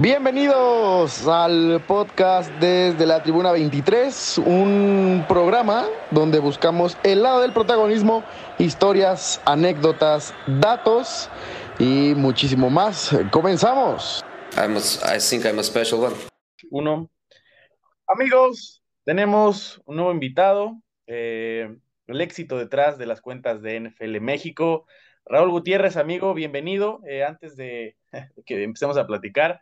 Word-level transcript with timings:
Bienvenidos 0.00 1.26
al 1.26 1.82
podcast 1.84 2.52
desde 2.60 3.04
la 3.04 3.20
Tribuna 3.20 3.50
23, 3.50 4.38
un 4.46 5.24
programa 5.26 5.86
donde 6.12 6.38
buscamos 6.38 6.96
el 7.02 7.24
lado 7.24 7.40
del 7.40 7.52
protagonismo, 7.52 8.22
historias, 8.58 9.42
anécdotas, 9.44 10.32
datos 10.46 11.28
y 11.80 12.14
muchísimo 12.14 12.70
más. 12.70 13.10
Comenzamos. 13.32 14.24
I'm 14.56 14.76
a, 14.76 15.16
I 15.16 15.18
think 15.18 15.44
I'm 15.44 15.58
a 15.58 15.64
special 15.64 16.00
one. 16.00 16.14
Uno. 16.70 17.10
Amigos, 18.06 18.80
tenemos 19.04 19.82
un 19.84 19.96
nuevo 19.96 20.12
invitado. 20.12 20.80
eh, 21.08 21.76
el 22.06 22.20
éxito 22.20 22.56
detrás 22.56 22.98
de 22.98 23.06
las 23.06 23.20
cuentas 23.20 23.62
de 23.62 23.80
NFL 23.80 24.20
México. 24.20 24.86
Raúl 25.26 25.50
Gutiérrez, 25.50 25.96
amigo, 25.96 26.34
bienvenido. 26.34 27.00
Eh, 27.08 27.24
antes 27.24 27.56
de 27.56 27.96
que 28.46 28.62
empecemos 28.62 28.96
a 28.96 29.04
platicar, 29.04 29.60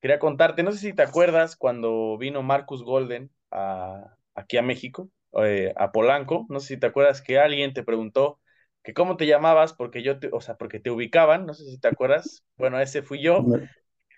quería 0.00 0.18
contarte, 0.18 0.62
no 0.62 0.72
sé 0.72 0.78
si 0.78 0.92
te 0.92 1.02
acuerdas 1.02 1.56
cuando 1.56 2.16
vino 2.18 2.42
Marcus 2.42 2.82
Golden 2.82 3.30
a- 3.50 4.14
aquí 4.34 4.56
a 4.56 4.62
México, 4.62 5.10
eh, 5.42 5.72
a 5.76 5.92
Polanco, 5.92 6.46
no 6.48 6.60
sé 6.60 6.74
si 6.74 6.76
te 6.80 6.86
acuerdas 6.86 7.22
que 7.22 7.38
alguien 7.38 7.72
te 7.74 7.82
preguntó 7.82 8.40
que 8.82 8.94
cómo 8.94 9.16
te 9.16 9.26
llamabas, 9.26 9.74
porque 9.74 10.02
yo 10.02 10.18
te, 10.18 10.30
o 10.32 10.40
sea, 10.40 10.56
porque 10.56 10.80
te 10.80 10.90
ubicaban, 10.90 11.44
no 11.46 11.52
sé 11.52 11.64
si 11.64 11.78
te 11.78 11.88
acuerdas. 11.88 12.44
Bueno, 12.56 12.80
ese 12.80 13.02
fui 13.02 13.20
yo. 13.20 13.42
Me- 13.42 13.68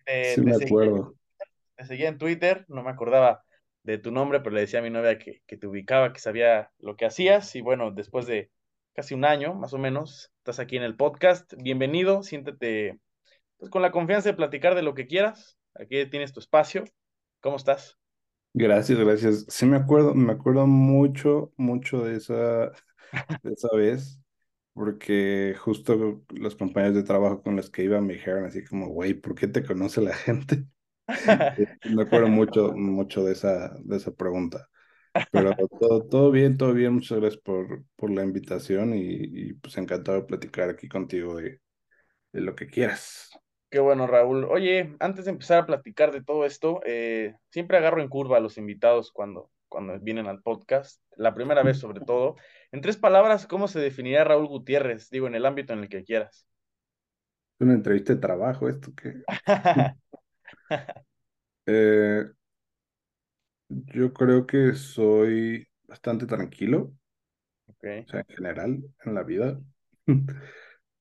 Eh, 0.06 0.32
sí 0.34 0.40
me 0.42 0.54
seguí- 0.54 0.66
acuerdo. 0.66 1.14
te 1.76 1.84
seguía 1.86 2.08
en 2.08 2.18
Twitter, 2.18 2.64
no 2.68 2.82
me 2.82 2.90
acordaba 2.90 3.44
de 3.82 3.98
tu 3.98 4.10
nombre, 4.12 4.40
pero 4.40 4.54
le 4.54 4.60
decía 4.60 4.80
a 4.80 4.82
mi 4.82 4.90
novia 4.90 5.18
que, 5.18 5.40
que 5.46 5.56
te 5.56 5.66
ubicaba, 5.66 6.12
que 6.12 6.20
sabía 6.20 6.70
lo 6.78 6.96
que 6.96 7.06
hacías. 7.06 7.54
Y 7.56 7.62
bueno, 7.62 7.90
después 7.90 8.26
de 8.26 8.50
casi 8.94 9.14
un 9.14 9.24
año, 9.24 9.54
más 9.54 9.72
o 9.72 9.78
menos, 9.78 10.30
estás 10.38 10.58
aquí 10.58 10.76
en 10.76 10.82
el 10.82 10.96
podcast. 10.96 11.52
Bienvenido, 11.56 12.22
siéntete 12.22 12.98
pues, 13.58 13.70
con 13.70 13.82
la 13.82 13.90
confianza 13.92 14.28
de 14.28 14.36
platicar 14.36 14.74
de 14.74 14.82
lo 14.82 14.94
que 14.94 15.06
quieras. 15.06 15.56
Aquí 15.74 16.06
tienes 16.06 16.32
tu 16.32 16.40
espacio. 16.40 16.84
¿Cómo 17.40 17.56
estás? 17.56 17.98
Gracias, 18.52 18.98
gracias. 18.98 19.46
Sí 19.48 19.66
me 19.66 19.76
acuerdo, 19.76 20.14
me 20.14 20.32
acuerdo 20.32 20.66
mucho, 20.66 21.52
mucho 21.56 22.04
de 22.04 22.16
esa, 22.16 22.72
de 23.42 23.52
esa 23.52 23.68
vez, 23.74 24.20
porque 24.72 25.54
justo 25.58 26.22
los 26.30 26.56
compañeros 26.56 26.96
de 26.96 27.02
trabajo 27.04 27.42
con 27.42 27.56
los 27.56 27.70
que 27.70 27.84
iba 27.84 28.00
me 28.00 28.14
dijeron 28.14 28.44
así 28.44 28.64
como, 28.64 28.88
güey, 28.88 29.14
¿por 29.14 29.34
qué 29.34 29.46
te 29.48 29.64
conoce 29.64 30.00
la 30.00 30.14
gente? 30.14 30.64
Me 31.90 32.02
acuerdo 32.02 32.28
mucho, 32.28 32.72
mucho 32.72 33.24
de 33.24 33.32
esa, 33.32 33.74
de 33.80 33.96
esa 33.96 34.12
pregunta. 34.12 34.68
Pero 35.32 35.54
todo, 35.80 36.06
todo 36.06 36.30
bien, 36.30 36.56
todo 36.56 36.72
bien. 36.72 36.94
Muchas 36.94 37.18
gracias 37.18 37.42
por, 37.42 37.84
por 37.96 38.10
la 38.10 38.22
invitación 38.24 38.94
y, 38.94 39.00
y, 39.02 39.52
pues 39.54 39.76
encantado 39.76 40.20
de 40.20 40.26
platicar 40.26 40.70
aquí 40.70 40.88
contigo 40.88 41.36
de, 41.36 41.60
de 42.32 42.40
lo 42.40 42.54
que 42.54 42.66
quieras. 42.68 43.29
Qué 43.70 43.78
bueno, 43.78 44.06
Raúl. 44.08 44.44
Oye, 44.46 44.96
antes 44.98 45.26
de 45.26 45.30
empezar 45.30 45.58
a 45.58 45.66
platicar 45.66 46.10
de 46.10 46.24
todo 46.24 46.44
esto, 46.44 46.80
eh, 46.84 47.36
siempre 47.50 47.76
agarro 47.76 48.02
en 48.02 48.08
curva 48.08 48.38
a 48.38 48.40
los 48.40 48.58
invitados 48.58 49.12
cuando, 49.12 49.50
cuando 49.68 49.98
vienen 50.00 50.26
al 50.26 50.42
podcast, 50.42 51.00
la 51.16 51.34
primera 51.34 51.62
vez 51.62 51.78
sobre 51.78 52.00
todo. 52.00 52.34
En 52.72 52.80
tres 52.80 52.96
palabras, 52.96 53.46
¿cómo 53.46 53.68
se 53.68 53.78
definiría 53.78 54.24
Raúl 54.24 54.48
Gutiérrez? 54.48 55.08
Digo, 55.10 55.28
en 55.28 55.36
el 55.36 55.46
ámbito 55.46 55.72
en 55.72 55.80
el 55.80 55.88
que 55.88 56.02
quieras. 56.02 56.48
Una 57.60 57.74
entrevista 57.74 58.14
de 58.14 58.20
trabajo, 58.20 58.68
esto 58.68 58.92
que... 58.94 59.22
Eh, 61.66 62.24
yo 63.68 64.12
creo 64.12 64.46
que 64.46 64.74
soy 64.74 65.68
bastante 65.84 66.26
tranquilo, 66.26 66.92
Ok, 67.66 67.84
o 68.06 68.10
sea, 68.10 68.20
en 68.20 68.36
general, 68.36 68.84
en 69.04 69.14
la 69.14 69.22
vida. 69.22 69.60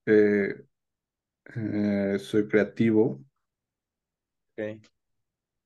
Eh, 0.06 0.54
eh, 1.44 2.18
soy 2.18 2.48
creativo 2.48 3.20
ok. 4.56 4.80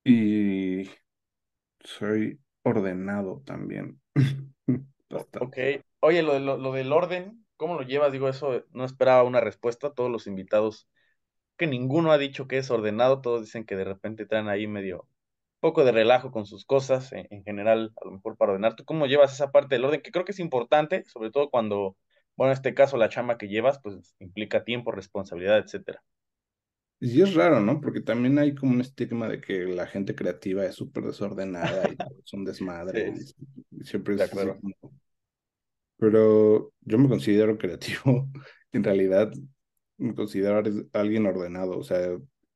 y 0.05 0.89
soy 1.81 2.41
ordenado 2.63 3.43
también. 3.47 4.01
Ok. 5.39 5.59
Oye, 6.01 6.23
lo, 6.23 6.39
lo, 6.41 6.57
lo 6.57 6.73
del 6.73 6.93
orden, 6.93 7.47
¿cómo 7.57 7.75
lo 7.77 7.83
llevas? 7.83 8.11
Digo, 8.13 8.29
eso 8.29 8.65
no 8.73 8.85
esperaba 8.85 9.23
una 9.23 9.41
respuesta. 9.41 9.93
Todos 9.95 10.11
los 10.11 10.27
invitados, 10.27 10.89
que 11.57 11.67
ninguno 11.67 12.13
ha 12.13 12.19
dicho 12.19 12.49
que 12.49 12.59
es 12.59 12.71
ordenado, 12.71 13.21
todos 13.21 13.43
dicen 13.43 13.65
que 13.65 13.77
de 13.77 13.85
repente 13.85 14.27
traen 14.27 14.49
ahí 14.49 14.67
medio 14.67 15.09
poco 15.61 15.85
de 15.85 15.93
relajo 15.93 16.33
con 16.33 16.47
sus 16.47 16.65
cosas, 16.67 17.13
en, 17.13 17.27
en 17.31 17.45
general, 17.45 17.93
a 18.03 18.07
lo 18.07 18.13
mejor 18.13 18.37
para 18.37 18.53
ordenar. 18.53 18.77
¿Tú 18.77 18.85
cómo 18.85 19.07
llevas 19.07 19.35
esa 19.35 19.53
parte 19.53 19.77
del 19.77 19.85
orden? 19.85 20.03
Que 20.03 20.13
creo 20.13 20.25
que 20.25 20.33
es 20.33 20.41
importante, 20.41 21.05
sobre 21.07 21.31
todo 21.31 21.51
cuando, 21.51 21.97
bueno, 22.37 22.53
en 22.53 22.57
este 22.57 22.75
caso 22.75 22.97
la 22.97 23.09
chamba 23.09 23.39
que 23.39 23.49
llevas, 23.49 23.81
pues 23.81 24.15
implica 24.21 24.65
tiempo, 24.65 24.93
responsabilidad, 24.93 25.59
etcétera. 25.59 26.03
Y 27.01 27.21
es 27.23 27.35
raro, 27.35 27.61
¿no? 27.61 27.81
Porque 27.81 28.01
también 28.01 28.39
hay 28.39 28.55
como 28.55 28.73
un 28.73 28.81
estigma 28.81 29.29
de 29.29 29.41
que 29.41 29.65
la 29.67 29.87
gente 29.87 30.15
creativa 30.15 30.65
es 30.65 30.75
súper 30.77 31.05
desordenada 31.05 31.91
y 31.91 31.99
todo 31.99 32.17
es 32.25 32.33
un 32.33 32.45
desmadre 32.45 33.09
Sí, 33.15 33.35
y, 33.71 33.81
y 33.81 33.85
siempre 33.85 34.15
es 34.15 34.33
así 34.33 34.55
como... 34.61 34.75
Pero 35.99 36.73
yo 36.81 36.99
me 36.99 37.09
considero 37.09 37.59
creativo. 37.59 38.29
En 38.73 38.83
realidad 38.83 39.33
me 39.99 40.15
considero 40.17 40.61
alguien 40.93 41.27
ordenado. 41.27 41.79
O 41.79 41.85
sea, 41.85 42.01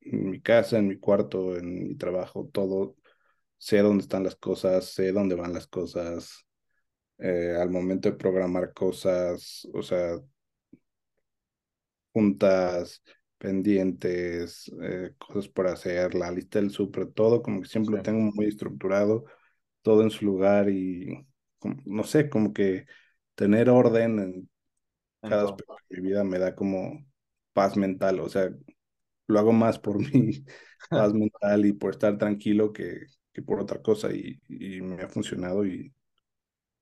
en 0.01 0.31
mi 0.31 0.41
casa, 0.41 0.79
en 0.79 0.89
mi 0.89 0.99
cuarto, 0.99 1.57
en 1.57 1.89
mi 1.91 1.95
trabajo, 1.97 2.51
todo. 2.53 2.97
Sé 3.59 3.79
dónde 3.81 4.03
están 4.03 4.25
las 4.25 4.37
cosas, 4.37 4.87
sé 4.95 5.13
dónde 5.13 5.37
van 5.37 5.55
las 5.55 5.69
cosas. 5.69 6.47
Eh, 7.19 7.57
al 7.61 7.71
momento 7.71 8.11
de 8.11 8.17
programar 8.17 8.73
cosas, 8.75 9.69
o 9.75 9.83
sea, 9.83 10.19
juntas, 12.13 13.03
pendientes, 13.39 14.71
eh, 14.83 15.15
cosas 15.19 15.49
por 15.49 15.67
hacer, 15.69 16.15
la 16.15 16.31
lista 16.31 16.59
del 16.61 16.71
súper, 16.71 17.13
todo 17.13 17.43
como 17.43 17.61
que 17.63 17.69
siempre 17.69 17.93
lo 17.97 18.01
Sí. 18.01 18.03
tengo 18.03 18.33
muy 18.35 18.47
estructurado, 18.47 19.25
todo 19.83 20.03
en 20.03 20.11
su 20.11 20.25
lugar 20.27 20.69
y 20.71 21.27
como- 21.59 21.83
no 21.87 22.05
sé, 22.05 22.29
como 22.31 22.53
que 22.53 22.87
tener 23.35 23.71
orden 23.71 24.19
en 24.21 24.51
cada 25.25 25.45
aspecto 25.45 25.75
de 25.91 26.01
mi 26.03 26.09
vida 26.11 26.25
me 26.25 26.39
da 26.41 26.55
como 26.57 27.07
paz 27.55 27.77
mental, 27.77 28.21
o 28.21 28.29
sea, 28.29 28.51
lo 29.27 29.39
hago 29.39 29.53
más 29.53 29.79
por 29.79 29.99
mi 30.15 30.45
paz 30.93 31.13
mental 31.15 31.67
y 31.67 31.73
por 31.75 31.93
estar 31.93 32.19
tranquilo 32.19 32.73
que, 32.73 33.07
que 33.33 33.43
por 33.43 33.61
otra 33.61 33.83
cosa 33.83 34.13
y, 34.13 34.41
y 34.49 34.81
me 34.83 35.03
ha 35.05 35.09
funcionado 35.09 35.67
y, 35.67 35.93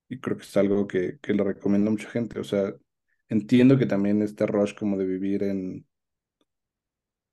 y 0.09 0.19
creo 0.19 0.37
que 0.37 0.43
es 0.43 0.57
algo 0.57 0.87
que, 0.87 1.19
que 1.21 1.33
le 1.33 1.43
recomiendo 1.43 1.89
a 1.89 1.91
mucha 1.93 2.09
gente, 2.09 2.39
o 2.39 2.43
sea, 2.43 2.73
entiendo 3.29 3.77
que 3.77 3.85
también 3.85 4.21
este 4.21 4.45
rush 4.47 4.75
como 4.75 4.97
de 4.97 5.05
vivir 5.05 5.43
en, 5.43 5.85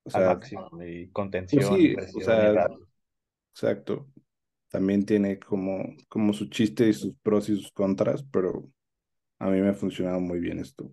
o 0.05 0.11
Al 0.13 0.25
sea, 0.25 0.25
máximo. 0.25 0.71
Y 0.83 1.09
pues 1.51 1.67
contención, 1.67 1.69
sí, 1.69 1.97
o 2.15 2.21
sea, 2.21 2.69
exacto, 3.55 4.09
también 4.71 5.07
tiene 5.07 5.39
como, 5.41 5.85
como 6.09 6.33
su 6.33 6.49
chiste 6.51 6.89
y 6.89 6.95
sus 6.95 7.15
pros 7.23 7.49
y 7.49 7.57
sus 7.57 7.73
contras, 7.73 8.25
pero 8.25 8.69
a 9.41 9.51
mí 9.51 9.61
me 9.63 9.71
ha 9.71 9.75
funcionado 9.75 10.21
muy 10.21 10.41
bien 10.41 10.61
esto. 10.61 10.93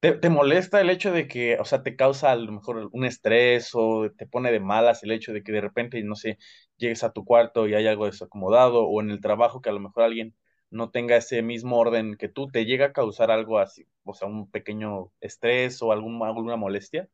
¿Te, 0.00 0.12
te 0.12 0.30
molesta 0.30 0.80
el 0.80 0.90
hecho 0.90 1.10
de 1.10 1.26
que, 1.26 1.58
o 1.58 1.64
sea, 1.64 1.82
te 1.82 1.96
causa 1.96 2.30
a 2.30 2.36
lo 2.36 2.52
mejor 2.52 2.88
un 2.92 3.04
estrés 3.04 3.70
o 3.74 4.08
te 4.16 4.26
pone 4.28 4.52
de 4.52 4.60
malas 4.60 5.02
el 5.02 5.10
hecho 5.10 5.32
de 5.32 5.42
que 5.42 5.50
de 5.50 5.60
repente, 5.60 6.00
no 6.04 6.14
sé, 6.14 6.38
llegues 6.76 7.02
a 7.02 7.12
tu 7.12 7.24
cuarto 7.24 7.66
y 7.66 7.74
hay 7.74 7.86
algo 7.88 8.06
desacomodado 8.06 8.84
o 8.86 9.00
en 9.02 9.10
el 9.10 9.20
trabajo 9.20 9.60
que 9.60 9.70
a 9.70 9.72
lo 9.72 9.80
mejor 9.80 10.04
alguien 10.04 10.36
no 10.70 10.90
tenga 10.90 11.16
ese 11.16 11.42
mismo 11.42 11.78
orden 11.78 12.16
que 12.16 12.28
tú, 12.28 12.48
te 12.48 12.64
llega 12.66 12.86
a 12.86 12.92
causar 12.92 13.30
algo 13.30 13.58
así, 13.58 13.86
o 14.04 14.14
sea, 14.14 14.28
un 14.28 14.50
pequeño 14.50 15.12
estrés 15.20 15.82
o 15.82 15.92
algún, 15.92 16.22
alguna 16.24 16.56
molestia? 16.56 17.08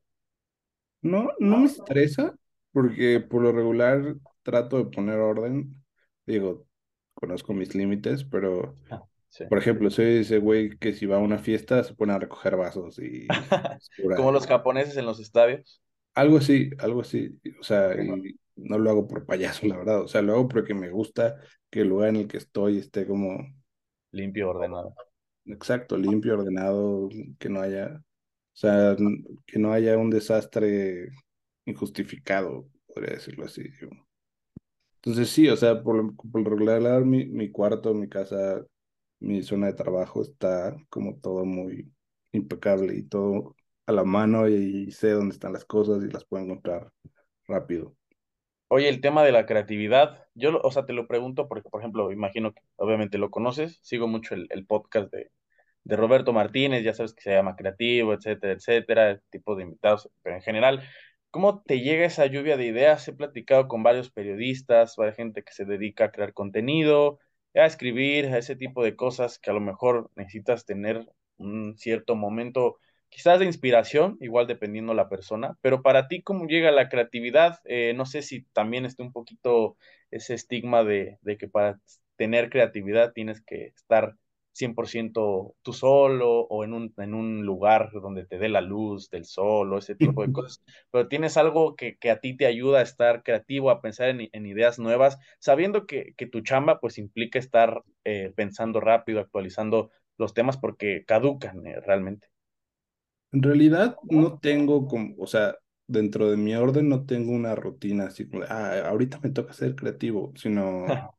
No, 1.03 1.31
no 1.39 1.59
me 1.59 1.67
estresa 1.67 2.35
porque 2.73 3.21
por 3.21 3.43
lo 3.43 3.53
regular 3.53 4.17
trato 4.43 4.79
de 4.79 4.87
poner 4.91 5.19
orden. 5.19 5.75
Digo, 6.27 6.67
conozco 7.15 7.53
mis 7.53 7.75
límites, 7.75 8.25
pero 8.25 8.79
Ah, 8.91 9.03
Sí. 9.29 9.45
por 9.49 9.59
ejemplo, 9.59 9.91
soy 9.91 10.19
ese 10.19 10.39
güey 10.39 10.79
que 10.79 10.95
si 10.95 11.07
va 11.07 11.17
a 11.17 11.21
una 11.21 11.39
fiesta 11.39 11.85
se 11.85 11.95
pone 11.95 12.13
a 12.15 12.19
recoger 12.19 12.57
vasos 12.57 12.99
y 12.99 13.27
Como 14.15 14.33
los 14.33 14.47
japoneses 14.47 14.97
en 14.97 15.07
los 15.07 15.21
estadios. 15.21 15.81
algo 16.15 16.39
así, 16.39 16.71
algo 16.79 17.01
así. 17.01 17.41
O 17.61 17.63
sea, 17.65 18.01
y 18.03 18.39
no 18.57 18.79
lo 18.79 18.91
hago 18.91 19.07
por 19.09 19.27
payaso, 19.27 19.67
la 19.67 19.77
verdad. 19.77 20.03
O 20.03 20.09
sea, 20.09 20.23
lo 20.23 20.35
hago 20.35 20.49
porque 20.49 20.75
me 20.75 20.91
gusta 20.91 21.37
que 21.71 21.81
el 21.81 21.89
lugar 21.89 22.11
en 22.11 22.17
el 22.17 22.29
que 22.29 22.39
estoy 22.39 22.79
esté 22.79 23.07
como 23.07 23.39
Limpio, 24.13 24.51
ordenado. 24.51 24.95
exacto, 25.47 25.97
limpio, 25.97 26.35
ordenado, 26.35 27.09
que 27.39 27.49
no 27.49 27.61
haya, 27.61 27.97
o 27.97 28.57
sea, 28.57 28.97
que 29.45 29.59
no 29.59 29.73
haya 29.73 29.99
un 29.99 30.09
desastre 30.09 31.09
injustificado, 31.65 32.69
podría 32.87 33.15
decirlo 33.15 33.47
así. 33.47 33.63
Entonces 34.97 35.29
sí, 35.31 35.49
o 35.49 35.57
sea, 35.57 35.83
por, 35.83 36.15
por 36.17 36.49
regular 36.49 37.05
mi, 37.05 37.27
mi 37.27 37.51
cuarto, 37.51 37.93
mi 37.93 38.09
casa, 38.09 38.65
mi 39.19 39.43
zona 39.43 39.67
de 39.67 39.75
trabajo 39.75 40.23
está 40.23 40.77
como 40.89 41.17
todo 41.19 41.45
muy 41.45 41.93
impecable 42.31 42.95
y 42.95 43.03
todo 43.03 43.57
a 43.87 43.93
la 43.93 44.05
mano 44.05 44.49
y, 44.49 44.91
sé 44.93 45.11
dónde 45.11 45.35
están 45.35 45.53
las 45.53 45.65
cosas 45.65 46.03
y 46.05 46.09
las 46.09 46.25
puedo 46.25 46.45
encontrar 46.45 46.91
rápido. 47.47 47.97
Oye, 48.69 48.89
el 48.89 49.01
tema 49.01 49.23
de 49.23 49.31
la 49.33 49.47
creatividad, 49.47 50.27
yo, 50.35 50.59
o 50.63 50.71
sea, 50.71 50.85
te 50.85 50.93
lo 50.93 51.07
pregunto 51.07 51.49
porque, 51.49 51.69
por 51.71 51.81
ejemplo, 51.81 52.11
imagino 52.11 52.53
que 52.53 52.63
obviamente 52.77 53.19
lo 53.19 53.31
conoces, 53.31 53.79
sigo 53.83 54.09
mucho 54.09 54.35
el, 54.35 54.49
el 54.51 54.67
podcast 54.67 55.13
de, 55.13 55.31
de 55.85 55.97
Roberto 55.97 56.33
Martínez, 56.33 56.85
ya 56.85 56.95
sabes 56.95 57.15
que 57.15 57.23
se 57.23 57.33
llama 57.33 57.57
Creativo, 57.57 58.15
etcétera, 58.15 58.55
etcétera, 58.55 59.21
tipo 59.31 59.55
de 59.57 59.65
invitados, 59.65 60.11
pero 60.23 60.37
en 60.37 60.43
general, 60.43 60.83
¿cómo 61.31 61.63
te 61.63 61.81
llega 61.81 62.07
esa 62.07 62.27
lluvia 62.27 62.57
de 62.57 62.67
ideas? 62.67 63.07
He 63.09 63.13
platicado 63.15 63.69
con 63.69 63.83
varios 63.85 64.11
periodistas, 64.11 64.97
varias 64.97 65.17
gente 65.17 65.45
que 65.45 65.53
se 65.53 65.65
dedica 65.67 66.07
a 66.07 66.13
crear 66.13 66.33
contenido, 66.35 67.21
a 67.55 67.67
escribir, 67.67 68.27
a 68.29 68.39
ese 68.39 68.57
tipo 68.57 68.83
de 68.85 68.97
cosas 68.97 69.39
que 69.39 69.51
a 69.51 69.55
lo 69.55 69.61
mejor 69.61 70.11
necesitas 70.17 70.67
tener 70.67 71.07
un 71.39 71.77
cierto 71.79 72.17
momento, 72.17 72.79
quizás 73.15 73.39
de 73.39 73.45
inspiración, 73.45 74.19
igual 74.21 74.49
dependiendo 74.49 74.93
la 74.93 75.09
persona, 75.09 75.57
pero 75.61 75.83
para 75.83 76.09
ti, 76.09 76.23
¿cómo 76.23 76.47
llega 76.49 76.73
la 76.73 76.89
creatividad? 76.89 77.61
Eh, 77.65 77.93
no 77.95 78.07
sé 78.07 78.23
si 78.23 78.43
también 78.53 78.85
está 78.85 79.05
un 79.05 79.13
poquito 79.13 79.77
ese 80.11 80.35
estigma 80.35 80.83
de, 80.83 81.19
de 81.23 81.37
que 81.39 81.47
para 81.47 81.79
tener 82.17 82.51
creatividad 82.51 83.13
tienes 83.13 83.41
que 83.41 83.67
estar 83.67 84.17
100% 84.53 85.55
tú 85.63 85.73
solo 85.73 86.41
o 86.41 86.65
en 86.65 86.73
un, 86.73 86.93
en 86.97 87.15
un 87.15 87.47
lugar 87.47 87.93
donde 87.93 88.27
te 88.27 88.37
dé 88.37 88.49
la 88.49 88.61
luz 88.61 89.11
del 89.11 89.27
sol 89.27 89.73
o 89.73 89.79
ese 89.79 89.95
tipo 89.95 90.27
de 90.27 90.33
cosas, 90.33 90.65
pero 90.91 91.07
tienes 91.07 91.37
algo 91.37 91.77
que, 91.77 91.97
que 91.97 92.11
a 92.11 92.19
ti 92.19 92.37
te 92.37 92.47
ayuda 92.47 92.81
a 92.81 92.83
estar 92.83 93.23
creativo, 93.23 93.71
a 93.71 93.81
pensar 93.81 94.09
en, 94.09 94.29
en 94.33 94.47
ideas 94.47 94.81
nuevas, 94.81 95.19
sabiendo 95.39 95.87
que, 95.87 96.15
que, 96.17 96.27
tu 96.27 96.41
chamba 96.41 96.81
pues 96.81 96.99
implica 96.99 97.39
estar 97.39 97.85
eh, 98.03 98.33
pensando 98.35 98.81
rápido, 98.81 99.21
actualizando 99.21 99.93
los 100.19 100.35
temas 100.35 100.57
porque 100.57 101.05
caducan 101.05 101.65
eh, 101.65 101.81
realmente. 101.81 102.34
En 103.35 103.43
realidad 103.43 103.97
no 104.09 104.39
tengo 104.39 104.87
como, 104.87 105.17
o 105.19 105.27
sea, 105.27 105.57
dentro 105.89 106.31
de 106.31 106.37
mi 106.37 106.55
orden 106.55 106.89
no 106.89 107.05
tengo 107.05 107.33
una 107.33 107.57
rutina 107.57 108.05
así 108.07 108.29
como, 108.29 108.45
ah, 108.49 108.89
ahorita 108.89 109.19
me 109.25 109.31
toca 109.31 109.53
ser 109.53 109.75
creativo, 109.75 110.33
sino 110.37 110.87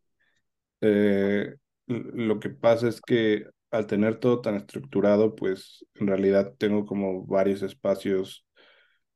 eh, 0.81 1.56
lo 1.88 2.39
que 2.39 2.50
pasa 2.51 2.88
es 2.88 3.01
que 3.01 3.47
al 3.69 3.88
tener 3.88 4.15
todo 4.17 4.39
tan 4.39 4.56
estructurado, 4.56 5.35
pues 5.35 5.85
en 5.95 6.07
realidad 6.07 6.53
tengo 6.57 6.85
como 6.85 7.25
varios 7.25 7.62
espacios 7.63 8.45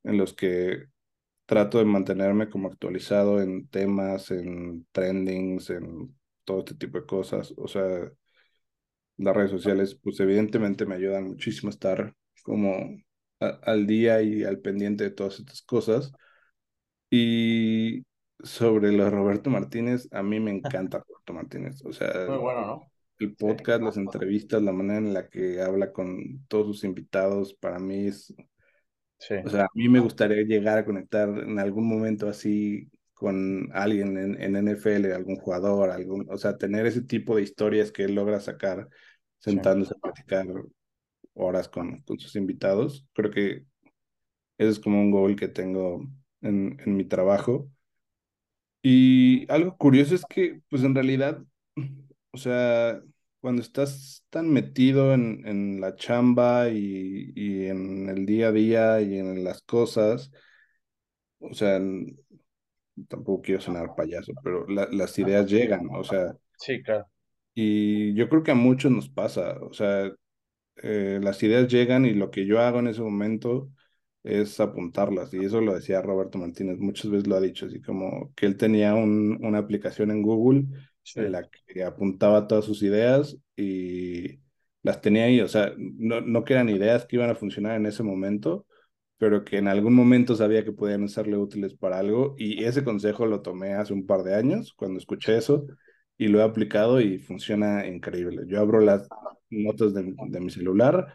en 0.03 0.17
los 0.17 0.33
que 0.33 0.87
trato 1.45 1.79
de 1.79 1.85
mantenerme 1.85 2.49
como 2.49 2.67
actualizado 2.69 3.41
en 3.41 3.69
temas, 3.69 4.31
en 4.31 4.85
trendings, 4.91 5.69
en 5.69 6.15
todo 6.43 6.59
este 6.59 6.75
tipo 6.75 6.99
de 6.99 7.05
cosas. 7.05 7.53
O 7.57 7.67
sea, 7.69 8.11
las 9.17 9.35
redes 9.35 9.51
sociales, 9.51 9.95
pues 10.01 10.19
evidentemente 10.19 10.85
me 10.85 10.95
ayudan 10.95 11.25
muchísimo 11.25 11.69
a 11.69 11.71
estar 11.71 12.15
como 12.49 12.97
al 13.39 13.87
día 13.87 14.21
y 14.21 14.43
al 14.43 14.59
pendiente 14.59 15.05
de 15.05 15.11
todas 15.11 15.39
estas 15.39 15.61
cosas. 15.61 16.11
Y 17.09 18.03
sobre 18.43 18.91
lo 18.91 19.05
de 19.05 19.09
Roberto 19.11 19.49
Martínez, 19.49 20.07
a 20.11 20.23
mí 20.23 20.39
me 20.39 20.51
encanta 20.57 20.99
Roberto 21.07 21.33
Martínez. 21.33 21.83
O 21.85 21.93
sea, 21.93 22.27
Muy 22.27 22.37
bueno, 22.37 22.65
¿no? 22.65 22.91
el 23.19 23.35
podcast, 23.35 23.81
las 23.83 23.97
entrevistas, 23.97 24.61
la 24.61 24.71
manera 24.71 24.99
en 24.99 25.13
la 25.13 25.29
que 25.29 25.61
habla 25.61 25.91
con 25.91 26.45
todos 26.47 26.67
sus 26.67 26.83
invitados, 26.83 27.53
para 27.53 27.79
mí 27.79 28.07
es, 28.07 28.33
Sí. 29.19 29.35
o 29.43 29.49
sea, 29.49 29.65
a 29.65 29.69
mí 29.73 29.89
me 29.89 29.99
gustaría 29.99 30.43
llegar 30.43 30.77
a 30.77 30.85
conectar 30.85 31.27
en 31.29 31.59
algún 31.59 31.87
momento 31.87 32.29
así 32.29 32.89
con 33.13 33.69
alguien 33.73 34.17
en, 34.17 34.41
en 34.41 34.55
NFL, 34.55 35.11
algún 35.13 35.35
jugador, 35.35 35.89
algún, 35.91 36.25
o 36.29 36.37
sea, 36.37 36.57
tener 36.57 36.85
ese 36.85 37.01
tipo 37.01 37.35
de 37.35 37.41
historias 37.41 37.91
que 37.91 38.03
él 38.03 38.15
logra 38.15 38.39
sacar 38.39 38.87
sentándose 39.39 39.93
a 39.93 39.99
platicar 39.99 40.47
horas 41.39 41.69
con, 41.69 42.01
con 42.03 42.19
sus 42.19 42.35
invitados. 42.35 43.07
Creo 43.13 43.31
que 43.31 43.65
ese 44.57 44.69
es 44.69 44.79
como 44.79 45.01
un 45.01 45.11
goal 45.11 45.35
que 45.35 45.47
tengo 45.47 46.01
en, 46.41 46.77
en 46.85 46.97
mi 46.97 47.05
trabajo. 47.05 47.69
Y 48.81 49.51
algo 49.51 49.77
curioso 49.77 50.15
es 50.15 50.25
que, 50.25 50.61
pues 50.69 50.83
en 50.83 50.95
realidad, 50.95 51.43
o 52.31 52.37
sea, 52.37 53.01
cuando 53.41 53.61
estás 53.61 54.25
tan 54.29 54.49
metido 54.49 55.13
en, 55.13 55.45
en 55.47 55.81
la 55.81 55.95
chamba 55.95 56.69
y, 56.69 57.31
y, 57.35 57.65
en 57.67 58.09
el 58.09 58.25
día 58.25 58.49
a 58.49 58.51
día 58.51 59.01
y 59.01 59.17
en 59.17 59.43
las 59.43 59.61
cosas, 59.61 60.31
o 61.39 61.53
sea, 61.53 61.79
tampoco 63.07 63.41
quiero 63.41 63.61
sonar 63.61 63.95
payaso, 63.95 64.33
pero 64.43 64.67
la, 64.67 64.87
las 64.91 65.17
ideas 65.19 65.49
llegan, 65.49 65.87
o 65.91 66.03
sea. 66.03 66.35
Sí, 66.57 66.81
claro. 66.83 67.05
Y 67.53 68.13
yo 68.13 68.29
creo 68.29 68.43
que 68.43 68.51
a 68.51 68.55
muchos 68.55 68.91
nos 68.91 69.09
pasa, 69.09 69.57
o 69.61 69.73
sea, 69.73 70.11
eh, 70.83 71.19
las 71.21 71.41
ideas 71.43 71.67
llegan 71.67 72.05
y 72.05 72.13
lo 72.13 72.31
que 72.31 72.45
yo 72.45 72.59
hago 72.59 72.79
en 72.79 72.87
ese 72.87 73.01
momento 73.01 73.69
es 74.23 74.59
apuntarlas. 74.59 75.33
Y 75.33 75.43
eso 75.45 75.61
lo 75.61 75.75
decía 75.75 76.01
Roberto 76.01 76.37
Martínez, 76.37 76.77
muchas 76.79 77.11
veces 77.11 77.27
lo 77.27 77.35
ha 77.35 77.41
dicho, 77.41 77.65
así 77.65 77.81
como 77.81 78.33
que 78.35 78.45
él 78.45 78.57
tenía 78.57 78.95
un, 78.95 79.37
una 79.45 79.59
aplicación 79.59 80.11
en 80.11 80.21
Google 80.21 80.65
sí. 81.03 81.19
en 81.21 81.31
la 81.33 81.49
que 81.67 81.83
apuntaba 81.83 82.47
todas 82.47 82.65
sus 82.65 82.83
ideas 82.83 83.37
y 83.55 84.39
las 84.83 85.01
tenía 85.01 85.25
ahí. 85.25 85.41
O 85.41 85.47
sea, 85.47 85.73
no, 85.77 86.21
no 86.21 86.43
que 86.43 86.53
eran 86.53 86.69
ideas 86.69 87.05
que 87.05 87.15
iban 87.17 87.29
a 87.29 87.35
funcionar 87.35 87.75
en 87.75 87.85
ese 87.85 88.03
momento, 88.03 88.65
pero 89.17 89.43
que 89.43 89.57
en 89.57 89.67
algún 89.67 89.93
momento 89.93 90.35
sabía 90.35 90.63
que 90.63 90.71
podían 90.71 91.07
serle 91.09 91.37
útiles 91.37 91.75
para 91.75 91.99
algo. 91.99 92.35
Y 92.37 92.63
ese 92.63 92.83
consejo 92.83 93.25
lo 93.25 93.41
tomé 93.41 93.73
hace 93.73 93.93
un 93.93 94.05
par 94.05 94.23
de 94.23 94.35
años, 94.35 94.73
cuando 94.73 94.99
escuché 94.99 95.37
eso, 95.37 95.65
y 96.17 96.27
lo 96.27 96.39
he 96.39 96.43
aplicado 96.43 97.01
y 97.01 97.19
funciona 97.19 97.87
increíble. 97.87 98.43
Yo 98.47 98.59
abro 98.59 98.79
las 98.81 99.07
notas 99.49 99.93
de, 99.93 100.13
de 100.27 100.39
mi 100.39 100.49
celular 100.49 101.13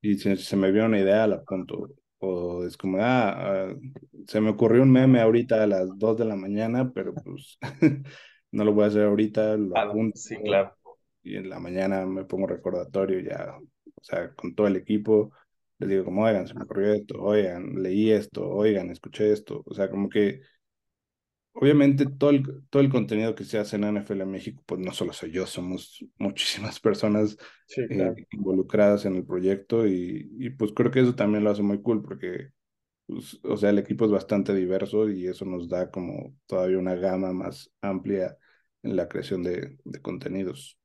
y 0.00 0.16
si 0.18 0.36
se 0.36 0.56
me 0.56 0.72
viene 0.72 0.88
una 0.88 1.00
idea, 1.00 1.26
la 1.26 1.36
apunto 1.36 1.88
o 2.24 2.64
es 2.64 2.76
como, 2.76 2.98
ah, 3.00 3.74
uh, 3.74 4.24
se 4.28 4.40
me 4.40 4.50
ocurrió 4.50 4.82
un 4.82 4.92
meme 4.92 5.20
ahorita 5.20 5.62
a 5.62 5.66
las 5.66 5.98
2 5.98 6.18
de 6.18 6.24
la 6.24 6.36
mañana, 6.36 6.92
pero 6.92 7.12
pues 7.14 7.58
no 8.52 8.64
lo 8.64 8.72
voy 8.72 8.84
a 8.84 8.86
hacer 8.86 9.04
ahorita, 9.04 9.56
lo 9.56 9.76
ah, 9.76 9.82
apunto. 9.82 10.16
Sí, 10.16 10.36
claro. 10.36 10.76
Y 11.24 11.36
en 11.36 11.50
la 11.50 11.58
mañana 11.58 12.06
me 12.06 12.24
pongo 12.24 12.46
recordatorio 12.46 13.20
ya, 13.20 13.56
o 13.58 14.04
sea, 14.04 14.32
con 14.34 14.54
todo 14.54 14.68
el 14.68 14.76
equipo, 14.76 15.32
les 15.78 15.88
digo 15.88 16.04
como, 16.04 16.22
oigan, 16.22 16.46
se 16.46 16.54
me 16.54 16.62
ocurrió 16.62 16.92
esto, 16.92 17.20
oigan, 17.20 17.82
leí 17.82 18.12
esto, 18.12 18.48
oigan, 18.48 18.90
escuché 18.90 19.32
esto, 19.32 19.62
o 19.66 19.74
sea, 19.74 19.90
como 19.90 20.08
que 20.08 20.42
obviamente 21.52 22.06
todo 22.06 22.30
el, 22.30 22.64
todo 22.70 22.82
el 22.82 22.90
contenido 22.90 23.34
que 23.34 23.44
se 23.44 23.58
hace 23.58 23.76
en 23.76 23.84
NFL 23.84 24.22
en 24.22 24.30
México, 24.30 24.62
pues 24.66 24.80
no 24.80 24.92
solo 24.92 25.12
soy 25.12 25.30
yo, 25.32 25.46
somos 25.46 26.04
muchísimas 26.18 26.80
personas 26.80 27.36
sí, 27.66 27.88
claro. 27.88 28.14
eh, 28.18 28.26
involucradas 28.32 29.04
en 29.04 29.16
el 29.16 29.24
proyecto 29.24 29.86
y, 29.86 30.30
y, 30.38 30.50
pues 30.50 30.72
creo 30.74 30.90
que 30.90 31.00
eso 31.00 31.14
también 31.14 31.44
lo 31.44 31.50
hace 31.50 31.62
muy 31.62 31.82
cool 31.82 32.02
porque, 32.02 32.50
pues, 33.06 33.40
o 33.44 33.56
sea, 33.56 33.70
el 33.70 33.78
equipo 33.78 34.04
es 34.06 34.10
bastante 34.12 34.54
diverso 34.54 35.10
y 35.10 35.26
eso 35.28 35.44
nos 35.44 35.68
da 35.68 35.90
como 35.90 36.36
todavía 36.46 36.78
una 36.78 36.94
gama 36.96 37.32
más 37.32 37.70
amplia 37.82 38.36
en 38.82 38.96
la 38.96 39.08
creación 39.08 39.42
de, 39.42 39.78
de 39.84 40.02
contenidos. 40.02 40.78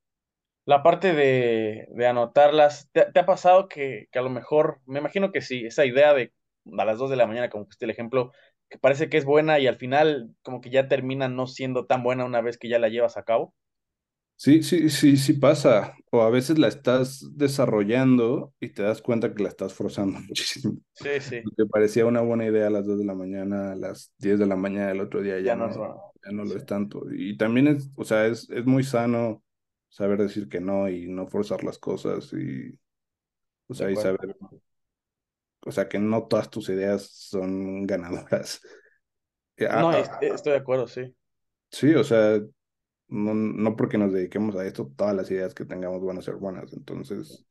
La 0.65 0.83
parte 0.83 1.13
de, 1.13 1.87
de 1.91 2.07
anotarlas, 2.07 2.89
¿te, 2.91 3.05
¿te, 3.11 3.19
ha 3.21 3.25
pasado 3.25 3.69
que, 3.69 4.07
que 4.11 4.19
a 4.19 4.21
lo 4.21 4.29
mejor, 4.29 4.81
me 4.85 4.99
imagino 4.99 5.31
que 5.31 5.41
sí, 5.41 5.65
esa 5.65 5.85
idea 5.85 6.13
de 6.13 6.33
a 6.77 6.85
las 6.85 6.97
2 6.97 7.09
de 7.09 7.15
la 7.15 7.25
mañana, 7.27 7.49
como 7.49 7.63
usted 7.63 7.85
el 7.85 7.91
ejemplo, 7.91 8.33
que 8.69 8.77
parece 8.77 9.09
que 9.09 9.17
es 9.17 9.25
buena 9.25 9.59
y 9.59 9.67
al 9.67 9.77
final 9.77 10.35
como 10.41 10.61
que 10.61 10.69
ya 10.69 10.87
termina 10.87 11.29
no 11.29 11.47
siendo 11.47 11.85
tan 11.85 12.03
buena 12.03 12.25
una 12.25 12.41
vez 12.41 12.57
que 12.57 12.69
ya 12.69 12.79
la 12.79 12.89
llevas 12.89 13.17
a 13.17 13.23
cabo? 13.23 13.53
Sí, 14.37 14.61
sí, 14.61 14.89
sí, 14.89 15.17
sí 15.17 15.33
pasa. 15.33 15.95
O 16.11 16.21
a 16.21 16.29
veces 16.29 16.59
la 16.59 16.67
estás 16.67 17.25
desarrollando 17.35 18.53
y 18.59 18.69
te 18.69 18.83
das 18.83 19.01
cuenta 19.01 19.33
que 19.33 19.41
la 19.41 19.49
estás 19.49 19.73
forzando 19.73 20.19
muchísimo. 20.27 20.77
Sí, 20.93 21.09
sí. 21.19 21.41
Te 21.55 21.65
parecía 21.65 22.05
una 22.05 22.21
buena 22.21 22.45
idea 22.45 22.67
a 22.67 22.69
las 22.69 22.85
2 22.85 22.99
de 22.99 23.05
la 23.05 23.15
mañana, 23.15 23.71
a 23.71 23.75
las 23.75 24.13
10 24.19 24.37
de 24.37 24.45
la 24.45 24.55
mañana 24.55 24.89
del 24.89 25.01
otro 25.01 25.21
día 25.21 25.39
ya, 25.39 25.45
ya 25.47 25.55
no, 25.55 25.65
no, 25.65 25.71
es 25.71 25.77
bueno. 25.77 26.01
ya 26.23 26.31
no 26.31 26.45
lo 26.45 26.55
es 26.55 26.65
tanto. 26.65 27.03
Y 27.11 27.35
también 27.35 27.67
es, 27.67 27.89
o 27.95 28.03
sea, 28.03 28.27
es, 28.27 28.47
es 28.51 28.65
muy 28.65 28.83
sano 28.83 29.43
saber 29.89 30.19
decir 30.21 30.47
que 30.49 30.61
no 30.61 30.87
y 30.87 31.07
no 31.07 31.25
forzar 31.25 31.63
las 31.63 31.79
cosas 31.79 32.31
y, 32.33 32.77
o 33.67 33.73
sea, 33.73 33.89
y 33.89 33.95
saber 33.95 34.36
o 35.67 35.71
sea, 35.71 35.87
que 35.87 35.99
no 35.99 36.27
todas 36.27 36.49
tus 36.49 36.69
ideas 36.69 37.09
son 37.11 37.85
ganadoras. 37.85 38.61
No, 39.59 39.91
estoy 39.91 40.51
de 40.51 40.59
acuerdo, 40.59 40.85
sí. 40.87 41.15
Sí, 41.71 41.95
o 41.95 42.03
sea, 42.03 42.39
no, 43.07 43.33
no 43.33 43.75
porque 43.75 43.97
nos 43.97 44.13
dediquemos 44.13 44.55
a 44.55 44.63
esto, 44.67 44.91
todas 44.95 45.15
las 45.15 45.31
ideas 45.31 45.55
que 45.55 45.65
tengamos 45.65 46.05
van 46.05 46.19
a 46.19 46.21
ser 46.21 46.35
buenas. 46.35 46.71
Entonces, 46.73 47.47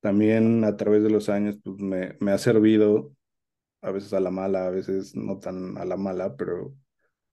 también 0.00 0.62
a 0.64 0.76
través 0.76 1.02
de 1.02 1.08
los 1.08 1.30
años, 1.30 1.56
pues 1.64 1.78
me, 1.78 2.18
me 2.20 2.32
ha 2.32 2.38
servido, 2.38 3.14
a 3.80 3.92
veces 3.92 4.12
a 4.12 4.20
la 4.20 4.30
mala, 4.30 4.66
a 4.66 4.70
veces 4.70 5.16
no 5.16 5.38
tan 5.38 5.78
a 5.78 5.86
la 5.86 5.96
mala, 5.96 6.36
pero 6.36 6.74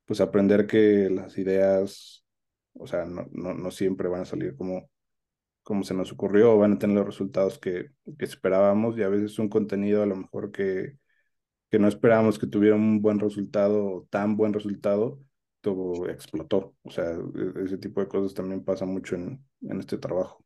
pues 0.06 0.22
aprender 0.22 0.66
que 0.66 1.10
las 1.10 1.38
ideas, 1.38 2.24
o 2.74 2.88
sea, 2.88 3.04
no, 3.06 3.28
no, 3.32 3.54
no 3.54 3.70
siempre 3.70 4.08
van 4.08 4.22
a 4.22 4.26
salir 4.26 4.56
como, 4.56 4.90
como 5.70 5.86
se 5.86 5.96
nos 5.96 6.12
ocurrió, 6.14 6.58
van 6.60 6.74
a 6.74 6.80
tener 6.80 6.98
los 6.98 7.08
resultados 7.08 7.60
que, 7.60 7.92
que 8.20 8.26
esperábamos 8.26 8.98
y 9.00 9.04
a 9.04 9.10
veces 9.10 9.40
un 9.40 9.50
contenido 9.50 10.04
a 10.04 10.08
lo 10.08 10.18
mejor 10.18 10.52
que, 10.52 10.98
que 11.72 11.80
no 11.80 11.88
esperábamos 11.88 12.40
que 12.40 12.48
tuviera 12.48 12.76
un 12.76 13.02
buen 13.02 13.20
resultado, 13.20 14.08
tan 14.12 14.38
buen 14.38 14.54
resultado, 14.54 15.20
todo 15.62 16.10
explotó. 16.10 16.76
O 16.84 16.92
sea, 16.92 17.18
ese 17.66 17.78
tipo 17.80 18.02
de 18.02 18.08
cosas 18.10 18.34
también 18.36 18.64
pasa 18.66 18.86
mucho 18.86 19.16
en, 19.16 19.46
en 19.62 19.80
este 19.80 19.98
trabajo. 19.98 20.44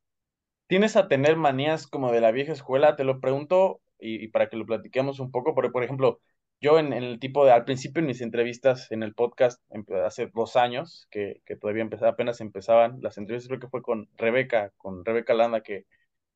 ¿Tienes 0.67 0.95
a 0.95 1.07
tener 1.07 1.35
manías 1.37 1.87
como 1.87 2.11
de 2.11 2.21
la 2.21 2.31
vieja 2.31 2.53
escuela? 2.53 2.95
Te 2.95 3.03
lo 3.03 3.19
pregunto 3.19 3.81
y, 3.99 4.23
y 4.23 4.27
para 4.29 4.49
que 4.49 4.57
lo 4.57 4.65
platiquemos 4.65 5.19
un 5.19 5.31
poco, 5.31 5.53
porque 5.55 5.71
por 5.71 5.83
ejemplo, 5.83 6.19
yo 6.63 6.79
en, 6.79 6.93
en, 6.93 7.03
el 7.03 7.19
tipo 7.19 7.45
de, 7.45 7.51
al 7.51 7.65
principio 7.65 7.99
en 7.99 8.07
mis 8.07 8.21
entrevistas 8.21 8.89
en 8.89 9.03
el 9.03 9.13
podcast, 9.13 9.61
hace 10.05 10.31
dos 10.33 10.55
años, 10.55 11.07
que, 11.11 11.41
que 11.45 11.57
todavía 11.57 11.81
empezaba, 11.81 12.11
apenas 12.11 12.39
empezaban 12.39 12.99
las 13.01 13.17
entrevistas, 13.17 13.49
creo 13.49 13.59
que 13.59 13.67
fue 13.67 13.81
con 13.81 14.07
Rebeca, 14.17 14.71
con 14.77 15.03
Rebeca 15.03 15.33
Landa, 15.33 15.61
que, 15.61 15.85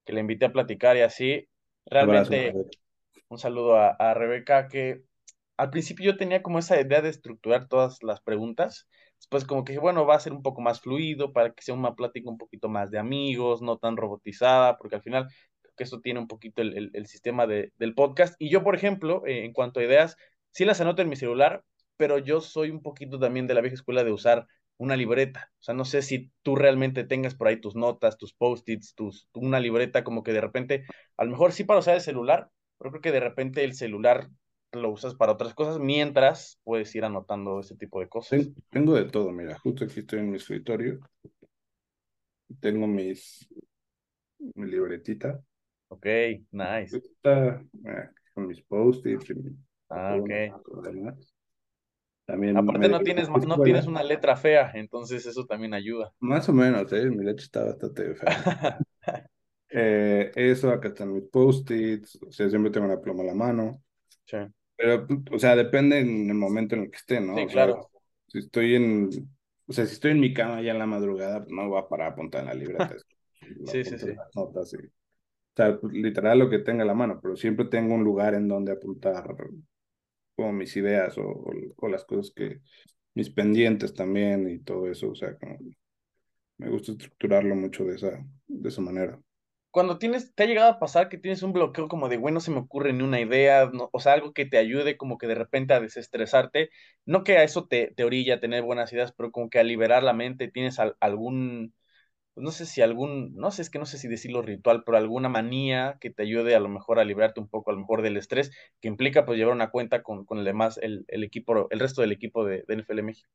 que 0.04 0.12
le 0.12 0.20
invité 0.20 0.46
a 0.46 0.52
platicar 0.52 0.98
y 0.98 1.02
así, 1.02 1.48
realmente, 1.86 2.54
un 3.30 3.38
saludo 3.38 3.78
a, 3.78 3.92
a, 3.92 4.14
Rebeca, 4.14 4.68
que 4.68 5.02
al 5.56 5.70
principio 5.70 6.12
yo 6.12 6.18
tenía 6.18 6.44
como 6.44 6.60
esa 6.60 6.80
idea 6.80 7.02
de 7.02 7.10
estructurar 7.10 7.70
todas 7.70 8.04
las 8.04 8.20
preguntas, 8.20 8.90
después 9.18 9.46
como 9.46 9.64
que 9.64 9.72
dije, 9.72 9.82
bueno, 9.82 10.06
va 10.06 10.16
a 10.16 10.20
ser 10.20 10.34
un 10.34 10.44
poco 10.44 10.60
más 10.60 10.82
fluido 10.82 11.32
para 11.32 11.54
que 11.54 11.64
sea 11.64 11.74
una 11.74 11.96
plática 11.96 12.30
un 12.30 12.38
poquito 12.38 12.68
más 12.68 12.92
de 12.92 13.00
amigos, 13.00 13.62
no 13.62 13.78
tan 13.78 13.96
robotizada, 13.96 14.78
porque 14.78 14.98
al 14.98 15.02
final 15.04 15.30
que 15.78 15.86
eso 15.86 16.02
tiene 16.02 16.20
un 16.20 16.28
poquito 16.28 16.62
el, 16.62 16.92
el, 16.94 17.06
sistema 17.08 17.48
de, 17.48 17.72
del 17.78 17.94
podcast. 17.94 18.36
Y 18.40 18.50
yo, 18.50 18.64
por 18.64 18.76
ejemplo, 18.76 19.26
eh, 19.26 19.46
en 19.46 19.54
cuanto 19.54 19.80
a 19.80 19.84
ideas, 19.84 20.18
sí 20.52 20.66
las 20.66 20.82
anoto 20.82 21.02
en 21.02 21.10
mi 21.10 21.16
celular, 21.16 21.64
pero 21.96 22.18
yo 22.18 22.42
soy 22.42 22.70
un 22.70 22.82
poquito 22.82 23.20
también 23.20 23.48
de 23.48 23.54
la 23.54 23.62
vieja 23.62 23.76
escuela 23.76 24.04
de 24.04 24.12
usar 24.12 24.48
una 24.78 24.96
libreta. 24.96 25.52
O 25.60 25.64
sea, 25.64 25.74
no 25.74 25.86
sé 25.86 26.02
si 26.02 26.32
tú 26.44 26.56
realmente 26.56 27.04
tengas 27.04 27.36
por 27.36 27.48
ahí 27.48 27.62
tus 27.62 27.76
notas, 27.76 28.18
tus 28.18 28.34
post-its, 28.34 28.94
tus, 28.94 29.30
una 29.34 29.60
libreta 29.60 30.04
como 30.04 30.24
que 30.24 30.34
de 30.34 30.42
repente, 30.42 30.86
a 31.16 31.24
lo 31.24 31.32
mejor 31.32 31.52
sí 31.52 31.64
para 31.64 31.80
usar 31.80 31.96
el 31.96 32.02
celular, 32.02 32.50
pero 32.78 32.92
creo 32.92 33.02
que 33.02 33.12
de 33.12 33.20
repente 33.20 33.64
el 33.64 33.74
celular 33.74 34.30
lo 34.74 34.92
usas 34.92 35.16
para 35.16 35.32
otras 35.32 35.54
cosas 35.54 35.80
mientras 35.80 36.60
puedes 36.64 36.94
ir 36.94 37.06
anotando 37.06 37.60
ese 37.60 37.76
tipo 37.76 38.00
de 38.00 38.10
cosas. 38.10 38.50
Tengo 38.70 38.96
de 38.96 39.06
todo, 39.06 39.32
mira, 39.32 39.58
justo 39.58 39.86
aquí 39.86 40.02
estoy 40.02 40.20
en 40.20 40.32
mi 40.32 40.38
escritorio. 40.38 41.00
Tengo 42.60 42.86
mis 42.88 43.48
mi 44.56 44.70
libretita. 44.70 45.42
Ok, 45.90 46.06
nice. 46.52 46.98
Está 46.98 47.62
eh, 47.86 48.10
con 48.34 48.48
mis 48.48 48.62
post-its. 48.62 49.34
Ah, 49.90 50.18
ok. 50.20 50.30
También 52.26 52.58
Aparte 52.58 52.90
no 52.90 53.00
tienes, 53.00 53.30
no 53.30 53.62
tienes 53.62 53.88
una 53.88 54.04
letra 54.04 54.36
fea, 54.36 54.72
entonces 54.74 55.26
eso 55.26 55.46
también 55.46 55.74
ayuda. 55.74 56.12
Más 56.20 56.50
o 56.50 56.54
menos, 56.54 56.92
¿eh? 56.92 57.10
mi 57.10 57.24
letra 57.24 57.42
está 57.42 57.64
bastante 57.64 58.16
fea. 58.16 58.78
eh, 59.70 60.32
eso, 60.36 60.70
acá 60.70 60.90
están 60.90 61.14
mis 61.14 61.24
post-its, 61.24 62.20
o 62.22 62.30
sea, 62.30 62.50
siempre 62.50 62.70
tengo 62.70 62.86
una 62.86 63.00
pluma 63.00 63.24
a 63.24 63.28
la 63.28 63.34
mano. 63.34 63.82
Sí. 64.26 64.40
Pero, 64.76 65.08
o 65.32 65.40
sea, 65.40 65.56
depende 65.56 66.00
en 66.00 66.30
el 66.30 66.36
momento 66.36 66.76
en 66.76 66.82
el 66.84 66.92
que 66.92 66.98
esté, 66.98 67.22
¿no? 67.22 67.34
Sí, 67.38 67.46
claro. 67.48 67.90
si 68.28 68.40
estoy 68.40 68.76
en, 68.76 69.10
o 69.66 69.72
sea, 69.72 69.86
si 69.86 69.94
estoy 69.94 70.12
en 70.12 70.20
mi 70.20 70.34
cama 70.34 70.62
ya 70.62 70.74
en 70.74 70.80
la 70.80 70.86
madrugada, 70.86 71.46
no 71.48 71.70
voy 71.70 71.80
a 71.80 71.88
parar 71.88 72.10
a 72.10 72.12
apuntar 72.12 72.42
en 72.42 72.48
la 72.48 72.54
libreta. 72.56 72.94
sí, 73.68 73.86
sí, 73.86 73.98
sí. 73.98 74.12
Notas 74.36 74.74
O 74.74 74.78
pues, 75.80 75.94
literal 75.94 76.40
lo 76.40 76.50
que 76.50 76.60
tenga 76.60 76.86
la 76.86 76.94
mano, 76.94 77.20
pero 77.22 77.36
siempre 77.36 77.66
tengo 77.66 77.96
un 77.96 78.04
lugar 78.04 78.34
en 78.34 78.48
donde 78.48 78.72
apuntar 78.72 79.36
como 80.36 80.54
mis 80.54 80.76
ideas 80.78 81.18
o, 81.18 81.46
o, 81.78 81.88
las 81.88 82.06
cosas 82.06 82.32
que, 82.36 82.62
mis 83.18 83.32
pendientes 83.32 83.96
también 83.96 84.48
y 84.48 84.60
todo 84.60 84.88
eso, 84.88 85.10
o 85.10 85.16
sea, 85.16 85.36
me 86.60 86.70
gusta 86.70 86.92
estructurarlo 86.92 87.56
mucho 87.56 87.84
de 87.84 87.96
esa, 87.96 88.24
de 88.48 88.70
esa 88.70 88.82
manera. 88.82 89.20
Cuando 89.72 89.98
tienes, 89.98 90.36
te 90.36 90.44
ha 90.44 90.46
llegado 90.46 90.70
a 90.70 90.80
pasar 90.80 91.10
que 91.10 91.18
tienes 91.18 91.42
un 91.42 91.52
bloqueo 91.52 91.88
como 91.88 92.10
de, 92.10 92.18
bueno, 92.18 92.36
no 92.36 92.40
se 92.42 92.52
me 92.52 92.60
ocurre 92.60 92.94
ni 92.94 93.04
una 93.04 93.20
idea, 93.20 93.72
o 93.92 94.00
sea, 94.00 94.14
algo 94.14 94.34
que 94.34 94.46
te 94.46 94.60
ayude 94.60 94.98
como 94.98 95.18
que 95.18 95.26
de 95.26 95.34
repente 95.34 95.74
a 95.74 95.80
desestresarte, 95.80 96.70
no 97.06 97.24
que 97.24 97.38
a 97.38 97.44
eso 97.44 97.68
te, 97.68 97.92
te 97.96 98.04
orilla 98.04 98.40
tener 98.40 98.62
buenas 98.62 98.94
ideas, 98.94 99.12
pero 99.12 99.32
como 99.32 99.50
que 99.50 99.58
a 99.58 99.64
liberar 99.64 100.04
la 100.04 100.14
mente, 100.14 100.48
tienes 100.48 100.78
algún, 101.00 101.74
pues, 102.38 102.46
no 102.46 102.52
sé 102.52 102.66
si 102.68 102.82
algún, 102.84 103.36
no 103.36 103.52
sé, 103.52 103.64
es 103.64 103.70
que 103.72 103.80
no 103.80 103.86
sé 103.88 103.98
si 103.98 104.08
decirlo 104.08 104.42
ritual, 104.44 104.84
pero 104.86 104.98
alguna 105.00 105.30
manía 105.30 105.98
que 106.02 106.12
te 106.12 106.24
ayude 106.24 106.56
a 106.56 106.60
lo 106.60 106.70
mejor 106.70 107.00
a 107.00 107.06
librarte 107.06 107.40
un 107.42 107.50
poco 107.50 107.72
a 107.72 107.74
lo 107.74 107.82
mejor 107.82 108.04
del 108.04 108.18
estrés, 108.18 108.52
que 108.82 108.88
implica 108.90 109.26
pues 109.26 109.38
llevar 109.40 109.56
una 109.56 109.72
cuenta 109.72 110.04
con, 110.04 110.26
con 110.26 110.40
el 110.40 110.46
demás, 110.46 110.80
el, 110.84 111.06
el 111.10 111.24
equipo, 111.26 111.68
el 111.72 111.80
resto 111.80 112.02
del 112.02 112.14
equipo 112.14 112.46
de, 112.46 112.64
de 112.68 112.76
NFL 112.76 113.04
México. 113.04 113.30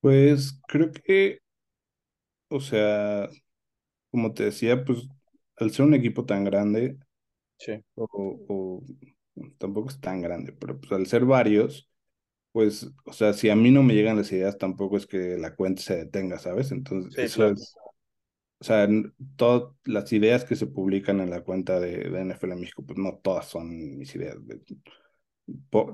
Pues 0.00 0.58
creo 0.68 0.90
que, 0.92 1.40
o 2.48 2.60
sea, 2.60 3.28
como 4.10 4.34
te 4.34 4.44
decía, 4.46 4.84
pues 4.84 5.08
al 5.58 5.72
ser 5.72 5.86
un 5.86 5.94
equipo 5.94 6.26
tan 6.26 6.44
grande, 6.44 6.98
sí. 7.58 7.82
o, 7.96 8.08
o 8.48 8.82
tampoco 9.58 9.90
es 9.90 10.00
tan 10.00 10.22
grande, 10.22 10.52
pero 10.52 10.78
pues 10.80 10.92
al 10.92 11.06
ser 11.06 11.24
varios, 11.26 11.90
pues, 12.56 12.90
o 13.04 13.12
sea, 13.12 13.34
si 13.34 13.50
a 13.50 13.54
mí 13.54 13.70
no 13.70 13.82
me 13.82 13.92
llegan 13.92 14.16
las 14.16 14.32
ideas, 14.32 14.56
tampoco 14.56 14.96
es 14.96 15.06
que 15.06 15.36
la 15.36 15.54
cuenta 15.54 15.82
se 15.82 15.94
detenga, 15.94 16.38
¿sabes? 16.38 16.72
Entonces, 16.72 17.18
eso 17.18 17.48
es, 17.48 17.76
o 18.58 18.64
sea, 18.64 18.88
todas 19.36 19.74
las 19.84 20.10
ideas 20.14 20.46
que 20.46 20.56
se 20.56 20.66
publican 20.66 21.20
en 21.20 21.28
la 21.28 21.42
cuenta 21.42 21.78
de, 21.78 22.08
de 22.08 22.24
NFL 22.24 22.54
México, 22.54 22.82
pues 22.82 22.98
no 22.98 23.20
todas 23.22 23.44
son 23.44 23.98
mis 23.98 24.14
ideas. 24.14 24.38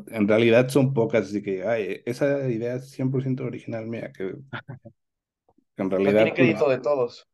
en 0.06 0.28
realidad 0.28 0.68
son 0.68 0.94
pocas, 0.94 1.26
así 1.26 1.42
que, 1.42 1.64
ay, 1.64 2.00
esa 2.06 2.48
idea 2.48 2.76
es 2.76 2.96
100% 2.96 3.40
original 3.40 3.88
mía, 3.88 4.12
que 4.16 4.32
en 5.78 5.90
realidad... 5.90 6.12
tiene 6.12 6.34
crédito 6.34 6.66
pues, 6.66 6.76
de 6.76 6.82
todos. 6.84 7.28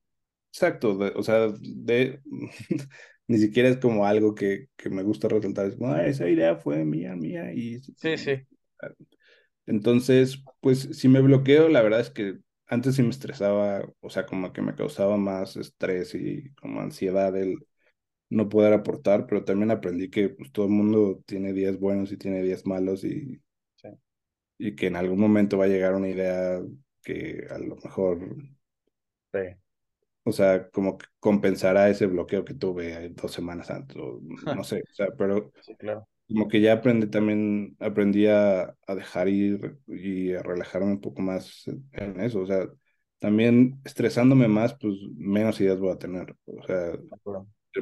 Exacto, 0.51 0.99
o 1.15 1.23
sea, 1.23 1.49
de, 1.61 2.23
ni 3.27 3.37
siquiera 3.37 3.69
es 3.69 3.77
como 3.77 4.07
algo 4.07 4.35
que, 4.35 4.69
que 4.75 4.89
me 4.89 5.03
gusta 5.03 5.29
resaltar, 5.29 5.67
es 5.67 5.77
como, 5.77 5.95
esa 5.97 6.27
idea 6.27 6.57
fue 6.57 6.83
mía, 6.83 7.15
mía, 7.15 7.53
y... 7.53 7.79
Sí, 7.79 8.17
sí. 8.17 8.47
Entonces, 9.69 10.45
pues 10.61 10.89
si 10.93 11.09
me 11.09 11.23
bloqueo, 11.23 11.69
la 11.71 11.83
verdad 11.83 12.01
es 12.01 12.11
que 12.11 12.41
antes 12.69 12.97
sí 12.97 13.05
me 13.05 13.11
estresaba, 13.11 13.83
o 14.01 14.11
sea, 14.11 14.27
como 14.27 14.53
que 14.55 14.63
me 14.63 14.75
causaba 14.77 15.17
más 15.19 15.57
estrés 15.57 16.15
y 16.17 16.53
como 16.57 16.81
ansiedad 16.83 17.37
el 17.37 17.59
no 18.31 18.49
poder 18.51 18.75
aportar, 18.75 19.27
pero 19.27 19.45
también 19.45 19.71
aprendí 19.73 20.11
que 20.11 20.31
pues, 20.31 20.53
todo 20.53 20.67
el 20.67 20.73
mundo 20.73 21.23
tiene 21.27 21.53
días 21.55 21.79
buenos 21.81 22.13
y 22.13 22.19
tiene 22.19 22.43
días 22.43 22.67
malos 22.67 23.05
y, 23.05 23.43
y 24.59 24.75
que 24.77 24.87
en 24.89 24.97
algún 24.97 25.21
momento 25.21 25.59
va 25.59 25.65
a 25.67 25.69
llegar 25.69 25.95
una 25.95 26.09
idea 26.09 26.61
que 27.03 27.47
a 27.51 27.59
lo 27.59 27.77
mejor, 27.77 28.19
o 30.25 30.33
sea, 30.33 30.69
como 30.71 30.99
que 30.99 31.07
compensará 31.21 31.89
ese 31.89 32.07
bloqueo 32.07 32.45
que 32.45 32.55
tuve 32.55 33.09
dos 33.11 33.33
semanas 33.33 33.71
antes, 33.71 33.97
o 33.97 34.21
no 34.53 34.65
sé, 34.65 34.83
o 34.91 34.95
sea, 34.95 35.09
pero 35.17 35.53
sí, 35.61 35.75
claro 35.77 36.07
como 36.29 36.49
que 36.49 36.61
ya 36.61 36.75
aprendí 36.75 37.09
también, 37.09 37.77
aprendí 37.81 38.27
a, 38.27 38.75
a, 38.87 38.95
dejar 38.95 39.29
ir 39.29 39.79
y 39.87 40.33
a 40.35 40.43
relajarme 40.43 40.89
un 40.93 41.01
poco 41.01 41.23
más 41.23 41.65
en 41.93 42.21
eso, 42.21 42.41
o 42.41 42.47
sea, 42.47 42.69
también 43.19 43.81
estresándome 43.85 44.49
más, 44.49 44.75
pues 44.75 44.95
menos 45.17 45.61
ideas 45.61 45.79
voy 45.81 45.91
a 45.93 45.99
tener, 45.99 46.37
o 46.47 46.63
sea, 46.67 46.93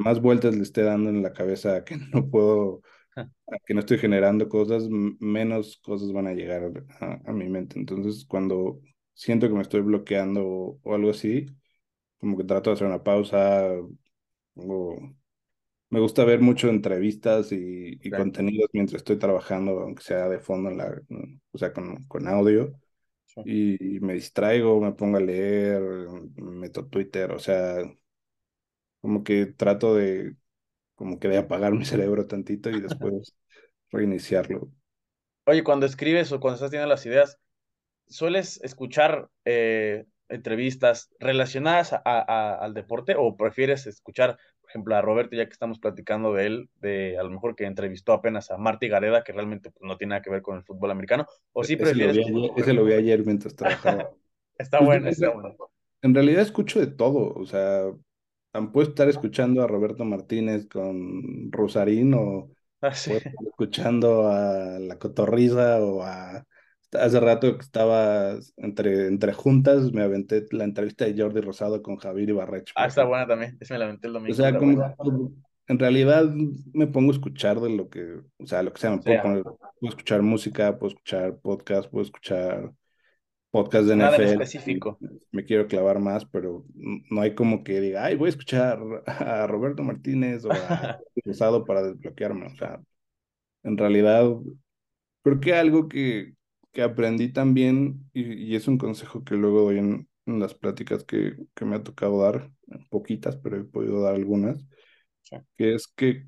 más 0.01 0.21
vueltas 0.21 0.55
le 0.55 0.63
esté 0.63 0.83
dando 0.83 1.11
en 1.11 1.23
la 1.23 1.33
cabeza 1.33 1.77
a 1.77 1.85
que 1.85 1.97
no 2.13 2.29
puedo, 2.31 2.83
a 3.17 3.59
que 3.67 3.75
no 3.75 3.81
estoy 3.81 3.99
generando 3.99 4.49
cosas, 4.49 4.85
menos 4.91 5.79
cosas 5.79 6.13
van 6.13 6.27
a 6.29 6.35
llegar 6.35 6.73
a, 7.01 7.21
a 7.27 7.33
mi 7.33 7.49
mente, 7.49 7.79
entonces 7.79 8.25
cuando 8.27 8.81
siento 9.15 9.49
que 9.49 9.55
me 9.55 9.63
estoy 9.63 9.81
bloqueando 9.83 10.47
o, 10.47 10.81
o 10.83 10.95
algo 10.95 11.11
así, 11.11 11.47
como 12.19 12.37
que 12.39 12.45
trato 12.45 12.71
de 12.71 12.75
hacer 12.75 12.87
una 12.89 13.03
pausa, 13.05 13.69
o 14.57 15.16
me 15.97 16.03
gusta 16.03 16.27
ver 16.27 16.43
mucho 16.43 16.69
entrevistas 16.69 17.53
y, 17.53 17.99
contenidos 18.11 18.69
mientras 18.75 19.01
estoy 19.01 19.19
trabajando, 19.19 19.81
aunque 19.81 20.03
sea 20.03 20.29
de 20.29 20.39
fondo, 20.39 20.69
en 20.69 20.77
la, 20.77 20.95
o 21.53 21.57
sea, 21.57 21.73
con, 21.73 22.05
con 22.05 22.29
audio. 22.29 22.79
Y, 23.47 23.99
me 24.01 24.13
distraigo, 24.13 24.79
me 24.79 24.93
pongo 24.93 25.17
a 25.17 25.21
leer, 25.21 25.81
me 25.81 26.51
meto 26.51 26.85
Twitter, 26.85 27.33
o 27.33 27.39
sea, 27.39 27.79
como 29.01 29.25
que 29.25 29.47
trato 29.47 29.95
de, 29.95 30.37
como 30.97 31.19
que 31.19 31.29
de 31.29 31.39
apagar 31.39 31.73
mi 31.73 31.87
cerebro 31.87 32.27
tantito 32.27 32.69
y 32.69 32.79
después 32.83 33.35
reiniciarlo. 33.91 34.71
Oye, 35.47 35.65
cuando 35.65 35.87
escribes 35.87 36.31
o 36.31 36.41
cuando 36.41 36.57
estás 36.57 36.73
teniendo 36.73 36.91
las 36.91 37.07
ideas, 37.07 37.39
¿sueles 38.07 38.61
escuchar 38.63 39.31
eh, 39.47 40.05
entrevistas 40.29 41.09
relacionadas 41.21 41.95
a, 41.95 42.55
al 42.55 42.75
deporte 42.75 43.15
o 43.17 43.35
prefieres 43.35 43.87
escuchar 43.87 44.39
ejemplo, 44.77 44.95
a 44.95 45.03
Roberto, 45.03 45.35
ya 45.35 45.47
que 45.47 45.53
estamos 45.53 45.79
platicando 45.79 46.35
de 46.35 46.47
él, 46.47 46.69
de 46.81 47.19
a 47.19 47.23
lo 47.23 47.31
mejor 47.31 47.57
que 47.57 47.65
entrevistó 47.65 48.13
apenas 48.13 48.51
a 48.51 48.59
Marty 48.59 48.89
Gareda, 48.89 49.25
que 49.25 49.33
realmente 49.33 49.71
pues, 49.71 49.83
no 49.83 49.97
tiene 49.97 50.11
nada 50.11 50.23
que 50.23 50.31
ver 50.31 50.43
con 50.43 50.57
el 50.57 50.63
fútbol 50.63 50.91
americano, 50.91 51.27
o 51.53 51.65
sí 51.65 51.77
prefieres... 51.77 52.19
Ese 52.57 52.73
lo 52.73 52.85
vi 52.85 52.93
ayer, 52.93 53.25
mientras 53.25 53.57
trabajaba. 53.57 54.11
está 54.59 54.79
pues, 54.79 54.87
bueno, 54.87 55.09
está 55.09 55.31
bueno. 55.31 55.57
En 56.03 56.15
realidad 56.15 56.43
escucho 56.43 56.79
de 56.79 56.89
todo, 56.89 57.33
o 57.35 57.47
sea, 57.47 57.91
puedo 58.73 58.89
estar 58.89 59.09
escuchando 59.09 59.63
a 59.63 59.67
Roberto 59.67 60.05
Martínez 60.05 60.67
con 60.67 61.51
Rosarín 61.51 62.15
o 62.15 62.51
ah, 62.83 62.91
escuchando 62.91 64.29
a 64.29 64.79
La 64.79 64.99
Cotorriza 64.99 65.83
o 65.83 66.03
a 66.03 66.45
Hace 66.93 67.21
rato 67.21 67.57
que 67.57 67.63
estaba 67.63 68.37
entre, 68.57 69.09
entre 69.09 69.33
juntas, 69.33 69.93
me 69.93 70.03
aventé 70.03 70.47
la 70.53 70.65
entrevista 70.65 71.05
de 71.05 71.21
Jordi 71.21 71.41
Rosado 71.41 71.83
con 71.83 71.97
Javier 71.97 72.31
Ibarrecho. 72.31 72.75
Ah, 72.77 72.87
está 72.87 73.05
buena 73.05 73.27
también. 73.27 73.57
Esa 73.61 73.75
me 73.75 73.79
la 73.79 73.85
aventé 73.87 74.07
el 74.07 74.13
domingo. 74.13 74.33
O 74.33 74.37
sea, 74.37 74.57
como, 74.57 74.95
en 75.69 75.79
realidad 75.79 76.27
me 76.73 76.87
pongo 76.87 77.11
a 77.11 77.15
escuchar 77.15 77.61
de 77.61 77.71
lo 77.71 77.89
que, 77.89 78.21
o 78.39 78.47
sea, 78.47 78.63
lo 78.63 78.73
que 78.73 78.81
sea, 78.81 78.91
me 78.91 78.99
puedo, 78.99 79.23
poner, 79.23 79.43
puedo 79.43 79.91
escuchar 79.91 80.23
música, 80.23 80.79
puedo 80.79 80.93
escuchar 80.93 81.39
podcast, 81.39 81.91
puedo 81.91 82.05
escuchar 82.05 82.73
podcast 83.51 83.89
de 83.89 83.97
Nada 83.97 84.17
NFL. 84.17 84.33
específico. 84.33 84.99
Me 85.33 85.45
quiero 85.45 85.67
clavar 85.67 85.99
más, 85.99 86.25
pero 86.25 86.65
no 86.75 87.21
hay 87.21 87.35
como 87.35 87.65
que 87.65 87.81
diga, 87.81 88.05
ay, 88.05 88.15
voy 88.15 88.27
a 88.27 88.31
escuchar 88.31 88.79
a 89.07 89.47
Roberto 89.47 89.83
Martínez 89.83 90.45
o 90.45 90.53
a 90.53 91.01
Rosado 91.25 91.65
para 91.65 91.83
desbloquearme. 91.83 92.47
O 92.47 92.57
sea, 92.57 92.81
en 93.65 93.77
realidad, 93.77 94.31
creo 95.23 95.41
que 95.41 95.55
algo 95.55 95.89
que, 95.89 96.35
que 96.77 96.83
aprendí 96.83 97.33
también, 97.33 98.07
y, 98.13 98.55
es 98.55 98.69
un 98.69 98.77
consejo 98.77 99.25
que 99.25 99.35
luego 99.35 99.63
doy 99.63 99.79
en, 99.79 100.11
las 100.27 100.53
pláticas 100.53 101.05
que, 101.05 101.35
que, 101.55 101.65
me 101.65 101.77
ha 101.77 101.83
tocado 101.83 102.21
dar, 102.21 102.51
poquitas, 102.91 103.39
pero 103.39 103.57
he 103.57 103.65
podido 103.65 104.03
dar 104.03 104.15
algunas, 104.15 104.63
que 105.57 105.73
es 105.73 105.87
que, 105.87 106.27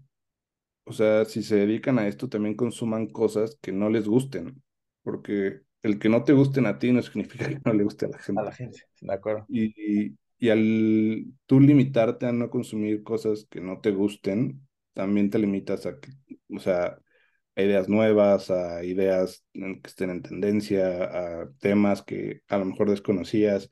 o 0.85 0.95
sea, 0.95 1.27
si 1.27 1.43
se 1.43 1.57
dedican 1.57 1.99
a 1.99 2.09
esto, 2.09 2.31
también 2.31 2.57
consuman 2.57 3.09
cosas 3.09 3.59
que 3.61 3.73
no 3.73 3.91
les 3.91 4.09
gusten, 4.09 4.63
porque 5.03 5.61
el 5.83 5.99
que 5.99 6.09
no 6.09 6.25
te 6.25 6.33
gusten 6.33 6.65
a 6.65 6.79
ti 6.79 6.93
no 6.93 7.03
significa 7.03 7.47
que 7.47 7.61
no 7.63 7.75
le 7.75 7.85
guste 7.85 8.07
a 8.07 8.09
la 8.09 8.19
gente. 8.19 8.41
A 8.41 8.45
la 8.45 8.53
gente, 8.53 8.85
de 9.03 9.13
acuerdo. 9.13 9.45
Y, 9.51 10.17
y 10.39 10.49
al 10.49 11.27
tú 11.45 11.61
limitarte 11.61 12.25
a 12.25 12.33
no 12.33 12.49
consumir 12.49 13.03
cosas 13.03 13.47
que 13.51 13.61
no 13.61 13.83
te 13.83 13.91
gusten, 13.91 14.67
también 14.95 15.29
te 15.29 15.39
limitas 15.39 15.85
a 15.85 16.01
que, 16.01 16.11
o 16.49 16.59
sea, 16.59 16.99
a 17.59 17.63
ideas 17.63 17.89
nuevas, 17.89 18.51
a 18.53 18.85
ideas 18.85 19.45
que 19.53 19.81
estén 19.85 20.11
en 20.11 20.23
tendencia, 20.23 21.43
a 21.43 21.51
temas 21.59 22.03
que 22.03 22.43
a 22.49 22.59
lo 22.59 22.67
mejor 22.67 22.89
desconocías. 22.89 23.69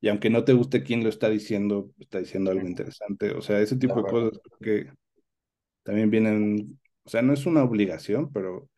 Y 0.00 0.08
aunque 0.08 0.28
no 0.28 0.44
te 0.44 0.54
guste 0.54 0.82
quién 0.82 1.04
lo 1.04 1.08
está 1.08 1.28
diciendo, 1.28 1.92
está 2.00 2.18
diciendo 2.18 2.50
algo 2.50 2.66
interesante. 2.66 3.30
O 3.30 3.40
sea, 3.40 3.60
ese 3.60 3.76
tipo 3.76 4.02
de 4.02 4.10
cosas 4.10 4.40
que 4.60 4.90
también 5.84 6.10
vienen, 6.10 6.80
o 7.04 7.08
sea, 7.08 7.22
no 7.22 7.32
es 7.32 7.46
una 7.46 7.62
obligación, 7.62 8.32
pero 8.32 8.68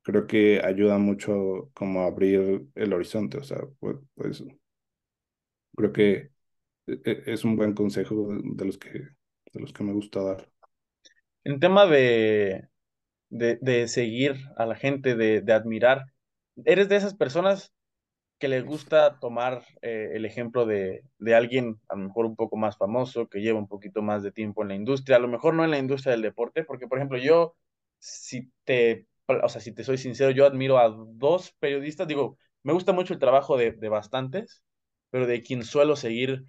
creo 0.00 0.26
que 0.26 0.62
ayuda 0.64 0.96
mucho 0.96 1.70
como 1.74 2.00
a 2.00 2.06
abrir 2.06 2.64
el 2.74 2.92
horizonte. 2.94 3.36
O 3.38 3.44
sea, 3.44 3.60
pues, 3.78 3.96
pues 4.14 4.42
creo 5.76 5.92
que 5.92 6.30
e, 6.86 7.00
e, 7.04 7.22
es 7.26 7.44
un 7.44 7.56
buen 7.56 7.74
consejo 7.74 8.28
de 8.42 8.64
los 8.64 8.78
que, 8.78 8.90
de 8.90 9.60
los 9.60 9.72
que 9.74 9.84
me 9.84 9.92
gusta 9.92 10.22
dar. 10.22 10.48
En 11.44 11.60
tema 11.60 11.86
de, 11.86 12.68
de, 13.32 13.88
seguir 13.88 14.36
a 14.56 14.66
la 14.66 14.74
gente, 14.74 15.16
de, 15.16 15.52
admirar, 15.52 16.06
¿eres 16.64 16.88
de 16.88 16.96
esas 16.96 17.14
personas 17.14 17.72
que 18.38 18.48
les 18.48 18.64
gusta 18.64 19.18
tomar 19.20 19.64
eh, 19.82 20.10
el 20.14 20.24
ejemplo 20.24 20.66
de, 20.66 21.04
de, 21.18 21.34
alguien 21.34 21.80
a 21.88 21.96
lo 21.96 22.04
mejor 22.08 22.26
un 22.26 22.36
poco 22.36 22.56
más 22.56 22.76
famoso, 22.76 23.28
que 23.28 23.40
lleva 23.40 23.58
un 23.58 23.68
poquito 23.68 24.02
más 24.02 24.22
de 24.22 24.32
tiempo 24.32 24.62
en 24.62 24.68
la 24.68 24.74
industria, 24.74 25.16
a 25.16 25.20
lo 25.20 25.28
mejor 25.28 25.54
no 25.54 25.64
en 25.64 25.70
la 25.70 25.78
industria 25.78 26.12
del 26.12 26.22
deporte, 26.22 26.64
porque 26.64 26.88
por 26.88 26.98
ejemplo 26.98 27.18
yo, 27.18 27.54
si 27.98 28.50
te, 28.64 29.06
o 29.26 29.48
sea, 29.48 29.60
si 29.60 29.72
te 29.72 29.84
soy 29.84 29.96
sincero, 29.98 30.30
yo 30.32 30.44
admiro 30.44 30.78
a 30.78 30.88
dos 30.90 31.52
periodistas, 31.60 32.08
digo, 32.08 32.36
me 32.64 32.72
gusta 32.72 32.92
mucho 32.92 33.14
el 33.14 33.20
trabajo 33.20 33.56
de, 33.56 33.72
de 33.72 33.88
bastantes, 33.88 34.62
pero 35.10 35.26
de 35.26 35.42
quien 35.42 35.64
suelo 35.64 35.96
seguir 35.96 36.44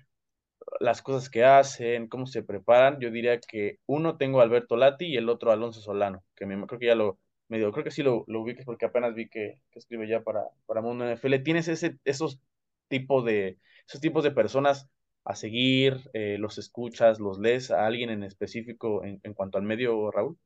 las 0.83 1.01
cosas 1.01 1.29
que 1.29 1.45
hacen, 1.45 2.09
cómo 2.09 2.27
se 2.27 2.43
preparan, 2.43 2.99
yo 2.99 3.09
diría 3.09 3.39
que 3.39 3.79
uno 3.85 4.17
tengo 4.17 4.41
a 4.41 4.43
Alberto 4.43 4.75
Lati 4.75 5.05
y 5.05 5.15
el 5.15 5.29
otro 5.29 5.51
Alonso 5.51 5.79
Solano, 5.79 6.25
que 6.35 6.45
me, 6.45 6.67
creo 6.67 6.77
que 6.77 6.87
ya 6.87 6.95
lo 6.95 7.19
medio, 7.47 7.71
creo 7.71 7.85
que 7.85 7.91
sí 7.91 8.03
lo, 8.03 8.25
lo 8.27 8.41
ubiques 8.41 8.65
porque 8.65 8.85
apenas 8.85 9.15
vi 9.15 9.29
que, 9.29 9.59
que, 9.71 9.79
escribe 9.79 10.09
ya 10.09 10.23
para, 10.23 10.41
para 10.65 10.81
Mundo 10.81 11.05
NFL. 11.05 11.35
¿Tienes 11.41 11.69
ese, 11.69 11.97
esos 12.03 12.37
tipos 12.89 13.23
de, 13.23 13.57
esos 13.87 14.01
tipos 14.01 14.25
de 14.25 14.31
personas 14.31 14.89
a 15.23 15.35
seguir, 15.35 16.01
eh, 16.11 16.35
los 16.37 16.57
escuchas, 16.57 17.17
los 17.17 17.39
lees 17.39 17.71
a 17.71 17.85
alguien 17.85 18.09
en 18.09 18.23
específico 18.23 19.05
en, 19.05 19.21
en 19.23 19.33
cuanto 19.33 19.57
al 19.57 19.63
medio, 19.63 20.11
Raúl? 20.11 20.37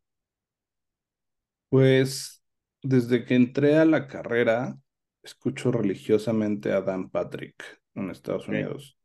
Pues 1.70 2.44
desde 2.84 3.26
que 3.26 3.34
entré 3.34 3.78
a 3.78 3.86
la 3.86 4.08
carrera, 4.08 4.78
escucho 5.24 5.72
religiosamente 5.72 6.72
a 6.74 6.82
Dan 6.82 7.10
Patrick 7.10 7.82
en 7.96 8.12
Estados 8.12 8.48
okay. 8.48 8.62
Unidos. 8.62 8.97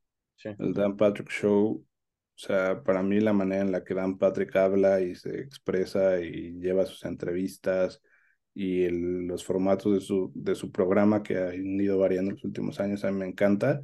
Sí. 0.42 0.50
El 0.58 0.72
Dan 0.72 0.96
Patrick 0.96 1.30
Show, 1.30 1.86
o 2.34 2.38
sea, 2.38 2.82
para 2.82 3.02
mí 3.02 3.20
la 3.20 3.32
manera 3.32 3.62
en 3.62 3.70
la 3.70 3.84
que 3.84 3.94
Dan 3.94 4.18
Patrick 4.18 4.54
habla 4.56 5.00
y 5.00 5.14
se 5.14 5.40
expresa 5.40 6.20
y 6.20 6.58
lleva 6.58 6.84
sus 6.84 7.04
entrevistas 7.04 8.02
y 8.54 8.82
el, 8.82 9.26
los 9.26 9.44
formatos 9.44 9.94
de 9.94 10.00
su, 10.00 10.32
de 10.34 10.54
su 10.54 10.72
programa 10.72 11.22
que 11.22 11.38
han 11.38 11.80
ido 11.80 11.98
variando 11.98 12.30
en 12.30 12.36
los 12.36 12.44
últimos 12.44 12.80
años, 12.80 13.04
a 13.04 13.12
mí 13.12 13.18
me 13.18 13.26
encanta. 13.26 13.82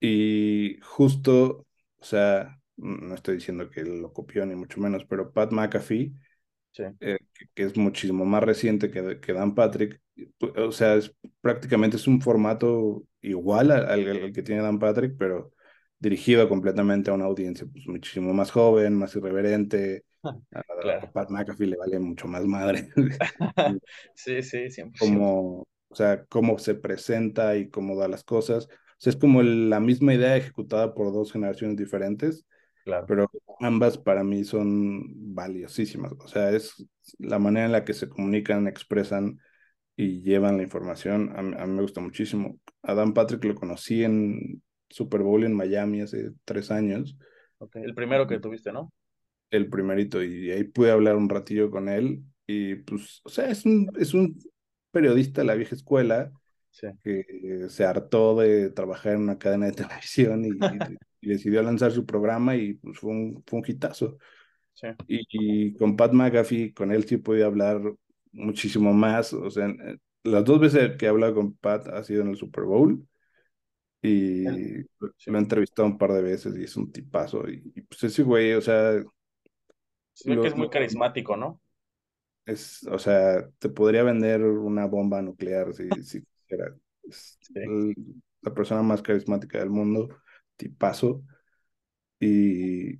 Y 0.00 0.78
justo, 0.82 1.66
o 1.98 2.04
sea, 2.04 2.58
no 2.76 3.14
estoy 3.14 3.36
diciendo 3.36 3.70
que 3.70 3.84
lo 3.84 4.12
copió 4.12 4.44
ni 4.44 4.54
mucho 4.56 4.80
menos, 4.80 5.04
pero 5.04 5.32
Pat 5.32 5.52
McAfee, 5.52 6.12
sí. 6.72 6.82
eh, 7.00 7.18
que, 7.32 7.46
que, 7.54 7.62
es 7.62 7.76
muchísimo 7.76 8.24
más 8.24 8.42
reciente 8.42 8.90
que, 8.90 9.20
que 9.20 9.32
Dan 9.32 9.54
Patrick, 9.54 10.00
o 10.40 10.72
sea, 10.72 10.94
es, 10.96 11.14
prácticamente 11.40 11.96
es 11.96 12.06
un 12.06 12.20
formato 12.20 13.06
igual 13.20 13.70
al, 13.70 13.86
al, 13.88 14.32
que 14.32 14.42
tiene 14.42 14.62
Dan 14.62 14.78
Patrick, 14.78 15.16
pero 15.16 15.52
dirigido 15.98 16.48
completamente 16.48 17.10
a 17.10 17.14
una 17.14 17.24
audiencia 17.24 17.66
pues, 17.70 17.86
muchísimo 17.86 18.32
más 18.32 18.50
joven, 18.50 18.94
más 18.94 19.14
irreverente. 19.16 20.04
A, 20.52 20.62
claro. 20.80 21.06
a 21.06 21.12
Pat 21.12 21.30
McAfee 21.30 21.68
le 21.68 21.76
vale 21.76 22.00
mucho 22.00 22.26
más 22.26 22.44
madre. 22.44 22.88
sí, 24.14 24.42
sí, 24.42 24.68
100%. 24.68 24.98
Como, 24.98 25.60
o 25.88 25.94
sea, 25.94 26.24
cómo 26.24 26.58
se 26.58 26.74
presenta 26.74 27.56
y 27.56 27.68
cómo 27.70 27.96
da 27.96 28.08
las 28.08 28.24
cosas. 28.24 28.66
O 28.66 28.96
sea, 28.98 29.10
es 29.10 29.16
como 29.16 29.44
la 29.44 29.78
misma 29.78 30.14
idea 30.14 30.36
ejecutada 30.36 30.94
por 30.94 31.12
dos 31.12 31.30
generaciones 31.30 31.76
diferentes, 31.76 32.44
claro. 32.84 33.06
pero 33.06 33.30
ambas 33.60 33.98
para 33.98 34.24
mí 34.24 34.42
son 34.42 35.04
valiosísimas. 35.32 36.12
O 36.18 36.26
sea, 36.26 36.50
es 36.50 36.84
la 37.18 37.38
manera 37.38 37.66
en 37.66 37.72
la 37.72 37.84
que 37.84 37.94
se 37.94 38.08
comunican, 38.08 38.66
expresan 38.66 39.38
y 39.94 40.22
llevan 40.22 40.56
la 40.56 40.64
información. 40.64 41.30
A, 41.36 41.62
a 41.62 41.66
mí 41.66 41.72
me 41.72 41.82
gusta 41.82 42.00
muchísimo. 42.00 42.58
Adam 42.82 43.14
Patrick 43.14 43.44
lo 43.44 43.54
conocí 43.54 44.02
en 44.02 44.60
Super 44.88 45.22
Bowl 45.22 45.44
en 45.44 45.54
Miami 45.54 46.00
hace 46.00 46.32
tres 46.44 46.70
años. 46.70 47.16
Okay. 47.58 47.82
El 47.82 47.94
primero 47.94 48.26
que 48.26 48.38
tuviste, 48.38 48.72
¿no? 48.72 48.92
El 49.50 49.68
primerito, 49.68 50.22
y 50.22 50.50
ahí 50.50 50.64
pude 50.64 50.90
hablar 50.90 51.16
un 51.16 51.28
ratillo 51.28 51.70
con 51.70 51.88
él. 51.88 52.22
Y 52.46 52.76
pues, 52.76 53.20
o 53.24 53.28
sea, 53.28 53.48
es 53.50 53.64
un, 53.64 53.90
es 53.98 54.14
un 54.14 54.38
periodista 54.90 55.40
de 55.40 55.46
la 55.46 55.54
vieja 55.54 55.74
escuela 55.74 56.32
sí. 56.70 56.88
que 57.02 57.66
se 57.68 57.84
hartó 57.84 58.38
de 58.40 58.70
trabajar 58.70 59.14
en 59.14 59.22
una 59.22 59.38
cadena 59.38 59.66
de 59.66 59.72
televisión 59.72 60.44
y, 60.44 60.50
y 61.20 61.28
decidió 61.28 61.62
lanzar 61.62 61.92
su 61.92 62.06
programa 62.06 62.56
y 62.56 62.74
pues 62.74 62.98
fue 62.98 63.10
un, 63.10 63.42
fue 63.46 63.60
un 63.60 63.64
hitazo. 63.66 64.18
Sí. 64.74 64.88
Y, 65.08 65.26
y, 65.30 65.74
con 65.74 65.96
Pat 65.96 66.12
McAfee, 66.12 66.74
con 66.74 66.92
él 66.92 67.04
sí 67.04 67.16
pude 67.16 67.44
hablar 67.44 67.80
muchísimo 68.32 68.92
más. 68.92 69.32
O 69.32 69.50
sea, 69.50 69.74
las 70.22 70.44
dos 70.44 70.60
veces 70.60 70.96
que 70.96 71.06
he 71.06 71.08
hablado 71.08 71.34
con 71.34 71.54
Pat 71.54 71.88
ha 71.88 72.04
sido 72.04 72.22
en 72.22 72.28
el 72.28 72.36
Super 72.36 72.64
Bowl 72.64 73.06
y 74.02 74.44
sí. 74.44 74.86
lo 75.26 75.38
he 75.38 75.40
entrevistado 75.40 75.88
un 75.88 75.98
par 75.98 76.12
de 76.12 76.22
veces 76.22 76.56
y 76.56 76.64
es 76.64 76.76
un 76.76 76.92
tipazo. 76.92 77.48
Y, 77.48 77.72
y 77.74 77.82
pues 77.82 78.04
ese 78.04 78.22
güey, 78.22 78.52
o 78.54 78.60
sea. 78.60 79.02
Lo, 80.24 80.42
que 80.42 80.48
es 80.48 80.56
muy 80.56 80.70
carismático, 80.70 81.36
¿no? 81.36 81.60
Es, 82.44 82.84
o 82.84 82.98
sea, 82.98 83.48
te 83.58 83.68
podría 83.68 84.02
vender 84.02 84.42
una 84.42 84.86
bomba 84.86 85.20
nuclear 85.20 85.74
si, 85.74 85.88
si 86.02 86.22
quisiera. 86.22 86.74
Es 87.02 87.38
sí. 87.40 87.52
el, 87.56 87.94
la 88.42 88.54
persona 88.54 88.82
más 88.82 89.02
carismática 89.02 89.58
del 89.58 89.70
mundo, 89.70 90.08
tipazo. 90.56 91.22
Y, 92.20 92.96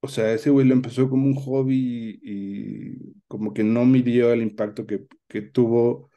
o 0.00 0.08
sea, 0.08 0.32
ese 0.32 0.50
güey 0.50 0.66
lo 0.66 0.74
empezó 0.74 1.08
como 1.08 1.26
un 1.26 1.34
hobby 1.34 2.20
y 2.22 3.14
como 3.28 3.54
que 3.54 3.64
no 3.64 3.84
midió 3.86 4.32
el 4.32 4.42
impacto 4.42 4.86
que, 4.86 5.06
que 5.28 5.42
tuvo 5.42 6.10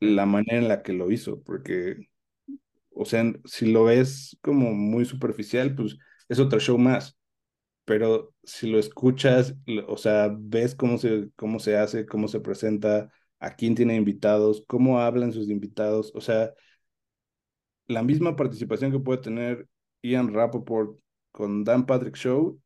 la 0.00 0.26
manera 0.26 0.58
en 0.58 0.68
la 0.68 0.82
que 0.82 0.92
lo 0.92 1.10
hizo, 1.10 1.42
porque 1.42 2.08
o 2.96 3.04
sea, 3.04 3.24
si 3.44 3.66
lo 3.72 3.84
ves 3.84 4.36
como 4.42 4.72
muy 4.72 5.04
superficial, 5.04 5.74
pues 5.74 5.98
es 6.28 6.38
otro 6.40 6.60
show 6.60 6.78
más. 6.78 7.16
Pero 7.84 8.34
si 8.44 8.68
lo 8.70 8.78
escuchas, 8.78 9.54
o 9.88 9.96
sea, 9.96 10.30
ves 10.38 10.74
cómo 10.74 10.98
se, 10.98 11.30
cómo 11.36 11.60
se 11.60 11.76
hace, 11.76 12.06
cómo 12.06 12.28
se 12.28 12.40
presenta, 12.40 13.10
a 13.38 13.54
quién 13.56 13.74
tiene 13.74 13.96
invitados, 13.96 14.64
cómo 14.66 15.00
hablan 15.00 15.32
sus 15.32 15.50
invitados, 15.50 16.12
o 16.14 16.20
sea, 16.20 16.52
la 17.86 18.02
misma 18.02 18.36
participación 18.36 18.92
que 18.92 18.98
puede 18.98 19.20
tener 19.22 19.68
Ian 20.02 20.32
Rappaport 20.32 20.98
con 21.32 21.64
Dan 21.64 21.86
Patrick 21.86 22.16
Show, 22.16 22.60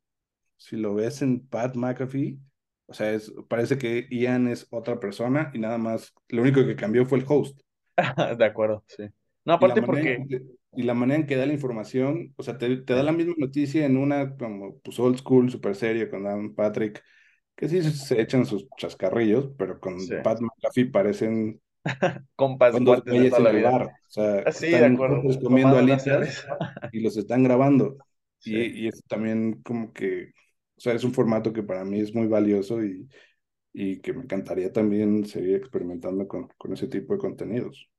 si 0.57 0.77
lo 0.77 0.95
ves 0.95 1.23
en 1.23 1.47
Pat 1.47 1.75
McAfee, 1.77 2.39
o 2.87 2.95
sea, 2.95 3.13
es, 3.13 3.33
parece 3.49 3.79
que 3.79 4.07
Ian 4.11 4.49
es 4.49 4.67
otra 4.71 4.99
persona 5.01 5.51
y 5.55 5.59
nada 5.59 5.79
más, 5.79 6.15
lo 6.29 6.43
único 6.43 6.65
que 6.67 6.77
cambió 6.77 7.07
fue 7.07 7.19
el 7.19 7.25
host. 7.29 7.61
de 8.39 8.45
acuerdo, 8.45 8.85
sí. 8.87 9.05
No, 9.45 9.55
aparte 9.55 9.81
y 9.81 9.83
porque... 9.83 10.25
Que, 10.29 10.43
y 10.73 10.83
la 10.85 10.95
manera 10.95 11.21
en 11.21 11.27
que 11.27 11.37
da 11.37 11.47
la 11.47 11.53
información, 11.53 12.33
o 12.37 12.43
sea, 12.43 12.57
te, 12.57 12.77
te, 12.77 12.95
da 12.95 13.03
la 13.03 13.13
misma 13.13 13.35
noticia 13.37 13.85
en 13.85 13.97
una 13.97 14.37
como 14.37 14.79
pues 14.79 14.99
old 15.01 15.19
school, 15.19 15.51
super 15.51 15.75
serie 15.75 16.09
con 16.09 16.23
Dan 16.23 16.55
Patrick, 16.55 17.03
que 17.57 17.69
sí 17.69 17.83
se, 17.83 18.21
echan 18.21 18.47
sus 18.47 18.69
chascarrillos, 18.79 19.51
pero 19.59 19.81
con 19.81 20.01
sí. 20.01 20.15
Pat 20.23 20.41
McAfee 20.41 20.87
parecen 20.87 21.61
compas 22.37 22.73
con 22.73 22.85
dos 22.85 23.03
güeyes 23.05 23.37
en 23.37 23.47
el 23.47 23.63
bar. 23.65 23.83
O 23.83 24.11
sea, 24.11 24.45
ah, 24.47 24.53
sí, 24.53 24.67
están 24.67 24.97
de 24.97 25.41
comiendo 25.43 25.77
alitas 25.77 26.47
y 26.93 27.01
los 27.01 27.17
están 27.17 27.43
grabando. 27.43 27.97
Sí. 28.39 28.55
Y, 28.55 28.85
y 28.85 28.89
es 28.89 29.03
también 29.09 29.61
como 29.63 29.93
que, 29.93 30.33
o 30.77 30.81
sea, 30.81 30.95
es 30.95 31.03
un 31.03 31.13
formato 31.13 31.53
que 31.53 31.65
para 31.65 31.85
mí 31.85 32.01
es 32.01 32.15
muy 32.15 32.29
valioso 32.29 32.83
y, 32.85 33.09
y 33.73 34.01
que 34.01 34.13
me 34.13 34.23
encantaría 34.23 34.73
también 34.73 35.27
seguir 35.27 35.57
experimentando 35.57 36.29
con, 36.29 36.49
con 36.57 36.73
ese 36.73 36.87
tipo 36.87 37.13
de 37.13 37.19
contenidos. 37.19 37.91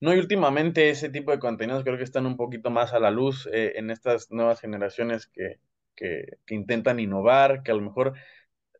No, 0.00 0.14
y 0.14 0.18
últimamente 0.18 0.90
ese 0.90 1.08
tipo 1.08 1.30
de 1.30 1.38
contenidos 1.38 1.82
creo 1.82 1.96
que 1.96 2.04
están 2.04 2.26
un 2.26 2.36
poquito 2.36 2.70
más 2.70 2.92
a 2.92 2.98
la 3.00 3.10
luz 3.10 3.48
eh, 3.52 3.72
en 3.76 3.90
estas 3.90 4.30
nuevas 4.30 4.60
generaciones 4.60 5.26
que, 5.26 5.58
que, 5.94 6.38
que, 6.46 6.54
intentan 6.54 7.00
innovar, 7.00 7.62
que 7.62 7.72
a 7.72 7.74
lo 7.74 7.80
mejor, 7.80 8.14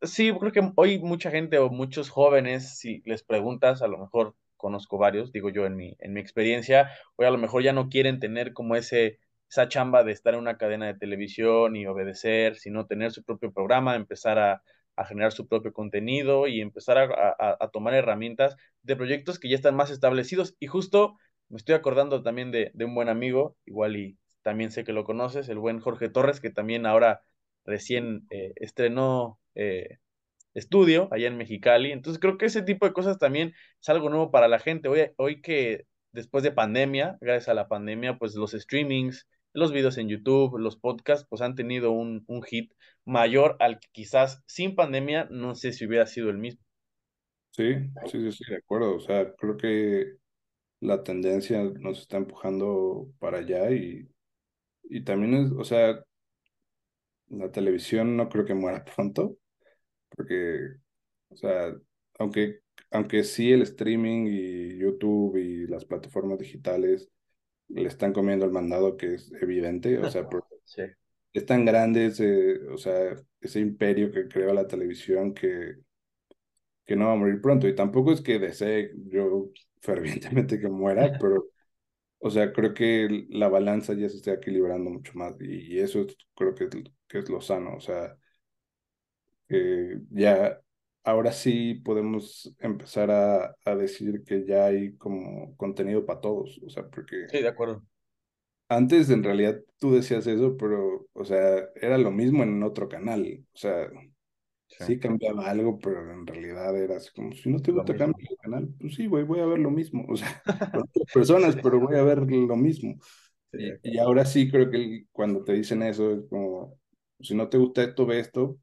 sí, 0.02 0.32
creo 0.38 0.52
que 0.52 0.72
hoy 0.76 0.98
mucha 0.98 1.30
gente 1.30 1.58
o 1.58 1.70
muchos 1.70 2.10
jóvenes, 2.10 2.78
si 2.78 3.02
les 3.06 3.22
preguntas, 3.22 3.82
a 3.82 3.88
lo 3.88 3.98
mejor 3.98 4.36
conozco 4.56 4.98
varios, 4.98 5.32
digo 5.32 5.50
yo 5.50 5.66
en 5.66 5.76
mi, 5.76 5.96
en 6.00 6.12
mi 6.12 6.20
experiencia, 6.20 6.90
hoy 7.16 7.26
a 7.26 7.30
lo 7.30 7.38
mejor 7.38 7.62
ya 7.62 7.72
no 7.72 7.88
quieren 7.88 8.20
tener 8.20 8.52
como 8.52 8.76
ese, 8.76 9.18
esa 9.50 9.68
chamba 9.68 10.04
de 10.04 10.12
estar 10.12 10.34
en 10.34 10.40
una 10.40 10.58
cadena 10.58 10.86
de 10.86 10.94
televisión 10.98 11.76
y 11.76 11.86
obedecer, 11.86 12.56
sino 12.56 12.86
tener 12.86 13.12
su 13.12 13.24
propio 13.24 13.52
programa, 13.52 13.96
empezar 13.96 14.38
a, 14.38 14.62
a 14.96 15.04
generar 15.04 15.32
su 15.32 15.46
propio 15.46 15.72
contenido 15.72 16.46
y 16.46 16.60
empezar 16.60 16.98
a, 16.98 17.56
a, 17.60 17.68
tomar 17.68 17.94
herramientas 17.94 18.56
de 18.82 18.96
proyectos 18.96 19.38
que 19.38 19.48
ya 19.48 19.56
están 19.56 19.76
más 19.76 19.90
establecidos. 19.90 20.56
Y 20.58 20.66
justo 20.66 21.16
me 21.48 21.58
estoy 21.58 21.74
acordando 21.74 22.22
también 22.22 22.50
de, 22.50 22.70
de 22.74 22.84
un 22.84 22.94
buen 22.94 23.08
amigo, 23.08 23.56
igual 23.66 23.96
y 23.96 24.18
también 24.42 24.70
sé 24.70 24.84
que 24.84 24.92
lo 24.92 25.04
conoces, 25.04 25.48
el 25.48 25.58
buen 25.58 25.80
Jorge 25.80 26.08
Torres, 26.08 26.40
que 26.40 26.50
también 26.50 26.86
ahora 26.86 27.22
recién 27.64 28.26
eh, 28.30 28.52
estrenó 28.56 29.40
eh, 29.54 29.98
estudio 30.54 31.08
allá 31.12 31.26
en 31.28 31.36
Mexicali. 31.36 31.92
Entonces 31.92 32.20
creo 32.20 32.38
que 32.38 32.46
ese 32.46 32.62
tipo 32.62 32.86
de 32.86 32.92
cosas 32.92 33.18
también 33.18 33.54
es 33.80 33.88
algo 33.88 34.08
nuevo 34.08 34.30
para 34.30 34.48
la 34.48 34.58
gente. 34.58 34.88
Hoy, 34.88 35.10
hoy 35.16 35.42
que 35.42 35.86
después 36.12 36.44
de 36.44 36.52
pandemia, 36.52 37.18
gracias 37.20 37.48
a 37.48 37.54
la 37.54 37.68
pandemia, 37.68 38.18
pues 38.18 38.34
los 38.34 38.52
streamings, 38.52 39.26
los 39.56 39.72
videos 39.72 39.96
en 39.96 40.08
YouTube, 40.08 40.58
los 40.58 40.76
podcasts, 40.76 41.26
pues 41.28 41.40
han 41.40 41.54
tenido 41.54 41.90
un, 41.90 42.24
hit 42.44 42.72
mayor 43.06 43.56
al 43.58 43.80
que 43.80 43.88
quizás 43.90 44.44
sin 44.46 44.74
pandemia 44.74 45.28
no 45.30 45.54
sé 45.54 45.72
si 45.72 45.86
hubiera 45.86 46.06
sido 46.06 46.28
el 46.28 46.36
mismo. 46.36 46.62
Sí, 47.52 47.74
sí, 48.04 48.20
sí, 48.20 48.32
sí, 48.32 48.44
de 48.50 48.58
acuerdo. 48.58 48.96
O 48.96 49.00
sea, 49.00 49.32
creo 49.34 49.56
que 49.56 50.12
la 50.80 51.02
tendencia 51.02 51.62
nos 51.80 52.00
está 52.00 52.18
empujando 52.18 53.08
para 53.18 53.38
allá 53.38 53.70
y, 53.70 54.06
y 54.84 55.02
también 55.04 55.34
es, 55.34 55.52
o 55.52 55.64
sea, 55.64 56.04
la 57.28 57.50
televisión 57.50 58.14
no 58.14 58.28
creo 58.28 58.44
que 58.44 58.54
muera 58.54 58.84
pronto, 58.94 59.38
porque, 60.10 60.58
o 61.30 61.36
sea, 61.36 61.74
aunque, 62.18 62.60
aunque 62.90 63.24
sí 63.24 63.52
el 63.52 63.62
streaming 63.62 64.26
y 64.28 64.78
YouTube 64.78 65.38
y 65.38 65.66
las 65.66 65.86
plataformas 65.86 66.38
digitales 66.38 67.10
le 67.68 67.88
están 67.88 68.12
comiendo 68.12 68.44
el 68.44 68.52
mandado 68.52 68.96
que 68.96 69.14
es 69.14 69.32
evidente, 69.40 69.98
o 69.98 70.10
sea, 70.10 70.28
sí. 70.64 70.82
es 71.32 71.46
tan 71.46 71.64
grande 71.64 72.06
ese, 72.06 72.60
o 72.68 72.78
sea, 72.78 73.14
ese 73.40 73.60
imperio 73.60 74.10
que 74.10 74.28
creó 74.28 74.52
la 74.54 74.66
televisión 74.66 75.34
que, 75.34 75.76
que 76.84 76.96
no 76.96 77.06
va 77.06 77.12
a 77.12 77.16
morir 77.16 77.40
pronto. 77.40 77.68
Y 77.68 77.74
tampoco 77.74 78.12
es 78.12 78.20
que 78.20 78.38
desee 78.38 78.92
yo 79.06 79.50
fervientemente 79.80 80.58
que 80.58 80.68
muera, 80.68 81.18
pero, 81.20 81.48
o 82.18 82.30
sea, 82.30 82.52
creo 82.52 82.74
que 82.74 83.26
la 83.30 83.48
balanza 83.48 83.94
ya 83.94 84.08
se 84.08 84.16
está 84.16 84.34
equilibrando 84.34 84.90
mucho 84.90 85.12
más 85.14 85.36
y, 85.40 85.78
eso 85.78 86.06
creo 86.34 86.54
que, 86.54 86.68
que 87.08 87.18
es 87.18 87.28
lo 87.28 87.40
sano, 87.40 87.76
o 87.76 87.80
sea, 87.80 88.16
ya 90.10 90.60
ahora 91.06 91.30
sí 91.30 91.74
podemos 91.74 92.52
empezar 92.58 93.12
a, 93.12 93.54
a, 93.64 93.76
decir 93.76 94.24
que 94.24 94.44
ya 94.44 94.66
hay 94.66 94.96
como 94.96 95.56
contenido 95.56 96.04
para 96.04 96.20
todos, 96.20 96.60
o 96.66 96.68
sea, 96.68 96.84
porque... 96.88 97.28
Sí, 97.30 97.40
de 97.40 97.48
acuerdo. 97.48 97.84
Antes 98.68 99.08
en 99.10 99.22
realidad 99.22 99.60
tú 99.78 99.94
decías 99.94 100.26
eso, 100.26 100.56
pero, 100.56 101.06
o 101.12 101.24
sea, 101.24 101.68
era 101.76 101.96
lo 101.96 102.10
mismo 102.10 102.42
en 102.42 102.60
otro 102.64 102.88
canal, 102.88 103.44
o 103.54 103.56
sea, 103.56 103.88
sí, 104.66 104.98
cambiaba 104.98 105.48
algo, 105.48 105.78
pero 105.78 106.12
en 106.12 106.26
realidad 106.26 106.76
era 106.76 106.96
así 106.96 107.10
como, 107.14 107.30
si 107.32 107.50
no 107.50 107.60
te 107.60 107.70
gusta 107.70 107.96
cambiar 107.96 108.28
el 108.28 108.36
canal, 108.38 108.68
pues 108.80 108.96
sí, 108.96 109.06
güey, 109.06 109.22
voy 109.22 109.38
a 109.38 109.46
ver 109.46 109.60
lo 109.60 109.70
mismo, 109.70 110.04
o 110.08 110.16
sea, 110.16 110.42
personas, 111.14 111.56
pero 111.62 111.78
voy 111.78 111.96
a 111.96 112.02
ver 112.02 112.18
lo 112.18 112.56
mismo. 112.56 112.96
y, 113.52 113.94
y, 113.94 113.98
ahora 113.98 114.24
sí 114.24 114.50
creo 114.50 114.68
que 114.68 115.04
cuando 115.12 115.44
te 115.44 115.52
dicen 115.52 115.84
eso 115.84 116.12
es 116.12 116.24
como, 116.28 116.76
si 117.20 117.34
no 117.34 117.48
te 117.48 117.58
gusta 117.58 117.82
esto, 117.82 118.06
ve 118.06 118.20
esto, 118.20 118.58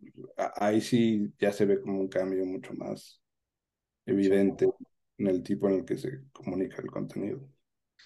ahí 0.55 0.81
sí 0.81 1.33
ya 1.39 1.51
se 1.51 1.65
ve 1.65 1.81
como 1.81 1.99
un 1.99 2.07
cambio 2.07 2.45
mucho 2.45 2.73
más 2.73 3.21
evidente 4.05 4.69
en 5.17 5.27
el 5.27 5.43
tipo 5.43 5.67
en 5.69 5.75
el 5.75 5.85
que 5.85 5.97
se 5.97 6.21
comunica 6.31 6.81
el 6.81 6.91
contenido. 6.91 7.47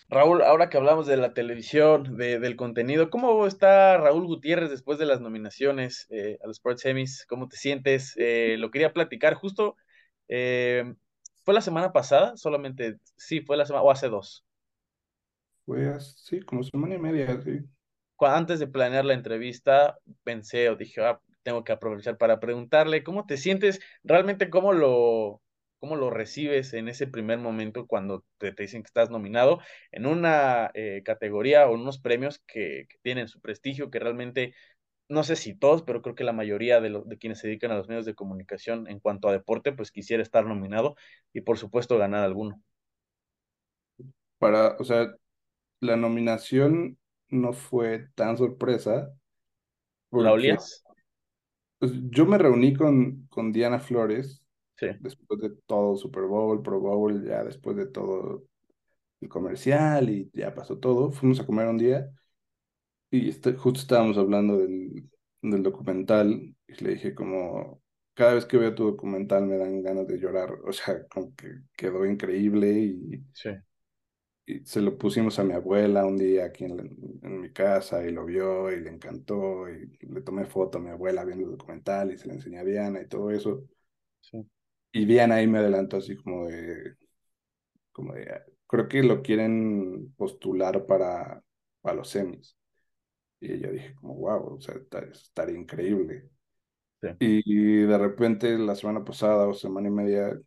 Raúl, 0.10 0.42
ahora 0.42 0.70
que 0.70 0.78
hablamos 0.78 1.06
de 1.06 1.18
la 1.18 1.34
televisión, 1.34 2.16
de, 2.18 2.40
del 2.40 2.56
contenido, 2.56 3.10
¿cómo 3.10 3.46
está 3.46 3.98
Raúl 3.98 4.26
Gutiérrez 4.26 4.70
después 4.70 5.00
de 5.00 5.06
las 5.06 5.20
nominaciones 5.20 6.08
eh, 6.10 6.38
a 6.42 6.48
los 6.48 6.58
Sports 6.58 6.82
Semis? 6.82 7.26
¿Cómo 7.28 7.50
te 7.50 7.58
sientes? 7.58 8.14
Eh, 8.18 8.56
lo 8.58 8.72
quería 8.72 8.94
platicar 8.94 9.34
justo. 9.34 9.76
Eh, 10.30 10.94
¿Fue 11.44 11.54
la 11.54 11.62
semana 11.62 11.92
pasada? 11.92 12.38
Solamente, 12.38 13.00
sí, 13.18 13.42
fue 13.42 13.58
la 13.58 13.66
semana, 13.66 13.84
o 13.84 13.92
hace 13.92 14.08
dos. 14.08 14.46
Fue 15.66 15.88
así, 15.88 16.40
como 16.42 16.64
semana 16.64 16.96
y 16.96 17.00
media, 17.00 17.42
sí 17.42 17.66
antes 18.26 18.60
de 18.60 18.68
planear 18.68 19.06
la 19.06 19.14
entrevista, 19.14 19.98
pensé 20.24 20.70
o 20.70 20.76
dije, 20.76 21.02
ah, 21.04 21.20
tengo 21.44 21.64
que 21.64 21.72
aprovechar 21.72 22.18
para 22.18 22.40
preguntarle, 22.40 23.04
¿cómo 23.04 23.26
te 23.26 23.38
sientes? 23.38 23.80
Realmente, 24.04 24.50
¿cómo 24.50 24.74
lo, 24.74 25.42
cómo 25.80 25.96
lo 25.96 26.10
recibes 26.10 26.74
en 26.74 26.88
ese 26.90 27.08
primer 27.08 27.40
momento 27.40 27.88
cuando 27.88 28.26
te, 28.38 28.52
dicen 28.52 28.84
que 28.84 28.88
estás 28.88 29.10
nominado 29.10 29.60
en 29.92 30.06
una 30.06 30.72
eh, 30.74 31.02
categoría 31.06 31.68
o 31.68 31.74
unos 31.74 32.00
premios 32.00 32.42
que, 32.48 32.88
tienen 33.02 33.28
su 33.28 33.40
prestigio, 33.40 33.90
que 33.90 34.00
realmente, 34.00 34.54
no 35.10 35.24
sé 35.24 35.36
si 35.36 35.56
todos, 35.56 35.84
pero 35.84 36.02
creo 36.02 36.16
que 36.16 36.24
la 36.24 36.34
mayoría 36.34 36.82
de, 36.82 37.02
de 37.06 37.18
quienes 37.18 37.40
se 37.40 37.48
dedican 37.48 37.72
a 37.72 37.78
los 37.78 37.88
medios 37.88 38.06
de 38.06 38.16
comunicación 38.16 38.88
en 38.90 39.00
cuanto 39.00 39.30
a 39.30 39.32
deporte, 39.32 39.72
pues 39.72 39.92
quisiera 39.92 40.24
estar 40.24 40.46
nominado 40.46 40.96
y 41.34 41.42
por 41.42 41.58
supuesto 41.58 41.98
ganar 41.98 42.24
alguno. 42.24 42.62
Para, 44.40 44.76
o 44.78 44.84
sea, 44.84 45.16
la 45.80 45.96
nominación 45.96 46.98
no 47.30 47.54
fue 47.54 48.08
tan 48.16 48.38
sorpresa. 48.38 49.14
¿La 50.12 50.32
olías? 50.32 50.84
Pues, 51.80 51.94
yo 52.10 52.26
me 52.26 52.38
reuní 52.38 52.76
con, 52.76 53.28
con 53.28 53.52
Diana 53.52 53.80
Flores 53.80 54.44
sí. 54.78 54.88
después 55.00 55.40
de 55.42 55.52
todo 55.66 55.96
Super 55.96 56.24
Bowl, 56.24 56.62
Pro 56.62 56.80
Bowl, 56.80 57.24
ya 57.26 57.44
después 57.44 57.76
de 57.78 57.88
todo 57.88 58.46
el 59.22 59.30
comercial 59.30 60.10
y 60.10 60.30
ya 60.34 60.54
pasó 60.54 60.80
todo. 60.80 61.12
Fuimos 61.12 61.40
a 61.40 61.46
comer 61.46 61.68
un 61.68 61.78
día 61.78 62.10
y 63.12 63.30
este, 63.30 63.54
justo 63.54 63.80
estábamos 63.80 64.18
hablando 64.18 64.58
del, 64.58 65.10
del 65.42 65.64
documental 65.64 66.56
y 66.68 66.84
le 66.84 66.92
dije 66.92 67.14
como, 67.14 67.82
cada 68.14 68.34
vez 68.34 68.46
que 68.46 68.58
veo 68.58 68.74
tu 68.74 68.86
documental 68.86 69.46
me 69.46 69.58
dan 69.58 69.82
ganas 69.82 70.08
de 70.08 70.18
llorar, 70.18 70.52
o 70.66 70.72
sea, 70.72 71.06
como 71.08 71.36
que 71.36 71.60
quedó 71.76 72.06
increíble 72.06 72.72
y, 72.72 73.24
sí 73.34 73.50
y 74.48 74.66
se 74.66 74.82
lo 74.82 74.98
pusimos 74.98 75.38
a 75.40 75.44
mi 75.44 75.54
abuela 75.54 76.06
un 76.06 76.18
día 76.18 76.46
aquí 76.46 76.64
en, 76.64 76.80
en, 77.22 77.42
mi 77.42 77.52
casa 77.52 78.06
y 78.06 78.12
lo 78.12 78.26
vio 78.26 78.72
y 78.72 78.80
le 78.80 78.90
encantó 78.90 79.70
y 79.70 79.98
le 80.08 80.22
tomé 80.22 80.46
foto 80.46 80.78
a 80.78 80.82
mi 80.82 80.90
abuela 80.90 81.26
viendo 81.26 81.46
el 81.46 81.58
documental 81.58 82.14
y 82.14 82.18
se 82.18 82.30
le 82.30 82.36
enseñé 82.36 82.60
a 82.60 82.64
Diana 82.64 83.02
y 83.02 83.08
todo 83.10 83.30
eso. 83.30 83.68
Sí. 84.22 84.48
Y 84.94 85.06
Diana 85.06 85.36
ahí 85.36 85.48
me 85.48 85.58
adelantó 85.58 85.98
así 85.98 86.16
como 86.16 86.48
de, 86.48 86.96
como 87.92 88.14
de, 88.14 88.42
creo 88.68 88.88
que 88.88 89.04
lo 89.04 89.22
quieren 89.22 90.14
postular 90.16 90.86
para, 90.86 91.44
para 91.82 91.98
los 91.98 92.10
semis. 92.10 92.58
Y 93.42 93.60
yo 93.60 93.70
dije 93.70 93.96
como, 93.96 94.16
wow, 94.16 94.56
o 94.56 94.62
sea, 94.62 94.76
estaría 95.12 95.58
increíble. 95.58 96.30
Sí. 97.02 97.10
Y 97.20 97.82
de 97.82 97.98
repente 97.98 98.58
la 98.58 98.76
semana 98.76 99.04
pasada 99.04 99.46
o 99.46 99.54
semana 99.54 99.90
y 99.90 99.92
media, 99.92 100.40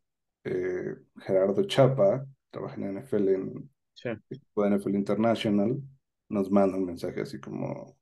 eh, 0.44 0.96
Gerardo 1.18 1.64
Chapa, 1.64 2.26
trabaja 2.50 2.76
en 2.76 2.98
NFL 2.98 3.28
en 3.34 3.70
sí. 4.02 4.08
de 4.28 4.66
NFL 4.68 4.96
International, 4.96 5.80
nos 6.28 6.50
manda 6.50 6.76
un 6.76 6.86
mensaje 6.86 7.20
así 7.20 7.40
como 7.40 7.96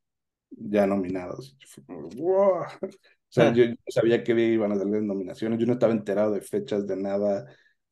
ya 0.51 0.87
nominados. 0.87 1.57
wow. 2.17 2.65
O 3.31 3.31
sea, 3.31 3.53
yo, 3.53 3.65
yo 3.65 3.75
sabía 3.89 4.25
que 4.25 4.33
iban 4.33 4.73
a 4.73 4.77
salir 4.77 5.03
nominaciones, 5.03 5.59
yo 5.59 5.67
no 5.67 5.75
estaba 5.75 5.93
enterado 5.93 6.33
de 6.33 6.41
fechas, 6.41 6.87
de 6.87 6.97
nada, 6.97 7.45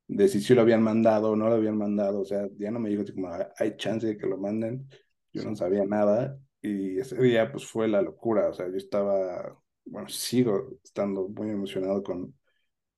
de 0.08 0.28
si 0.28 0.40
sí 0.40 0.54
lo 0.54 0.62
habían 0.62 0.82
mandado 0.82 1.32
o 1.32 1.36
no 1.36 1.50
lo 1.50 1.56
habían 1.56 1.76
mandado. 1.76 2.22
O 2.22 2.24
sea, 2.24 2.48
ya 2.56 2.70
no 2.70 2.80
me 2.80 2.88
dijo 2.88 3.02
así 3.02 3.12
como, 3.12 3.28
hay 3.58 3.76
chance 3.76 4.06
de 4.06 4.16
que 4.16 4.26
lo 4.26 4.38
manden. 4.38 4.88
Yo 5.34 5.44
no 5.44 5.54
sabía 5.54 5.84
nada. 5.84 6.38
Y 6.62 6.98
ese 6.98 7.20
día, 7.20 7.52
pues 7.52 7.66
fue 7.66 7.86
la 7.86 8.00
locura. 8.00 8.48
O 8.48 8.54
sea, 8.54 8.66
yo 8.70 8.76
estaba, 8.78 9.60
bueno, 9.84 10.08
sigo 10.08 10.70
estando 10.82 11.28
muy 11.28 11.50
emocionado 11.50 12.02
con, 12.02 12.34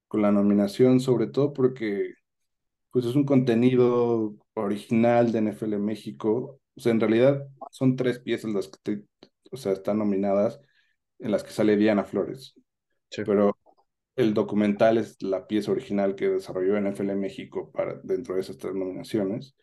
con 0.07 0.23
la 0.23 0.33
nominación, 0.33 1.01
sobre 1.01 1.27
todo 1.27 1.53
porque 1.53 2.15
pues 2.91 3.05
es 3.05 3.15
un 3.17 3.25
contenido 3.25 4.37
original 4.65 5.33
de 5.33 5.39
NFL 5.39 5.79
México. 5.79 6.61
O 6.77 6.81
sea, 6.81 6.93
en 6.93 7.01
realidad 7.01 7.47
son 7.71 7.97
tres 7.97 8.19
piezas 8.19 8.53
las 8.53 8.69
que 8.69 9.03
o 9.51 9.57
sea, 9.57 9.73
están 9.73 9.99
nominadas 9.99 10.61
en 11.19 11.31
las 11.31 11.43
que 11.45 11.51
sale 11.51 11.77
Diana 11.77 12.05
Flores. 12.05 12.55
Sí. 13.11 13.23
Pero 13.25 13.57
el 14.17 14.35
documental 14.35 14.99
es 14.99 15.23
la 15.23 15.47
pieza 15.47 15.73
original 15.73 16.15
que 16.15 16.29
desarrolló 16.29 16.77
NFL 16.77 17.15
México 17.15 17.71
para, 17.73 18.01
dentro 18.03 18.35
de 18.35 18.41
esas 18.43 18.59
tres 18.59 18.75
nominaciones. 18.75 19.57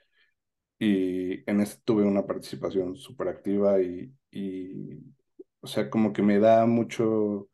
Y 0.80 1.50
en 1.50 1.62
ese 1.62 1.80
tuve 1.86 2.04
una 2.04 2.26
participación 2.26 2.96
súper 2.96 3.30
activa 3.30 3.82
y, 3.82 4.14
y, 4.32 5.00
o 5.62 5.68
sea, 5.68 5.90
como 5.90 6.14
que 6.14 6.22
me 6.22 6.40
da 6.40 6.66
mucho 6.66 7.50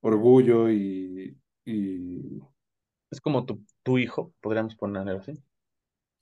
orgullo 0.00 0.70
y, 0.70 1.38
y... 1.64 2.40
Es 3.10 3.20
como 3.20 3.46
tu, 3.46 3.64
tu 3.84 3.98
hijo, 3.98 4.34
podríamos 4.40 4.74
ponerlo 4.74 5.18
así. 5.18 5.34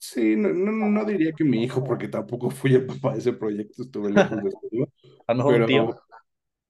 Sí, 0.05 0.35
no, 0.35 0.49
no, 0.49 0.89
no, 0.89 1.05
diría 1.05 1.31
que 1.31 1.45
mi 1.45 1.63
hijo, 1.63 1.81
porque 1.81 2.09
tampoco 2.09 2.49
fui 2.49 2.73
el 2.73 2.85
papá 2.85 3.13
de 3.13 3.19
ese 3.19 3.31
proyecto, 3.31 3.83
estuve 3.83 4.11
lejos 4.11 4.43
de 4.43 4.49
estudio, 4.49 4.89
pero, 5.47 5.97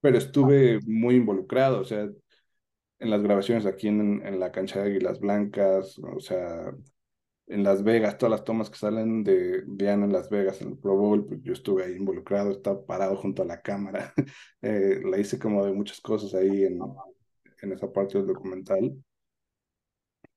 pero 0.00 0.18
estuve 0.18 0.78
muy 0.86 1.16
involucrado, 1.16 1.80
o 1.80 1.84
sea, 1.84 2.08
en 3.00 3.10
las 3.10 3.22
grabaciones 3.24 3.66
aquí 3.66 3.88
en, 3.88 4.24
en 4.24 4.38
la 4.38 4.52
cancha 4.52 4.80
de 4.80 4.86
Águilas 4.86 5.18
Blancas, 5.18 5.98
o 5.98 6.20
sea, 6.20 6.72
en 7.48 7.64
Las 7.64 7.82
Vegas, 7.82 8.18
todas 8.18 8.30
las 8.30 8.44
tomas 8.44 8.70
que 8.70 8.78
salen 8.78 9.24
de 9.24 9.64
Diana 9.66 10.04
en 10.04 10.12
Las 10.12 10.30
Vegas 10.30 10.62
en 10.62 10.68
el 10.68 10.78
Pro 10.78 10.96
Bowl, 10.96 11.26
pues 11.26 11.42
yo 11.42 11.54
estuve 11.54 11.86
ahí 11.86 11.96
involucrado, 11.96 12.52
estaba 12.52 12.86
parado 12.86 13.16
junto 13.16 13.42
a 13.42 13.46
la 13.46 13.62
cámara, 13.62 14.14
eh, 14.62 15.00
la 15.04 15.18
hice 15.18 15.40
como 15.40 15.66
de 15.66 15.72
muchas 15.72 16.00
cosas 16.00 16.34
ahí 16.34 16.62
en, 16.62 16.78
en 17.62 17.72
esa 17.72 17.92
parte 17.92 18.16
del 18.16 18.28
documental. 18.28 18.94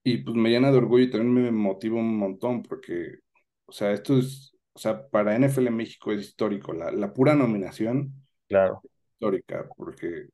Y 0.09 0.19
pues 0.19 0.37
me 0.37 0.49
llena 0.49 0.71
de 0.71 0.77
orgullo 0.77 1.03
y 1.03 1.09
también 1.11 1.33
me 1.33 1.51
motiva 1.51 1.97
un 1.97 2.17
montón 2.17 2.63
porque, 2.63 3.19
o 3.65 3.73
sea, 3.73 3.91
esto 3.91 4.17
es, 4.17 4.55
o 4.71 4.79
sea, 4.79 5.05
para 5.09 5.35
NFL 5.37 5.69
México 5.69 6.13
es 6.13 6.21
histórico, 6.21 6.71
la, 6.71 6.91
la 6.91 7.11
pura 7.11 7.35
nominación. 7.35 8.13
Claro. 8.47 8.81
Histórica, 9.11 9.67
porque 9.75 10.29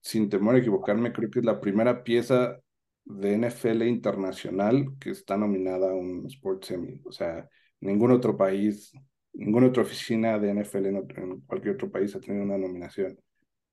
sin 0.00 0.28
temor 0.28 0.56
a 0.56 0.58
equivocarme, 0.58 1.12
creo 1.12 1.30
que 1.30 1.38
es 1.38 1.44
la 1.44 1.60
primera 1.60 2.02
pieza 2.02 2.58
de 3.04 3.38
NFL 3.38 3.82
internacional 3.82 4.86
que 4.98 5.10
está 5.10 5.36
nominada 5.36 5.92
a 5.92 5.94
un 5.94 6.26
Sports 6.26 6.72
Emmy. 6.72 7.00
O 7.04 7.12
sea, 7.12 7.48
ningún 7.78 8.10
otro 8.10 8.36
país, 8.36 8.92
ninguna 9.34 9.68
otra 9.68 9.84
oficina 9.84 10.36
de 10.40 10.52
NFL 10.52 10.86
en, 10.86 11.40
cualquier 11.42 11.76
otro 11.76 11.92
país 11.92 12.16
ha 12.16 12.20
tenido 12.20 12.42
una 12.42 12.58
nominación. 12.58 13.16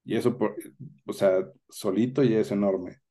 Y 0.05 0.15
eso, 0.15 0.37
por, 0.37 0.55
o 1.07 1.13
sea, 1.13 1.43
solito 1.67 2.21
ya 2.21 2.37
es 2.37 2.51
enorme. 2.51 3.02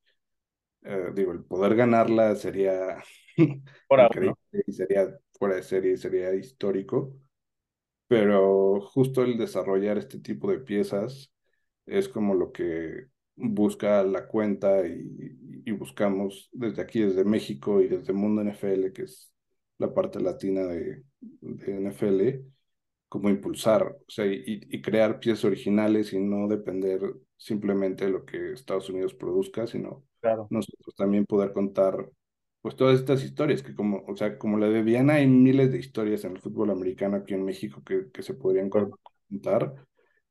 Eh, 0.85 1.11
digo, 1.13 1.31
el 1.31 1.43
poder 1.43 1.75
ganarla 1.75 2.35
sería 2.35 3.01
increíble 3.37 4.35
y 4.67 4.71
sería 4.71 5.17
fuera 5.37 5.55
de 5.55 5.63
serie, 5.63 5.97
sería 5.97 6.33
histórico. 6.35 7.15
Pero 8.07 8.81
justo 8.81 9.23
el 9.23 9.37
desarrollar 9.37 9.97
este 9.97 10.19
tipo 10.19 10.51
de 10.51 10.59
piezas 10.59 11.31
es 11.85 12.07
como 12.09 12.33
lo 12.35 12.51
que 12.51 13.07
busca 13.35 14.03
la 14.03 14.27
cuenta 14.27 14.85
y, 14.87 15.71
buscamos 15.71 16.49
desde 16.53 16.81
aquí, 16.81 17.01
desde 17.01 17.23
México 17.25 17.81
y 17.81 17.87
desde 17.87 18.13
Mundo 18.13 18.41
NFL, 18.43 18.91
que 18.93 19.03
es 19.03 19.33
la 19.79 19.93
parte 19.93 20.19
latina 20.21 20.63
de, 20.63 21.03
de 21.21 21.75
NFL, 21.75 22.45
como 23.09 23.29
impulsar, 23.29 23.83
o 23.83 24.05
sea, 24.07 24.25
y, 24.25 24.43
y, 24.45 24.81
crear 24.81 25.19
piezas 25.19 25.45
originales 25.45 26.13
y 26.13 26.19
no 26.19 26.47
depender 26.47 27.01
simplemente 27.43 28.09
lo 28.09 28.25
que 28.25 28.53
Estados 28.53 28.89
Unidos 28.89 29.13
produzca, 29.13 29.67
sino 29.67 30.05
claro. 30.21 30.47
nosotros 30.49 30.95
también 30.95 31.25
poder 31.25 31.51
contar 31.51 32.09
pues 32.61 32.77
todas 32.77 32.97
estas 32.97 33.21
historias, 33.23 33.61
que 33.61 33.75
como, 33.75 34.05
o 34.07 34.15
sea, 34.15 34.37
como 34.37 34.57
la 34.57 34.69
de 34.69 34.81
Viana, 34.81 35.15
hay 35.15 35.27
miles 35.27 35.69
de 35.71 35.79
historias 35.79 36.23
en 36.23 36.31
el 36.33 36.39
fútbol 36.41 36.71
americano 36.71 37.17
aquí 37.17 37.33
en 37.33 37.43
México 37.43 37.83
que, 37.83 38.09
que 38.13 38.23
se 38.23 38.33
podrían 38.35 38.69
contar, 38.69 39.75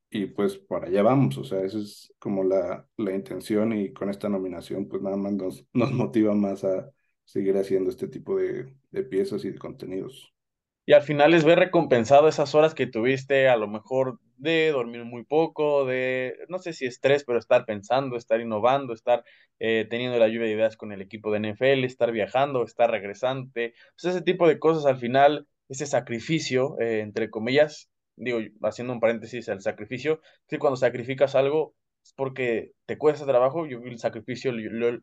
y 0.08 0.26
pues 0.26 0.56
para 0.56 0.86
allá 0.86 1.02
vamos, 1.02 1.36
o 1.36 1.44
sea, 1.44 1.60
esa 1.60 1.78
es 1.78 2.14
como 2.18 2.44
la, 2.44 2.86
la 2.96 3.14
intención 3.14 3.74
y 3.74 3.92
con 3.92 4.08
esta 4.08 4.30
nominación 4.30 4.88
pues 4.88 5.02
nada 5.02 5.16
más 5.16 5.32
nos, 5.34 5.66
nos 5.74 5.92
motiva 5.92 6.34
más 6.34 6.64
a 6.64 6.90
seguir 7.24 7.56
haciendo 7.58 7.90
este 7.90 8.08
tipo 8.08 8.38
de, 8.38 8.74
de 8.90 9.02
piezas 9.04 9.44
y 9.44 9.50
de 9.50 9.58
contenidos. 9.58 10.32
Y 10.86 10.94
al 10.94 11.02
final 11.02 11.34
es 11.34 11.44
ver 11.44 11.58
recompensado 11.58 12.28
esas 12.28 12.54
horas 12.54 12.74
que 12.74 12.86
tuviste, 12.86 13.48
a 13.48 13.56
lo 13.56 13.68
mejor 13.68 14.18
de 14.42 14.72
dormir 14.72 15.04
muy 15.04 15.24
poco, 15.24 15.86
de, 15.86 16.36
no 16.48 16.58
sé 16.58 16.72
si 16.72 16.84
estrés, 16.86 17.24
pero 17.24 17.38
estar 17.38 17.64
pensando, 17.64 18.16
estar 18.16 18.40
innovando, 18.40 18.92
estar 18.92 19.24
eh, 19.60 19.86
teniendo 19.88 20.18
la 20.18 20.26
lluvia 20.26 20.46
de 20.46 20.54
ideas 20.54 20.76
con 20.76 20.92
el 20.92 21.00
equipo 21.00 21.30
de 21.30 21.38
NFL, 21.38 21.84
estar 21.84 22.10
viajando, 22.10 22.64
estar 22.64 22.90
regresante. 22.90 23.74
Ese 23.96 24.20
tipo 24.22 24.48
de 24.48 24.58
cosas 24.58 24.84
al 24.86 24.98
final, 24.98 25.46
ese 25.68 25.86
sacrificio, 25.86 26.76
eh, 26.80 27.00
entre 27.00 27.30
comillas, 27.30 27.88
digo, 28.16 28.40
haciendo 28.62 28.92
un 28.92 29.00
paréntesis, 29.00 29.46
el 29.48 29.60
sacrificio, 29.60 30.20
que 30.48 30.58
cuando 30.58 30.76
sacrificas 30.76 31.36
algo 31.36 31.74
es 32.04 32.12
porque 32.12 32.72
te 32.86 32.98
cuesta 32.98 33.24
trabajo, 33.26 33.66
yo 33.66 33.78
el 33.84 33.98
sacrificio 34.00 34.52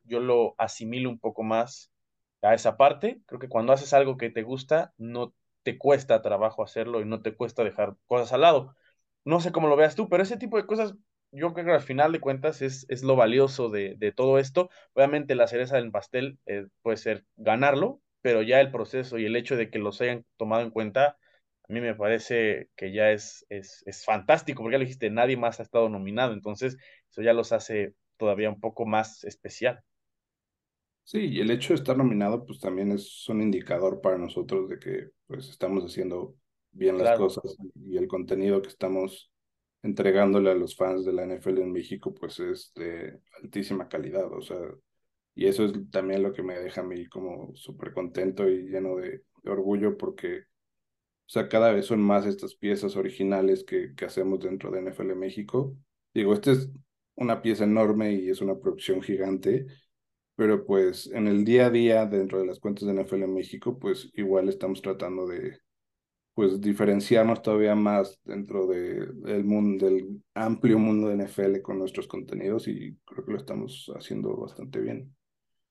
yo, 0.06 0.19
lo 0.19 0.56
asimilo 0.58 1.10
un 1.10 1.19
poco 1.19 1.43
más 1.43 1.91
a 2.41 2.54
esa 2.54 2.75
parte, 2.75 3.21
creo 3.25 3.39
que 3.39 3.47
cuando 3.47 3.71
haces 3.71 3.93
algo 3.93 4.17
que 4.17 4.30
te 4.30 4.43
gusta, 4.43 4.93
no 4.97 5.34
te 5.63 5.78
cuesta 5.78 6.21
trabajo 6.21 6.62
hacerlo 6.62 6.99
y 6.99 7.06
no 7.06 7.21
te 7.21 7.36
cuesta 7.36 7.63
dejar 7.63 7.95
cosas 8.06 8.34
al 8.34 8.41
lado. 8.41 8.75
No 9.26 9.40
sé 9.42 9.52
cómo 9.52 9.68
lo 9.68 9.76
veas 9.76 9.96
tú, 9.96 10.10
pero 10.10 10.24
ese 10.24 10.38
tipo 10.38 10.58
de 10.58 10.66
cosas 10.66 10.96
yo 11.32 11.54
creo 11.54 11.66
que 11.66 11.72
al 11.74 11.82
final 11.82 12.12
de 12.12 12.20
cuentas 12.20 12.62
es, 12.62 12.86
es 12.90 13.04
lo 13.04 13.16
valioso 13.16 13.70
de, 13.70 13.96
de 13.98 14.12
todo 14.12 14.40
esto. 14.40 14.70
Obviamente 14.94 15.36
la 15.36 15.48
cereza 15.48 15.76
del 15.78 15.92
pastel 15.92 16.40
eh, 16.46 16.68
puede 16.82 16.98
ser 16.98 17.26
ganarlo, 17.38 18.02
pero 18.22 18.42
ya 18.42 18.60
el 18.62 18.72
proceso 18.72 19.18
y 19.20 19.26
el 19.26 19.36
hecho 19.36 19.56
de 19.56 19.70
que 19.70 19.80
los 19.80 20.02
hayan 20.02 20.26
tomado 20.38 20.64
en 20.64 20.72
cuenta 20.72 21.18
a 21.70 21.74
mí 21.74 21.82
me 21.82 21.94
parece 21.96 22.70
que 22.76 22.92
ya 22.92 23.12
es, 23.12 23.46
es, 23.50 23.84
es 23.86 24.04
fantástico, 24.04 24.64
porque 24.64 24.74
ya 24.74 24.80
lo 24.80 24.86
dijiste, 24.86 25.10
nadie 25.12 25.38
más 25.38 25.60
ha 25.60 25.64
estado 25.64 25.88
nominado, 25.90 26.34
entonces 26.34 26.78
eso 27.12 27.22
ya 27.22 27.34
los 27.34 27.52
hace 27.52 27.94
todavía 28.18 28.50
un 28.50 28.60
poco 28.60 28.86
más 28.88 29.24
especial. 29.24 29.84
Sí, 31.04 31.20
y 31.28 31.40
el 31.42 31.50
hecho 31.52 31.70
de 31.70 31.76
estar 31.80 31.98
nominado, 31.98 32.46
pues 32.46 32.60
también 32.60 32.92
es 32.92 33.28
un 33.30 33.42
indicador 33.42 34.00
para 34.02 34.18
nosotros 34.18 34.70
de 34.70 34.78
que 34.80 35.10
pues 35.26 35.50
estamos 35.50 35.84
haciendo 35.84 36.36
bien 36.72 36.98
las 36.98 37.18
cosas 37.18 37.58
y 37.76 37.98
el 37.98 38.08
contenido 38.08 38.62
que 38.62 38.70
estamos 38.70 39.32
entregándole 39.82 40.52
a 40.52 40.56
los 40.56 40.76
fans 40.76 41.06
de 41.06 41.14
la 41.14 41.24
NFL 41.24 41.62
en 41.62 41.72
México, 41.72 42.14
pues 42.14 42.40
es 42.40 42.72
de 42.76 43.20
altísima 43.42 43.88
calidad, 43.88 44.32
o 44.34 44.42
sea, 44.42 44.58
y 45.36 45.48
eso 45.48 45.66
es 45.66 45.74
también 45.92 46.24
lo 46.24 46.34
que 46.34 46.44
me 46.44 46.60
deja 46.60 46.82
a 46.82 46.84
mí 46.84 47.06
como 47.08 47.56
súper 47.56 47.94
contento 47.94 48.48
y 48.50 48.64
lleno 48.70 48.98
de, 48.98 49.24
de 49.44 49.52
orgullo 49.52 49.98
porque 49.98 50.44
o 51.28 51.32
sea, 51.32 51.48
cada 51.48 51.72
vez 51.72 51.86
son 51.86 52.02
más 52.02 52.26
estas 52.26 52.56
piezas 52.56 52.96
originales 52.96 53.64
que, 53.64 53.94
que 53.96 54.06
hacemos 54.06 54.40
dentro 54.40 54.72
de 54.72 54.80
NFL 54.80 55.16
México. 55.16 55.76
Digo, 56.14 56.34
esta 56.34 56.52
es 56.52 56.70
una 57.16 57.42
pieza 57.44 57.66
enorme 57.66 58.14
y 58.14 58.30
es 58.30 58.42
una 58.42 58.58
producción 58.58 59.02
gigante, 59.04 59.68
pero 60.36 60.66
pues 60.66 61.08
en 61.08 61.28
el 61.28 61.46
día 61.46 61.68
a 61.68 61.70
día 61.70 62.06
dentro 62.08 62.40
de 62.40 62.48
las 62.48 62.60
cuentas 62.60 62.86
de 62.88 62.94
NFL 62.94 63.28
México, 63.28 63.78
pues 63.78 64.10
igual 64.16 64.50
estamos 64.50 64.82
tratando 64.82 65.28
de 65.28 65.60
pues 66.39 66.62
diferenciarnos 66.62 67.41
todavía 67.41 67.75
más 67.75 68.17
dentro 68.23 68.65
de, 68.65 69.08
del 69.12 69.43
mundo, 69.43 69.88
del 69.88 70.21
amplio 70.34 70.80
mundo 70.80 71.10
de 71.10 71.15
NFL 71.15 71.60
con 71.62 71.80
nuestros 71.80 72.08
contenidos 72.08 72.69
y 72.69 72.95
creo 73.04 73.25
que 73.25 73.34
lo 73.34 73.38
estamos 73.38 73.91
haciendo 73.93 74.38
bastante 74.38 74.80
bien. 74.80 75.13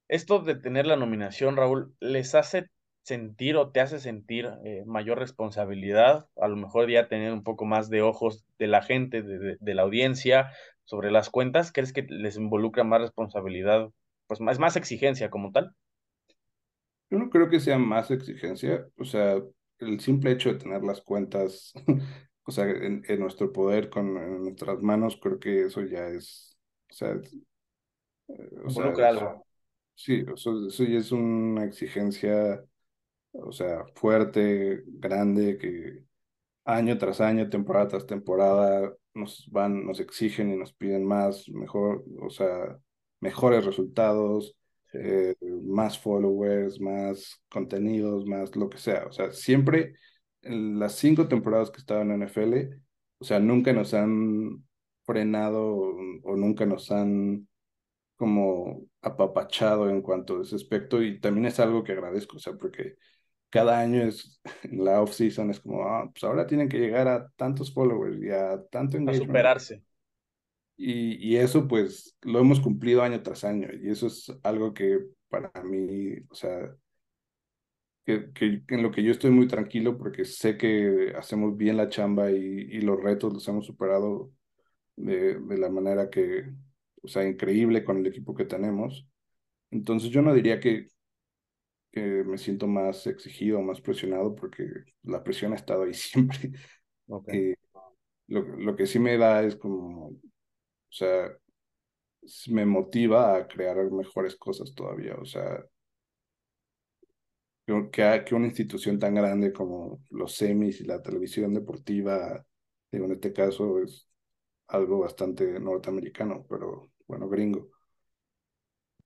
Esto 0.09 0.41
de 0.41 0.57
tener 0.57 0.87
la 0.87 0.97
nominación, 0.97 1.57
Raúl, 1.57 1.95
¿les 2.01 2.35
hace 2.35 2.67
sentir 3.01 3.57
o 3.57 3.71
te 3.71 3.81
hace 3.81 3.99
sentir 3.99 4.51
eh, 4.63 4.85
mayor 4.85 5.19
responsabilidad, 5.19 6.29
a 6.37 6.49
lo 6.49 6.57
mejor 6.57 6.91
ya 6.91 7.09
tener 7.09 7.33
un 7.33 7.45
poco 7.45 7.65
más 7.65 7.89
de 7.89 8.03
ojos 8.03 8.45
de 8.59 8.67
la 8.67 8.83
gente, 8.83 9.23
de, 9.23 9.57
de, 9.59 9.75
la 9.75 9.85
audiencia 9.85 10.51
sobre 10.85 11.11
las 11.11 11.31
cuentas, 11.31 11.73
¿crees 11.73 11.95
que 11.95 12.03
les 12.11 12.37
involucra 12.37 12.85
más 12.85 13.01
responsabilidad, 13.01 13.89
pues 14.27 14.43
más, 14.43 14.59
más 14.59 14.77
exigencia 14.77 15.31
como 15.31 15.51
tal? 15.51 15.73
Yo 17.09 17.19
no 17.19 17.31
creo 17.31 17.49
que 17.49 17.59
sea 17.59 17.79
más 17.79 18.11
exigencia, 18.11 18.87
o 18.99 19.07
sea, 19.07 19.41
el 19.79 20.01
simple 20.01 20.33
hecho 20.33 20.51
de 20.51 20.59
tener 20.59 20.83
las 20.83 21.01
cuentas, 21.01 21.73
o 22.45 22.51
sea, 22.53 22.65
en, 22.69 23.05
en 23.07 23.21
nuestro 23.21 23.53
poder, 23.53 23.91
con 23.91 24.17
en 24.17 24.43
nuestras 24.45 24.81
manos, 24.83 25.19
creo 25.21 25.39
que 25.39 25.67
eso 25.67 25.83
ya 25.83 26.09
es, 26.09 26.59
o 26.91 26.95
sea, 26.95 27.13
eh, 28.29 28.51
o 28.65 28.71
sea. 28.71 29.43
Sí, 29.95 30.25
eso, 30.33 30.69
eso 30.69 30.85
ya 30.85 30.99
es 30.99 31.11
una 31.11 31.65
exigencia 31.65 32.65
o 33.33 33.53
sea, 33.53 33.85
fuerte, 33.95 34.83
grande, 34.87 35.59
que 35.59 36.05
año 36.65 36.99
tras 36.99 37.21
año, 37.23 37.51
temporada 37.51 37.89
tras 37.89 38.07
temporada, 38.07 38.95
nos 39.15 39.49
van, 39.51 39.87
nos 39.87 40.01
exigen 40.01 40.53
y 40.53 40.57
nos 40.57 40.75
piden 40.75 41.07
más, 41.07 41.49
mejor, 41.51 42.05
o 42.23 42.31
sea, 42.31 42.79
mejores 43.21 43.65
resultados, 43.67 44.57
eh, 44.93 45.35
más 45.63 45.99
followers, 45.99 46.81
más 46.81 47.43
contenidos, 47.49 48.27
más 48.27 48.55
lo 48.57 48.69
que 48.69 48.79
sea. 48.79 49.07
O 49.07 49.13
sea, 49.13 49.33
siempre 49.33 49.95
en 50.43 50.79
las 50.79 50.95
cinco 50.97 51.29
temporadas 51.29 51.71
que 51.71 51.79
estaban 51.79 52.11
en 52.11 52.23
NFL, 52.23 52.81
o 53.19 53.25
sea, 53.25 53.41
nunca 53.41 53.73
nos 53.73 53.95
han 53.95 54.65
frenado 55.05 55.75
o 56.23 56.37
nunca 56.37 56.67
nos 56.67 56.91
han 56.91 57.49
como 58.17 58.83
apapachado 59.01 59.89
en 59.89 60.03
cuanto 60.03 60.39
a 60.39 60.43
ese 60.43 60.57
aspecto 60.57 61.03
y 61.03 61.21
también 61.21 61.47
es 61.47 61.61
algo 61.61 61.85
que 61.85 61.93
agradezco, 61.93 62.37
o 62.37 62.41
sea, 62.41 62.55
porque 62.55 62.97
cada 63.49 63.79
año 63.79 64.03
es, 64.03 64.41
en 64.65 64.85
la 64.85 65.01
off-season 65.01 65.51
es 65.51 65.61
como, 65.61 65.85
ah, 65.85 66.11
pues 66.13 66.25
ahora 66.25 66.47
tienen 66.47 66.69
que 66.69 66.79
llegar 66.79 67.09
a 67.09 67.29
tantos 67.37 67.73
followers 67.73 68.21
y 68.23 68.31
a 68.31 68.61
tanto 68.71 68.97
engagement. 68.97 69.23
A 69.23 69.27
superarse. 69.27 69.83
Y, 70.79 71.17
y 71.35 71.37
eso 71.39 71.67
pues 71.69 72.17
lo 72.23 72.41
hemos 72.41 72.61
cumplido 72.61 73.03
año 73.03 73.23
tras 73.23 73.45
año 73.45 73.69
y 73.83 73.91
eso 73.91 74.07
es 74.07 74.33
algo 74.45 74.73
que 74.75 75.01
para 75.29 75.51
mí, 75.65 76.15
o 76.31 76.35
sea, 76.37 76.73
que, 78.05 78.33
que, 78.33 78.63
en 78.69 78.83
lo 78.83 78.91
que 78.91 79.03
yo 79.03 79.13
estoy 79.13 79.31
muy 79.31 79.49
tranquilo 79.49 79.99
porque 79.99 80.25
sé 80.25 80.57
que 80.57 81.13
hacemos 81.17 81.57
bien 81.57 81.77
la 81.77 81.89
chamba 81.89 82.31
y, 82.31 82.37
y 82.37 82.81
los 82.81 83.01
retos 83.03 83.33
los 83.33 83.47
hemos 83.49 83.67
superado 83.67 84.33
de, 84.97 85.41
de 85.41 85.59
la 85.59 85.71
manera 85.71 86.11
que, 86.11 86.51
o 87.03 87.09
sea, 87.09 87.27
increíble 87.29 87.85
con 87.85 87.99
el 87.99 88.07
equipo 88.07 88.35
que 88.35 88.45
tenemos. 88.47 89.09
Entonces 89.71 90.11
yo 90.11 90.23
no 90.23 90.35
diría 90.35 90.61
que, 90.61 90.91
que 91.93 92.01
me 92.25 92.39
siento 92.39 92.67
más 92.67 93.07
exigido, 93.07 93.61
más 93.63 93.81
presionado, 93.81 94.35
porque 94.35 94.65
la 95.03 95.23
presión 95.25 95.53
ha 95.53 95.57
estado 95.57 95.85
ahí 95.85 95.95
siempre. 95.95 96.53
Okay. 97.07 97.51
Eh, 97.51 97.57
lo, 98.29 98.43
lo 98.43 98.77
que 98.77 98.87
sí 98.87 98.99
me 98.99 99.17
da 99.19 99.43
es 99.43 99.57
como, 99.57 100.13
o 100.91 100.93
sea, 100.93 101.31
me 102.49 102.65
motiva 102.67 103.37
a 103.37 103.47
crear 103.49 103.77
mejores 103.91 104.37
cosas 104.37 104.75
todavía, 104.75 105.15
o 105.17 105.25
sea, 105.25 105.65
que, 107.91 108.35
una 108.35 108.47
institución 108.47 108.99
tan 108.99 109.15
grande 109.15 109.53
como 109.53 110.03
los 110.11 110.35
semis 110.35 110.81
y 110.81 110.85
la 110.85 111.03
televisión 111.03 111.53
deportiva, 111.55 112.45
digo, 112.91 113.05
en 113.07 113.13
este 113.13 113.33
caso 113.33 113.81
es 113.83 114.09
algo 114.69 115.01
bastante 115.01 115.61
norteamericano, 115.61 116.47
pero 116.49 116.91
bueno, 117.07 117.29
gringo, 117.29 117.71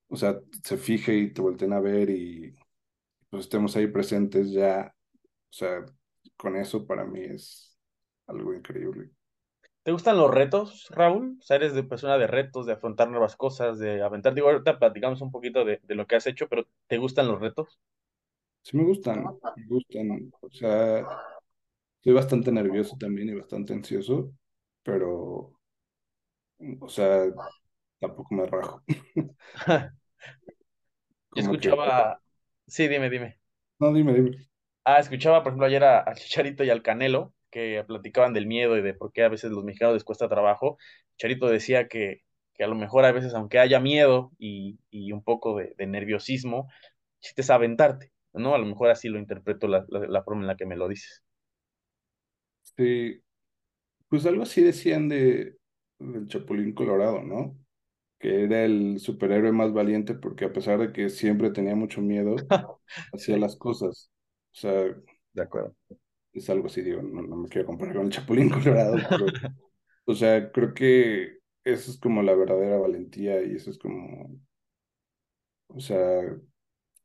o 0.07 0.15
sea, 0.15 0.39
se 0.63 0.77
fije 0.77 1.15
y 1.15 1.33
te 1.33 1.41
volteen 1.41 1.73
a 1.73 1.79
ver 1.79 2.09
y 2.09 2.53
pues 3.29 3.43
estemos 3.45 3.75
ahí 3.75 3.87
presentes 3.87 4.51
ya, 4.51 4.93
o 5.49 5.53
sea, 5.53 5.85
con 6.37 6.55
eso 6.57 6.85
para 6.87 7.05
mí 7.05 7.21
es 7.21 7.77
algo 8.27 8.53
increíble. 8.53 9.11
¿Te 9.83 9.91
gustan 9.91 10.17
los 10.17 10.31
retos, 10.31 10.87
Raúl? 10.91 11.37
O 11.39 11.41
sea, 11.43 11.57
eres 11.57 11.73
de 11.73 11.83
persona 11.83 12.17
de 12.17 12.27
retos, 12.27 12.65
de 12.65 12.73
afrontar 12.73 13.09
nuevas 13.09 13.35
cosas, 13.35 13.79
de 13.79 14.01
aventar. 14.01 14.33
Digo, 14.33 14.49
ahorita 14.49 14.79
platicamos 14.79 15.21
un 15.21 15.31
poquito 15.31 15.65
de, 15.65 15.79
de 15.83 15.95
lo 15.95 16.07
que 16.07 16.15
has 16.15 16.27
hecho, 16.27 16.47
pero 16.49 16.67
¿te 16.87 16.97
gustan 16.97 17.27
los 17.27 17.39
retos? 17.41 17.79
Sí 18.61 18.77
me 18.77 18.83
gustan, 18.85 19.23
me 19.55 19.65
gustan, 19.67 20.31
o 20.41 20.49
sea, 20.49 21.05
soy 22.03 22.13
bastante 22.13 22.51
nervioso 22.51 22.95
también 22.99 23.29
y 23.29 23.35
bastante 23.35 23.73
ansioso, 23.73 24.33
pero, 24.83 25.59
o 26.81 26.89
sea, 26.89 27.25
tampoco 27.99 28.35
me 28.35 28.45
rajo. 28.47 28.83
Yo 31.35 31.57
que, 31.59 31.75
escuchaba. 31.75 32.21
Sí, 32.67 32.87
dime, 32.87 33.09
dime. 33.09 33.39
no, 33.79 33.93
dime, 33.93 34.13
dime. 34.13 34.47
Ah, 34.85 34.99
escuchaba, 34.99 35.43
por 35.43 35.51
ejemplo, 35.51 35.65
ayer 35.67 35.83
a, 35.83 35.99
a 36.09 36.13
Chicharito 36.15 36.63
y 36.63 36.69
al 36.69 36.81
Canelo, 36.81 37.33
que 37.53 37.83
platicaban 37.87 38.33
del 38.33 38.47
miedo 38.47 38.77
y 38.77 38.83
de 38.83 38.95
por 38.95 39.13
qué 39.13 39.23
a 39.23 39.29
veces 39.29 39.51
los 39.51 39.63
mexicanos 39.65 39.95
les 39.95 40.05
cuesta 40.05 40.29
trabajo. 40.29 40.77
Chicharito 41.17 41.47
decía 41.49 41.87
que, 41.89 42.23
que 42.55 42.65
a 42.65 42.67
lo 42.67 42.75
mejor 42.75 43.05
a 43.05 43.13
veces, 43.13 43.35
aunque 43.35 43.59
haya 43.59 43.79
miedo 43.81 44.33
y, 44.39 44.79
y 44.91 45.13
un 45.13 45.23
poco 45.23 45.57
de, 45.57 45.75
de 45.77 45.87
nerviosismo, 45.87 46.69
sí 47.21 47.33
te 47.35 47.41
es 47.43 47.51
aventarte, 47.51 48.13
¿no? 48.33 48.55
A 48.55 48.59
lo 48.59 48.65
mejor 48.67 48.89
así 48.91 49.09
lo 49.09 49.19
interpreto 49.19 49.67
la, 49.69 49.85
la, 49.89 50.01
la 50.07 50.23
forma 50.23 50.41
en 50.43 50.47
la 50.47 50.57
que 50.57 50.67
me 50.67 50.77
lo 50.77 50.87
dices. 50.89 51.23
Sí, 52.77 53.21
pues 54.09 54.25
algo 54.27 54.43
así 54.43 54.63
decían 54.63 55.09
de, 55.09 55.57
del 55.99 56.27
Chapulín 56.27 56.73
Colorado, 56.73 57.23
¿no? 57.23 57.57
Que 58.19 58.43
era 58.45 58.65
el 58.65 58.99
superhéroe 58.99 59.51
más 59.53 59.73
valiente 59.73 60.15
porque 60.15 60.45
a 60.45 60.53
pesar 60.53 60.79
de 60.79 60.93
que 60.93 61.09
siempre 61.09 61.51
tenía 61.51 61.75
mucho 61.75 62.01
miedo, 62.01 62.47
hacía 63.13 63.37
las 63.37 63.57
cosas. 63.57 64.11
O 64.53 64.55
sea, 64.55 64.73
de 65.33 65.43
acuerdo. 65.43 65.75
Es 66.33 66.49
algo 66.49 66.67
así, 66.67 66.81
digo, 66.81 67.01
no, 67.01 67.21
no 67.21 67.35
me 67.37 67.49
quiero 67.49 67.67
comparar 67.67 67.95
con 67.95 68.05
el 68.07 68.11
Chapulín 68.11 68.49
Colorado, 68.49 69.05
pero, 69.09 69.35
o 70.05 70.15
sea, 70.15 70.51
creo 70.51 70.73
que 70.73 71.39
eso 71.63 71.91
es 71.91 71.99
como 71.99 72.23
la 72.23 72.35
verdadera 72.35 72.77
valentía 72.79 73.41
y 73.43 73.55
eso 73.55 73.71
es 73.71 73.79
como, 73.79 74.29
o 75.67 75.79
sea, 75.81 76.21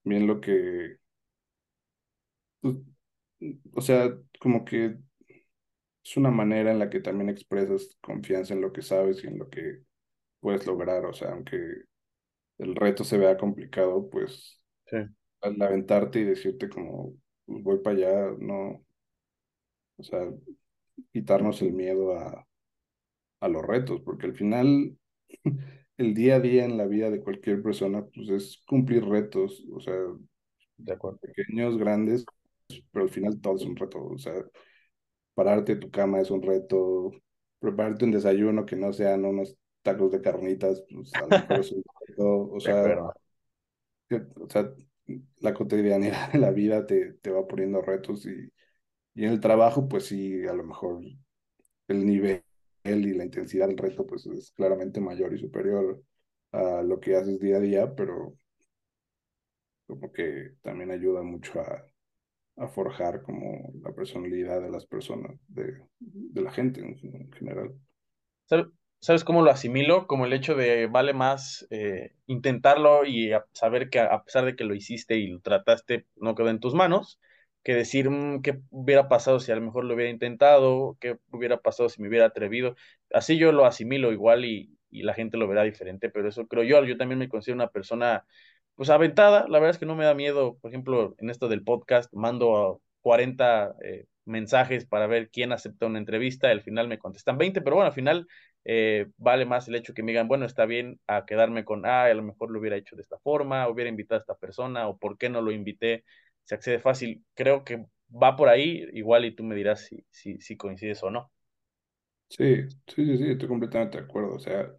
bien 0.05 0.27
lo 0.27 0.41
que, 0.41 0.99
pues, 2.61 2.77
o 3.75 3.81
sea, 3.81 4.11
como 4.41 4.65
que 4.65 4.99
es 6.05 6.17
una 6.17 6.31
manera 6.31 6.71
en 6.73 6.79
la 6.79 6.91
que 6.91 7.01
también 7.01 7.29
expresas 7.31 7.97
confianza 8.01 8.55
en 8.55 8.61
lo 8.63 8.73
que 8.73 8.83
sabes 8.83 9.23
y 9.25 9.27
en 9.29 9.39
lo 9.39 9.49
que 9.51 9.83
puedes 10.41 10.67
lograr, 10.67 11.05
o 11.07 11.13
sea, 11.15 11.33
aunque 11.33 11.59
el 12.59 12.75
reto 12.77 13.05
se 13.05 13.19
vea 13.19 13.37
complicado, 13.39 14.09
pues 14.11 14.63
Sí, 14.91 14.97
al 15.43 15.61
aventarte 15.63 16.21
y 16.21 16.25
decirte 16.25 16.69
como, 16.71 17.15
pues, 17.47 17.65
voy 17.65 17.79
para 17.81 17.97
allá, 17.97 18.37
no, 18.41 18.85
o 19.99 20.03
sea, 20.05 20.29
quitarnos 21.13 21.63
el 21.63 21.73
miedo 21.75 22.17
a, 22.19 22.47
a 23.41 23.49
los 23.49 23.65
retos, 23.67 24.01
porque 24.03 24.27
al 24.27 24.37
final 24.37 24.97
el 25.99 26.15
día 26.15 26.37
a 26.37 26.41
día 26.41 26.65
en 26.65 26.77
la 26.79 26.87
vida 26.87 27.11
de 27.11 27.23
cualquier 27.23 27.63
persona, 27.63 28.05
pues 28.15 28.29
es 28.31 28.63
cumplir 28.67 29.05
retos, 29.07 29.65
o 29.75 29.81
sea, 29.81 29.95
de 30.79 30.93
acuerdo. 30.93 31.21
pequeños, 31.21 31.77
grandes, 31.79 32.25
pero 32.93 33.05
al 33.05 33.11
final 33.11 33.41
todo 33.41 33.57
es 33.57 33.63
un 33.65 33.77
reto, 33.77 34.05
o 34.05 34.19
sea, 34.19 34.35
pararte 35.35 35.75
de 35.75 35.81
tu 35.81 35.91
cama 35.91 36.21
es 36.21 36.31
un 36.31 36.43
reto, 36.43 37.13
prepararte 37.61 38.05
un 38.05 38.13
desayuno 38.13 38.67
que 38.67 38.77
no 38.77 38.93
sean 38.93 39.25
unos 39.25 39.57
tacos 39.83 40.11
de 40.13 40.21
carnitas, 40.23 40.85
pues 40.91 41.17
a 41.19 41.27
lo 41.27 41.35
mejor 41.35 41.61
es 41.61 41.73
un 41.73 41.83
reto, 42.09 42.51
o 42.53 42.61
sea, 42.61 43.01
que- 44.09 44.27
o 44.41 44.49
sea, 44.49 44.71
la 45.41 45.55
cotidianidad 45.55 46.33
de 46.33 46.39
la 46.39 46.51
vida 46.51 46.87
te, 46.87 47.15
te 47.15 47.31
va 47.31 47.47
poniendo 47.47 47.83
retos 47.83 48.27
y, 48.27 48.51
y 49.19 49.25
en 49.25 49.33
el 49.33 49.41
trabajo, 49.41 49.89
pues 49.89 50.07
sí, 50.07 50.47
a 50.47 50.53
lo 50.53 50.63
mejor 50.63 51.01
el 51.89 52.07
nivel 52.07 52.45
y 52.85 53.15
la 53.15 53.25
intensidad 53.25 53.67
del 53.67 53.77
reto, 53.77 54.07
pues 54.07 54.25
es 54.27 54.53
claramente 54.53 55.01
mayor 55.01 55.35
y 55.35 55.41
superior 55.41 56.01
a 56.53 56.83
lo 56.83 57.01
que 57.01 57.17
haces 57.17 57.41
día 57.41 57.57
a 57.57 57.61
día, 57.61 57.97
pero 57.97 58.37
como 59.89 60.13
que 60.13 60.53
también 60.63 60.93
ayuda 60.93 61.23
mucho 61.23 61.61
a, 61.61 61.85
forjar 62.69 63.23
como 63.23 63.73
la 63.83 63.93
personalidad 63.93 64.61
de 64.61 64.71
las 64.71 64.87
personas, 64.87 65.37
de, 65.49 65.83
la 66.41 66.53
gente 66.53 66.81
en, 66.81 66.97
en 67.03 67.33
general. 67.33 67.75
¿Sabe- 68.47 68.71
¿Sabes 69.01 69.25
cómo 69.25 69.43
lo 69.43 69.51
asimilo? 69.51 70.07
Como 70.07 70.27
el 70.27 70.33
hecho 70.33 70.55
de 70.55 70.87
vale 70.87 71.13
más 71.13 71.67
eh, 71.71 72.13
intentarlo 72.27 73.05
y 73.05 73.33
saber 73.53 73.91
que 73.91 73.99
a 73.99 74.15
a 74.15 74.23
pesar 74.23 74.45
de 74.45 74.55
que 74.55 74.65
lo 74.65 74.77
hiciste 74.77 75.17
y 75.17 75.27
lo 75.27 75.41
trataste, 75.41 76.07
no 76.17 76.37
quedó 76.37 76.51
en 76.51 76.61
tus 76.61 76.75
manos, 76.75 77.19
que 77.65 77.75
decir 77.75 78.11
"Mm, 78.11 78.43
qué 78.43 78.61
hubiera 78.71 79.09
pasado 79.09 79.41
si 79.41 79.53
a 79.53 79.57
lo 79.57 79.63
mejor 79.63 79.85
lo 79.85 79.95
hubiera 79.95 80.11
intentado, 80.11 80.97
qué 81.01 81.19
hubiera 81.31 81.61
pasado 81.61 81.89
si 81.89 82.01
me 82.03 82.09
hubiera 82.09 82.27
atrevido. 82.27 82.77
Así 83.13 83.39
yo 83.39 83.53
lo 83.53 83.67
asimilo 83.67 84.13
igual 84.13 84.45
y, 84.45 84.77
y 84.91 85.03
la 85.03 85.15
gente 85.15 85.37
lo 85.37 85.49
verá 85.49 85.63
diferente, 85.65 86.11
pero 86.11 86.29
eso 86.29 86.47
creo 86.47 86.65
yo. 86.65 86.85
Yo 86.85 86.97
también 86.97 87.19
me 87.19 87.29
considero 87.29 87.57
una 87.57 87.69
persona 87.71 88.25
pues 88.75 88.91
aventada. 88.91 89.47
La 89.49 89.59
verdad 89.59 89.71
es 89.71 89.79
que 89.79 89.87
no 89.87 89.97
me 89.97 90.05
da 90.05 90.15
miedo, 90.15 90.59
por 90.61 90.71
ejemplo, 90.71 91.15
en 91.19 91.31
esto 91.31 91.49
del 91.49 91.65
podcast, 91.65 92.13
mando 92.15 92.57
a 92.57 92.79
40 93.01 93.75
eh, 93.83 94.07
mensajes 94.25 94.87
para 94.87 95.07
ver 95.07 95.31
quién 95.31 95.53
acepta 95.53 95.87
una 95.87 95.99
entrevista, 95.99 96.51
al 96.51 96.63
final 96.63 96.89
me 96.89 96.99
contestan 96.99 97.39
20, 97.39 97.61
pero 97.63 97.77
bueno, 97.77 97.89
al 97.89 97.95
final 97.95 98.27
eh, 98.65 99.07
vale 99.17 99.47
más 99.47 99.69
el 99.69 99.75
hecho 99.77 99.95
que 99.95 100.03
me 100.03 100.13
digan, 100.13 100.29
bueno, 100.29 100.45
está 100.45 100.67
bien 100.67 101.01
a 101.07 101.25
quedarme 101.25 101.65
con, 101.65 101.87
ah, 101.87 102.05
a 102.05 102.15
lo 102.15 102.23
mejor 102.23 102.51
lo 102.51 102.61
hubiera 102.61 102.77
hecho 102.77 102.97
de 102.97 103.03
esta 103.03 103.19
forma, 103.19 103.69
hubiera 103.69 103.89
invitado 103.91 104.19
a 104.19 104.21
esta 104.21 104.35
persona, 104.37 104.89
o 104.89 104.99
por 104.99 105.17
qué 105.19 105.29
no 105.31 105.41
lo 105.41 105.51
invité, 105.53 106.05
se 106.49 106.57
accede 106.57 106.81
fácil. 106.81 107.25
Creo 107.35 107.65
que 107.65 107.87
va 108.11 108.37
por 108.37 108.51
ahí, 108.51 108.87
igual 108.95 109.27
y 109.27 109.37
tú 109.37 109.45
me 109.45 109.57
dirás 109.57 109.83
si, 109.87 110.05
si, 110.11 110.41
si 110.41 110.59
coincides 110.59 111.03
o 111.05 111.11
no. 111.13 111.33
Sí, 112.31 112.63
sí, 112.87 113.07
sí, 113.07 113.17
sí, 113.19 113.31
estoy 113.31 113.49
completamente 113.49 113.99
de 113.99 114.05
acuerdo. 114.05 114.35
O 114.37 114.39
sea, 114.39 114.71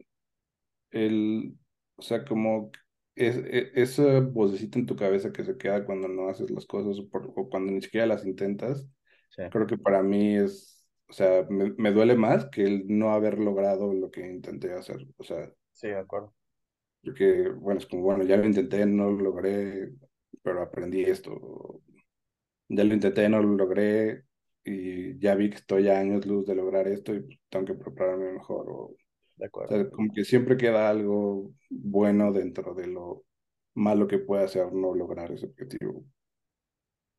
el, 0.91 1.58
o 1.97 2.01
sea, 2.01 2.25
como 2.25 2.71
es, 3.15 3.38
e- 3.38 3.71
esa 3.75 4.19
vocecita 4.21 4.79
en 4.79 4.86
tu 4.86 4.95
cabeza 4.95 5.32
que 5.32 5.43
se 5.45 5.58
queda 5.58 5.86
cuando 5.86 6.08
no 6.08 6.29
haces 6.29 6.51
las 6.51 6.65
cosas 6.65 6.99
o, 6.99 7.10
por- 7.10 7.34
o 7.36 7.49
cuando 7.49 7.71
ni 7.73 7.82
siquiera 7.82 8.08
las 8.08 8.25
intentas, 8.25 8.88
Sí, 9.29 9.43
creo 9.49 9.67
que 9.67 9.77
para 9.77 10.03
mí 10.03 10.38
es, 10.38 10.88
o 11.10 11.13
sea, 11.13 11.45
me, 11.49 11.73
me 11.77 11.91
duele 11.93 12.15
más 12.15 12.45
que 12.51 12.63
el 12.65 12.86
no 12.88 13.12
haber 13.13 13.39
logrado 13.39 13.93
lo 13.93 14.12
que 14.12 14.27
intenté 14.27 14.73
hacer. 14.73 15.08
O 15.17 15.23
sea, 15.25 15.49
sí, 15.73 15.88
de 15.89 15.97
acuerdo. 15.97 16.34
porque, 17.03 17.49
bueno, 17.49 17.79
es 17.79 17.86
como, 17.88 18.03
bueno, 18.03 18.23
ya 18.23 18.38
lo 18.38 18.45
intenté, 18.45 18.86
no 18.86 19.12
lo 19.12 19.21
logré, 19.23 19.93
pero 20.43 20.62
aprendí 20.63 21.04
esto. 21.04 21.82
Ya 22.69 22.84
lo 22.84 22.93
intenté, 22.93 23.28
no 23.30 23.41
lo 23.41 23.56
logré 23.56 24.25
y 24.63 25.19
ya 25.19 25.36
vi 25.36 25.49
que 25.49 25.58
estoy 25.58 25.89
a 25.89 25.99
años 25.99 26.25
luz 26.25 26.45
de 26.47 26.56
lograr 26.56 26.88
esto 26.88 27.15
y 27.15 27.39
tengo 27.49 27.65
que 27.65 27.73
prepararme 27.75 28.34
mejor. 28.34 28.69
O, 28.69 28.75
o 28.86 28.97
De 29.38 29.45
acuerdo. 29.47 29.75
sea, 29.75 29.89
como 29.91 30.13
que 30.13 30.25
siempre 30.25 30.58
queda 30.58 30.89
algo 30.89 31.54
bueno 31.69 32.32
dentro 32.34 32.73
de 32.75 32.88
lo 32.88 33.25
malo 33.75 34.08
que 34.08 34.19
puede 34.19 34.45
hacer 34.45 34.73
no 34.73 34.95
lograr 34.95 35.32
ese 35.32 35.47
objetivo. 35.47 36.06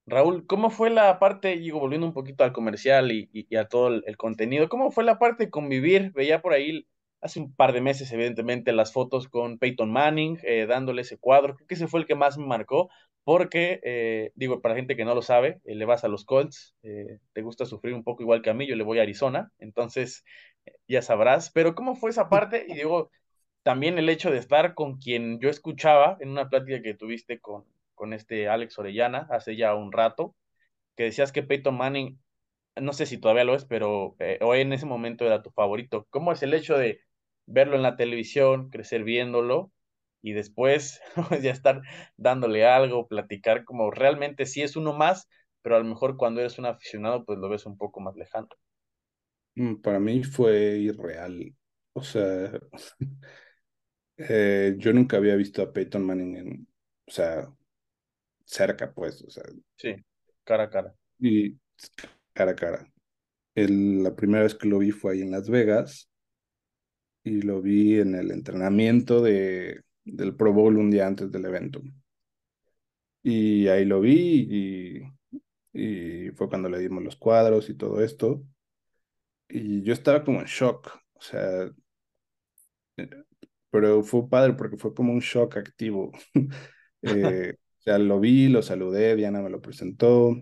Raúl, 0.07 0.47
¿cómo 0.47 0.71
fue 0.71 0.91
la 0.91 1.19
parte, 1.19 1.57
digo, 1.57 1.79
volviendo 1.79 2.07
un 2.07 2.13
poquito 2.15 2.43
al 2.45 2.53
comercial 2.53 3.13
y, 3.13 3.29
y- 3.33 3.47
y 3.49 3.57
a 3.57 3.69
todo 3.69 3.89
el, 3.89 4.03
el 4.07 4.17
contenido, 4.17 4.69
¿cómo 4.69 4.91
fue 4.91 5.05
la 5.05 5.19
parte 5.19 5.45
de 5.47 5.51
convivir? 5.51 6.13
Veía 6.13 6.43
por 6.43 6.53
ahí 6.53 6.87
hace 7.21 7.39
un 7.41 7.55
par 7.55 7.73
de 7.73 7.81
meses, 7.81 8.11
evidentemente, 8.13 8.73
las 8.73 8.93
fotos 8.93 9.29
con 9.29 9.59
Peyton 9.59 9.91
Manning, 9.93 10.39
eh, 10.43 10.67
dándole 10.67 11.03
ese 11.03 11.19
cuadro. 11.19 11.55
Creo 11.55 11.67
que 11.69 11.75
ese 11.75 11.87
fue 11.87 12.01
el 12.01 12.07
que 12.07 12.15
más 12.17 12.39
me 12.39 12.47
marcó, 12.47 12.91
porque, 13.25 13.81
eh, 13.85 14.33
digo, 14.35 14.61
para 14.61 14.75
gente 14.75 14.97
que 14.97 15.05
no 15.05 15.15
lo 15.15 15.23
sabe, 15.23 15.61
eh, 15.65 15.75
le 15.75 15.85
vas 15.85 16.05
a 16.05 16.09
los 16.09 16.25
Colts, 16.25 16.75
eh, 16.83 17.19
te 17.33 17.43
gusta 17.43 17.67
sufrir 17.67 17.95
un 17.95 18.05
poco 18.05 18.23
igual 18.23 18.43
que 18.43 18.51
a 18.51 18.55
mí, 18.55 18.67
yo 18.67 18.77
le 18.77 18.85
voy 18.85 18.99
a 18.99 19.03
Arizona, 19.03 19.53
entonces 19.59 20.25
eh, 20.67 20.73
ya 20.89 21.03
sabrás. 21.03 21.51
Pero 21.51 21.75
¿cómo 21.75 21.97
fue 21.97 22.11
esa 22.11 22.29
parte? 22.29 22.67
Y 22.69 22.75
digo, 22.75 23.11
también 23.63 23.99
el 23.99 24.09
hecho 24.09 24.31
de 24.31 24.39
estar 24.39 24.75
con 24.75 24.99
quien 24.99 25.41
yo 25.41 25.51
escuchaba 25.51 26.17
en 26.21 26.31
una 26.31 26.49
plática 26.49 26.83
que 26.83 26.95
tuviste 26.95 27.41
con, 27.41 27.65
con 27.95 28.13
este 28.13 28.49
Alex 28.49 28.79
Orellana 28.79 29.27
hace 29.31 29.57
ya 29.57 29.75
un 29.75 29.93
rato, 29.93 30.35
que 30.97 31.05
decías 31.05 31.33
que 31.33 31.43
Peyton 31.43 31.77
Manning, 31.77 32.21
no 32.77 32.93
sé 32.93 33.07
si 33.07 33.19
todavía 33.19 33.45
lo 33.45 33.55
es, 33.55 33.65
pero 33.67 34.17
hoy 34.43 34.61
en 34.61 34.73
ese 34.73 34.87
momento 34.87 35.27
era 35.27 35.43
tu 35.43 35.51
favorito. 35.51 36.07
¿Cómo 36.11 36.33
es 36.33 36.43
el 36.43 36.55
hecho 36.55 36.79
de 36.79 37.01
verlo 37.47 37.77
en 37.77 37.83
la 37.83 37.97
televisión, 37.97 38.71
crecer 38.71 39.05
viéndolo 39.05 39.73
y 40.23 40.33
después 40.33 41.01
ya 41.43 41.51
estar 41.53 41.83
dándole 42.17 42.67
algo, 42.67 43.09
platicar 43.09 43.65
como 43.65 43.91
realmente 43.91 44.47
sí 44.47 44.63
es 44.63 44.77
uno 44.77 44.93
más, 44.95 45.29
pero 45.63 45.77
a 45.77 45.79
lo 45.81 45.85
mejor 45.87 46.17
cuando 46.17 46.41
eres 46.41 46.59
un 46.59 46.67
aficionado 46.67 47.25
pues 47.25 47.39
lo 47.39 47.49
ves 47.49 47.67
un 47.67 47.77
poco 47.79 48.01
más 48.01 48.17
lejano? 48.17 48.49
Mm, 49.57 49.77
Para 49.81 50.01
mí 50.01 50.23
fue 50.25 50.79
irreal. 50.79 51.55
O 51.93 52.03
sea, 52.03 52.53
eh, 54.17 54.75
yo 54.79 54.93
nunca 54.93 55.17
había 55.17 55.37
visto 55.37 55.63
a 55.63 55.73
Peyton 55.73 56.05
Manning 56.05 56.37
en, 56.37 56.69
o 57.07 57.11
sea, 57.11 57.49
cerca, 58.45 58.93
pues, 58.95 59.23
o 59.25 59.31
sea, 59.31 59.45
Sí, 59.77 59.95
cara 60.45 60.65
a 60.65 60.71
cara. 60.71 60.95
y 61.19 61.59
cara 62.35 62.53
a 62.53 62.57
cara. 62.57 62.93
El- 63.55 64.03
la 64.05 64.17
primera 64.17 64.45
vez 64.45 64.55
que 64.57 64.69
lo 64.69 64.79
vi 64.79 64.91
fue 64.93 65.15
ahí 65.15 65.23
en 65.23 65.31
Las 65.33 65.49
Vegas 65.51 66.11
y 67.25 67.43
lo 67.43 67.61
vi 67.63 67.99
en 68.01 68.15
el 68.15 68.31
entrenamiento 68.31 69.23
de, 69.23 69.83
del 70.11 70.35
Pro 70.37 70.53
Bowl 70.53 70.77
un 70.77 70.91
día 70.91 71.07
antes 71.07 71.31
del 71.31 71.45
evento. 71.45 71.81
Y 73.23 73.69
ahí 73.69 73.85
lo 73.85 74.01
vi 74.01 75.03
y, 75.73 76.27
y 76.27 76.31
fue 76.33 76.49
cuando 76.49 76.69
le 76.69 76.79
dimos 76.79 77.03
los 77.03 77.17
cuadros 77.17 77.69
y 77.71 77.75
todo 77.75 78.03
esto. 78.03 78.43
Y 79.49 79.83
yo 79.83 79.93
estaba 79.93 80.25
como 80.25 80.41
en 80.41 80.47
shock, 80.47 80.97
o 81.15 81.21
sea, 81.21 81.71
eh, 82.97 83.11
pero 83.71 84.03
fue 84.03 84.29
padre 84.29 84.55
porque 84.55 84.77
fue 84.77 84.95
como 84.95 85.13
un 85.13 85.21
shock 85.21 85.57
activo. 85.57 86.13
eh, 87.03 87.55
o 87.81 87.83
sea, 87.83 87.99
lo 87.99 88.21
vi, 88.21 88.49
lo 88.49 88.63
saludé, 88.63 89.17
Diana 89.17 89.41
me 89.43 89.51
lo 89.51 89.61
presentó, 89.61 90.37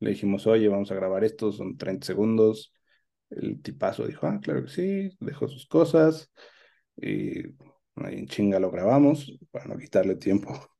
le 0.00 0.10
dijimos, 0.10 0.46
oye, 0.46 0.68
vamos 0.68 0.90
a 0.90 0.94
grabar 0.94 1.24
esto, 1.24 1.52
son 1.52 1.76
30 1.76 2.06
segundos. 2.06 2.72
El 3.30 3.62
tipazo 3.62 4.06
dijo, 4.06 4.26
ah, 4.26 4.40
claro 4.42 4.64
que 4.64 4.70
sí, 4.70 5.16
dejó 5.20 5.48
sus 5.48 5.66
cosas 5.66 6.32
y 6.96 7.42
ahí 8.06 8.18
en 8.18 8.26
chinga 8.26 8.60
lo 8.60 8.70
grabamos 8.70 9.38
para 9.50 9.66
no 9.66 9.76
quitarle 9.78 10.16
tiempo. 10.16 10.52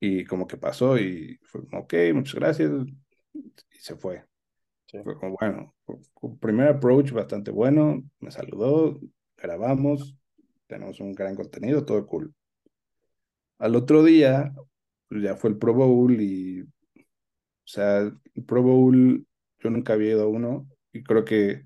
Y 0.00 0.26
como 0.26 0.46
que 0.46 0.58
pasó 0.58 0.98
y 0.98 1.38
fue 1.44 1.66
como, 1.66 1.82
ok, 1.82 1.94
muchas 2.12 2.34
gracias, 2.34 2.70
y 3.32 3.78
se 3.78 3.96
fue. 3.96 4.22
Sí. 4.86 4.98
Fue 5.02 5.16
como, 5.18 5.36
bueno, 5.40 5.74
primer 6.40 6.68
approach 6.68 7.12
bastante 7.12 7.50
bueno, 7.50 8.02
me 8.20 8.30
saludó, 8.30 9.00
grabamos, 9.36 10.14
tenemos 10.66 11.00
un 11.00 11.14
gran 11.14 11.34
contenido, 11.36 11.86
todo 11.86 12.06
cool. 12.06 12.34
Al 13.58 13.76
otro 13.76 14.02
día, 14.02 14.52
pues 15.08 15.22
ya 15.22 15.36
fue 15.36 15.50
el 15.50 15.58
Pro 15.58 15.74
Bowl 15.74 16.20
y, 16.20 16.62
o 16.62 16.66
sea, 17.64 18.00
el 18.00 18.44
Pro 18.46 18.62
Bowl, 18.62 19.26
yo 19.58 19.70
nunca 19.70 19.94
había 19.94 20.10
ido 20.10 20.24
a 20.24 20.28
uno 20.28 20.68
y 20.92 21.02
creo 21.02 21.24
que 21.24 21.64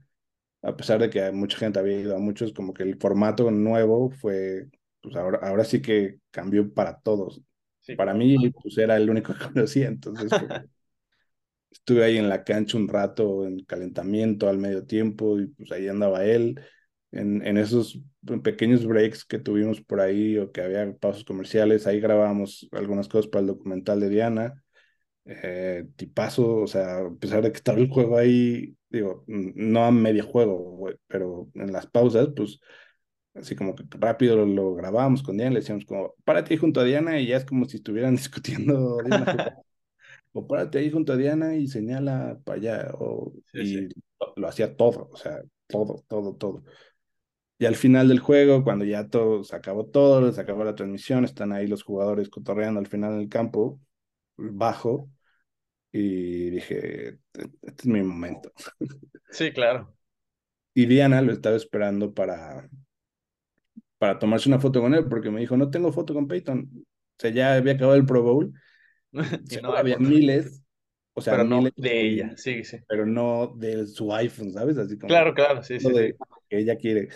a 0.62 0.76
pesar 0.76 0.98
de 1.00 1.10
que 1.10 1.30
mucha 1.32 1.58
gente 1.58 1.78
había 1.78 2.00
ido 2.00 2.16
a 2.16 2.18
muchos, 2.18 2.52
como 2.52 2.74
que 2.74 2.82
el 2.82 2.98
formato 2.98 3.50
nuevo 3.50 4.10
fue, 4.10 4.68
pues 5.00 5.16
ahora, 5.16 5.38
ahora 5.42 5.64
sí 5.64 5.80
que 5.82 6.20
cambió 6.30 6.72
para 6.72 7.00
todos. 7.00 7.42
Sí, 7.80 7.96
para 7.96 8.14
claro. 8.14 8.14
mí, 8.14 8.50
pues 8.50 8.78
era 8.78 8.96
el 8.96 9.10
único 9.10 9.34
que 9.34 9.40
conocía, 9.52 9.88
entonces 9.88 10.34
como, 10.34 10.54
estuve 11.70 12.04
ahí 12.04 12.16
en 12.18 12.28
la 12.28 12.44
cancha 12.44 12.76
un 12.78 12.88
rato 12.88 13.46
en 13.46 13.64
calentamiento 13.64 14.48
al 14.48 14.58
medio 14.58 14.86
tiempo 14.86 15.38
y 15.38 15.46
pues 15.48 15.70
ahí 15.72 15.88
andaba 15.88 16.24
él. 16.24 16.60
En, 17.10 17.44
en 17.46 17.56
esos 17.56 18.00
pequeños 18.42 18.84
breaks 18.86 19.24
que 19.24 19.38
tuvimos 19.38 19.80
por 19.80 20.00
ahí 20.00 20.36
o 20.38 20.52
que 20.52 20.60
había 20.60 20.92
pasos 20.98 21.24
comerciales, 21.24 21.86
ahí 21.86 22.00
grabábamos 22.00 22.68
algunas 22.72 23.08
cosas 23.08 23.28
para 23.30 23.40
el 23.42 23.46
documental 23.48 24.00
de 24.00 24.10
Diana. 24.10 24.62
Eh, 25.30 25.86
tipazo, 25.96 26.56
o 26.62 26.66
sea, 26.66 27.00
a 27.00 27.10
pesar 27.20 27.42
de 27.42 27.52
que 27.52 27.58
estaba 27.58 27.78
el 27.78 27.90
juego 27.90 28.16
ahí, 28.16 28.74
digo, 28.88 29.24
no 29.26 29.84
a 29.84 29.90
medio 29.92 30.24
juego, 30.26 30.56
güey, 30.58 30.96
pero 31.06 31.50
en 31.54 31.70
las 31.72 31.86
pausas, 31.86 32.28
pues 32.34 32.60
así 33.34 33.56
como 33.56 33.74
que 33.74 33.84
rápido 33.90 34.36
lo, 34.36 34.46
lo 34.46 34.74
grabábamos 34.74 35.22
con 35.22 35.36
Diana, 35.36 35.52
le 35.54 35.60
decíamos 35.60 35.84
como, 35.86 36.14
párate 36.24 36.54
ahí 36.54 36.58
junto 36.58 36.80
a 36.80 36.84
Diana 36.84 37.20
y 37.20 37.26
ya 37.28 37.36
es 37.38 37.44
como 37.44 37.66
si 37.66 37.76
estuvieran 37.78 38.16
discutiendo 38.16 38.98
o 40.32 40.46
párate 40.46 40.78
ahí 40.78 40.90
junto 40.90 41.12
a 41.12 41.16
Diana 41.16 41.56
y 41.56 41.66
señala 41.68 42.38
para 42.44 42.58
allá, 42.58 42.90
o, 42.98 43.32
Sí, 43.52 43.64
y 43.64 43.66
sí. 43.66 43.88
lo, 44.20 44.34
lo 44.36 44.48
hacía 44.48 44.76
todo, 44.76 45.08
o 45.12 45.16
sea, 45.16 45.42
todo, 45.66 46.04
todo, 46.08 46.34
todo. 46.36 46.64
Y 47.58 47.66
al 47.66 47.76
final 47.76 48.08
del 48.08 48.20
juego, 48.20 48.64
cuando 48.64 48.84
ya 48.84 49.08
todo, 49.08 49.44
se 49.44 49.56
acabó 49.56 49.86
todo, 49.86 50.32
se 50.32 50.40
acabó 50.40 50.64
la 50.64 50.74
transmisión, 50.76 51.24
están 51.24 51.52
ahí 51.52 51.66
los 51.66 51.82
jugadores 51.84 52.28
cotorreando 52.30 52.80
al 52.80 52.86
final 52.86 53.18
del 53.18 53.28
campo, 53.28 53.80
bajo, 54.36 55.10
y 55.92 56.50
dije, 56.50 57.08
este 57.62 57.82
es 57.82 57.86
mi 57.86 58.02
momento. 58.02 58.52
Sí, 59.30 59.52
claro. 59.52 59.94
Y 60.74 60.86
Diana 60.86 61.20
lo 61.20 61.32
estaba 61.32 61.56
esperando 61.56 62.14
para, 62.14 62.70
para 63.98 64.18
tomarse 64.18 64.48
una 64.48 64.60
foto 64.60 64.80
con 64.80 64.94
él, 64.94 65.08
porque 65.08 65.30
me 65.30 65.40
dijo, 65.40 65.56
no 65.56 65.70
tengo 65.70 65.92
foto 65.92 66.14
con 66.14 66.28
Peyton. 66.28 66.70
O 66.74 67.20
sea, 67.20 67.30
ya 67.30 67.54
había 67.54 67.74
acabado 67.74 67.96
el 67.96 68.06
Pro 68.06 68.22
Bowl, 68.22 68.52
seguro 69.44 69.72
no 69.72 69.76
había 69.78 69.98
miles, 69.98 70.62
o 71.14 71.20
sea, 71.20 71.36
Pero 71.36 71.44
no 71.44 71.62
miles, 71.62 71.72
de 71.76 72.00
ella, 72.08 72.36
sí, 72.36 72.64
sí. 72.64 72.78
pero 72.86 73.06
no 73.06 73.48
de 73.56 73.86
su 73.86 74.12
iPhone, 74.14 74.52
¿sabes? 74.52 74.78
Así 74.78 74.98
como 74.98 75.08
Claro, 75.08 75.34
claro, 75.34 75.62
sí, 75.62 75.80
sí, 75.80 75.86
lo 75.90 75.94
sí. 75.94 76.02
de 76.02 76.16
que 76.48 76.58
ella 76.58 76.76
quiere. 76.76 77.08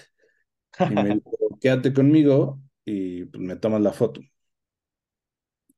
Y 0.86 0.96
me 0.96 1.10
dijo, 1.10 1.58
quédate 1.60 1.92
conmigo 1.94 2.62
y 2.84 3.26
pues 3.26 3.42
me 3.42 3.56
tomas 3.56 3.82
la 3.82 3.92
foto. 3.92 4.22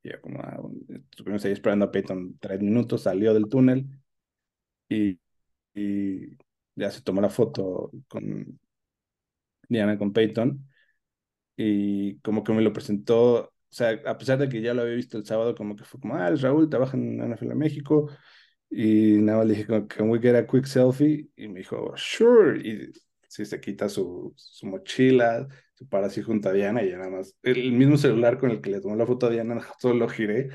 Yo 0.04 0.20
como, 0.20 0.40
ah, 0.42 0.60
estuvimos 1.10 1.44
ahí 1.44 1.52
esperando 1.52 1.86
a 1.86 1.90
Peyton 1.92 2.38
tres 2.40 2.60
minutos, 2.60 3.02
salió 3.02 3.34
del 3.34 3.48
túnel 3.48 3.86
y, 4.88 5.18
y 5.74 6.38
ya 6.76 6.90
se 6.90 7.02
tomó 7.02 7.20
la 7.22 7.30
foto 7.30 7.90
con 8.08 8.60
Diana, 9.68 9.98
con 9.98 10.12
Peyton. 10.12 10.66
Y 11.56 12.18
como 12.20 12.44
que 12.44 12.52
me 12.52 12.62
lo 12.62 12.72
presentó, 12.72 13.34
o 13.46 13.52
sea, 13.70 13.90
a 14.06 14.18
pesar 14.18 14.38
de 14.38 14.48
que 14.48 14.62
ya 14.62 14.74
lo 14.74 14.82
había 14.82 14.94
visto 14.96 15.18
el 15.18 15.26
sábado, 15.26 15.54
como 15.54 15.76
que 15.76 15.84
fue 15.84 16.00
como, 16.00 16.16
ah, 16.16 16.30
Raúl, 16.36 16.68
trabaja 16.70 16.96
en 16.96 17.20
NFL 17.20 17.54
México. 17.56 18.10
Y 18.70 19.18
nada 19.20 19.38
más 19.38 19.48
le 19.48 19.54
dije, 19.56 19.86
can 19.88 20.10
we 20.10 20.20
get 20.20 20.36
a 20.36 20.46
quick 20.46 20.66
selfie? 20.66 21.28
Y 21.36 21.48
me 21.48 21.60
dijo, 21.60 21.92
sure. 21.96 22.60
Y 22.68 22.92
sí, 23.28 23.44
se 23.46 23.60
quita 23.60 23.88
su, 23.88 24.32
su 24.36 24.66
mochila, 24.66 25.48
se 25.74 25.84
para 25.86 26.06
así 26.06 26.22
junto 26.22 26.48
a 26.48 26.52
Diana 26.52 26.82
y 26.82 26.90
ya 26.90 26.98
nada 26.98 27.10
más, 27.10 27.36
el 27.42 27.72
mismo 27.72 27.96
celular 27.96 28.38
con 28.38 28.50
el 28.50 28.60
que 28.60 28.70
le 28.70 28.80
tomó 28.80 28.96
la 28.96 29.06
foto 29.06 29.26
a 29.26 29.30
Diana, 29.30 29.60
solo 29.78 29.94
lo 29.94 30.08
giré 30.08 30.50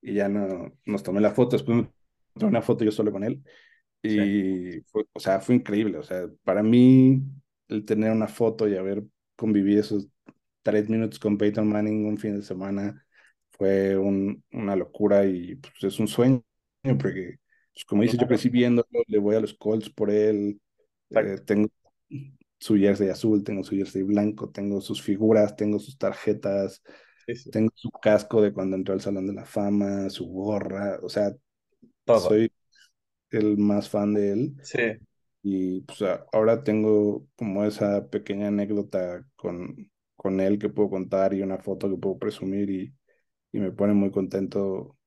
y 0.00 0.14
ya 0.14 0.28
no, 0.28 0.72
nos 0.84 1.02
tomé 1.02 1.20
la 1.20 1.32
foto. 1.32 1.56
Después 1.56 1.78
me 1.78 1.90
tomé 2.34 2.50
una 2.50 2.62
foto 2.62 2.84
yo 2.84 2.92
solo 2.92 3.12
con 3.12 3.24
él. 3.24 3.42
Sí. 4.02 4.18
Y 4.18 4.80
fue, 4.82 5.04
o 5.12 5.20
sea, 5.20 5.40
fue 5.40 5.56
increíble. 5.56 5.98
O 5.98 6.02
sea, 6.02 6.28
para 6.44 6.62
mí, 6.62 7.22
el 7.68 7.84
tener 7.84 8.12
una 8.12 8.28
foto 8.28 8.68
y 8.68 8.76
haber 8.76 9.04
convivido 9.36 9.80
esos 9.80 10.08
tres 10.62 10.88
minutos 10.88 11.18
con 11.18 11.38
Peyton 11.38 11.68
Manning 11.68 12.06
un 12.06 12.18
fin 12.18 12.36
de 12.36 12.42
semana 12.42 13.04
fue 13.50 13.96
un, 13.96 14.42
una 14.52 14.76
locura 14.76 15.24
y 15.26 15.56
pues, 15.56 15.74
es 15.82 15.98
un 15.98 16.08
sueño, 16.08 16.42
porque, 17.00 17.38
pues, 17.72 17.84
como 17.86 18.02
dices, 18.02 18.20
yo 18.20 18.26
crecí 18.26 18.48
viéndolo, 18.48 18.86
le 19.06 19.18
voy 19.18 19.36
a 19.36 19.40
los 19.40 19.54
Colts 19.54 19.90
por 19.90 20.10
él, 20.10 20.60
eh, 21.10 21.38
tengo 21.44 21.68
su 22.58 22.76
jersey 22.76 23.08
azul, 23.10 23.44
tengo 23.44 23.64
su 23.64 23.76
jersey 23.76 24.02
blanco, 24.02 24.50
tengo 24.50 24.80
sus 24.80 25.02
figuras, 25.02 25.56
tengo 25.56 25.78
sus 25.78 25.98
tarjetas, 25.98 26.82
Sí, 27.26 27.34
sí. 27.36 27.50
tengo 27.50 27.70
su 27.76 27.90
casco 27.90 28.42
de 28.42 28.52
cuando 28.52 28.76
entró 28.76 28.94
al 28.94 29.00
Salón 29.00 29.26
de 29.26 29.34
la 29.34 29.44
Fama, 29.46 30.10
su 30.10 30.26
gorra, 30.28 30.98
o 31.02 31.08
sea, 31.08 31.32
Todo. 32.04 32.30
soy 32.30 32.52
el 33.30 33.58
más 33.58 33.88
fan 33.90 34.14
de 34.14 34.32
él. 34.32 34.56
Sí. 34.62 34.98
Y 35.42 35.82
pues 35.82 36.02
ahora 36.32 36.62
tengo 36.64 37.26
como 37.36 37.64
esa 37.64 38.08
pequeña 38.10 38.48
anécdota 38.48 39.24
con, 39.36 39.90
con 40.16 40.40
él 40.40 40.58
que 40.58 40.68
puedo 40.68 40.90
contar 40.90 41.32
y 41.34 41.42
una 41.42 41.58
foto 41.58 41.88
que 41.88 41.96
puedo 41.96 42.18
presumir 42.18 42.70
y, 42.70 42.94
y 43.52 43.60
me 43.60 43.72
pone 43.72 43.94
muy 43.94 44.10
contento 44.10 44.98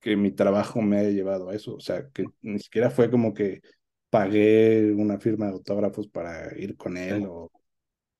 que 0.00 0.16
mi 0.16 0.32
trabajo 0.32 0.82
me 0.82 0.98
haya 1.00 1.10
llevado 1.10 1.50
a 1.50 1.54
eso. 1.56 1.74
O 1.76 1.80
sea, 1.80 2.08
que 2.10 2.32
ni 2.42 2.58
siquiera 2.60 2.90
fue 2.90 3.10
como 3.10 3.34
que 3.34 3.62
pagué 4.10 4.92
una 4.94 5.18
firma 5.20 5.46
de 5.46 5.52
autógrafos 5.52 6.08
para 6.08 6.56
ir 6.58 6.76
con 6.76 6.96
Sí. 6.96 7.14
él 7.14 7.26
o 7.28 7.50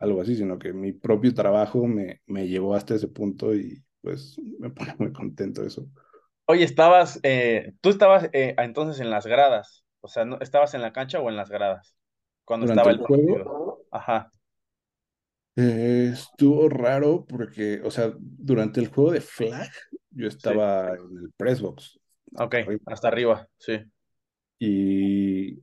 algo 0.01 0.23
así, 0.23 0.37
sino 0.37 0.59
que 0.59 0.73
mi 0.73 0.93
propio 0.93 1.35
trabajo 1.35 1.87
me, 1.87 2.23
me 2.27 2.49
llevó 2.49 2.75
hasta 2.75 2.95
ese 2.97 3.09
punto 3.09 3.55
y 3.55 3.83
pues 4.03 4.37
me 4.61 4.71
pone 4.71 4.95
muy 4.99 5.13
contento 5.13 5.65
eso. 5.65 5.89
Oye, 6.47 6.65
estabas, 6.65 7.21
eh, 7.23 7.75
tú 7.81 7.91
estabas 7.91 8.29
eh, 8.33 8.55
entonces 8.59 9.01
en 9.01 9.11
las 9.11 9.27
gradas, 9.27 9.85
o 10.01 10.09
sea, 10.09 10.25
¿no, 10.25 10.39
¿estabas 10.41 10.75
en 10.75 10.83
la 10.83 10.93
cancha 10.93 11.21
o 11.21 11.29
en 11.29 11.37
las 11.37 11.49
gradas? 11.51 11.95
Cuando 12.45 12.67
Durante 12.67 12.67
estaba 12.67 12.91
el 12.91 12.99
el 12.99 13.01
juego 13.01 13.39
partido. 13.39 13.55
Ajá, 13.91 14.33
Eh, 15.57 16.11
estuvo 16.13 16.69
raro 16.69 17.25
porque, 17.27 17.81
o 17.85 17.91
sea, 17.91 18.13
durante 18.19 18.81
el 18.81 18.89
juego 18.89 19.13
de 19.13 19.21
flag, 19.21 19.71
yo 20.11 20.29
sí. 20.37 20.55
estaba 20.55 20.89
en 20.95 21.19
el 21.19 21.33
press 21.37 21.61
box 21.61 21.99
Ok, 22.39 22.57
arriba. 22.65 22.81
hasta 22.87 23.07
arriba, 23.09 23.49
sí, 23.59 23.79
Y 24.59 25.63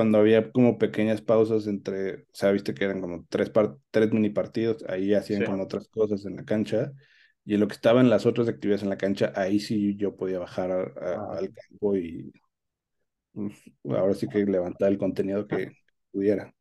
cuando 0.00 0.18
había 0.18 0.50
como 0.52 0.78
pequeñas 0.78 1.20
pausas 1.22 1.66
entre, 1.66 2.22
o 2.22 2.26
sea, 2.32 2.50
viste 2.52 2.74
que 2.74 2.84
eran 2.84 3.00
como 3.00 3.26
tres, 3.28 3.50
par- 3.50 3.76
tres 3.90 4.12
mini 4.12 4.30
partidos, 4.30 4.84
ahí 4.88 5.14
hacían 5.14 5.42
sí. 5.42 5.44
como 5.44 5.62
otras 5.62 5.88
cosas 5.88 6.24
en 6.26 6.36
la 6.36 6.44
cancha. 6.44 6.92
Y 7.44 7.54
en 7.54 7.60
lo 7.60 7.68
que 7.68 7.74
estaba 7.74 8.00
en 8.00 8.10
las 8.10 8.26
otras 8.26 8.48
actividades 8.48 8.82
en 8.82 8.90
la 8.90 8.98
cancha, 8.98 9.32
ahí 9.36 9.60
sí 9.60 9.96
yo 9.96 10.16
podía 10.16 10.38
bajar 10.38 10.70
a- 10.72 10.82
a- 10.84 11.14
Ah, 11.14 11.38
al 11.38 11.52
campo 11.52 11.96
y 11.96 12.32
pues, 13.32 13.98
ahora 13.98 14.14
sí 14.14 14.28
que 14.28 14.44
levantar 14.44 14.90
el 14.90 14.98
contenido 14.98 15.46
que 15.46 15.72
pudiera. 16.12 16.54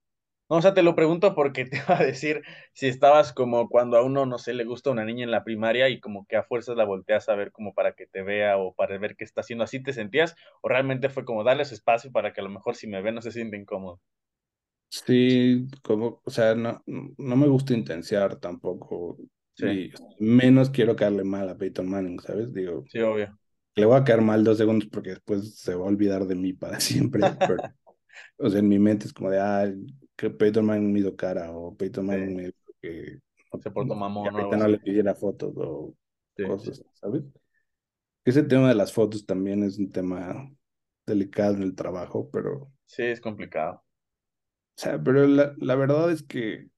No, 0.50 0.58
o 0.58 0.62
sea, 0.62 0.74
te 0.74 0.84
lo 0.84 0.96
pregunto 0.96 1.34
porque 1.36 1.66
te 1.70 1.78
iba 1.78 1.98
a 2.00 2.04
decir 2.04 2.42
si 2.74 2.88
estabas 2.88 3.34
como 3.34 3.70
cuando 3.70 3.98
a 3.98 4.04
uno, 4.04 4.26
no 4.26 4.38
sé, 4.38 4.54
le 4.54 4.66
gusta 4.66 4.90
una 4.92 5.06
niña 5.06 5.24
en 5.24 5.32
la 5.32 5.44
primaria 5.44 5.90
y 5.90 6.00
como 6.00 6.26
que 6.28 6.36
a 6.38 6.44
fuerzas 6.44 6.76
la 6.76 6.86
volteas 6.86 7.30
a 7.30 7.36
ver 7.36 7.52
como 7.52 7.74
para 7.74 7.94
que 7.94 8.08
te 8.08 8.22
vea 8.24 8.58
o 8.58 8.74
para 8.74 8.98
ver 8.98 9.16
qué 9.16 9.24
está 9.24 9.42
haciendo. 9.42 9.64
¿Así 9.64 9.82
te 9.82 9.94
sentías? 9.94 10.36
¿O 10.62 10.70
realmente 10.70 11.10
fue 11.10 11.26
como 11.26 11.44
darles 11.44 11.72
espacio 11.72 12.12
para 12.12 12.34
que 12.34 12.42
a 12.42 12.44
lo 12.44 12.50
mejor 12.50 12.76
si 12.76 12.88
me 12.88 13.02
ven 13.02 13.16
no 13.16 13.22
se 13.22 13.32
siente 13.32 13.58
incómodo? 13.58 14.02
Sí, 14.90 15.68
como, 15.84 16.22
o 16.26 16.32
sea, 16.32 16.56
no, 16.56 16.84
no 16.88 17.36
me 17.36 17.48
gusta 17.48 17.74
intensiar 17.76 18.38
tampoco, 18.40 19.18
Sí, 19.56 19.68
y 19.68 19.92
menos 20.18 20.70
quiero 20.72 20.96
caerle 20.96 21.24
mal 21.24 21.48
a 21.50 21.58
Peyton 21.58 21.88
Manning, 21.88 22.20
¿sabes? 22.20 22.52
Digo, 22.54 22.88
sí, 22.88 23.00
obvio. 23.02 23.40
le 23.76 23.86
voy 23.86 23.98
a 24.00 24.04
caer 24.06 24.22
mal 24.22 24.44
dos 24.44 24.58
segundos 24.60 24.90
porque 24.92 25.12
después 25.12 25.58
se 25.60 25.76
va 25.76 25.86
a 25.86 25.90
olvidar 25.90 26.26
de 26.28 26.36
mí 26.36 26.54
para 26.54 26.80
siempre, 26.82 27.38
pero, 27.46 27.64
o 28.40 28.50
sea, 28.50 28.60
en 28.60 28.70
mi 28.70 28.80
mente 28.80 29.08
es 29.08 29.14
como 29.14 29.32
de, 29.32 29.40
ah, 29.40 29.68
que 30.20 30.30
Peyton 30.30 30.66
Manning 30.66 30.94
me 30.94 31.00
hizo 31.00 31.16
cara 31.16 31.52
o 31.52 31.76
Peyton 31.78 32.06
Manning 32.08 32.36
Sí. 32.36 32.36
me 32.36 32.54
que 32.82 33.20
Se 33.62 33.70
portó 33.72 33.96
mamón 33.96 34.36
que 34.50 34.56
o 34.56 34.58
no 34.58 34.68
le 34.68 34.80
pidiera 34.80 35.16
fotos 35.16 35.54
o 35.58 35.96
Sí, 36.38 36.44
cosas, 36.44 36.82
¿sabes? 36.94 37.24
Ese 38.24 38.44
tema 38.44 38.70
de 38.70 38.76
las 38.76 38.94
fotos 38.94 39.26
también 39.26 39.62
es 39.64 39.78
un 39.78 39.92
tema 39.92 40.50
delicado 41.06 41.56
en 41.56 41.64
el 41.64 41.76
trabajo, 41.76 42.30
pero, 42.32 42.54
o 42.64 42.74
Sí, 42.86 43.04
es 43.04 43.22
complicado. 43.22 43.84
sea, 44.76 45.02
pero 45.04 45.28
la, 45.28 45.54
la 45.58 45.76
verdad 45.76 46.12
es 46.12 46.24
que, 46.24 46.70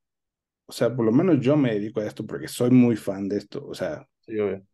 o 0.67 0.73
sea, 0.73 0.95
por 0.95 1.05
lo 1.05 1.11
menos 1.11 1.39
yo 1.41 1.57
me 1.57 1.73
dedico 1.73 2.01
a 2.01 2.07
esto 2.07 2.27
porque 2.27 2.47
soy 2.47 2.71
muy 2.71 2.95
fan 2.97 3.29
de 3.29 3.37
esto, 3.39 3.65
o 3.67 3.73
sea, 3.75 4.07
Sí, 4.21 4.39
obvio. 4.39 4.65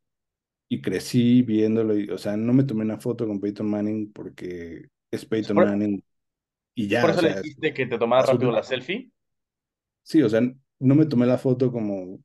y 0.70 0.82
crecí 0.82 1.41
viéndolo, 1.43 1.97
y, 1.97 2.09
o 2.09 2.18
sea, 2.18 2.36
no 2.38 2.53
me 2.53 2.63
tomé 2.63 2.84
una 2.84 2.99
foto 2.99 3.26
con 3.28 3.39
Peyton 3.39 3.70
Manning 3.70 4.11
porque 4.13 4.89
es 5.11 5.26
Peyton 5.26 5.57
Por- 5.57 5.61
Manning 5.61 6.03
y 6.78 6.88
ya, 6.89 7.01
Por 7.01 7.09
o 7.09 7.11
eso 7.11 7.21
le 7.21 7.30
dijiste 7.34 7.73
que 7.73 7.86
te 7.88 7.97
tomara 7.97 8.25
rápido 8.28 8.51
la 8.51 8.63
selfie. 8.63 9.11
sí, 10.03 10.21
o 10.21 10.30
sea, 10.30 10.41
no 10.80 10.95
me 10.95 11.05
tomé 11.05 11.25
la 11.25 11.38
foto 11.38 11.71
como, 11.71 12.15
o 12.15 12.19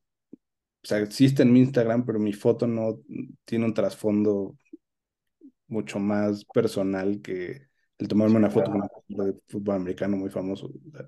sea, 0.83 0.99
existe 1.01 1.43
en 1.43 1.53
mi 1.53 1.61
Instagram, 1.61 2.05
pero 2.07 2.19
mi 2.19 2.33
foto 2.33 2.67
no 2.67 3.01
tiene 3.47 3.67
un 3.67 3.75
trasfondo 3.75 4.57
mucho 5.69 5.99
más 5.99 6.45
personal 6.47 7.21
que 7.23 7.69
el 7.99 8.09
tomarme 8.09 8.37
Sí, 8.37 8.39
una 8.39 8.51
foto 8.51 8.71
claro. 8.71 8.73
con 8.73 8.83
un 9.09 9.27
de 9.27 9.41
fútbol 9.49 9.77
americano 9.77 10.17
muy 10.17 10.31
famoso. 10.31 10.67
O 10.69 10.91
sea, 10.97 11.07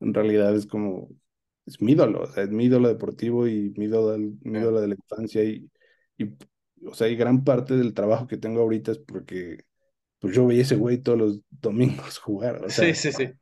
en 0.00 0.14
realidad 0.14 0.54
es 0.56 0.66
como, 0.66 1.08
es 1.66 1.80
mi 1.82 1.92
ídolo, 1.92 2.22
o 2.22 2.26
sea, 2.32 2.44
es 2.44 2.50
mi 2.50 2.64
ídolo 2.66 2.88
deportivo 2.88 3.46
y 3.48 3.70
mi 3.76 3.86
ídolo, 3.86 4.16
mi 4.42 4.58
Sí. 4.58 4.58
ídolo 4.58 4.80
de 4.80 4.88
la 4.88 4.94
infancia 4.94 5.42
y, 5.44 5.70
y, 6.18 6.24
o 6.86 6.94
sea, 6.94 7.08
y 7.08 7.16
gran 7.16 7.44
parte 7.44 7.76
del 7.76 7.94
trabajo 7.94 8.26
que 8.26 8.36
tengo 8.38 8.60
ahorita 8.60 8.92
es 8.92 8.98
porque 8.98 9.64
pues 10.20 10.34
yo 10.34 10.46
veía 10.46 10.62
ese 10.62 10.76
güey 10.76 10.98
todos 10.98 11.18
los 11.18 11.40
domingos 11.50 12.18
jugar, 12.20 12.64
o 12.64 12.70
sea, 12.70 12.86
Sí, 12.86 12.94
sí, 12.94 13.12
sí. 13.12 13.32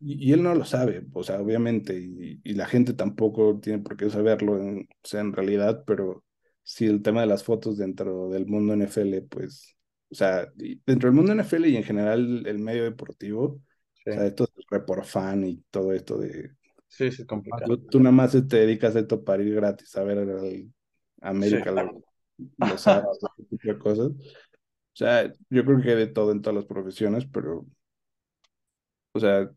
y, 0.00 0.30
y 0.30 0.32
él 0.32 0.42
no 0.42 0.54
lo 0.54 0.64
sabe, 0.64 1.04
o 1.12 1.22
sea, 1.22 1.40
obviamente, 1.40 1.98
y, 1.98 2.40
y 2.44 2.54
la 2.54 2.66
gente 2.66 2.94
tampoco 2.94 3.58
tiene 3.60 3.78
por 3.82 3.96
qué 3.96 4.10
saberlo, 4.10 4.58
en, 4.58 4.80
o 4.80 5.06
sea, 5.08 5.20
en 5.20 5.32
realidad, 5.32 5.84
pero 5.86 6.24
sí, 6.62 6.86
el 6.86 7.02
tema 7.02 7.20
de 7.22 7.26
las 7.28 7.44
fotos 7.44 7.76
dentro 7.78 8.28
del 8.30 8.46
mundo 8.46 8.74
NFL, 8.74 9.22
pues, 9.22 9.76
o 10.10 10.14
sea, 10.14 10.46
dentro 10.86 11.08
del 11.08 11.12
mundo 11.16 11.32
NFL 11.32 11.66
y 11.68 11.76
en 11.76 11.84
general 11.84 12.46
el 12.46 12.58
medio 12.58 12.84
deportivo, 12.84 13.60
Sí, 14.04 14.10
o 14.10 14.14
sea, 14.14 14.26
esto 14.26 14.46
de 14.46 14.62
report 14.70 15.04
fan 15.04 15.44
y 15.44 15.58
todo 15.70 15.92
esto 15.92 16.18
de, 16.18 16.50
sí, 16.88 17.10
sí, 17.10 17.22
es 17.22 17.26
complicado. 17.28 17.72
tú, 17.76 17.78
tú 17.86 17.98
nada 18.00 18.12
más 18.12 18.32
te 18.32 18.56
dedicas 18.56 18.96
a 18.96 19.00
esto 19.00 19.24
para 19.24 19.42
ir 19.42 19.54
gratis 19.54 19.94
a 19.96 20.04
ver 20.04 20.18
al 20.18 20.72
América 21.20 21.70
Sí. 21.70 21.76
los, 21.76 21.90
los 22.58 22.80
sábados, 22.80 23.18
ese 23.38 23.48
tipo 23.48 23.68
de 23.68 23.78
cosas. 23.78 24.12
O 24.94 24.96
sea, 24.96 25.32
yo 25.50 25.64
creo 25.64 25.80
que 25.82 25.90
hay 25.90 25.96
de 25.96 26.06
todo 26.06 26.32
en 26.32 26.40
todas 26.42 26.56
las 26.56 26.64
profesiones, 26.66 27.26
pero, 27.26 27.66
o 29.12 29.20
sea, 29.20 29.50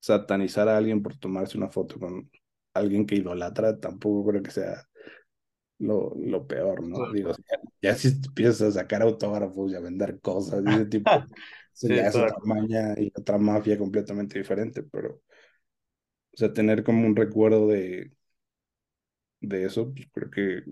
satanizar 0.00 0.68
a 0.68 0.76
alguien 0.76 1.02
por 1.02 1.16
tomarse 1.18 1.58
una 1.58 1.68
foto 1.68 1.98
con 1.98 2.30
alguien 2.74 3.06
que 3.06 3.16
idolatra 3.16 3.78
tampoco 3.78 4.30
creo 4.30 4.42
que 4.42 4.50
sea 4.50 4.86
lo, 5.78 6.14
lo 6.16 6.46
peor, 6.46 6.82
¿no? 6.84 7.06
Sí. 7.06 7.14
Digo, 7.14 7.32
ya, 7.32 7.58
ya 7.82 7.94
si 7.94 8.08
empiezas 8.08 8.62
a 8.62 8.72
sacar 8.80 9.02
autógrafos 9.02 9.72
y 9.72 9.76
a 9.76 9.80
vender 9.80 10.20
cosas 10.20 10.64
ese 10.66 10.86
tipo, 10.86 11.10
Sí, 11.72 11.88
ya 11.94 12.08
es 12.08 12.16
otra 12.16 12.36
maña 12.44 12.94
y 12.98 13.12
otra 13.16 13.38
mafia 13.38 13.78
completamente 13.78 14.38
diferente, 14.38 14.82
pero, 14.84 15.22
o 16.32 16.36
sea, 16.36 16.52
tener 16.52 16.82
como 16.84 17.06
un 17.06 17.16
recuerdo 17.16 17.66
de, 17.68 18.12
de 19.40 19.64
eso, 19.64 19.92
pues 19.92 20.08
creo 20.12 20.30
que, 20.30 20.62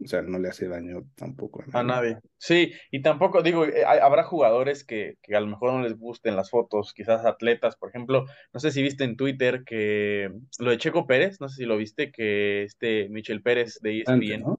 o 0.00 0.06
sea, 0.06 0.22
no 0.22 0.38
le 0.38 0.48
hace 0.48 0.68
daño 0.68 1.02
tampoco 1.14 1.62
a 1.62 1.66
A 1.72 1.82
nadie. 1.82 2.18
Sí, 2.38 2.72
y 2.92 3.02
tampoco 3.02 3.42
digo, 3.42 3.64
eh, 3.64 3.84
hay- 3.84 3.98
habrá 3.98 4.22
jugadores 4.22 4.84
que, 4.84 5.16
que 5.22 5.34
a 5.34 5.40
lo 5.40 5.48
mejor 5.48 5.72
no 5.72 5.82
les 5.82 5.98
gusten 5.98 6.36
las 6.36 6.50
fotos, 6.50 6.92
quizás 6.94 7.24
atletas, 7.26 7.74
por 7.76 7.88
ejemplo, 7.88 8.26
no 8.52 8.60
sé 8.60 8.70
si 8.70 8.80
viste 8.82 9.02
en 9.02 9.16
Twitter 9.16 9.64
que 9.64 10.30
lo 10.60 10.70
de 10.70 10.78
Checo 10.78 11.06
Pérez, 11.08 11.40
no 11.40 11.48
sé 11.48 11.56
si 11.56 11.64
lo 11.64 11.76
viste, 11.76 12.12
que 12.12 12.62
este 12.62 13.08
Michel 13.08 13.42
Pérez 13.42 13.80
de 13.82 13.90
E 13.90 14.00
Antes, 14.04 14.38
ESPN, 14.38 14.44
¿no? 14.44 14.58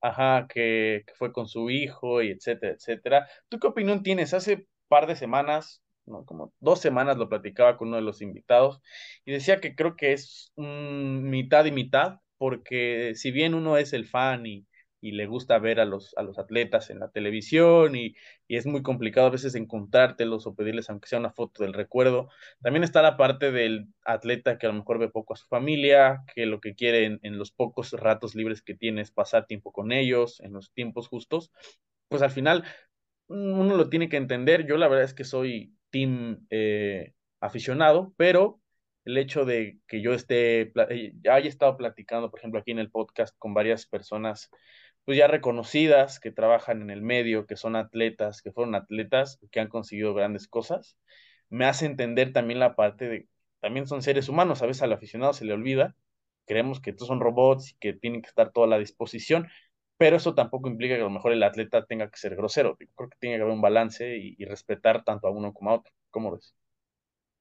ajá, 0.00 0.46
que, 0.48 1.04
que 1.06 1.14
fue 1.14 1.32
con 1.32 1.46
su 1.48 1.70
hijo 1.70 2.22
y 2.22 2.30
etcétera, 2.32 2.72
etcétera. 2.74 3.28
¿Tú 3.48 3.58
qué 3.60 3.68
opinión 3.68 4.02
tienes? 4.02 4.34
Hace 4.34 4.66
par 4.88 5.06
de 5.06 5.16
semanas, 5.16 5.82
no, 6.06 6.24
como 6.24 6.52
dos 6.60 6.80
semanas 6.80 7.16
lo 7.18 7.28
platicaba 7.28 7.76
con 7.76 7.88
uno 7.88 7.96
de 7.98 8.02
los 8.02 8.20
invitados 8.22 8.80
y 9.24 9.32
decía 9.32 9.60
que 9.60 9.74
creo 9.76 9.96
que 9.96 10.12
es 10.12 10.52
un 10.56 11.30
mitad 11.30 11.64
y 11.66 11.72
mitad, 11.72 12.20
porque 12.38 13.12
si 13.16 13.30
bien 13.32 13.54
uno 13.54 13.76
es 13.78 13.92
el 13.92 14.06
fan 14.06 14.46
y, 14.46 14.66
y 15.00 15.12
le 15.12 15.26
gusta 15.26 15.58
ver 15.58 15.80
a 15.80 15.84
los, 15.84 16.16
a 16.16 16.22
los 16.22 16.38
atletas 16.38 16.90
en 16.90 16.98
la 17.00 17.10
televisión 17.10 17.94
y, 17.96 18.14
y 18.46 18.56
es 18.56 18.66
muy 18.66 18.82
complicado 18.82 19.28
a 19.28 19.30
veces 19.30 19.54
encontrártelos 19.54 20.46
o 20.46 20.54
pedirles 20.54 20.90
aunque 20.90 21.08
sea 21.08 21.18
una 21.18 21.32
foto 21.32 21.62
del 21.62 21.72
recuerdo, 21.72 22.28
también 22.62 22.84
está 22.84 23.02
la 23.02 23.16
parte 23.16 23.52
del 23.52 23.88
atleta 24.04 24.58
que 24.58 24.66
a 24.66 24.70
lo 24.70 24.76
mejor 24.76 24.98
ve 24.98 25.08
poco 25.08 25.34
a 25.34 25.36
su 25.36 25.46
familia, 25.46 26.24
que 26.34 26.46
lo 26.46 26.60
que 26.60 26.74
quiere 26.74 27.04
en, 27.04 27.20
en 27.22 27.38
los 27.38 27.52
pocos 27.52 27.92
ratos 27.92 28.34
libres 28.34 28.62
que 28.62 28.74
tiene 28.74 29.02
es 29.02 29.10
pasar 29.10 29.46
tiempo 29.46 29.72
con 29.72 29.92
ellos, 29.92 30.40
en 30.40 30.52
los 30.52 30.72
tiempos 30.72 31.08
justos, 31.08 31.52
pues 32.08 32.22
al 32.22 32.30
final 32.30 32.64
uno 33.28 33.76
lo 33.76 33.88
tiene 33.88 34.08
que 34.08 34.16
entender. 34.16 34.66
Yo 34.66 34.76
la 34.76 34.88
verdad 34.88 35.04
es 35.04 35.14
que 35.14 35.24
soy 35.24 35.74
team 35.90 36.46
eh, 36.50 37.12
aficionado, 37.40 38.14
pero 38.16 38.60
el 39.04 39.16
hecho 39.16 39.44
de 39.44 39.78
que 39.86 40.02
yo 40.02 40.12
esté, 40.12 40.72
eh, 40.90 41.14
haya 41.30 41.48
estado 41.48 41.76
platicando, 41.76 42.30
por 42.30 42.40
ejemplo, 42.40 42.60
aquí 42.60 42.72
en 42.72 42.78
el 42.78 42.90
podcast 42.90 43.34
con 43.38 43.54
varias 43.54 43.86
personas, 43.86 44.50
pues 45.08 45.18
ya 45.18 45.26
reconocidas, 45.28 46.20
que 46.20 46.32
trabajan 46.32 46.82
en 46.82 46.90
el 46.90 47.00
medio, 47.02 47.46
que 47.46 47.56
son 47.56 47.76
atletas, 47.76 48.42
que 48.42 48.52
fueron 48.52 48.74
atletas, 48.74 49.40
que 49.50 49.60
han 49.60 49.68
conseguido 49.68 50.12
grandes 50.14 50.48
cosas, 50.48 50.98
me 51.48 51.64
hace 51.64 51.86
entender 51.86 52.32
también 52.34 52.60
la 52.60 52.76
parte 52.76 53.08
de, 53.08 53.28
también 53.60 53.86
son 53.86 54.02
seres 54.02 54.28
humanos, 54.28 54.62
a 54.62 54.66
veces 54.66 54.82
al 54.82 54.92
aficionado 54.92 55.32
se 55.32 55.46
le 55.46 55.54
olvida, 55.54 55.96
creemos 56.46 56.80
que 56.80 56.92
todos 56.92 57.08
son 57.08 57.20
robots 57.20 57.72
y 57.72 57.76
que 57.78 57.94
tienen 57.94 58.20
que 58.22 58.28
estar 58.28 58.52
toda 58.52 58.66
a 58.66 58.70
la 58.70 58.78
disposición, 58.78 59.48
pero 59.96 60.16
eso 60.16 60.34
tampoco 60.34 60.68
implica 60.68 60.96
que 60.96 61.00
a 61.02 61.04
lo 61.04 61.10
mejor 61.10 61.32
el 61.32 61.42
atleta 61.42 61.86
tenga 61.86 62.10
que 62.10 62.18
ser 62.18 62.36
grosero. 62.36 62.76
Creo 62.76 63.08
que 63.10 63.16
tiene 63.20 63.36
que 63.36 63.42
haber 63.42 63.54
un 63.54 63.62
balance 63.62 64.18
y, 64.18 64.36
y 64.38 64.44
respetar 64.46 65.04
tanto 65.04 65.28
a 65.28 65.30
uno 65.32 65.54
como 65.54 65.70
a 65.70 65.74
otro. 65.76 65.92
¿Cómo 66.10 66.32
ves? 66.32 66.56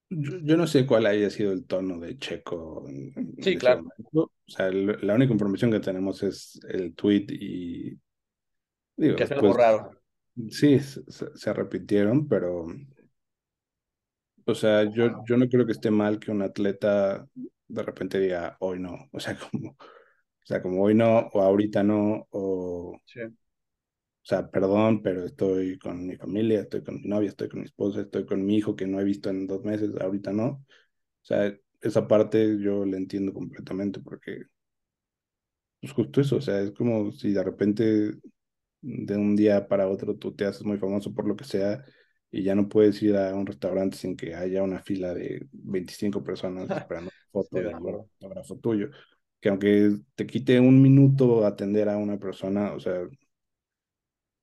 Yo, 0.10 0.38
yo 0.40 0.56
no 0.58 0.68
sé 0.68 0.86
cuál 0.86 1.06
haya 1.06 1.30
sido 1.30 1.52
el 1.52 1.66
tono 1.66 2.00
de 2.00 2.18
Checo 2.18 2.86
en, 2.88 3.14
Sí, 3.42 3.58
claro. 3.58 3.84
O 4.14 4.30
sea, 4.48 4.68
el- 4.68 4.98
la 5.06 5.16
única 5.16 5.34
información 5.34 5.72
que 5.72 5.80
tenemos 5.82 6.24
es 6.24 6.60
el 6.70 6.96
tweet 6.96 7.26
y 7.30 8.00
digo, 8.98 9.18
Que 9.18 9.24
es 9.24 9.32
algo 9.32 9.54
raro. 9.54 9.92
sí, 10.52 10.80
se, 10.80 11.04
se- 11.36 11.54
repitieron, 11.54 12.28
pero 12.28 12.68
o 14.46 14.56
sea, 14.56 14.84
yo, 14.84 15.24
yo 15.26 15.38
no 15.38 15.48
creo 15.50 15.66
que 15.66 15.72
esté 15.74 15.92
mal 15.92 16.20
que 16.20 16.32
un 16.32 16.42
atleta 16.42 17.28
de 17.68 17.84
repente 17.84 18.20
diga 18.20 18.58
hoy 18.60 18.80
no. 18.80 19.10
O 19.12 19.20
sea, 19.20 19.38
como, 19.52 19.72
o 19.72 19.78
sea, 20.46 20.62
como 20.62 20.84
hoy 20.84 20.96
no, 20.96 21.20
o 21.34 21.42
ahorita 21.42 21.84
no, 21.84 22.28
o 22.32 23.02
Sí, 23.06 23.22
sea, 24.28 24.50
perdón, 24.50 25.02
pero 25.02 25.26
estoy 25.26 25.78
con 25.80 26.06
mi 26.08 26.16
familia, 26.18 26.62
estoy 26.62 26.84
con 26.84 26.96
mi 27.02 27.08
novia, 27.08 27.30
estoy 27.30 27.50
con 27.50 27.62
mi 27.62 27.66
esposa, 27.66 28.02
estoy 28.02 28.26
con 28.26 28.46
mi 28.46 28.58
hijo 28.58 28.76
que 28.76 28.88
no 28.88 29.00
he 29.00 29.04
visto 29.04 29.30
en 29.30 29.48
dos 29.48 29.64
meses, 29.64 29.92
ahorita 30.00 30.34
no. 30.34 30.48
O 30.48 30.66
sea, 31.24 31.54
esa 31.82 32.08
parte 32.08 32.60
yo 32.60 32.86
la 32.86 32.98
entiendo 32.98 33.34
completamente 33.34 34.00
porque, 34.02 34.44
pues 35.82 35.94
justo 35.94 36.22
eso, 36.22 36.38
o 36.38 36.42
sea, 36.42 36.62
es 36.62 36.72
como 36.72 37.12
si 37.12 37.32
de 37.32 37.44
repente 37.44 38.14
de 38.82 39.18
un 39.18 39.36
día 39.36 39.68
para 39.68 39.88
otro 39.88 40.16
tú 40.16 40.36
te 40.36 40.46
haces 40.46 40.64
muy 40.64 40.78
famoso 40.78 41.14
por 41.14 41.28
lo 41.28 41.36
que 41.36 41.46
sea 41.46 41.84
y 42.32 42.44
ya 42.44 42.56
no 42.56 42.70
puedes 42.70 43.02
ir 43.02 43.16
a 43.18 43.34
un 43.36 43.46
restaurante 43.46 43.98
sin 43.98 44.16
que 44.16 44.36
haya 44.36 44.64
una 44.64 44.82
fila 44.82 45.14
de 45.14 45.48
25 45.52 46.24
personas 46.24 46.70
esperando 46.78 47.12
foto 47.32 47.58
estoy 47.58 47.64
de 47.64 47.74
acuerdo. 47.78 48.10
fotógrafo 48.20 48.58
tuyo. 48.58 48.90
Que 49.40 49.50
aunque 49.50 49.92
te 50.16 50.26
quite 50.26 50.60
un 50.60 50.82
minuto 50.82 51.46
atender 51.46 51.90
a 51.90 51.98
una 51.98 52.18
persona, 52.18 52.74
o 52.74 52.80
sea, 52.80 53.08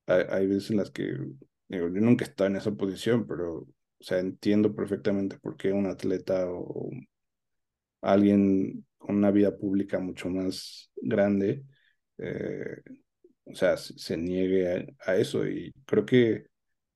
hay, 0.07 0.25
hay 0.31 0.47
veces 0.47 0.71
en 0.71 0.79
las 0.79 0.91
que, 0.91 1.05
digo, 1.69 1.89
yo 1.89 2.01
nunca 2.01 2.25
he 2.25 2.29
estado 2.29 2.49
en 2.51 2.57
esa 2.57 2.73
posición, 2.73 3.27
pero, 3.27 3.61
o 3.61 3.69
sea, 4.01 4.19
entiendo 4.21 4.75
perfectamente 4.75 5.39
por 5.39 5.57
qué 5.57 5.73
un 5.73 5.87
atleta 5.87 6.47
o 6.51 6.91
alguien 8.03 8.87
con 8.99 9.17
una 9.17 9.31
vida 9.31 9.57
pública 9.57 9.99
mucho 9.99 10.29
más 10.31 10.91
grande, 10.97 11.65
eh, 12.19 12.83
o 13.45 13.55
sea, 13.55 13.77
se, 13.77 13.99
se 13.99 14.17
niegue 14.17 14.87
a, 15.07 15.13
a 15.13 15.17
eso. 15.17 15.47
Y 15.47 15.73
creo 15.87 16.07
que 16.07 16.47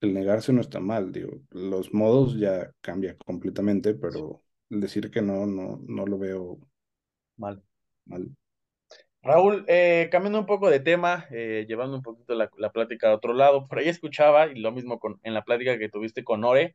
el 0.00 0.14
negarse 0.14 0.52
no 0.52 0.60
está 0.60 0.80
mal, 0.80 1.12
digo, 1.12 1.42
los 1.50 1.92
modos 1.94 2.38
ya 2.38 2.72
cambian 2.80 3.16
completamente, 3.18 3.94
pero 3.94 4.42
el 4.70 4.80
decir 4.80 5.10
que 5.10 5.22
no, 5.22 5.46
no, 5.46 5.80
no 5.86 6.06
lo 6.06 6.18
veo 6.18 6.60
Mal. 7.38 7.62
mal. 8.06 8.28
Raúl, 9.28 9.64
eh, 9.68 10.08
cambiando 10.10 10.38
un 10.40 10.46
poco 10.46 10.70
de 10.70 10.80
tema, 10.80 11.26
eh, 11.30 11.66
llevando 11.68 11.96
un 11.96 12.02
poquito 12.02 12.34
la, 12.34 12.48
plática 12.72 13.10
a 13.10 13.14
otro 13.14 13.34
lado, 13.34 13.68
por 13.68 13.78
ahí 13.78 13.88
escuchaba, 13.88 14.46
y 14.46 14.58
lo 14.58 14.72
mismo 14.72 14.98
con, 14.98 15.20
en 15.22 15.34
la 15.34 15.44
plática 15.44 15.78
que 15.78 15.90
tuviste 15.90 16.24
con 16.24 16.44
Ore, 16.44 16.74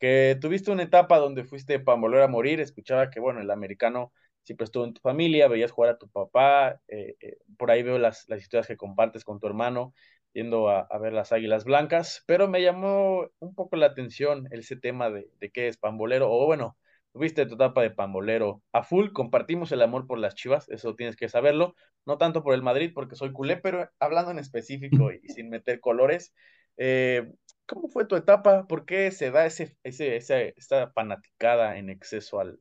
que 0.00 0.36
tuviste 0.40 0.72
una 0.72 0.82
etapa 0.82 1.18
donde 1.18 1.44
fuiste 1.44 1.78
para 1.78 2.24
a 2.24 2.28
morir, 2.28 2.60
escuchaba 2.60 3.08
que, 3.10 3.20
bueno, 3.20 3.40
el 3.40 3.50
americano 3.52 4.12
siempre 4.42 4.64
estuvo 4.64 4.84
en 4.84 4.94
tu 4.94 5.00
familia, 5.00 5.46
veías 5.46 5.70
jugar 5.70 5.90
a 5.90 5.98
tu 5.98 6.08
papá, 6.08 6.80
eh, 6.88 7.14
eh, 7.20 7.38
por 7.56 7.70
ahí 7.70 7.84
veo 7.84 7.98
las, 7.98 8.28
las 8.28 8.40
historias 8.40 8.66
que 8.66 8.76
compartes 8.76 9.24
con 9.24 9.38
tu 9.38 9.46
hermano, 9.46 9.94
yendo 10.32 10.70
a, 10.70 10.80
a 10.80 10.98
ver 10.98 11.12
las 11.12 11.30
Águilas 11.30 11.64
Blancas, 11.64 12.24
pero 12.26 12.48
me 12.48 12.62
llamó 12.62 13.30
un 13.38 13.54
poco 13.54 13.76
la 13.76 13.86
atención 13.86 14.48
ese 14.50 14.74
tema 14.76 15.08
de, 15.10 15.30
de 15.38 15.50
qué 15.50 15.68
es 15.68 15.76
pambolero, 15.76 16.30
o 16.32 16.46
bueno, 16.46 16.76
tuviste 17.12 17.46
tu 17.46 17.54
etapa 17.54 17.82
de 17.82 17.90
pambolero 17.90 18.62
a 18.72 18.82
full, 18.82 19.12
compartimos 19.12 19.70
el 19.72 19.82
amor 19.82 20.06
por 20.06 20.18
las 20.18 20.34
chivas, 20.34 20.68
eso 20.68 20.94
tienes 20.94 21.16
que 21.16 21.28
saberlo, 21.28 21.74
no 22.06 22.18
tanto 22.18 22.42
por 22.42 22.54
el 22.54 22.62
Madrid 22.62 22.92
porque 22.94 23.16
soy 23.16 23.32
culé, 23.32 23.56
pero 23.58 23.88
hablando 24.00 24.30
en 24.30 24.38
específico 24.38 25.12
y, 25.12 25.20
sin 25.28 25.50
meter 25.50 25.80
colores, 25.80 26.32
eh, 26.78 27.30
¿cómo 27.66 27.88
fue 27.88 28.06
tu 28.06 28.16
etapa? 28.16 28.66
¿Por 28.66 28.86
qué 28.86 29.10
se 29.10 29.30
da 29.30 29.46
ese, 29.46 29.76
ese, 29.82 30.16
esa, 30.16 30.90
fanaticada 30.92 31.76
en 31.76 31.90
exceso 31.90 32.40
al, 32.40 32.58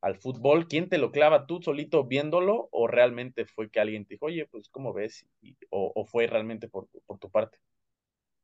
al 0.00 0.16
fútbol? 0.16 0.66
¿Quién 0.66 0.88
te 0.88 0.98
lo 0.98 1.12
clava 1.12 1.46
tú 1.46 1.62
solito 1.62 2.04
viéndolo 2.04 2.68
o 2.72 2.88
realmente 2.88 3.46
fue 3.46 3.70
que 3.70 3.80
alguien 3.80 4.04
te 4.04 4.14
dijo, 4.14 4.26
oye, 4.26 4.46
pues 4.50 4.68
¿cómo 4.68 4.92
ves? 4.92 5.26
o, 5.70 6.04
fue 6.06 6.26
realmente 6.26 6.68
por, 6.68 6.88
por 7.06 7.18
tu 7.18 7.30
parte? 7.30 7.58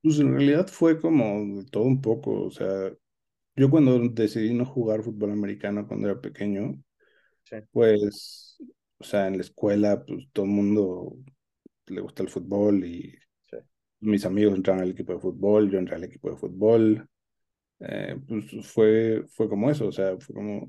Pues 0.03 0.21
en 0.21 0.33
realidad 0.33 0.69
fue 0.69 1.01
como 1.01 1.65
todo 1.73 1.83
un 1.83 2.01
poco, 2.01 2.45
o 2.45 2.51
sea, 2.53 2.93
yo 3.59 3.71
cuando 3.71 3.99
decidí 4.11 4.55
no 4.55 4.65
jugar 4.67 5.03
fútbol 5.03 5.33
americano 5.33 5.87
cuando 5.89 6.09
era 6.11 6.21
pequeño, 6.21 6.83
pues, 7.73 8.59
o 8.99 9.05
sea, 9.05 9.29
en 9.29 9.37
la 9.39 9.43
escuela, 9.43 10.05
pues 10.05 10.29
todo 10.33 10.47
el 10.47 10.53
mundo 10.53 11.17
le 11.87 12.01
gusta 12.03 12.23
el 12.23 12.29
fútbol 12.31 12.85
y 12.85 13.15
mis 14.01 14.25
amigos 14.27 14.55
entraron 14.57 14.83
al 14.83 14.91
equipo 14.93 15.15
de 15.15 15.21
fútbol, 15.21 15.71
yo 15.71 15.79
entré 15.79 15.97
al 15.97 16.05
equipo 16.05 16.31
de 16.31 16.37
fútbol, 16.37 17.09
eh, 17.81 18.17
pues 18.29 18.47
fue, 18.67 19.25
fue 19.31 19.49
como 19.49 19.71
eso, 19.71 19.89
o 19.89 19.93
sea, 19.93 20.17
fue 20.19 20.35
como, 20.35 20.67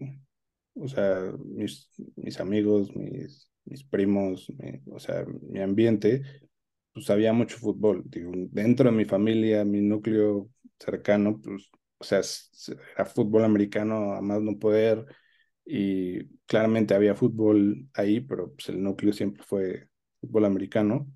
o 0.76 0.88
sea, 0.88 1.34
mis, 1.46 1.90
mis 2.16 2.40
amigos, 2.40 2.96
mis, 2.96 3.52
mis 3.66 3.84
primos, 3.86 4.48
o 4.92 5.00
sea, 5.00 5.26
mi 5.50 5.62
ambiente, 5.62 6.24
pues 6.94 7.10
había 7.10 7.34
mucho 7.34 7.58
fútbol. 7.58 8.04
Digo, 8.08 8.32
dentro 8.52 8.90
de 8.92 8.98
mi 8.98 9.06
familia, 9.06 9.66
mi 9.66 9.82
núcleo 9.82 10.50
cercano, 10.80 11.40
pues, 11.42 11.70
o 12.00 12.04
sea, 12.06 12.22
era 12.96 13.06
fútbol 13.06 13.44
americano 13.46 14.14
a 14.14 14.22
más 14.22 14.42
no 14.42 14.58
poder 14.60 15.06
y 15.66 16.26
claramente 16.48 16.96
había 16.96 17.16
fútbol 17.16 17.90
ahí, 17.94 18.22
pero 18.22 18.54
pues 18.54 18.70
el 18.70 18.82
núcleo 18.84 19.14
siempre 19.14 19.44
fue 19.44 19.90
fútbol 20.22 20.46
americano. 20.46 21.08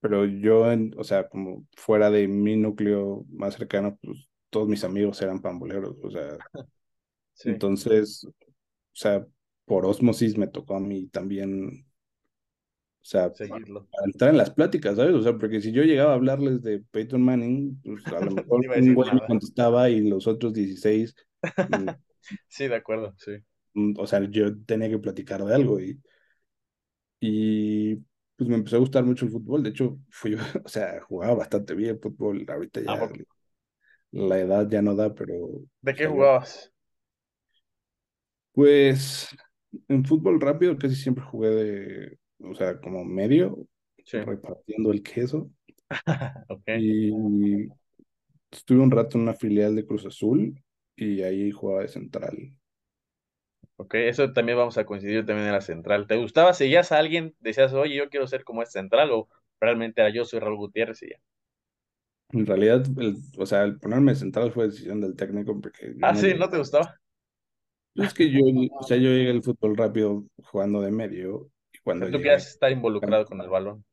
Pero 0.00 0.26
yo, 0.26 0.64
o 0.98 1.04
sea, 1.04 1.28
como 1.28 1.66
fuera 1.76 2.10
de 2.10 2.28
mi 2.28 2.56
núcleo 2.56 3.24
más 3.30 3.54
cercano, 3.54 3.98
pues 4.02 4.28
todos 4.50 4.68
mis 4.68 4.84
amigos 4.84 5.20
eran 5.22 5.40
pamboleros, 5.42 5.96
o 6.02 6.10
sea, 6.10 6.38
entonces, 7.44 8.24
o 8.24 8.32
sea, 8.92 9.26
por 9.66 9.86
osmosis 9.86 10.36
me 10.38 10.48
tocó 10.48 10.76
a 10.76 10.80
mí 10.80 11.08
también 11.08 11.86
o 13.04 13.06
sea, 13.06 13.30
Seguirlo. 13.34 13.86
para 13.92 14.06
entrar 14.06 14.30
en 14.30 14.38
las 14.38 14.48
pláticas, 14.48 14.96
¿sabes? 14.96 15.14
O 15.14 15.22
sea, 15.22 15.36
porque 15.36 15.60
si 15.60 15.72
yo 15.72 15.82
llegaba 15.82 16.12
a 16.12 16.14
hablarles 16.14 16.62
de 16.62 16.80
Peyton 16.90 17.20
Manning, 17.20 17.78
pues 17.84 18.06
a 18.06 18.20
lo 18.20 18.30
mejor 18.48 18.64
un 18.66 18.94
güey 18.94 19.12
me 19.12 19.26
contestaba 19.26 19.90
y 19.90 20.08
los 20.08 20.26
otros 20.26 20.54
16. 20.54 21.14
Mm, 21.42 21.88
sí, 22.48 22.66
de 22.66 22.74
acuerdo, 22.74 23.14
sí. 23.18 23.32
Mm, 23.74 23.92
o 23.98 24.06
sea, 24.06 24.26
yo 24.30 24.58
tenía 24.64 24.88
que 24.88 24.98
platicar 24.98 25.44
de 25.44 25.54
algo 25.54 25.78
y, 25.80 26.00
y 27.20 27.96
pues 28.36 28.48
me 28.48 28.54
empezó 28.54 28.76
a 28.76 28.80
gustar 28.80 29.04
mucho 29.04 29.26
el 29.26 29.32
fútbol. 29.32 29.62
De 29.62 29.68
hecho, 29.68 29.98
fui, 30.08 30.34
o 30.64 30.68
sea, 30.68 30.98
jugaba 31.02 31.34
bastante 31.34 31.74
bien 31.74 32.00
fútbol. 32.00 32.46
Ahorita 32.48 32.80
ya 32.80 32.92
ah, 32.92 33.12
la 34.12 34.38
edad 34.38 34.66
ya 34.66 34.80
no 34.80 34.94
da, 34.94 35.14
pero. 35.14 35.60
¿De 35.82 35.94
qué 35.94 36.06
jugabas? 36.06 36.72
Pues 38.52 39.28
en 39.88 40.06
fútbol 40.06 40.40
rápido 40.40 40.78
casi 40.78 40.94
siempre 40.94 41.22
jugué 41.22 41.50
de 41.50 42.18
o 42.40 42.54
sea, 42.54 42.80
como 42.80 43.04
medio, 43.04 43.66
repartiendo 44.12 44.92
el 44.92 45.02
queso. 45.02 45.50
Y 46.78 47.68
estuve 48.50 48.80
un 48.80 48.90
rato 48.90 49.16
en 49.16 49.22
una 49.22 49.34
filial 49.34 49.74
de 49.74 49.86
Cruz 49.86 50.06
Azul 50.06 50.60
y 50.96 51.22
ahí 51.22 51.50
jugaba 51.50 51.82
de 51.82 51.88
central. 51.88 52.36
Ok, 53.76 53.94
eso 53.94 54.32
también 54.32 54.56
vamos 54.56 54.78
a 54.78 54.86
coincidir 54.86 55.26
también 55.26 55.48
en 55.48 55.52
la 55.52 55.60
central. 55.60 56.06
¿Te 56.06 56.16
gustaba? 56.16 56.54
¿Seguías 56.54 56.92
a 56.92 56.98
alguien? 56.98 57.34
¿Decías, 57.40 57.72
oye, 57.72 57.96
yo 57.96 58.08
quiero 58.08 58.26
ser 58.26 58.44
como 58.44 58.62
es 58.62 58.70
central? 58.70 59.10
¿O 59.10 59.28
realmente 59.60 60.00
era 60.00 60.10
yo, 60.10 60.24
soy 60.24 60.38
Raúl 60.38 60.56
Gutiérrez 60.56 61.02
y 61.02 61.10
ya? 61.10 61.16
En 62.32 62.46
realidad, 62.46 62.84
o 63.36 63.46
sea, 63.46 63.64
el 63.64 63.78
ponerme 63.78 64.14
central 64.14 64.52
fue 64.52 64.66
decisión 64.66 65.00
del 65.00 65.16
técnico 65.16 65.60
porque... 65.60 65.94
Ah, 66.02 66.14
sí, 66.14 66.34
¿no 66.34 66.48
te 66.48 66.58
gustaba? 66.58 66.98
Es 67.94 68.14
que 68.14 68.30
yo, 68.30 68.40
o 68.78 68.82
sea, 68.82 68.96
yo 68.96 69.10
llegué 69.10 69.30
al 69.30 69.42
fútbol 69.42 69.76
rápido 69.76 70.24
jugando 70.42 70.80
de 70.80 70.90
medio 70.90 71.50
cuando 71.84 72.10
tú 72.10 72.20
quieras 72.20 72.48
estar 72.48 72.72
involucrado 72.72 73.26
con 73.26 73.40
el 73.40 73.48
balón. 73.48 73.84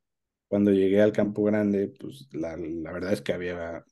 Cuando 0.47 0.71
llegué 0.71 1.01
al 1.01 1.11
campo 1.11 1.43
grande, 1.43 1.93
pues 1.99 2.27
la, 2.31 2.55
la, 2.57 2.91
verdad 2.91 3.13
es 3.13 3.21
que 3.21 3.33
había 3.33 3.85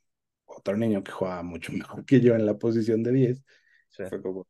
otro 0.45 0.77
niño 0.77 1.03
que 1.03 1.11
jugaba 1.11 1.43
mucho 1.43 1.71
mejor 1.73 2.05
que 2.05 2.21
yo 2.21 2.33
en 2.33 2.45
la 2.45 2.57
posición 2.57 3.03
de 3.03 3.11
10. 3.11 3.43
Fue 3.89 4.21
como, 4.21 4.47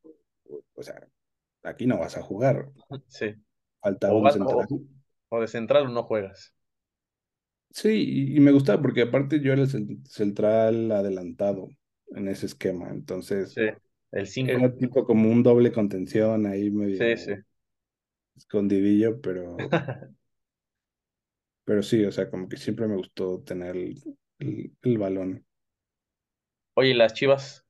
o 0.75 0.83
sea, 0.83 1.07
aquí 1.63 1.87
no 1.87 1.97
vas 1.97 2.15
a 2.15 2.21
jugar. 2.21 2.69
Sí. 3.07 3.35
Falta 3.81 4.13
un 4.13 4.29
central. 4.29 4.67
O, 5.29 5.39
de 5.39 5.47
central 5.47 5.85
o 5.85 5.89
no 5.89 6.03
juegas. 6.03 6.53
Sí, 7.71 8.33
y, 8.35 8.39
me 8.39 8.51
gustaba 8.51 8.81
porque 8.81 9.03
aparte 9.03 9.39
yo 9.39 9.53
era 9.53 9.61
el 9.61 10.03
central 10.05 10.91
adelantado 10.91 11.69
en 12.07 12.27
ese 12.27 12.47
esquema, 12.47 12.89
entonces 12.89 13.53
sí, 13.53 13.69
el 14.11 14.27
5. 14.27 14.51
Era 14.51 14.75
tipo 14.75 15.05
como 15.05 15.29
un 15.29 15.43
doble 15.43 15.71
contención 15.71 16.45
ahí 16.45 16.69
medio. 16.71 16.97
Sí, 16.97 17.23
sí 17.23 17.33
escondidillo, 18.39 19.21
pero, 19.21 19.57
pero 21.65 21.83
sí, 21.83 22.03
o 22.05 22.11
sea, 22.11 22.29
como 22.29 22.49
que 22.49 22.57
siempre 22.57 22.87
me 22.87 22.95
gustó 22.95 23.41
tener 23.41 23.75
el, 23.75 24.01
el, 24.81 24.97
balón. 24.97 25.45
Oye, 26.73 26.93
las 26.93 27.13
chivas? 27.13 27.65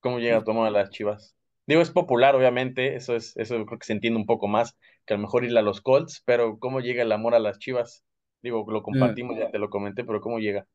¿Cómo 0.00 0.18
llega 0.18 0.38
a 0.38 0.44
tomar 0.44 0.72
las 0.72 0.90
chivas? 0.90 1.36
Digo, 1.66 1.82
es 1.82 1.90
popular, 1.90 2.34
obviamente, 2.34 2.96
eso 2.96 3.14
es, 3.14 3.36
eso 3.36 3.64
creo 3.66 3.78
que 3.78 3.86
se 3.86 3.92
entiende 3.92 4.18
un 4.18 4.26
poco 4.26 4.48
más 4.48 4.76
que 5.04 5.14
a 5.14 5.16
lo 5.16 5.22
mejor 5.22 5.44
ir 5.44 5.56
a 5.56 5.62
los 5.62 5.80
Colts, 5.80 6.22
pero 6.24 6.58
¿cómo 6.58 6.80
llega 6.80 7.02
el 7.02 7.12
amor 7.12 7.34
a 7.34 7.40
las 7.40 7.58
chivas? 7.58 8.04
Digo, 8.42 8.64
lo 8.70 8.82
compartimos, 8.82 9.36
ya 9.38 9.50
te 9.50 9.58
lo 9.58 9.68
comenté, 9.68 10.04
pero 10.04 10.20
¿cómo 10.20 10.38
llega? 10.38 10.66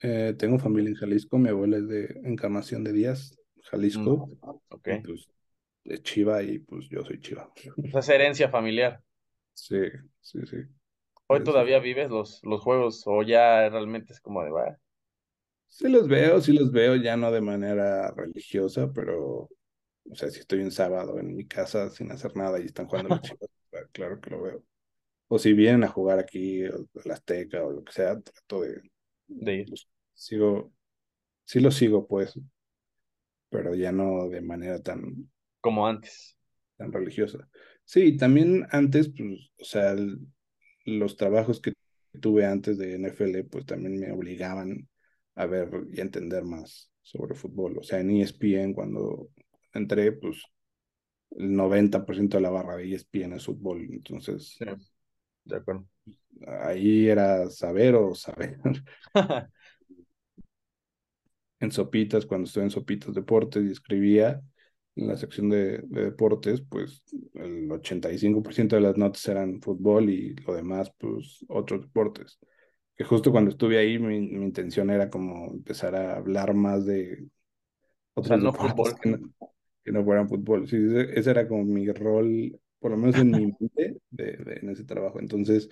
Eh, 0.00 0.34
tengo 0.38 0.58
familia 0.58 0.90
en 0.90 0.96
Jalisco, 0.96 1.38
mi 1.38 1.48
abuela 1.48 1.76
es 1.76 1.88
de 1.88 2.20
Encarnación 2.24 2.84
de 2.84 2.92
Díaz, 2.92 3.36
Jalisco. 3.64 4.26
Mm, 4.26 4.48
ok. 4.68 4.88
Pues, 5.04 5.28
de 5.84 6.02
Chiva 6.02 6.42
y 6.42 6.58
pues 6.60 6.88
yo 6.88 7.04
soy 7.04 7.20
Chiva. 7.20 7.52
Es 7.92 8.08
herencia 8.08 8.48
familiar. 8.48 9.02
Sí, 9.54 9.76
sí, 10.20 10.40
sí. 10.46 10.56
¿Hoy 11.26 11.42
todavía 11.42 11.80
vives 11.80 12.10
los, 12.10 12.38
los 12.44 12.60
juegos 12.60 13.02
o 13.06 13.24
ya 13.24 13.68
realmente 13.68 14.12
es 14.12 14.20
como 14.20 14.44
de, 14.44 14.50
va? 14.52 14.78
Sí 15.68 15.88
los 15.88 16.06
veo, 16.06 16.40
sí 16.40 16.52
los 16.52 16.70
veo, 16.70 16.96
ya 16.96 17.16
no 17.16 17.32
de 17.32 17.40
manera 17.40 18.10
religiosa, 18.12 18.92
pero, 18.92 19.48
o 20.10 20.14
sea, 20.14 20.30
si 20.30 20.40
estoy 20.40 20.60
un 20.60 20.70
sábado 20.70 21.18
en 21.18 21.34
mi 21.34 21.46
casa 21.46 21.90
sin 21.90 22.12
hacer 22.12 22.36
nada 22.36 22.60
y 22.60 22.66
están 22.66 22.86
jugando 22.86 23.10
los 23.10 23.20
chivas, 23.22 23.50
claro 23.92 24.20
que 24.20 24.30
lo 24.30 24.42
veo. 24.42 24.64
O 25.28 25.38
si 25.38 25.52
vienen 25.54 25.84
a 25.84 25.88
jugar 25.88 26.18
aquí, 26.18 26.62
la 27.04 27.14
Azteca 27.14 27.64
o 27.64 27.72
lo 27.72 27.84
que 27.84 27.92
sea, 27.92 28.20
trato 28.20 28.62
de, 28.62 28.82
de 29.28 29.54
ir. 29.54 29.74
sigo, 30.14 30.72
sí 31.44 31.60
lo 31.60 31.70
sigo, 31.70 32.06
pues, 32.08 32.34
pero 33.48 33.74
ya 33.74 33.92
no 33.92 34.28
de 34.28 34.40
manera 34.40 34.80
tan 34.82 35.30
como 35.62 35.86
antes. 35.86 36.36
Tan 36.76 36.92
religiosa. 36.92 37.48
Sí, 37.84 38.18
también 38.18 38.66
antes, 38.70 39.08
pues, 39.08 39.50
o 39.58 39.64
sea, 39.64 39.96
los 40.84 41.16
trabajos 41.16 41.60
que 41.60 41.72
tuve 42.20 42.44
antes 42.44 42.76
de 42.76 42.96
NFL, 42.96 43.44
pues 43.44 43.64
también 43.64 43.98
me 43.98 44.12
obligaban 44.12 44.88
a 45.34 45.46
ver 45.46 45.70
y 45.90 46.00
a 46.00 46.02
entender 46.02 46.44
más 46.44 46.90
sobre 47.00 47.34
fútbol. 47.34 47.78
O 47.78 47.82
sea, 47.82 48.00
en 48.00 48.10
ESPN, 48.10 48.74
cuando 48.74 49.30
entré, 49.72 50.12
pues 50.12 50.42
el 51.30 51.52
90% 51.52 52.36
de 52.36 52.42
la 52.42 52.50
barra 52.50 52.76
de 52.76 52.92
ESPN 52.92 53.36
es 53.36 53.46
fútbol. 53.46 53.88
Entonces, 53.90 54.58
de 55.44 55.56
acuerdo. 55.56 55.86
Ahí 56.46 57.08
era 57.08 57.48
saber 57.48 57.94
o 57.94 58.14
saber. 58.14 58.58
en 61.60 61.70
Sopitas, 61.70 62.26
cuando 62.26 62.46
estuve 62.46 62.64
en 62.64 62.70
Sopitas 62.70 63.14
Deportes 63.14 63.64
y 63.64 63.70
escribía, 63.70 64.42
en 64.96 65.08
la 65.08 65.16
sección 65.16 65.48
de, 65.48 65.82
deportes, 65.88 66.62
pues 66.62 67.02
el 67.34 67.68
85% 67.68 68.76
de 68.76 68.80
las 68.80 68.96
notas 68.96 69.26
eran 69.28 69.60
fútbol 69.60 70.10
y 70.10 70.34
lo 70.34 70.54
demás, 70.54 70.92
pues 70.98 71.44
otros 71.48 71.82
deportes. 71.82 72.38
Que 72.94 73.04
justo 73.04 73.32
cuando 73.32 73.50
estuve 73.50 73.78
ahí, 73.78 73.98
mi, 73.98 74.16
intención 74.16 74.90
era 74.90 75.08
como 75.08 75.50
empezar 75.52 75.94
a 75.94 76.16
hablar 76.16 76.54
más 76.54 76.84
de 76.84 77.26
otros 78.14 78.42
no 78.42 78.52
fútbol. 78.52 78.94
Que 79.84 79.90
no, 79.90 80.04
fueran 80.04 80.28
fútbol. 80.28 80.68
Sí, 80.68 80.76
ese, 81.14 81.30
era 81.30 81.48
como 81.48 81.64
mi 81.64 81.90
rol, 81.90 82.60
por 82.78 82.92
lo 82.92 82.98
menos 82.98 83.16
en 83.16 83.30
mi 83.30 83.46
mente, 83.58 83.98
de, 84.10 84.58
en 84.60 84.68
ese 84.68 84.84
trabajo. 84.84 85.18
Entonces, 85.18 85.70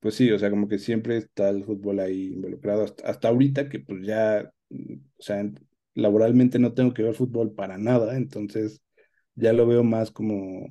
pues 0.00 0.16
sí, 0.16 0.30
o 0.32 0.38
sea, 0.38 0.50
como 0.50 0.66
que 0.66 0.78
siempre 0.78 1.16
está 1.16 1.48
el 1.48 1.64
fútbol 1.64 2.00
ahí 2.00 2.32
involucrado, 2.32 2.82
hasta, 2.82 3.08
hasta 3.08 3.28
ahorita 3.28 3.68
que 3.68 3.78
pues 3.78 4.04
ya, 4.04 4.52
o 4.68 5.22
sea, 5.22 5.48
laboralmente 5.94 6.58
no 6.58 6.74
tengo 6.74 6.94
que 6.94 7.02
ver 7.02 7.14
fútbol 7.14 7.52
para 7.52 7.78
nada, 7.78 8.16
entonces 8.16 8.82
ya 9.34 9.52
lo 9.52 9.66
veo 9.66 9.82
más 9.84 10.10
como 10.10 10.68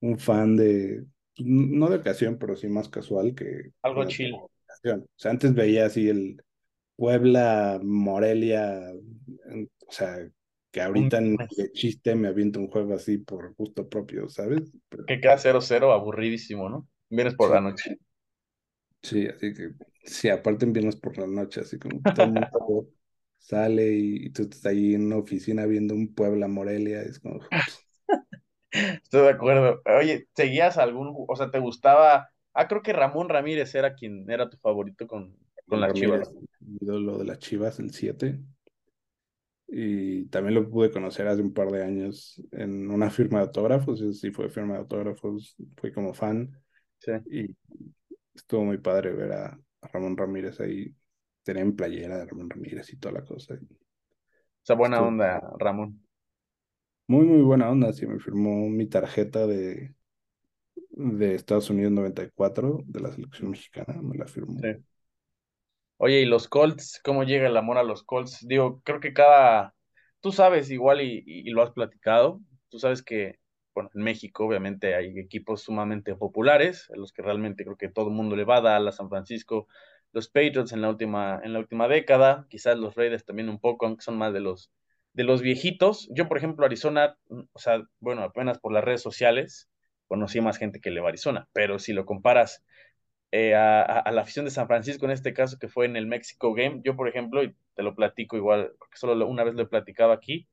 un 0.00 0.18
fan 0.18 0.56
de, 0.56 1.04
no 1.38 1.88
de 1.88 1.96
ocasión, 1.96 2.38
pero 2.38 2.56
sí 2.56 2.68
más 2.68 2.88
casual 2.88 3.34
que... 3.34 3.72
Algo 3.82 4.04
chill. 4.06 4.34
O 4.34 4.50
sea, 5.16 5.30
antes 5.30 5.54
veía 5.54 5.86
así 5.86 6.08
el 6.08 6.42
Puebla, 6.96 7.80
Morelia, 7.82 8.92
o 9.86 9.92
sea, 9.92 10.18
que 10.70 10.80
ahorita 10.80 11.20
de 11.20 11.72
chiste 11.72 12.14
me 12.14 12.28
aviento 12.28 12.58
un 12.58 12.68
juego 12.68 12.94
así 12.94 13.18
por 13.18 13.54
gusto 13.54 13.88
propio, 13.88 14.28
¿sabes? 14.28 14.70
Que 15.06 15.20
queda 15.20 15.38
0-0, 15.38 15.92
aburridísimo, 15.92 16.68
¿no? 16.68 16.88
Vienes 17.08 17.34
por 17.34 17.50
la 17.50 17.60
noche. 17.60 17.98
Sí, 19.02 19.26
así 19.26 19.54
que, 19.54 19.70
sí, 20.04 20.28
aparte 20.28 20.66
vienes 20.66 20.96
por 20.96 21.16
la 21.18 21.26
noche, 21.26 21.60
así 21.60 21.78
como 21.78 22.00
todo 22.14 22.26
el 22.26 22.32
mundo 22.32 22.88
sale 23.38 23.92
y, 23.92 24.30
tú 24.30 24.42
estás 24.42 24.66
ahí 24.66 24.94
en 24.94 25.06
una 25.06 25.16
oficina 25.16 25.66
viendo 25.66 25.94
un 25.94 26.14
Puebla 26.14 26.48
Morelia, 26.48 27.02
es 27.02 27.20
como... 27.20 27.40
Estoy 28.70 29.22
de 29.22 29.30
acuerdo. 29.30 29.80
Oye, 29.98 30.28
¿seguías 30.34 30.76
algún, 30.76 31.14
o 31.26 31.36
sea, 31.36 31.50
te 31.50 31.58
gustaba? 31.58 32.28
Ah, 32.52 32.68
creo 32.68 32.82
que 32.82 32.92
Ramón 32.92 33.28
Ramírez 33.28 33.74
era 33.74 33.94
quien 33.94 34.30
era 34.30 34.50
tu 34.50 34.58
favorito 34.58 35.06
con, 35.06 35.36
con 35.66 35.80
las 35.80 35.94
Chivas. 35.94 36.30
Lo 36.80 37.18
de 37.18 37.24
las 37.24 37.38
Chivas, 37.38 37.78
el 37.78 37.92
7 37.92 38.38
y 39.68 40.24
también 40.26 40.54
lo 40.54 40.68
pude 40.70 40.90
conocer 40.90 41.28
hace 41.28 41.42
un 41.42 41.52
par 41.52 41.70
de 41.70 41.84
años 41.84 42.42
en 42.52 42.90
una 42.90 43.10
firma 43.10 43.38
de 43.38 43.44
autógrafos, 43.44 44.02
sí 44.18 44.30
fue 44.30 44.48
firma 44.48 44.74
de 44.74 44.80
autógrafos, 44.80 45.54
fui 45.76 45.92
como 45.92 46.14
fan 46.14 46.50
sí. 46.98 47.12
y 47.30 47.56
estuvo 48.34 48.64
muy 48.64 48.78
padre 48.78 49.12
ver 49.12 49.32
a, 49.32 49.60
Ramón 49.80 50.16
Ramírez 50.16 50.58
ahí, 50.60 50.92
tenía 51.48 51.62
en 51.62 51.74
playera 51.74 52.18
de 52.18 52.26
Ramón 52.26 52.50
Ramírez 52.50 52.92
y 52.92 52.98
toda 52.98 53.14
la 53.14 53.24
cosa. 53.24 53.58
Esa 54.62 54.74
buena 54.74 55.00
onda, 55.00 55.40
Ramón. 55.58 55.98
Muy, 57.06 57.24
muy 57.24 57.40
buena 57.40 57.70
onda, 57.70 57.90
sí, 57.94 58.06
me 58.06 58.18
firmó 58.18 58.68
mi 58.68 58.84
tarjeta 58.84 59.46
de, 59.46 59.94
de 60.90 61.34
Estados 61.34 61.70
Unidos 61.70 61.92
94 61.92 62.82
de 62.84 63.00
la 63.00 63.10
selección 63.12 63.52
mexicana, 63.52 63.98
me 64.02 64.18
la 64.18 64.26
firmó. 64.26 64.60
Sí. 64.60 64.68
Oye, 65.96 66.20
¿y 66.20 66.26
los 66.26 66.48
Colts? 66.48 67.00
¿Cómo 67.02 67.24
llega 67.24 67.48
el 67.48 67.56
amor 67.56 67.78
a 67.78 67.82
los 67.82 68.02
Colts? 68.02 68.46
Digo, 68.46 68.82
creo 68.84 69.00
que 69.00 69.14
cada, 69.14 69.74
tú 70.20 70.32
sabes 70.32 70.70
igual 70.70 71.00
y, 71.00 71.44
lo 71.48 71.62
has 71.62 71.70
platicado, 71.70 72.42
tú 72.68 72.78
sabes 72.78 73.02
que, 73.02 73.38
bueno, 73.74 73.88
en 73.94 74.02
México 74.02 74.44
obviamente 74.44 74.94
hay 74.94 75.18
equipos 75.18 75.62
sumamente 75.62 76.14
populares, 76.14 76.90
a 76.90 76.96
los 76.98 77.14
que 77.14 77.22
realmente 77.22 77.64
creo 77.64 77.78
que 77.78 77.88
todo 77.88 78.08
el 78.08 78.14
mundo 78.14 78.36
le 78.36 78.44
va 78.44 78.58
a 78.58 78.60
dar, 78.60 78.86
a 78.86 78.92
San 78.92 79.08
Francisco, 79.08 79.66
los 80.12 80.28
Patriots 80.28 80.72
en 80.72 80.82
la 80.82 80.90
última, 80.90 81.40
en 81.42 81.52
la 81.52 81.58
última 81.60 81.88
década, 81.88 82.46
quizás 82.48 82.78
los 82.78 82.94
Raiders 82.94 83.24
también 83.24 83.48
un 83.48 83.60
poco, 83.60 83.86
aunque 83.86 84.02
son 84.02 84.18
más 84.18 84.32
de 84.32 84.40
los, 84.40 84.70
de 85.12 85.24
los 85.24 85.42
viejitos. 85.42 86.08
Yo, 86.14 86.28
por 86.28 86.38
ejemplo, 86.38 86.66
Arizona, 86.66 87.16
mm, 87.28 87.40
o 87.52 87.58
sea, 87.58 87.82
bueno, 88.00 88.22
apenas 88.22 88.58
por 88.58 88.72
las 88.72 88.84
redes 88.84 89.02
sociales, 89.02 89.68
conocí 90.06 90.40
más 90.40 90.58
gente 90.58 90.80
que 90.80 90.90
le 90.90 91.06
Arizona, 91.06 91.48
pero 91.52 91.78
si 91.78 91.92
lo 91.92 92.06
comparas 92.06 92.64
eh, 93.30 93.54
a, 93.54 94.10
la 94.10 94.22
afición 94.22 94.46
de 94.46 94.50
San 94.50 94.66
Francisco, 94.66 95.04
en 95.04 95.12
este 95.12 95.34
caso 95.34 95.58
que 95.58 95.68
fue 95.68 95.86
en 95.86 95.96
el 95.96 96.06
Mexico 96.06 96.54
Game. 96.54 96.80
Yo, 96.84 96.96
por 96.96 97.08
ejemplo, 97.08 97.42
y 97.42 97.54
te 97.74 97.82
lo 97.82 97.94
platico 97.94 98.36
igual, 98.36 98.72
porque 98.78 98.96
solo 98.96 99.26
una 99.26 99.44
vez 99.44 99.54
lo 99.54 99.62
he 99.62 99.66
platicado 99.66 100.12
aquí, 100.12 100.48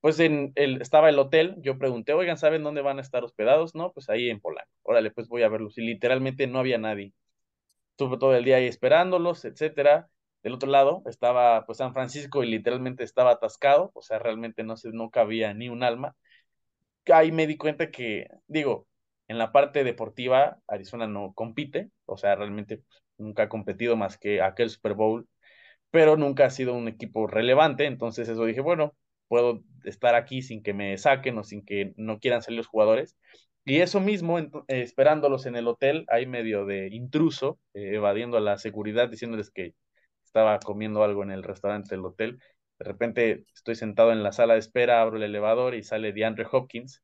pues 0.00 0.20
en 0.20 0.52
el, 0.56 0.82
estaba 0.82 1.08
el 1.08 1.18
hotel, 1.18 1.56
yo 1.62 1.78
pregunté, 1.78 2.12
oigan, 2.14 2.38
¿saben 2.38 2.62
dónde 2.64 2.82
van 2.82 2.98
a 2.98 3.02
estar 3.02 3.24
hospedados? 3.24 3.74
No, 3.74 3.92
pues 3.92 4.08
ahí 4.10 4.30
en 4.30 4.40
Polanco. 4.40 4.70
Órale, 4.82 5.10
pues 5.12 5.28
voy 5.28 5.42
a 5.42 5.48
verlos. 5.48 5.78
Y 5.78 5.82
literalmente 5.82 6.46
no 6.46 6.58
había 6.58 6.78
nadie. 6.78 7.12
Estuve 7.92 8.18
todo 8.18 8.34
el 8.34 8.44
día 8.44 8.56
ahí 8.56 8.66
esperándolos, 8.66 9.44
etcétera. 9.44 10.08
Del 10.42 10.54
otro 10.54 10.68
lado 10.70 11.02
estaba 11.06 11.64
pues 11.66 11.78
San 11.78 11.92
Francisco 11.94 12.42
y 12.42 12.50
literalmente 12.50 13.04
estaba 13.04 13.32
atascado, 13.32 13.92
o 13.94 14.02
sea, 14.02 14.18
realmente 14.18 14.64
no, 14.64 14.76
se, 14.76 14.90
no 14.92 15.10
cabía 15.10 15.54
ni 15.54 15.68
un 15.68 15.82
alma. 15.84 16.16
Ahí 17.12 17.32
me 17.32 17.46
di 17.46 17.56
cuenta 17.56 17.90
que, 17.90 18.28
digo, 18.46 18.86
en 19.28 19.38
la 19.38 19.52
parte 19.52 19.84
deportiva, 19.84 20.58
Arizona 20.68 21.06
no 21.06 21.32
compite, 21.34 21.90
o 22.06 22.16
sea, 22.16 22.34
realmente 22.36 22.78
pues, 22.78 23.02
nunca 23.18 23.44
ha 23.44 23.48
competido 23.48 23.96
más 23.96 24.18
que 24.18 24.40
aquel 24.42 24.70
Super 24.70 24.94
Bowl, 24.94 25.28
pero 25.90 26.16
nunca 26.16 26.46
ha 26.46 26.50
sido 26.50 26.74
un 26.74 26.88
equipo 26.88 27.26
relevante, 27.26 27.86
entonces 27.86 28.28
eso 28.28 28.44
dije, 28.44 28.60
bueno, 28.60 28.94
puedo 29.28 29.62
estar 29.84 30.14
aquí 30.14 30.42
sin 30.42 30.62
que 30.62 30.74
me 30.74 30.98
saquen 30.98 31.38
o 31.38 31.44
sin 31.44 31.64
que 31.64 31.92
no 31.96 32.18
quieran 32.20 32.42
salir 32.42 32.58
los 32.58 32.66
jugadores. 32.68 33.16
Y 33.64 33.80
eso 33.80 34.00
mismo, 34.00 34.38
eh, 34.38 34.50
esperándolos 34.68 35.46
en 35.46 35.56
el 35.56 35.68
hotel, 35.68 36.04
ahí 36.08 36.26
medio 36.26 36.64
de 36.66 36.88
intruso, 36.88 37.60
eh, 37.74 37.94
evadiendo 37.94 38.36
a 38.36 38.40
la 38.40 38.58
seguridad, 38.58 39.08
diciéndoles 39.08 39.50
que 39.50 39.74
estaba 40.24 40.58
comiendo 40.58 41.04
algo 41.04 41.22
en 41.22 41.30
el 41.30 41.42
restaurante 41.42 41.94
del 41.94 42.04
hotel. 42.04 42.40
De 42.78 42.84
repente 42.84 43.44
estoy 43.54 43.76
sentado 43.76 44.12
en 44.12 44.22
la 44.22 44.32
sala 44.32 44.54
de 44.54 44.60
espera, 44.60 45.00
abro 45.00 45.16
el 45.16 45.22
elevador 45.22 45.74
y 45.74 45.84
sale 45.84 46.12
DeAndre 46.12 46.46
Hopkins 46.50 47.02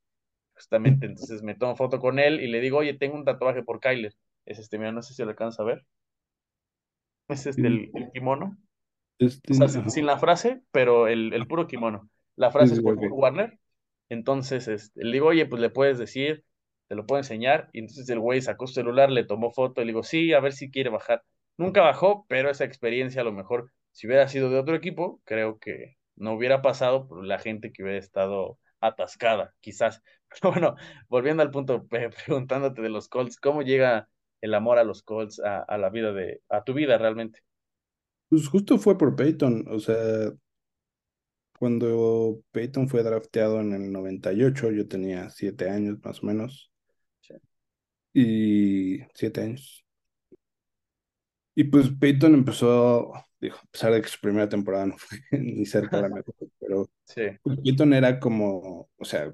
justamente, 0.58 1.06
entonces 1.06 1.42
me 1.42 1.54
tomo 1.54 1.76
foto 1.76 2.00
con 2.00 2.18
él 2.18 2.40
y 2.40 2.48
le 2.48 2.60
digo, 2.60 2.78
oye, 2.78 2.94
tengo 2.94 3.16
un 3.16 3.24
tatuaje 3.24 3.62
por 3.62 3.80
Kyler. 3.80 4.14
Es 4.44 4.58
este, 4.58 4.78
mira, 4.78 4.92
no 4.92 5.02
sé 5.02 5.14
si 5.14 5.22
lo 5.22 5.30
alcanza 5.30 5.62
a 5.62 5.66
ver. 5.66 5.86
Es 7.28 7.46
este 7.46 7.66
el, 7.66 7.90
kimono. 8.12 8.56
Este, 9.18 9.52
o 9.52 9.68
sea, 9.68 9.88
sin, 9.88 10.06
la 10.06 10.18
frase, 10.18 10.62
pero 10.70 11.06
el, 11.06 11.32
el 11.34 11.46
puro 11.46 11.66
kimono. 11.66 12.08
La 12.36 12.50
frase 12.50 12.74
es 12.74 12.80
por 12.80 12.96
Warner. 12.96 13.58
Entonces, 14.08 14.68
este, 14.68 15.04
le 15.04 15.12
digo, 15.12 15.26
oye, 15.26 15.44
pues 15.44 15.60
le 15.60 15.70
puedes 15.70 15.98
decir, 15.98 16.44
te 16.88 16.94
lo 16.94 17.06
puedo 17.06 17.20
enseñar. 17.20 17.68
Y 17.72 17.80
entonces 17.80 18.08
el 18.08 18.20
güey 18.20 18.40
sacó 18.42 18.66
su 18.66 18.74
celular, 18.74 19.10
le 19.10 19.24
tomó 19.24 19.52
foto 19.52 19.80
y 19.80 19.84
le 19.84 19.92
digo, 19.92 20.02
sí, 20.02 20.32
a 20.32 20.40
ver 20.40 20.52
si 20.52 20.70
quiere 20.70 20.90
bajar. 20.90 21.22
Nunca 21.56 21.82
bajó, 21.82 22.26
pero 22.28 22.50
esa 22.50 22.64
experiencia 22.64 23.20
a 23.22 23.24
lo 23.24 23.32
mejor, 23.32 23.70
si 23.92 24.06
hubiera 24.06 24.28
sido 24.28 24.50
de 24.50 24.58
otro 24.58 24.74
equipo, 24.74 25.20
creo 25.24 25.58
que 25.58 25.96
no 26.16 26.32
hubiera 26.32 26.62
pasado 26.62 27.06
por 27.08 27.24
la 27.24 27.38
gente 27.38 27.72
que 27.72 27.82
hubiera 27.82 27.98
estado 27.98 28.58
atascada, 28.80 29.54
quizás. 29.60 30.02
Pero 30.40 30.52
bueno, 30.52 30.76
volviendo 31.08 31.42
al 31.42 31.50
punto, 31.50 31.86
preguntándote 32.26 32.82
de 32.82 32.90
los 32.90 33.08
Colts, 33.08 33.38
¿cómo 33.38 33.62
llega 33.62 34.08
el 34.40 34.54
amor 34.54 34.78
a 34.78 34.84
los 34.84 35.02
Colts 35.02 35.40
a, 35.40 35.78
la 35.78 35.90
vida 35.90 36.12
de, 36.12 36.42
a 36.48 36.62
tu 36.62 36.74
vida 36.74 36.98
realmente? 36.98 37.40
Pues 38.28 38.46
justo 38.48 38.78
fue 38.78 38.98
por 38.98 39.16
Peyton, 39.16 39.64
o 39.68 39.78
sea, 39.80 40.32
cuando 41.58 42.40
Peyton 42.52 42.88
fue 42.88 43.02
drafteado 43.02 43.60
en 43.60 43.72
el 43.72 43.90
98, 43.90 44.70
yo 44.70 44.86
tenía 44.86 45.30
siete 45.30 45.70
años 45.70 45.98
más 46.04 46.22
o 46.22 46.26
menos. 46.26 46.70
Y 48.20 48.98
siete 49.14 49.42
años. 49.42 49.86
Y 51.54 51.62
pues 51.64 51.88
Peyton 51.88 52.34
empezó, 52.34 53.12
dijo, 53.38 53.58
a 53.58 53.70
pesar 53.70 53.92
de 53.92 54.02
que 54.02 54.08
su 54.08 54.18
primera 54.20 54.48
temporada 54.48 54.86
no 54.86 54.98
fue 54.98 55.18
ni 55.38 55.64
cerca 55.64 55.98
de 55.98 56.02
la 56.02 56.08
mejor, 56.08 56.34
pero 56.58 56.90
sí. 57.04 57.22
pues 57.44 57.60
Peyton 57.60 57.92
era 57.92 58.18
como, 58.18 58.90
o 58.96 59.04
sea, 59.04 59.32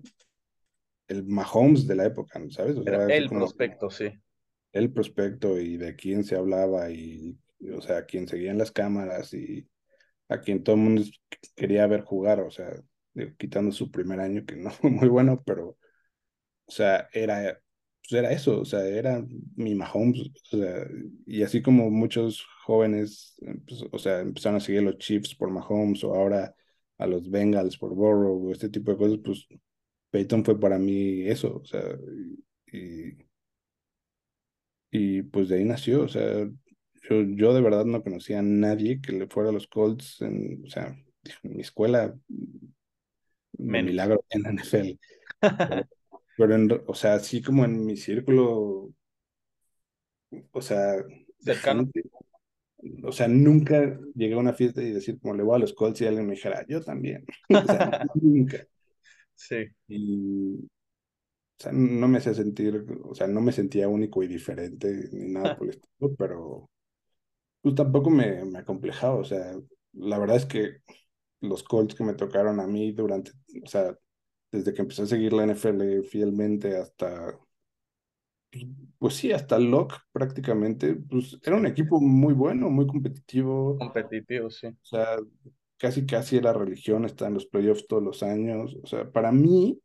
el 1.09 1.25
Mahomes 1.25 1.87
de 1.87 1.95
la 1.95 2.05
época, 2.05 2.39
¿sabes? 2.51 2.77
era 2.85 3.07
el 3.07 3.31
prospecto, 3.31 3.89
sí. 3.89 4.13
El 4.73 4.93
prospecto 4.93 5.59
y 5.59 5.79
de 5.79 5.97
quién 5.97 6.23
se 6.23 6.37
hablaba 6.37 6.91
y, 6.91 7.39
o 7.75 7.81
sea, 7.81 7.99
a 7.99 8.05
quién 8.05 8.29
seguían 8.29 8.59
las 8.59 8.71
cámaras 8.71 9.33
y 9.33 9.67
a 10.29 10.43
quien 10.43 10.63
todo 10.63 10.77
el 10.77 10.83
mundo 10.83 11.03
quería 11.57 11.87
ver 11.87 12.03
jugar, 12.03 12.41
o 12.41 12.51
sea, 12.51 12.71
quitando 13.39 13.73
su 13.73 13.91
primer 13.91 14.21
año, 14.21 14.45
que 14.45 14.57
no 14.57 14.69
fue 14.71 14.91
muy 14.91 15.09
bueno, 15.09 15.43
pero, 15.43 15.79
o 16.67 16.71
sea, 16.71 17.09
era 17.15 17.59
pues 18.09 18.21
era 18.21 18.33
eso, 18.33 18.61
o 18.61 18.65
sea, 18.65 18.87
era 18.87 19.25
mi 19.57 19.75
Mahomes, 19.75 20.31
o 20.53 20.57
sea, 20.59 20.87
y 21.27 21.43
así 21.43 21.63
como 21.63 21.91
muchos 21.91 22.45
jóvenes, 22.65 23.35
pues, 23.67 23.85
o 23.93 23.99
sea, 23.99 24.21
empezaron 24.21 24.57
a 24.59 24.61
seguir 24.61 24.81
a 24.81 24.85
los 24.85 24.99
Chiefs 24.99 25.35
por 25.35 25.51
Mahomes 25.51 26.05
o 26.05 26.15
ahora 26.15 26.55
a 26.99 27.07
los 27.07 27.31
Bengals 27.31 27.79
por 27.79 27.95
Burrow 27.95 28.49
o 28.49 28.53
este 28.53 28.69
tipo 28.69 28.93
de 28.93 28.99
cosas, 28.99 29.19
pues 29.25 29.47
Peyton 30.11 30.45
fue 30.45 30.59
para 30.61 30.79
mí 30.79 31.23
eso, 31.29 31.57
o 31.63 31.65
sea, 31.65 31.83
y, 32.73 33.17
y 34.91 35.23
pues 35.23 35.49
de 35.49 35.57
ahí 35.59 35.65
nació, 35.65 36.03
o 36.05 36.09
sea, 36.09 36.49
yo, 37.09 37.23
yo 37.23 37.55
de 37.55 37.61
verdad 37.61 37.85
no 37.85 38.03
conocía 38.03 38.39
a 38.41 38.43
nadie 38.43 39.01
que 39.01 39.13
le 39.13 39.27
fuera 39.29 39.51
a 39.51 39.53
los 39.53 39.67
Colts, 39.67 40.21
en, 40.23 40.63
o 40.65 40.69
sea, 40.71 40.97
en 41.43 41.57
mi 41.57 41.63
escuela, 41.63 42.15
milagro 43.59 44.25
en 44.31 44.43
la 44.43 44.51
NFL. 44.51 44.99
Pero, 46.37 46.55
en, 46.55 46.83
o 46.87 46.95
sea, 46.95 47.15
así 47.15 47.43
como 47.43 47.65
en 47.65 47.85
mi 47.85 47.97
círculo, 47.97 48.91
o 50.51 50.63
sea, 50.63 50.97
cercano. 51.39 51.89
o 53.05 53.13
sea, 53.13 53.29
nunca 53.29 53.99
llegué 54.15 54.35
a 54.35 54.39
una 54.39 54.53
fiesta 54.53 54.83
y 54.83 54.93
decir 54.93 55.19
como 55.21 55.35
le 55.35 55.43
voy 55.43 55.57
a 55.57 55.59
los 55.61 55.73
Colts 55.75 56.01
y 56.01 56.07
alguien 56.07 56.27
me 56.27 56.35
dijera, 56.35 56.65
yo 56.69 56.83
también. 56.83 57.25
o 57.51 57.65
sea, 57.65 58.05
nunca. 58.15 58.67
Sí. 59.35 59.67
Y, 59.89 60.57
o 61.59 61.63
sea, 61.63 61.73
no 61.73 62.09
me 62.09 62.19
hacía 62.19 62.35
sentir, 62.35 62.85
o 63.05 63.15
sea, 63.15 63.27
no 63.27 63.41
me 63.41 63.53
sentía 63.53 63.89
único 63.89 64.23
y 64.23 64.29
diferente 64.29 65.09
ni 65.13 65.33
nada 65.33 65.57
por 65.59 65.69
el 65.69 65.75
estilo, 65.75 66.15
pero 66.17 66.71
pues 67.63 67.75
tampoco 67.75 68.11
me, 68.11 68.45
me 68.45 68.59
acomplejaba, 68.59 69.15
o 69.15 69.25
sea, 69.25 69.55
la 69.93 70.19
verdad 70.19 70.37
es 70.37 70.47
que 70.47 70.79
los 71.41 71.63
Colts 71.63 71.95
que 71.95 72.05
me 72.05 72.15
tocaron 72.15 72.61
a 72.61 72.67
mí 72.67 72.93
durante, 72.93 73.33
o 73.63 73.67
sea, 73.69 73.97
desde 74.55 74.73
que 74.73 74.83
empecé 74.83 75.03
a 75.03 75.07
seguir 75.07 75.33
la 75.33 75.43
NFL 75.43 76.05
fielmente 76.05 76.77
hasta, 76.77 77.37
pues 79.01 79.15
sí, 79.15 79.33
hasta 79.33 79.59
Locke 79.59 79.97
prácticamente, 80.13 80.95
pues 80.95 81.37
era 81.43 81.57
un 81.57 81.67
equipo 81.67 82.01
muy 82.01 82.35
bueno, 82.35 82.71
muy 82.71 82.87
competitivo. 82.87 83.77
Competitivo, 83.79 84.49
sí. 84.51 84.69
O 84.69 84.85
sea, 84.85 85.17
casi 85.77 86.07
casi 86.07 86.37
era 86.37 86.53
religión, 86.53 87.05
está 87.05 87.27
en 87.27 87.35
los 87.35 87.47
playoffs 87.47 87.89
todos 87.89 88.05
los 88.05 88.23
años. 88.23 88.77
O 88.81 88.87
sea, 88.87 89.11
para 89.11 89.33
mí, 89.33 89.81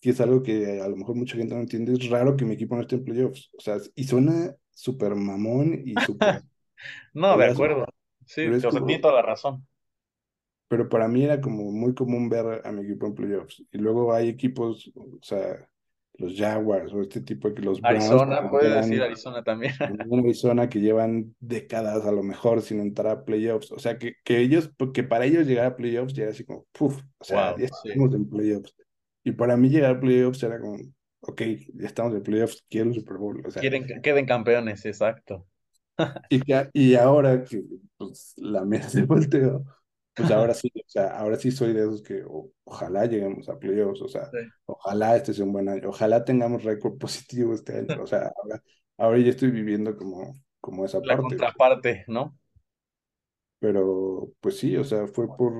que 0.00 0.10
es 0.10 0.20
algo 0.20 0.44
que 0.44 0.80
a 0.80 0.88
lo 0.88 0.96
mejor 0.96 1.16
mucha 1.16 1.36
gente 1.36 1.56
no 1.56 1.60
entiende, 1.60 1.94
es 1.94 2.08
raro 2.08 2.36
que 2.36 2.44
mi 2.44 2.54
equipo 2.54 2.76
no 2.76 2.82
esté 2.82 2.94
en 2.94 3.04
playoffs. 3.04 3.50
O 3.58 3.60
sea, 3.60 3.78
y 3.96 4.04
suena 4.04 4.54
súper 4.70 5.16
mamón 5.16 5.82
y 5.84 5.94
súper... 6.06 6.42
no, 7.14 7.36
de 7.36 7.46
acuerdo. 7.46 7.86
Sí, 8.26 8.42
te 8.48 8.98
toda 9.00 9.14
la 9.14 9.22
razón. 9.22 9.66
Pero 10.72 10.88
para 10.88 11.06
mí 11.06 11.22
era 11.22 11.38
como 11.38 11.70
muy 11.70 11.92
común 11.92 12.30
ver 12.30 12.62
a 12.64 12.72
mi 12.72 12.80
equipo 12.80 13.06
en 13.06 13.14
playoffs. 13.14 13.62
Y 13.72 13.76
luego 13.76 14.14
hay 14.14 14.30
equipos, 14.30 14.90
o 14.96 15.18
sea, 15.20 15.68
los 16.14 16.34
Jaguars 16.34 16.94
o 16.94 17.02
este 17.02 17.20
tipo 17.20 17.50
de 17.50 17.60
los 17.60 17.78
Browns. 17.78 18.08
Arizona, 18.08 18.48
puedes 18.48 18.74
decir 18.76 19.02
Arizona 19.02 19.44
también. 19.44 19.74
Arizona 20.18 20.70
que 20.70 20.80
llevan 20.80 21.34
décadas 21.40 22.06
a 22.06 22.10
lo 22.10 22.22
mejor 22.22 22.62
sin 22.62 22.80
entrar 22.80 23.08
a 23.08 23.22
playoffs. 23.26 23.70
O 23.70 23.78
sea, 23.78 23.98
que, 23.98 24.14
que 24.24 24.38
ellos, 24.38 24.70
que 24.94 25.02
para 25.02 25.26
ellos 25.26 25.46
llegar 25.46 25.66
a 25.66 25.76
playoffs 25.76 26.14
ya 26.14 26.22
era 26.22 26.32
así 26.32 26.42
como, 26.42 26.64
puff, 26.72 27.02
o 27.18 27.24
sea, 27.24 27.54
ya 27.58 27.66
estamos 27.66 28.14
en 28.14 28.30
playoffs. 28.30 28.74
Y 29.24 29.32
para 29.32 29.58
mí 29.58 29.68
llegar 29.68 29.96
a 29.96 30.00
playoffs 30.00 30.42
era 30.42 30.58
como, 30.58 30.78
ok, 31.20 31.42
ya 31.74 31.86
estamos 31.86 32.14
en 32.14 32.22
playoffs, 32.22 32.64
quiero 32.70 32.88
el 32.88 32.94
Super 32.94 33.18
Bowl. 33.18 33.42
O 33.46 33.50
sea, 33.50 33.60
Quieren 33.60 33.86
que 33.86 34.00
queden 34.00 34.24
campeones, 34.24 34.86
exacto. 34.86 35.46
y, 36.30 36.40
que, 36.40 36.70
y 36.72 36.94
ahora 36.94 37.44
que 37.44 37.62
pues, 37.98 38.32
la 38.38 38.64
mesa 38.64 38.88
se 38.88 39.02
volteó, 39.02 39.66
pues 40.14 40.30
ahora 40.30 40.54
sí, 40.54 40.70
o 40.74 40.88
sea, 40.88 41.18
ahora 41.18 41.36
sí 41.36 41.50
soy 41.50 41.72
de 41.72 41.80
esos 41.80 42.02
que 42.02 42.22
ojalá 42.64 43.06
lleguemos 43.06 43.48
a 43.48 43.58
playoffs, 43.58 44.02
o 44.02 44.08
sea, 44.08 44.28
ojalá 44.66 45.16
este 45.16 45.32
sea 45.32 45.44
un 45.44 45.52
buen 45.52 45.68
año, 45.68 45.88
ojalá 45.88 46.24
tengamos 46.24 46.64
récord 46.64 46.98
positivo 46.98 47.54
este 47.54 47.78
año, 47.78 48.02
o 48.02 48.06
sea, 48.06 48.32
ahora, 48.42 48.62
ahora 48.98 49.18
ya 49.18 49.30
estoy 49.30 49.50
viviendo 49.50 49.96
como, 49.96 50.34
como 50.60 50.84
esa 50.84 50.98
La 50.98 51.16
parte. 51.16 51.22
contraparte, 51.22 52.04
¿no? 52.08 52.38
Pero, 53.58 54.32
pues 54.40 54.58
sí, 54.58 54.76
o 54.76 54.84
sea, 54.84 55.06
fue 55.06 55.28
por, 55.28 55.52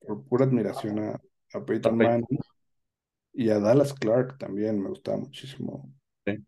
por 0.00 0.24
pura 0.24 0.44
admiración 0.44 0.98
a, 0.98 1.20
a 1.54 1.64
Peyton 1.64 1.96
Manning 1.96 2.38
y 3.32 3.50
a 3.50 3.58
Dallas 3.58 3.94
Clark 3.94 4.38
también, 4.38 4.80
me 4.80 4.90
gustaba 4.90 5.18
muchísimo. 5.18 5.92
Sí. 6.26 6.44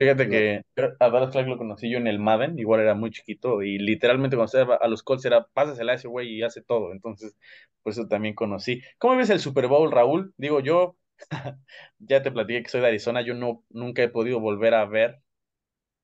Fíjate 0.00 0.30
que 0.30 0.62
a 0.98 1.10
Dallas 1.10 1.30
Clark 1.30 1.46
lo 1.46 1.58
conocí 1.58 1.90
yo 1.90 1.98
en 1.98 2.06
el 2.06 2.18
Madden, 2.18 2.58
igual 2.58 2.80
era 2.80 2.94
muy 2.94 3.10
chiquito 3.10 3.60
y 3.62 3.78
literalmente 3.78 4.34
cuando 4.34 4.78
a 4.80 4.88
los 4.88 5.02
Colts 5.02 5.26
era 5.26 5.44
pásasela 5.48 5.92
a 5.92 5.96
ese 5.96 6.08
güey 6.08 6.36
y 6.36 6.42
hace 6.42 6.62
todo, 6.62 6.92
entonces 6.92 7.36
por 7.82 7.92
eso 7.92 8.08
también 8.08 8.34
conocí. 8.34 8.80
¿Cómo 8.96 9.16
ves 9.16 9.28
el 9.28 9.40
Super 9.40 9.66
Bowl, 9.66 9.92
Raúl? 9.92 10.32
Digo, 10.38 10.60
yo 10.60 10.96
ya 11.98 12.22
te 12.22 12.30
platiqué 12.30 12.62
que 12.62 12.70
soy 12.70 12.80
de 12.80 12.86
Arizona, 12.86 13.20
yo 13.20 13.34
no, 13.34 13.62
nunca 13.68 14.02
he 14.02 14.08
podido 14.08 14.40
volver 14.40 14.72
a 14.72 14.86
ver 14.86 15.20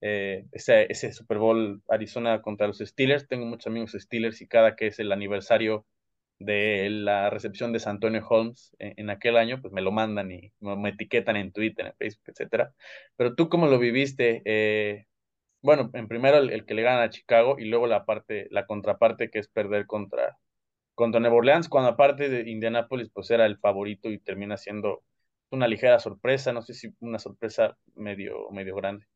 eh, 0.03 0.45
ese, 0.53 0.93
ese 0.93 1.13
Super 1.15 1.39
Bowl 1.39 1.83
Arizona 1.89 2.43
contra 2.43 2.67
los 2.67 2.81
Steelers, 2.81 3.27
tengo 3.29 3.47
muchos 3.47 3.69
amigos 3.69 3.97
Steelers 3.99 4.43
y 4.43 4.49
cada 4.49 4.77
que 4.77 4.89
es 4.89 4.99
el 4.99 5.11
aniversario 5.11 5.87
de 6.39 6.89
la 6.91 7.31
recepción 7.31 7.73
de 7.73 7.81
San 7.81 7.97
Antonio 7.97 8.27
Holmes 8.29 8.75
en, 8.79 9.11
aquel 9.11 9.37
año, 9.37 9.61
pues 9.61 9.73
me 9.73 9.83
lo 9.83 9.93
mandan 9.93 10.31
y 10.31 10.53
me, 10.61 10.91
etiquetan 10.91 11.37
en 11.37 11.53
Twitter, 11.53 11.87
en 11.87 11.95
Facebook, 11.97 12.25
etcétera. 12.29 12.75
Pero 13.17 13.35
tú, 13.35 13.49
¿cómo 13.49 13.67
lo 13.67 13.79
viviste? 13.79 14.43
Eh, 14.45 15.07
bueno, 15.63 15.91
en 15.95 16.09
primero 16.09 16.39
el, 16.39 16.67
que 16.67 16.75
le 16.75 16.83
gana 16.83 17.05
a 17.05 17.11
Chicago 17.11 17.57
y 17.59 17.65
luego 17.67 17.87
la 17.87 18.05
parte, 18.05 18.49
la 18.51 18.67
contraparte 18.67 19.31
que 19.31 19.39
es 19.39 19.49
perder 19.49 19.87
contra, 19.87 20.39
contra 20.95 21.21
Nueva 21.21 21.37
Orleans, 21.37 21.69
cuando 21.69 21.91
aparte 21.91 22.29
de 22.29 22.49
Indianapolis, 22.51 23.11
pues 23.13 23.31
era 23.31 23.47
el 23.47 23.59
favorito 23.59 24.11
y 24.11 24.19
termina 24.19 24.57
siendo 24.57 25.03
una 25.51 25.69
ligera 25.69 25.99
sorpresa, 25.99 26.53
no 26.53 26.63
sé 26.63 26.75
si 26.75 26.95
una 27.01 27.19
sorpresa 27.19 27.77
medio, 27.95 28.51
medio 28.51 28.77
grande. 28.77 29.07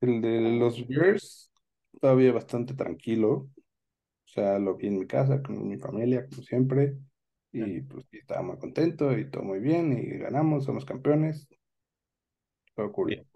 El 0.00 0.20
de 0.20 0.40
los 0.58 0.86
Bears 0.86 1.52
todavía 2.00 2.32
bastante 2.32 2.74
tranquilo. 2.74 3.48
O 4.32 4.34
sea, 4.34 4.58
lo 4.58 4.76
vi 4.76 4.86
en 4.86 4.98
mi 4.98 5.06
casa, 5.06 5.42
con 5.42 5.68
mi 5.68 5.76
familia, 5.76 6.26
como 6.26 6.42
siempre. 6.42 6.96
Y 7.52 7.82
pues 7.82 8.06
estaba 8.12 8.40
muy 8.40 8.56
contento 8.56 9.16
y 9.16 9.30
todo 9.30 9.42
muy 9.42 9.60
bien. 9.60 9.92
Y 9.92 10.16
ganamos, 10.16 10.64
somos 10.64 10.86
campeones. 10.86 11.46
Todo 12.74 12.90
cool. 12.92 13.26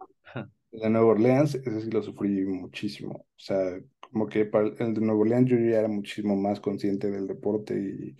De 0.72 0.90
Nueva 0.90 1.08
Orleans, 1.08 1.54
ese 1.54 1.82
sí 1.82 1.90
lo 1.90 2.02
sufrí 2.02 2.46
muchísimo. 2.46 3.12
O 3.12 3.26
sea, 3.38 3.78
como 4.00 4.26
que 4.26 4.46
para 4.46 4.68
el 4.68 4.94
de 4.94 5.00
Nueva 5.02 5.20
Orleans 5.20 5.50
yo 5.50 5.58
ya 5.58 5.80
era 5.80 5.88
muchísimo 5.88 6.34
más 6.34 6.60
consciente 6.60 7.10
del 7.10 7.26
deporte 7.26 7.78
y 7.78 8.16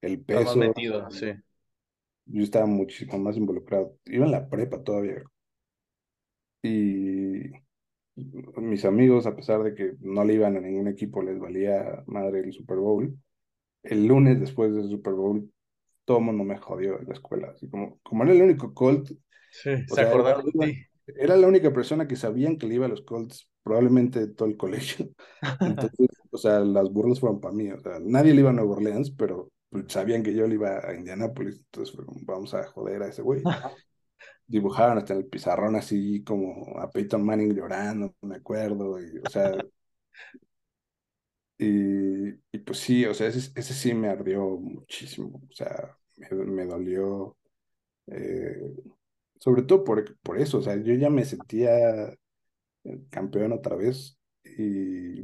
el 0.00 0.20
peso. 0.20 0.56
metido, 0.56 1.10
sí. 1.10 1.30
Yo 2.24 2.42
estaba 2.42 2.64
muchísimo 2.64 3.18
más 3.18 3.36
involucrado. 3.36 3.98
Iba 4.06 4.24
en 4.24 4.30
la 4.30 4.48
prepa 4.48 4.82
todavía. 4.82 5.22
Y 6.62 7.23
mis 8.16 8.84
amigos, 8.84 9.26
a 9.26 9.34
pesar 9.34 9.62
de 9.62 9.74
que 9.74 9.94
no 10.00 10.24
le 10.24 10.34
iban 10.34 10.56
a 10.56 10.60
ningún 10.60 10.88
equipo, 10.88 11.22
les 11.22 11.38
valía 11.38 12.02
madre 12.06 12.40
el 12.40 12.52
Super 12.52 12.78
Bowl. 12.78 13.16
El 13.82 14.06
lunes 14.06 14.40
después 14.40 14.74
del 14.74 14.88
Super 14.88 15.14
Bowl, 15.14 15.50
todo 16.04 16.18
el 16.18 16.24
mundo 16.24 16.44
me 16.44 16.58
jodió 16.58 16.98
en 16.98 17.06
la 17.06 17.14
escuela. 17.14 17.52
Así 17.54 17.68
como, 17.68 17.98
como 18.02 18.24
era 18.24 18.32
el 18.32 18.42
único 18.42 18.72
Colt. 18.72 19.10
se 19.50 19.84
acordaron 20.00 20.44
era, 20.54 20.66
de 20.66 20.72
ti. 20.72 20.82
Era 21.06 21.36
la 21.36 21.46
única 21.46 21.72
persona 21.72 22.06
que 22.06 22.16
sabían 22.16 22.56
que 22.56 22.66
le 22.66 22.76
iba 22.76 22.86
a 22.86 22.90
los 22.90 23.02
Colts, 23.02 23.50
probablemente 23.62 24.28
todo 24.28 24.48
el 24.48 24.56
colegio. 24.56 25.10
Entonces, 25.60 26.08
o 26.30 26.38
sea, 26.38 26.60
las 26.60 26.90
burlas 26.90 27.20
fueron 27.20 27.40
para 27.40 27.54
mí. 27.54 27.70
O 27.70 27.80
sea, 27.80 27.98
nadie 28.00 28.32
le 28.32 28.40
iba 28.40 28.50
a 28.50 28.52
Nueva 28.52 28.76
Orleans, 28.76 29.10
pero 29.10 29.50
sabían 29.88 30.22
que 30.22 30.34
yo 30.34 30.46
le 30.46 30.54
iba 30.54 30.78
a 30.78 30.94
Indianapolis. 30.94 31.56
Entonces, 31.56 31.96
vamos 32.24 32.54
a 32.54 32.64
joder 32.68 33.02
a 33.02 33.08
ese 33.08 33.22
güey 33.22 33.42
dibujaban 34.46 34.98
hasta 34.98 35.14
en 35.14 35.20
el 35.20 35.26
pizarrón 35.26 35.76
así 35.76 36.22
como 36.24 36.78
a 36.78 36.90
Peyton 36.90 37.24
Manning 37.24 37.54
llorando, 37.54 38.14
me 38.22 38.36
acuerdo, 38.36 39.00
y, 39.00 39.18
o 39.18 39.30
sea, 39.30 39.56
y, 41.58 42.28
y, 42.52 42.58
pues 42.64 42.78
sí, 42.78 43.04
o 43.06 43.14
sea, 43.14 43.28
ese, 43.28 43.50
ese 43.54 43.74
sí 43.74 43.94
me 43.94 44.08
ardió 44.08 44.58
muchísimo, 44.58 45.40
o 45.50 45.54
sea, 45.54 45.96
me, 46.16 46.66
dolió, 46.66 47.36
eh, 48.06 48.74
sobre 49.38 49.62
todo 49.62 49.84
por, 49.84 50.18
por 50.20 50.38
eso, 50.40 50.58
o 50.58 50.62
sea, 50.62 50.76
yo 50.76 50.94
ya 50.94 51.10
me 51.10 51.24
sentía 51.24 52.14
campeón 53.10 53.52
otra 53.52 53.76
vez 53.76 54.18
y 54.44 55.22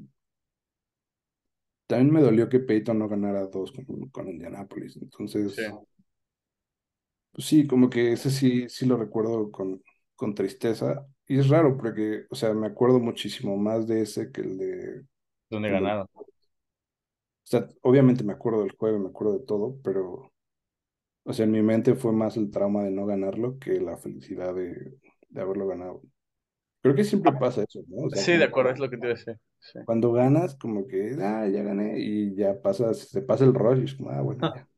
también 1.87 2.13
me 2.13 2.23
dolió 2.23 2.49
que 2.49 2.61
Peyton 2.61 2.99
no 2.99 3.09
ganara 3.09 3.47
dos 3.47 3.73
con, 3.73 4.09
con 4.11 4.29
Indianapolis, 4.29 4.97
entonces... 4.97 5.57
sí, 7.39 7.67
como 7.67 7.91
que 7.91 8.13
ese 8.13 8.31
sí, 8.31 8.69
sí 8.69 8.87
lo 8.87 8.97
recuerdo 8.97 9.51
con, 9.51 9.83
con 10.17 10.35
tristeza. 10.35 11.07
Y 11.27 11.39
es 11.39 11.49
raro 11.49 11.77
porque, 11.77 12.25
o 12.31 12.35
sea, 12.35 12.53
me 12.55 12.67
acuerdo 12.67 12.99
muchísimo 13.01 13.57
más 13.57 13.87
de 13.87 14.03
ese 14.03 14.33
que 14.33 14.41
el 14.43 14.59
de... 14.59 15.05
¿Dónde 15.49 15.71
ganaron? 15.71 16.07
O 16.15 16.27
sea, 17.51 17.69
obviamente 17.83 18.23
me 18.25 18.33
acuerdo 18.33 18.63
del 18.63 18.73
juego, 18.77 18.99
me 18.99 19.09
acuerdo 19.09 19.39
de 19.39 19.45
todo, 19.45 19.77
pero, 19.83 20.31
o 21.25 21.33
sea, 21.33 21.45
en 21.47 21.53
mi 21.53 21.63
mente 21.63 21.95
fue 21.95 22.13
más 22.13 22.37
el 22.37 22.51
trauma 22.51 22.85
de 22.85 22.91
no 22.91 23.07
ganarlo 23.07 23.59
que 23.59 23.81
la 23.81 23.97
felicidad 23.99 24.55
de, 24.55 24.99
de 25.29 25.41
haberlo 25.41 25.67
ganado. 25.69 26.03
Creo 26.83 26.95
que 26.95 27.05
siempre 27.05 27.33
pasa 27.33 27.65
eso, 27.69 27.81
¿no? 27.89 28.09
sí, 28.11 28.33
de 28.33 28.45
acuerdo, 28.45 28.71
es 28.73 28.79
lo 28.79 28.91
que 28.91 28.97
te 28.97 29.07
iba 29.07 29.15
a 29.15 29.17
decir. 29.17 29.37
Cuando 29.85 30.13
ganas, 30.13 30.55
como 30.57 30.87
que, 30.87 31.17
ah, 31.21 31.47
ya 31.49 31.63
gané, 31.63 31.99
y 32.01 32.35
ya 32.35 32.61
pasa, 32.63 32.95
se 32.95 33.23
pasa 33.23 33.45
el 33.45 33.55
rollo, 33.55 33.83
y 33.83 33.85
es 33.87 33.95
como, 33.95 34.11
ah, 34.11 34.23
bueno, 34.23 34.43
ya. 34.55 34.69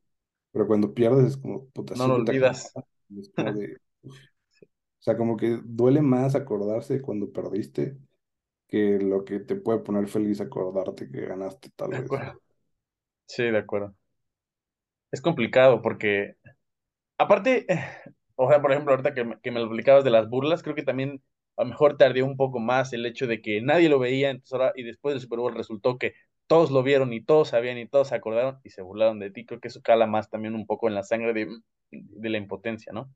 Pero 0.52 0.66
cuando 0.66 0.94
pierdes 0.94 1.26
es 1.26 1.36
como, 1.36 1.66
puta, 1.70 1.94
no 1.96 2.08
lo 2.08 2.14
olvidas. 2.16 2.72
o 3.08 4.10
sea, 4.98 5.16
como 5.16 5.36
que 5.36 5.58
duele 5.64 6.02
más 6.02 6.34
acordarse 6.34 7.00
cuando 7.02 7.32
perdiste 7.32 7.96
que 8.68 8.98
lo 8.98 9.24
que 9.24 9.40
te 9.40 9.56
puede 9.56 9.80
poner 9.80 10.08
feliz 10.08 10.40
acordarte 10.40 11.10
que 11.10 11.26
ganaste 11.26 11.70
tal 11.76 11.90
vez. 11.90 12.04
Sí, 13.26 13.44
de 13.44 13.58
acuerdo. 13.58 13.94
Es 15.10 15.20
complicado 15.20 15.82
porque, 15.82 16.36
aparte, 17.18 17.66
o 18.36 18.48
sea, 18.48 18.62
por 18.62 18.72
ejemplo, 18.72 18.92
ahorita 18.92 19.14
que 19.14 19.24
me, 19.24 19.40
que 19.40 19.50
me 19.50 19.60
lo 19.60 19.66
explicabas 19.66 20.04
de 20.04 20.10
las 20.10 20.28
burlas, 20.28 20.62
creo 20.62 20.74
que 20.74 20.82
también 20.82 21.22
a 21.56 21.64
lo 21.64 21.70
mejor 21.70 21.96
tardó 21.96 22.24
un 22.24 22.36
poco 22.36 22.60
más 22.60 22.92
el 22.92 23.04
hecho 23.04 23.26
de 23.26 23.42
que 23.42 23.60
nadie 23.60 23.88
lo 23.88 23.98
veía, 23.98 24.30
entonces 24.30 24.52
ahora, 24.52 24.72
y 24.74 24.82
después 24.82 25.14
del 25.14 25.20
Super 25.20 25.38
Bowl 25.38 25.54
resultó 25.54 25.98
que 25.98 26.14
todos 26.52 26.70
lo 26.70 26.82
vieron 26.82 27.14
y 27.14 27.24
todos 27.24 27.48
sabían 27.48 27.78
y 27.78 27.88
todos 27.88 28.08
se 28.08 28.14
acordaron 28.14 28.58
y 28.62 28.68
se 28.68 28.82
burlaron 28.82 29.18
de 29.18 29.30
ti. 29.30 29.46
Creo 29.46 29.58
que 29.58 29.68
eso 29.68 29.80
cala 29.80 30.06
más 30.06 30.28
también 30.28 30.54
un 30.54 30.66
poco 30.66 30.86
en 30.86 30.94
la 30.94 31.02
sangre 31.02 31.32
de, 31.32 31.48
de 31.90 32.28
la 32.28 32.36
impotencia, 32.36 32.92
¿no? 32.92 33.10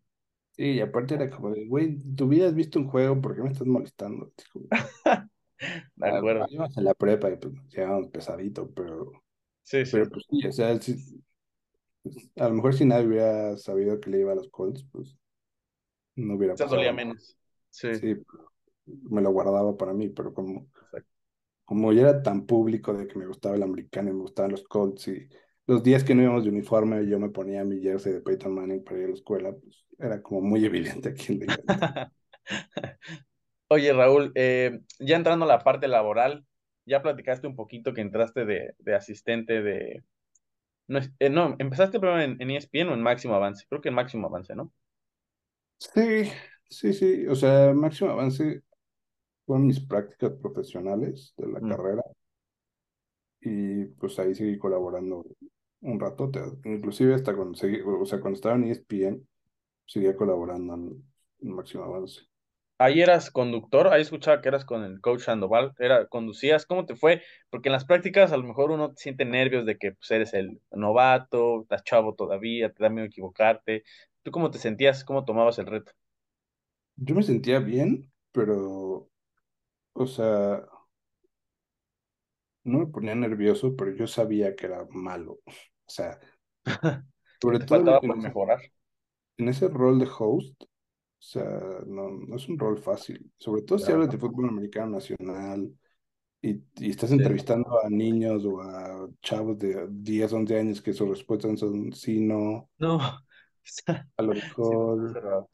Sí, 0.52 0.70
y 0.70 0.80
aparte 0.80 1.16
era 1.16 1.28
como 1.28 1.50
de, 1.50 1.66
güey, 1.66 1.98
tú 2.16 2.24
hubieras 2.24 2.54
visto 2.54 2.78
un 2.78 2.88
juego, 2.88 3.20
¿por 3.20 3.36
qué 3.36 3.42
me 3.42 3.50
estás 3.50 3.66
molestando? 3.66 4.32
de 5.96 6.08
ah, 6.08 6.16
acuerdo. 6.16 6.46
Íbamos 6.48 6.78
en 6.78 6.84
la 6.84 6.94
prepa 6.94 7.30
y 7.30 7.36
pues 7.36 7.52
llegábamos 7.68 8.08
pesadito, 8.08 8.70
pero. 8.70 9.12
Sí, 9.62 9.84
sí. 9.84 9.92
Pero 9.92 10.08
pues 10.08 10.24
sí, 10.30 10.46
o 10.46 10.52
sea, 10.52 10.72
pues, 10.72 11.14
a 12.36 12.48
lo 12.48 12.54
mejor 12.54 12.72
si 12.72 12.86
nadie 12.86 13.06
hubiera 13.06 13.54
sabido 13.58 14.00
que 14.00 14.08
le 14.08 14.20
iba 14.20 14.32
a 14.32 14.36
los 14.36 14.48
Colts, 14.48 14.82
pues 14.90 15.14
no 16.14 16.36
hubiera 16.36 16.54
pasado. 16.54 16.70
Se 16.70 16.76
dolía 16.76 16.92
menos. 16.94 17.36
Sí. 17.68 17.94
Sí, 17.96 18.16
me 18.86 19.20
lo 19.20 19.30
guardaba 19.30 19.76
para 19.76 19.92
mí, 19.92 20.08
pero 20.08 20.32
como 20.32 20.68
como 21.66 21.92
yo 21.92 22.00
era 22.02 22.22
tan 22.22 22.46
público 22.46 22.94
de 22.94 23.06
que 23.06 23.18
me 23.18 23.26
gustaba 23.26 23.56
el 23.56 23.62
americano 23.64 24.10
y 24.10 24.14
me 24.14 24.20
gustaban 24.20 24.52
los 24.52 24.64
Colts 24.64 25.08
y 25.08 25.28
los 25.66 25.82
días 25.82 26.04
que 26.04 26.14
no 26.14 26.22
íbamos 26.22 26.44
de 26.44 26.50
uniforme 26.50 27.06
yo 27.08 27.18
me 27.18 27.28
ponía 27.28 27.64
mi 27.64 27.80
jersey 27.82 28.12
de 28.12 28.20
Peyton 28.20 28.54
Manning 28.54 28.84
para 28.84 28.98
ir 28.98 29.04
a 29.06 29.08
la 29.08 29.14
escuela, 29.14 29.52
pues 29.52 29.84
era 29.98 30.22
como 30.22 30.40
muy 30.40 30.64
evidente 30.64 31.10
a 31.10 31.12
quién 31.12 31.40
le 31.40 31.46
Oye, 33.68 33.92
Raúl, 33.92 34.30
eh, 34.36 34.78
ya 35.00 35.16
entrando 35.16 35.44
a 35.44 35.48
la 35.48 35.58
parte 35.64 35.88
laboral, 35.88 36.46
ya 36.84 37.02
platicaste 37.02 37.48
un 37.48 37.56
poquito 37.56 37.92
que 37.92 38.00
entraste 38.00 38.44
de, 38.44 38.74
de 38.78 38.94
asistente 38.94 39.60
de... 39.60 40.04
No, 40.86 41.00
eh, 41.18 41.30
no, 41.30 41.56
empezaste 41.58 41.98
primero 41.98 42.20
en, 42.20 42.40
en 42.40 42.50
ESPN 42.52 42.90
o 42.90 42.94
en 42.94 43.02
Máximo 43.02 43.34
Avance, 43.34 43.66
creo 43.68 43.80
que 43.80 43.88
en 43.88 43.96
Máximo 43.96 44.28
Avance, 44.28 44.54
¿no? 44.54 44.72
Sí, 45.78 46.30
sí, 46.70 46.92
sí, 46.92 47.26
o 47.26 47.34
sea, 47.34 47.74
Máximo 47.74 48.10
Avance 48.10 48.62
fueron 49.46 49.66
mis 49.66 49.80
prácticas 49.80 50.32
profesionales 50.32 51.34
de 51.38 51.48
la 51.48 51.60
carrera 51.60 52.02
y 53.40 53.84
pues 53.86 54.18
ahí 54.18 54.34
seguí 54.34 54.58
colaborando 54.58 55.24
un 55.80 56.00
rato, 56.00 56.30
inclusive 56.64 57.14
hasta 57.14 57.34
cuando 57.34 57.54
seguí, 57.54 57.80
o 57.80 58.04
sea, 58.06 58.20
cuando 58.20 58.36
estaba 58.36 58.56
en 58.56 58.64
ESPN, 58.64 59.26
seguía 59.86 60.16
colaborando 60.16 60.74
en, 60.74 61.04
en 61.40 61.52
Máximo 61.54 61.84
Avance. 61.84 62.22
Ahí 62.78 63.00
eras 63.00 63.30
conductor, 63.30 63.88
ahí 63.88 64.02
escuchaba 64.02 64.42
que 64.42 64.48
eras 64.48 64.66
con 64.66 64.84
el 64.84 65.00
coach 65.00 65.22
Sandoval, 65.22 65.72
era, 65.78 66.08
conducías, 66.08 66.66
¿cómo 66.66 66.84
te 66.84 66.94
fue? 66.94 67.22
Porque 67.48 67.70
en 67.70 67.72
las 67.72 67.86
prácticas 67.86 68.32
a 68.32 68.36
lo 68.36 68.42
mejor 68.42 68.70
uno 68.70 68.92
siente 68.96 69.24
nervios 69.24 69.64
de 69.64 69.78
que 69.78 69.92
pues, 69.92 70.10
eres 70.10 70.34
el 70.34 70.60
novato, 70.70 71.62
estás 71.62 71.84
chavo 71.84 72.14
todavía, 72.14 72.70
te 72.72 72.82
da 72.82 72.90
miedo 72.90 73.06
equivocarte. 73.06 73.82
¿Tú 74.22 74.30
cómo 74.30 74.50
te 74.50 74.58
sentías? 74.58 75.04
¿Cómo 75.04 75.24
tomabas 75.24 75.58
el 75.58 75.66
reto? 75.66 75.92
Yo 76.96 77.14
me 77.14 77.22
sentía 77.22 77.58
bien, 77.60 78.12
pero, 78.32 79.08
o 79.96 80.06
sea, 80.06 80.66
no 82.64 82.78
me 82.80 82.86
ponía 82.86 83.14
nervioso, 83.14 83.74
pero 83.76 83.94
yo 83.94 84.06
sabía 84.06 84.54
que 84.56 84.66
era 84.66 84.86
malo. 84.90 85.40
O 85.46 85.90
sea, 85.90 86.18
sobre 87.40 87.60
todo 87.60 87.88
faltaba 87.88 88.02
en 88.02 88.02
por 88.04 88.16
mejorar. 88.18 88.60
en 89.38 89.48
ese 89.48 89.68
rol 89.68 89.98
de 89.98 90.08
host, 90.18 90.62
o 90.62 90.66
sea, 91.20 91.44
no, 91.86 92.10
no 92.10 92.36
es 92.36 92.48
un 92.48 92.58
rol 92.58 92.78
fácil. 92.78 93.32
Sobre 93.38 93.62
todo 93.62 93.78
si 93.78 93.92
hablas 93.92 94.10
de 94.10 94.18
fútbol 94.18 94.48
americano 94.48 94.88
nacional 94.92 95.72
y, 96.42 96.62
y 96.76 96.90
estás 96.90 97.12
Sí. 97.16 97.24
entrevistando 97.24 97.80
a 97.84 97.90
niños 97.90 98.44
o 98.46 98.62
a 98.62 99.08
chavos 99.22 99.58
de 99.58 99.86
10, 99.90 100.32
11 100.34 100.58
años 100.58 100.82
que 100.82 100.92
sus 100.94 101.08
respuestas 101.08 101.60
son 101.60 101.92
sí, 101.94 102.20
no, 102.20 102.70
No, 102.78 103.00
a 104.16 104.22
lo 104.22 104.34
sí, 104.62 104.76
bastante 104.76 105.16
mejor. 105.16 105.48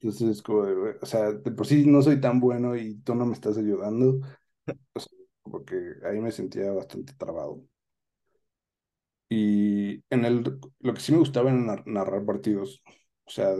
Entonces, 0.00 0.28
es 0.30 0.42
como, 0.42 0.62
o 1.02 1.06
sea, 1.06 1.32
de 1.32 1.50
por 1.52 1.66
sí 1.66 1.84
no 1.86 2.02
soy 2.02 2.20
tan 2.20 2.40
bueno 2.40 2.76
y 2.76 2.96
tú 3.02 3.14
no 3.14 3.26
me 3.26 3.34
estás 3.34 3.58
ayudando. 3.58 4.20
O 4.94 5.00
sea, 5.00 5.10
como 5.42 5.64
que 5.64 5.76
ahí 6.04 6.20
me 6.20 6.32
sentía 6.32 6.72
bastante 6.72 7.14
trabado. 7.14 7.62
Y 9.28 10.02
en 10.10 10.24
el, 10.24 10.58
lo 10.80 10.94
que 10.94 11.00
sí 11.00 11.12
me 11.12 11.18
gustaba 11.18 11.50
era 11.50 11.58
nar- 11.60 11.82
narrar 11.86 12.24
partidos. 12.24 12.82
O 13.26 13.30
sea, 13.30 13.54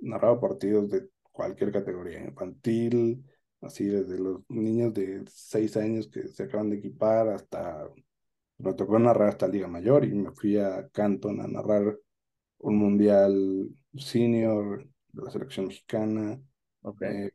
narraba 0.00 0.40
partidos 0.40 0.88
de 0.90 1.08
cualquier 1.32 1.72
categoría, 1.72 2.20
infantil, 2.20 3.24
así 3.60 3.86
desde 3.86 4.18
los 4.18 4.42
niños 4.48 4.94
de 4.94 5.24
6 5.28 5.76
años 5.76 6.08
que 6.08 6.28
se 6.28 6.44
acaban 6.44 6.70
de 6.70 6.76
equipar 6.76 7.28
hasta, 7.28 7.88
me 8.58 8.74
tocó 8.74 8.98
narrar 8.98 9.30
hasta 9.30 9.48
Liga 9.48 9.68
Mayor 9.68 10.04
y 10.06 10.14
me 10.14 10.32
fui 10.32 10.58
a 10.58 10.88
Canton 10.90 11.40
a 11.40 11.48
narrar 11.48 11.98
un 12.58 12.76
mundial 12.78 13.70
senior 13.96 14.88
de 15.12 15.22
la 15.22 15.30
selección 15.30 15.66
mexicana. 15.66 16.40
Eh, 17.02 17.30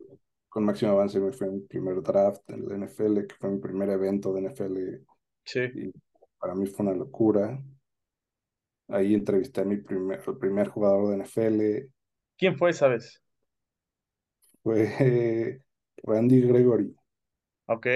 con 0.49 0.65
máximo 0.65 0.91
avance 0.91 1.19
me 1.19 1.31
fue 1.31 1.49
mi 1.49 1.61
primer 1.61 2.01
draft 2.01 2.49
en 2.49 2.67
la 2.67 2.75
NFL, 2.75 3.27
que 3.27 3.35
fue 3.35 3.51
mi 3.51 3.59
primer 3.59 3.89
evento 3.89 4.33
de 4.33 4.41
NFL 4.41 4.77
sí. 5.43 5.59
y 5.73 5.91
para 6.39 6.55
mí 6.55 6.65
fue 6.67 6.85
una 6.85 6.95
locura. 6.95 7.61
Ahí 8.87 9.15
entrevisté 9.15 9.61
a 9.61 9.65
mi 9.65 9.77
primer, 9.77 10.21
al 10.25 10.37
primer 10.37 10.69
jugador 10.69 11.09
de 11.09 11.23
NFL, 11.23 11.89
¿Quién 12.37 12.57
fue 12.57 12.71
esa 12.71 12.87
vez? 12.87 13.21
fue 14.61 15.61
Randy 16.03 16.41
Gregory. 16.41 16.95
Ok, 17.67 17.87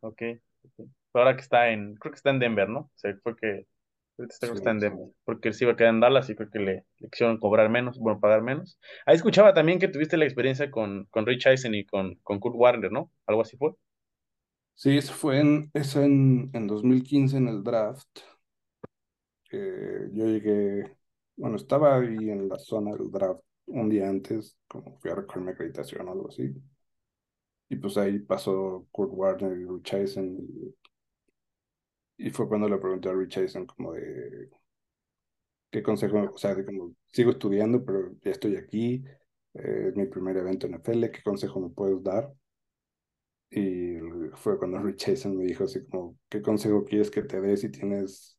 ok. 0.00 0.22
ok. 0.64 0.88
Ahora 1.14 1.34
que 1.34 1.42
está 1.42 1.70
en, 1.70 1.94
creo 1.96 2.12
que 2.12 2.16
está 2.16 2.30
en 2.30 2.38
Denver, 2.38 2.68
¿no? 2.68 2.80
O 2.80 2.92
sea, 2.94 3.16
fue 3.22 3.36
que, 3.36 3.66
ahorita 4.18 4.54
está, 4.54 4.70
en. 4.70 4.78
Denver, 4.78 5.08
porque 5.24 5.48
él 5.48 5.54
se 5.54 5.64
iba 5.64 5.72
a 5.72 5.76
quedar 5.76 5.94
en 5.94 6.00
Dallas 6.00 6.28
y 6.30 6.34
creo 6.34 6.50
que 6.50 6.58
le, 6.58 6.84
le 6.98 7.08
quisieron 7.10 7.38
cobrar 7.38 7.68
menos, 7.70 7.98
bueno, 7.98 8.20
pagar 8.20 8.42
menos. 8.42 8.78
Ahí 9.04 9.16
escuchaba 9.16 9.54
también 9.54 9.78
que 9.78 9.88
tuviste 9.88 10.16
la 10.16 10.24
experiencia 10.24 10.70
con, 10.70 11.06
con 11.10 11.26
Rich 11.26 11.46
Eisen 11.46 11.74
y 11.74 11.84
con, 11.84 12.16
con 12.22 12.40
Kurt 12.40 12.56
Warner, 12.56 12.92
¿no? 12.92 13.10
Algo 13.26 13.42
así 13.42 13.56
fue. 13.56 13.72
Sí, 14.74 14.96
eso 14.96 15.14
fue 15.14 15.40
en, 15.40 15.70
eso 15.74 16.02
en, 16.02 16.50
en 16.52 16.66
2015 16.66 17.36
en 17.38 17.48
el 17.48 17.62
draft. 17.64 18.08
que 19.48 20.08
yo 20.12 20.26
llegué, 20.26 20.96
bueno, 21.36 21.56
estaba 21.56 21.96
ahí 21.98 22.30
en 22.30 22.48
la 22.48 22.58
zona 22.58 22.92
del 22.96 23.10
draft 23.10 23.42
un 23.66 23.88
día 23.88 24.08
antes, 24.08 24.56
como 24.68 24.98
fui 24.98 25.10
a 25.10 25.14
recoger 25.16 25.42
mi 25.42 25.50
acreditación 25.52 26.08
o 26.08 26.12
algo 26.12 26.28
así. 26.28 26.54
Y 27.68 27.76
pues 27.76 27.96
ahí 27.96 28.18
pasó 28.20 28.86
Kurt 28.92 29.10
Warner 29.12 29.58
y 29.58 29.64
Rich 29.64 29.94
Eisen. 29.94 30.36
Y, 30.38 30.74
y 32.16 32.30
fue 32.30 32.48
cuando 32.48 32.68
le 32.68 32.78
pregunté 32.78 33.08
a 33.08 33.14
Rich 33.14 33.38
Eisen 33.38 33.66
como 33.66 33.92
de 33.92 34.50
qué 35.70 35.82
consejo, 35.82 36.30
o 36.34 36.38
sea, 36.38 36.54
de 36.54 36.64
como 36.64 36.94
sigo 37.12 37.32
estudiando, 37.32 37.84
pero 37.84 38.12
ya 38.22 38.30
estoy 38.32 38.56
aquí, 38.56 39.04
eh, 39.54 39.86
es 39.88 39.96
mi 39.96 40.06
primer 40.06 40.36
evento 40.36 40.66
en 40.66 40.74
NFL, 40.74 41.10
¿qué 41.10 41.22
consejo 41.22 41.60
me 41.60 41.70
puedes 41.70 42.02
dar? 42.02 42.32
Y 43.50 43.96
fue 44.34 44.58
cuando 44.58 44.78
Rich 44.82 45.08
Eisen 45.08 45.36
me 45.36 45.44
dijo 45.44 45.64
así 45.64 45.84
como, 45.86 46.18
¿qué 46.28 46.42
consejo 46.42 46.84
quieres 46.84 47.10
que 47.10 47.22
te 47.22 47.40
dé 47.40 47.56
si 47.56 47.70
tienes 47.70 48.38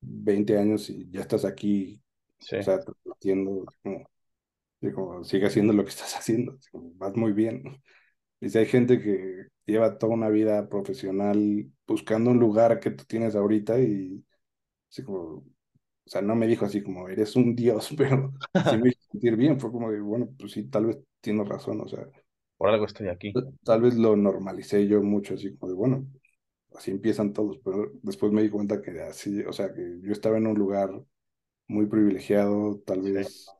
20 0.00 0.58
años 0.58 0.90
y 0.90 1.08
ya 1.10 1.20
estás 1.20 1.44
aquí 1.44 2.02
Sí. 2.42 2.56
O 2.56 2.62
sea, 2.62 2.80
entiendo, 3.04 3.64
como, 3.82 4.10
como, 4.94 5.24
sigue 5.24 5.46
haciendo 5.46 5.72
lo 5.72 5.84
que 5.84 5.90
estás 5.90 6.14
haciendo, 6.18 6.58
como, 6.70 6.92
vas 6.94 7.16
muy 7.16 7.32
bien. 7.32 7.82
Y 8.40 8.48
si 8.48 8.58
hay 8.58 8.66
gente 8.66 9.00
que 9.00 9.46
lleva 9.66 9.98
toda 9.98 10.14
una 10.14 10.28
vida 10.28 10.68
profesional 10.68 11.70
buscando 11.86 12.30
un 12.30 12.38
lugar 12.40 12.80
que 12.80 12.90
tú 12.90 13.04
tienes 13.04 13.34
ahorita 13.36 13.78
y 13.80 14.24
así 14.90 15.02
como, 15.04 15.20
o 15.38 15.44
sea, 16.06 16.22
no 16.22 16.34
me 16.36 16.46
dijo 16.48 16.64
así 16.66 16.82
como, 16.82 17.08
eres 17.08 17.36
un 17.36 17.56
dios, 17.56 17.90
pero 17.98 18.34
sí 18.62 18.76
me 18.78 18.90
hizo 18.90 19.00
sentir 19.12 19.36
bien, 19.36 19.60
fue 19.60 19.72
como 19.72 19.90
de, 19.92 20.00
bueno, 20.00 20.28
pues 20.38 20.52
sí, 20.52 20.64
tal 20.70 20.86
vez 20.86 20.98
tienes 21.22 21.48
razón, 21.48 21.80
o 21.82 21.88
sea, 21.88 22.06
Por 22.56 22.70
algo 22.70 22.86
estoy 22.86 23.08
aquí. 23.08 23.38
tal 23.64 23.80
vez 23.82 23.94
lo 23.94 24.16
normalicé 24.16 24.86
yo 24.86 25.02
mucho, 25.02 25.34
así 25.34 25.56
como 25.56 25.70
de, 25.72 25.76
bueno, 25.78 26.06
así 26.76 26.90
empiezan 26.90 27.32
todos, 27.32 27.58
pero 27.64 27.92
después 28.02 28.32
me 28.32 28.42
di 28.42 28.50
cuenta 28.50 28.82
que 28.82 29.00
así, 29.02 29.42
o 29.44 29.52
sea, 29.52 29.72
que 29.74 30.00
yo 30.02 30.12
estaba 30.12 30.38
en 30.38 30.46
un 30.46 30.58
lugar 30.58 30.90
muy 31.68 31.86
privilegiado, 31.86 32.80
tal 32.86 33.02
Sí. 33.02 33.12
vez 33.12 33.58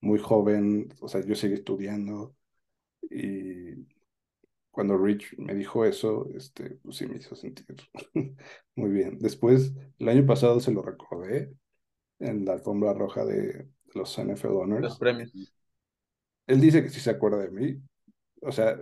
muy 0.00 0.18
joven, 0.18 0.88
o 1.00 1.08
sea, 1.08 1.22
yo 1.24 1.34
seguí 1.34 1.54
estudiando 1.54 2.36
y 3.10 3.65
cuando 4.76 4.98
Rich 4.98 5.38
me 5.38 5.54
dijo 5.54 5.86
eso, 5.86 6.28
este, 6.36 6.78
pues 6.82 6.96
sí 6.96 7.06
me 7.06 7.16
hizo 7.16 7.34
sentir 7.34 7.64
muy 8.76 8.90
bien. 8.90 9.16
Después, 9.18 9.72
el 9.98 10.08
año 10.10 10.26
pasado 10.26 10.60
se 10.60 10.70
lo 10.70 10.82
recordé 10.82 11.50
en 12.18 12.44
la 12.44 12.52
alfombra 12.52 12.92
roja 12.92 13.24
de 13.24 13.70
los 13.94 14.18
NFL 14.18 14.48
Los 14.48 14.62
Honors. 14.62 14.98
premios. 14.98 15.32
Él 16.46 16.60
dice 16.60 16.82
que 16.82 16.90
sí 16.90 17.00
se 17.00 17.08
acuerda 17.08 17.38
de 17.38 17.50
mí, 17.50 17.80
o 18.42 18.52
sea, 18.52 18.76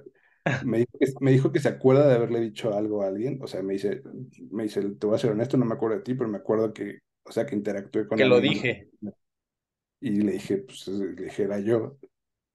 me 0.66 0.78
dijo 0.78 0.98
que, 0.98 1.06
me 1.20 1.30
dijo 1.30 1.52
que 1.52 1.60
se 1.60 1.68
acuerda 1.68 2.08
de 2.08 2.14
haberle 2.16 2.40
dicho 2.40 2.76
algo 2.76 3.04
a 3.04 3.06
alguien, 3.06 3.38
o 3.40 3.46
sea, 3.46 3.62
me 3.62 3.74
dice, 3.74 4.02
me 4.50 4.64
dice, 4.64 4.82
te 4.82 5.06
voy 5.06 5.14
a 5.14 5.18
ser 5.18 5.30
honesto, 5.30 5.56
no 5.56 5.64
me 5.64 5.74
acuerdo 5.74 5.98
de 5.98 6.02
ti, 6.02 6.14
pero 6.14 6.28
me 6.28 6.38
acuerdo 6.38 6.74
que, 6.74 6.98
o 7.22 7.30
sea, 7.30 7.46
que 7.46 7.54
interactué 7.54 8.08
con 8.08 8.18
Que 8.18 8.24
lo 8.24 8.40
dije. 8.40 8.90
y 10.00 10.10
le 10.22 10.32
dije, 10.32 10.56
pues, 10.58 10.88
le 10.88 11.12
dije, 11.14 11.44
era 11.44 11.60
yo. 11.60 11.98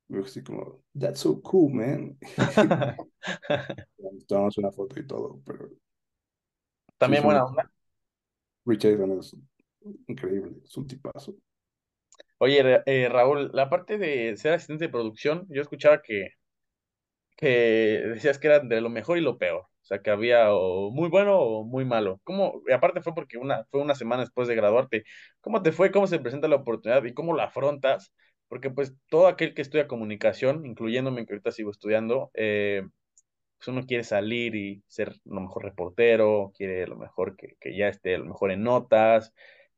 Dijo 0.10 0.26
así 0.26 0.43
como, 0.43 0.84
that's 0.93 1.22
so 1.22 1.41
cool, 1.41 1.72
man. 1.74 2.18
Tomamos 4.28 4.57
una 4.57 4.72
foto 4.72 4.99
y 4.99 5.07
todo, 5.07 5.41
pero 5.45 5.70
sí 7.01 7.12
También 7.12 7.24
un- 7.24 7.26
buena 7.26 7.45
onda. 7.45 7.70
Rich 8.66 8.86
Eisen 8.86 9.12
es 9.20 9.36
increíble, 10.07 10.62
es 10.64 10.78
un 10.78 10.88
tipazo. 10.88 11.36
Oye, 12.38 12.82
eh, 12.86 13.07
Raúl, 13.10 13.49
la 13.53 13.70
parte 13.70 13.97
de 13.97 14.36
ser 14.38 14.53
asistente 14.53 14.86
de 14.86 14.89
producción, 14.91 15.45
yo 15.49 15.62
escuchaba 15.62 16.01
que, 16.01 16.30
que 17.38 17.47
decías 18.05 18.39
que 18.39 18.47
era 18.47 18.60
de 18.60 18.82
lo 18.82 18.89
mejor 18.89 19.18
y 19.18 19.22
lo 19.22 19.38
peor. 19.38 19.62
O 19.62 19.86
sea, 19.89 20.01
que 20.01 20.12
había 20.12 20.53
o 20.53 20.91
muy 20.91 21.10
bueno 21.10 21.39
o 21.39 21.64
muy 21.64 21.86
malo. 21.86 22.20
¿Cómo? 22.24 22.62
Y 22.68 22.74
aparte 22.74 23.01
fue 23.01 23.16
porque 23.16 23.38
una, 23.38 23.66
fue 23.72 23.82
una 23.82 23.95
semana 23.95 24.22
después 24.24 24.47
de 24.47 24.55
graduarte. 24.55 25.03
¿Cómo 25.41 25.64
te 25.64 25.72
fue? 25.72 25.91
¿Cómo 25.91 26.05
se 26.07 26.20
presenta 26.20 26.47
la 26.47 26.57
oportunidad 26.57 27.03
y 27.05 27.14
cómo 27.14 27.36
la 27.36 27.45
afrontas? 27.45 28.14
Porque 28.49 28.71
pues 28.71 28.95
todo 29.09 29.27
aquel 29.27 29.55
que 29.55 29.63
estudia 29.63 29.87
comunicación, 29.87 30.65
incluyéndome 30.67 31.25
que 31.27 31.33
ahorita 31.33 31.51
sigo 31.53 31.71
estudiando, 31.71 32.31
eh, 32.35 32.83
pues 33.57 33.67
uno 33.69 33.85
quiere 33.85 34.03
salir 34.05 34.55
y 34.55 34.83
ser 34.87 35.09
a 35.11 35.13
lo 35.25 35.41
mejor 35.41 35.63
reportero, 35.65 36.53
quiere 36.57 36.83
a 36.83 36.87
lo 36.87 36.97
mejor 36.97 37.35
que, 37.37 37.57
que 37.61 37.77
ya 37.77 37.89
esté 37.89 38.15
a 38.15 38.19
lo 38.19 38.25
mejor 38.25 38.51
en 38.51 38.63
notas, 38.63 39.33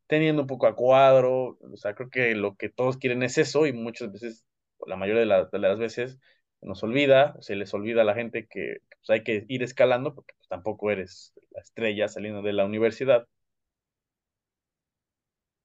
teniendo 0.08 0.42
un 0.42 0.48
poco 0.48 0.66
a 0.68 0.76
cuadro, 0.76 1.58
o 1.60 1.76
sea, 1.76 1.94
creo 1.94 2.10
que 2.10 2.34
lo 2.36 2.56
que 2.56 2.68
todos 2.70 2.98
quieren 2.98 3.22
es 3.24 3.38
eso 3.38 3.66
y 3.66 3.72
muchas 3.72 4.12
veces, 4.12 4.44
la 4.86 4.96
mayoría 4.96 5.22
de 5.22 5.58
las 5.60 5.78
veces, 5.78 6.18
nos 6.62 6.82
olvida, 6.84 7.36
se 7.40 7.56
les 7.56 7.74
olvida 7.74 8.02
a 8.02 8.04
la 8.04 8.14
gente 8.14 8.46
que 8.48 8.78
pues, 8.90 9.10
hay 9.10 9.24
que 9.24 9.44
ir 9.48 9.62
escalando 9.64 10.14
porque 10.14 10.34
pues, 10.38 10.48
tampoco 10.48 10.90
eres 10.90 11.32
la 11.50 11.60
estrella 11.62 12.08
saliendo 12.08 12.42
de 12.42 12.52
la 12.52 12.64
universidad. 12.66 13.26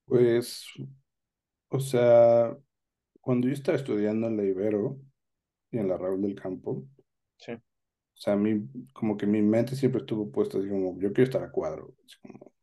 Pues, 0.06 0.66
o 1.70 1.80
sea, 1.80 2.58
cuando 3.28 3.48
yo 3.50 3.54
estaba 3.56 3.78
estudiando 3.78 4.28
en 4.28 4.38
la 4.38 4.44
Ibero 4.46 5.02
y 5.70 5.80
en 5.80 5.90
la 5.90 5.98
Raúl 5.98 6.22
del 6.22 6.34
Campo, 6.34 6.88
Sí. 7.38 7.52
o 7.52 7.60
sea, 8.14 8.34
a 8.34 8.38
mí, 8.38 8.70
como 8.94 9.18
que 9.18 9.28
mi 9.28 9.42
mente 9.42 9.76
siempre 9.76 10.00
estuvo 10.00 10.32
puesta 10.32 10.58
así 10.60 10.70
como, 10.70 10.98
yo 10.98 11.12
quiero 11.12 11.24
estar 11.26 11.44
a 11.44 11.52
cuadro, 11.52 11.94
así 12.06 12.16
como, 12.22 12.54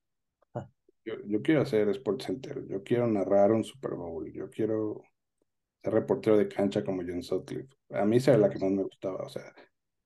Ah. 0.55 0.67
yo, 1.05 1.17
yo 1.27 1.43
quiero 1.43 1.61
hacer 1.61 1.87
Sports 1.91 2.25
Center, 2.25 2.67
yo 2.67 2.83
quiero 2.83 3.07
narrar 3.07 3.53
un 3.53 3.63
Super 3.63 3.91
Bowl, 3.91 4.33
yo 4.33 4.49
quiero 4.49 5.03
ser 5.83 5.93
reportero 5.93 6.39
de 6.39 6.49
cancha 6.49 6.83
como 6.83 7.03
John 7.07 7.23
Sutcliffe. 7.23 7.69
A 7.91 8.07
mí 8.07 8.17
esa 8.17 8.31
era 8.31 8.41
la 8.41 8.49
que 8.49 8.59
más 8.59 8.71
me 8.71 8.85
gustaba, 8.85 9.23
o 9.23 9.29
sea, 9.29 9.53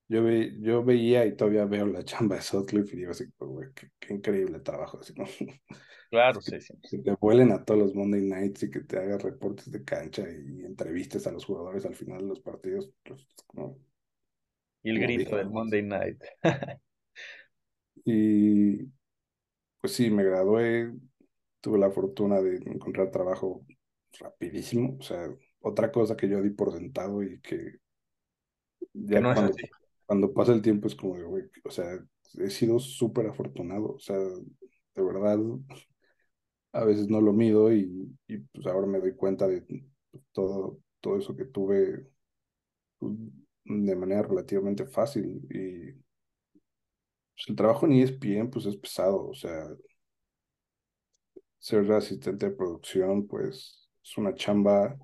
yo, 0.08 0.22
ve, 0.22 0.56
yo 0.60 0.82
veía 0.82 1.26
y 1.26 1.36
todavía 1.36 1.64
veo 1.66 1.86
la 1.86 2.02
chamba 2.02 2.36
de 2.36 2.42
Sutcliffe 2.42 2.94
y 2.94 3.00
digo 3.00 3.10
así, 3.10 3.26
güey, 3.38 3.68
qué, 3.74 3.90
qué, 3.98 4.14
increíble 4.14 4.60
trabajo, 4.60 4.98
así, 5.00 5.12
¿no? 5.14 5.24
Claro, 6.10 6.40
sí, 6.40 6.60
sí. 6.60 6.74
Que 6.90 6.98
te 6.98 7.14
vuelen 7.20 7.52
a 7.52 7.64
todos 7.64 7.80
los 7.80 7.94
Monday 7.94 8.22
Nights 8.22 8.64
y 8.64 8.70
que 8.70 8.80
te 8.80 8.98
hagas 8.98 9.22
reportes 9.22 9.70
de 9.70 9.84
cancha 9.84 10.22
y 10.22 10.64
entrevistas 10.64 11.26
a 11.26 11.32
los 11.32 11.44
jugadores 11.44 11.84
al 11.84 11.94
final 11.94 12.22
de 12.22 12.28
los 12.28 12.40
partidos, 12.40 12.90
pues. 13.04 13.26
Y 14.82 14.90
el 14.90 15.00
grito 15.00 15.36
del 15.36 15.50
Monday 15.50 15.82
Night. 15.82 16.22
y 18.04 18.84
pues 19.80 19.92
sí, 19.92 20.10
me 20.10 20.24
gradué, 20.24 20.92
tuve 21.60 21.78
la 21.78 21.90
fortuna 21.90 22.40
de 22.40 22.56
encontrar 22.56 23.10
trabajo 23.10 23.66
rapidísimo, 24.18 24.96
o 24.98 25.02
sea, 25.02 25.28
otra 25.60 25.92
cosa 25.92 26.16
que 26.16 26.28
yo 26.28 26.40
di 26.40 26.50
por 26.50 26.72
sentado 26.72 27.22
y 27.22 27.40
que 27.40 27.78
ya 28.92 29.20
cuando, 29.22 29.54
cuando 30.08 30.34
pasa 30.34 30.54
el 30.54 30.62
tiempo 30.62 30.88
es 30.88 30.96
como, 30.96 31.14
güey, 31.28 31.44
o 31.64 31.70
sea, 31.72 32.00
he 32.40 32.50
sido 32.50 32.80
súper 32.80 33.28
afortunado, 33.28 33.94
o 33.96 34.00
sea, 34.00 34.18
de 34.18 35.02
verdad, 35.04 35.38
a 36.72 36.84
veces 36.84 37.08
no 37.08 37.20
lo 37.20 37.32
mido 37.32 37.72
y, 37.72 38.16
y 38.26 38.38
pues 38.38 38.66
ahora 38.66 38.86
me 38.86 39.00
doy 39.00 39.14
cuenta 39.14 39.46
de 39.48 39.64
todo, 40.32 40.78
todo 41.00 41.18
eso 41.18 41.36
que 41.36 41.44
tuve 41.46 42.06
pues, 42.98 43.14
de 43.66 43.96
manera 43.96 44.22
relativamente 44.22 44.86
fácil 44.86 45.40
y 45.50 45.92
pues, 45.92 47.48
el 47.48 47.56
trabajo 47.56 47.86
en 47.86 47.92
ESPN 47.92 48.50
pues 48.50 48.66
es 48.66 48.76
pesado, 48.76 49.28
o 49.28 49.34
sea, 49.34 49.66
ser 51.58 51.90
asistente 51.92 52.46
de 52.46 52.52
producción 52.56 53.26
pues 53.26 53.88
es 54.02 54.18
una 54.18 54.34
chamba 54.34 54.96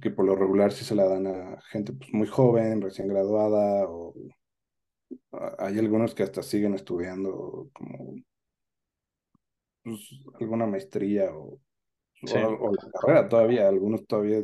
que 0.00 0.10
por 0.10 0.24
lo 0.24 0.36
regular 0.36 0.72
sí 0.72 0.84
se 0.84 0.94
la 0.94 1.06
dan 1.06 1.26
a 1.26 1.60
gente 1.70 1.92
pues, 1.92 2.12
muy 2.12 2.26
joven, 2.26 2.80
recién 2.80 3.08
graduada, 3.08 3.88
o 3.88 4.14
hay 5.58 5.78
algunos 5.78 6.14
que 6.14 6.22
hasta 6.22 6.42
siguen 6.42 6.74
estudiando 6.74 7.70
como 7.72 8.16
pues, 9.82 10.20
alguna 10.40 10.66
maestría 10.66 11.34
o, 11.34 11.60
o, 12.22 12.72
la 12.72 12.90
carrera 13.00 13.28
todavía, 13.28 13.68
algunos 13.68 14.06
todavía 14.06 14.42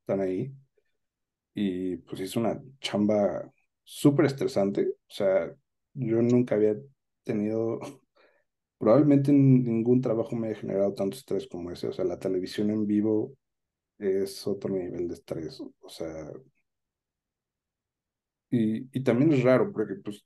están 0.00 0.20
ahí. 0.20 0.52
Y 1.54 1.96
pues 1.98 2.20
es 2.20 2.36
una 2.36 2.60
chamba 2.80 3.50
súper 3.82 4.26
estresante, 4.26 4.86
o 4.88 5.10
sea, 5.10 5.52
yo 5.94 6.22
nunca 6.22 6.54
había 6.54 6.76
tenido, 7.24 7.80
probablemente 8.78 9.32
ningún 9.32 10.00
trabajo 10.00 10.36
me 10.36 10.48
haya 10.48 10.60
generado 10.60 10.94
tanto 10.94 11.16
estrés 11.16 11.48
como 11.48 11.72
ese, 11.72 11.88
o 11.88 11.92
sea, 11.92 12.04
la 12.04 12.18
televisión 12.18 12.70
en 12.70 12.86
vivo 12.86 13.34
es 13.98 14.46
otro 14.46 14.74
nivel 14.74 15.08
de 15.08 15.14
estrés, 15.14 15.60
o 15.60 15.88
sea, 15.88 16.30
y, 18.50 18.88
y 18.98 19.02
también 19.02 19.32
es 19.32 19.42
raro 19.42 19.72
porque 19.72 19.94
pues, 19.96 20.24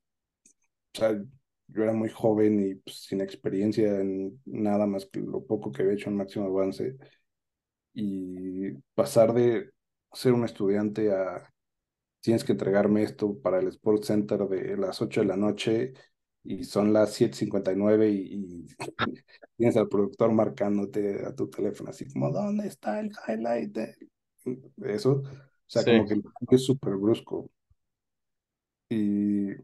o 0.94 0.98
sea, 0.98 1.12
yo 1.68 1.82
era 1.82 1.92
muy 1.92 2.10
joven 2.10 2.64
y 2.70 2.74
pues, 2.76 3.04
sin 3.04 3.20
experiencia 3.20 4.00
en 4.00 4.40
nada 4.46 4.86
más 4.86 5.06
que 5.06 5.20
lo 5.20 5.44
poco 5.46 5.72
que 5.72 5.82
había 5.82 5.94
hecho 5.94 6.10
en 6.10 6.16
Máximo 6.16 6.46
Avance 6.46 6.96
y 7.94 8.72
pasar 8.94 9.32
de 9.34 9.70
ser 10.12 10.32
un 10.32 10.44
estudiante 10.44 11.12
a 11.12 11.48
tienes 12.20 12.44
que 12.44 12.52
entregarme 12.52 13.02
esto 13.02 13.38
para 13.40 13.60
el 13.60 13.68
Sports 13.68 14.08
Center 14.08 14.48
de 14.48 14.76
las 14.76 15.02
8 15.02 15.20
de 15.20 15.26
la 15.26 15.36
noche 15.36 15.94
y 16.44 16.64
son 16.64 16.92
las 16.92 17.14
7.59 17.14 18.10
y, 18.10 18.16
y 18.16 18.66
tienes 19.56 19.76
al 19.76 19.88
productor 19.88 20.32
marcándote 20.32 21.24
a 21.24 21.34
tu 21.34 21.48
teléfono 21.48 21.90
así 21.90 22.10
como, 22.12 22.30
¿dónde 22.30 22.66
está 22.66 23.00
el 23.00 23.10
highlight 23.26 23.72
de 23.72 23.96
eso? 24.84 25.22
O 25.22 25.24
sea, 25.66 25.84
como 25.84 26.06
que 26.06 26.56
es 26.56 26.64
súper 26.64 26.96
brusco. 26.96 27.50
Y 28.88 29.54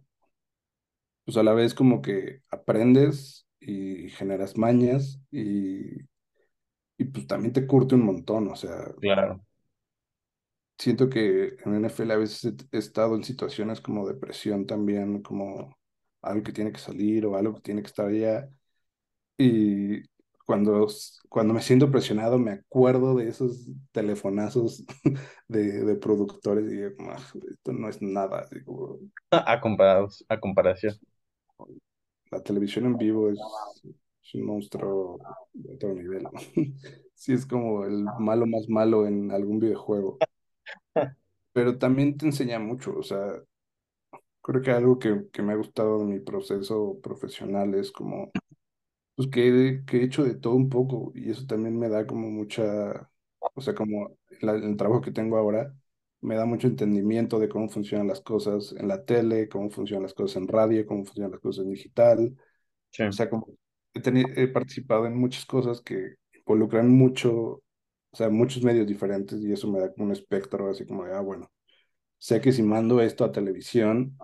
pues 1.24 1.36
a 1.36 1.42
la 1.42 1.52
vez 1.52 1.74
como 1.74 2.00
que 2.00 2.42
aprendes 2.50 3.46
y 3.60 4.08
generas 4.10 4.56
mañas 4.56 5.20
y, 5.30 5.98
y 6.96 7.04
pues 7.04 7.26
también 7.26 7.52
te 7.52 7.66
curte 7.66 7.94
un 7.94 8.04
montón, 8.04 8.48
o 8.48 8.56
sea. 8.56 8.94
Claro 9.00 9.44
siento 10.78 11.10
que 11.10 11.56
en 11.64 11.74
NFL 11.74 12.12
a 12.12 12.16
veces 12.16 12.54
he 12.72 12.78
estado 12.78 13.16
en 13.16 13.24
situaciones 13.24 13.80
como 13.80 14.06
depresión 14.06 14.66
también, 14.66 15.22
como 15.22 15.77
algo 16.22 16.42
que 16.42 16.52
tiene 16.52 16.72
que 16.72 16.78
salir 16.80 17.26
o 17.26 17.36
algo 17.36 17.54
que 17.56 17.62
tiene 17.62 17.82
que 17.82 17.88
estar 17.88 18.06
allá. 18.06 18.48
Y 19.38 20.02
cuando, 20.46 20.86
cuando 21.28 21.54
me 21.54 21.62
siento 21.62 21.90
presionado 21.90 22.38
me 22.38 22.52
acuerdo 22.52 23.16
de 23.16 23.28
esos 23.28 23.68
telefonazos 23.92 24.84
de, 25.48 25.84
de 25.84 25.96
productores 25.96 26.70
y 26.72 26.76
digo, 26.76 26.96
ah, 27.10 27.16
esto 27.50 27.72
no 27.72 27.88
es 27.88 28.02
nada. 28.02 28.46
Digo, 28.52 29.00
a, 29.30 29.60
comparados, 29.60 30.24
a 30.28 30.40
comparación. 30.40 30.98
La 32.30 32.42
televisión 32.42 32.86
en 32.86 32.96
vivo 32.96 33.30
es, 33.30 33.38
es 34.22 34.34
un 34.34 34.46
monstruo 34.46 35.18
de 35.52 35.74
otro 35.74 35.94
nivel. 35.94 36.26
sí, 37.14 37.32
es 37.32 37.46
como 37.46 37.84
el 37.84 38.04
malo 38.18 38.46
más 38.46 38.68
malo 38.68 39.06
en 39.06 39.30
algún 39.30 39.58
videojuego 39.58 40.18
pero 41.52 41.78
también 41.78 42.16
te 42.16 42.26
enseña 42.26 42.58
mucho, 42.58 42.96
o 42.98 43.02
sea, 43.02 43.32
creo 44.48 44.62
que 44.62 44.70
algo 44.72 44.98
que, 44.98 45.26
que 45.32 45.42
me 45.42 45.52
ha 45.52 45.56
gustado 45.56 46.00
de 46.00 46.06
mi 46.06 46.20
proceso 46.20 46.98
profesional 47.02 47.74
es 47.74 47.92
como, 47.92 48.32
pues 49.16 49.28
que, 49.30 49.82
que 49.86 49.98
he 49.98 50.04
hecho 50.04 50.24
de 50.24 50.36
todo 50.36 50.54
un 50.54 50.68
poco 50.70 51.12
y 51.14 51.30
eso 51.30 51.46
también 51.46 51.78
me 51.78 51.88
da 51.88 52.06
como 52.06 52.30
mucha, 52.30 53.10
o 53.40 53.60
sea, 53.60 53.74
como 53.74 54.16
el 54.40 54.76
trabajo 54.76 55.02
que 55.02 55.12
tengo 55.12 55.36
ahora, 55.38 55.74
me 56.22 56.36
da 56.36 56.46
mucho 56.46 56.68
entendimiento 56.68 57.38
de 57.38 57.48
cómo 57.48 57.68
funcionan 57.68 58.08
las 58.08 58.20
cosas 58.22 58.74
en 58.78 58.88
la 58.88 59.04
tele, 59.04 59.48
cómo 59.48 59.70
funcionan 59.70 60.04
las 60.04 60.14
cosas 60.14 60.36
en 60.38 60.48
radio, 60.48 60.86
cómo 60.86 61.04
funcionan 61.04 61.32
las 61.32 61.40
cosas 61.40 61.64
en 61.66 61.72
digital. 61.72 62.36
O 63.08 63.12
sea, 63.12 63.30
como 63.30 63.46
he, 63.94 64.00
tenido, 64.00 64.28
he 64.36 64.48
participado 64.48 65.06
en 65.06 65.16
muchas 65.18 65.44
cosas 65.46 65.80
que 65.80 66.16
involucran 66.34 66.88
mucho 66.90 67.62
o 68.10 68.16
sea, 68.16 68.30
muchos 68.30 68.62
medios 68.62 68.86
diferentes 68.86 69.40
y 69.42 69.52
eso 69.52 69.68
me 69.70 69.80
da 69.80 69.92
como 69.92 70.06
un 70.06 70.12
espectro 70.12 70.70
así 70.70 70.86
como 70.86 71.04
de, 71.04 71.14
ah, 71.14 71.20
bueno, 71.20 71.50
sé 72.18 72.40
que 72.40 72.52
si 72.52 72.62
mando 72.62 73.00
esto 73.00 73.24
a 73.24 73.32
televisión, 73.32 74.18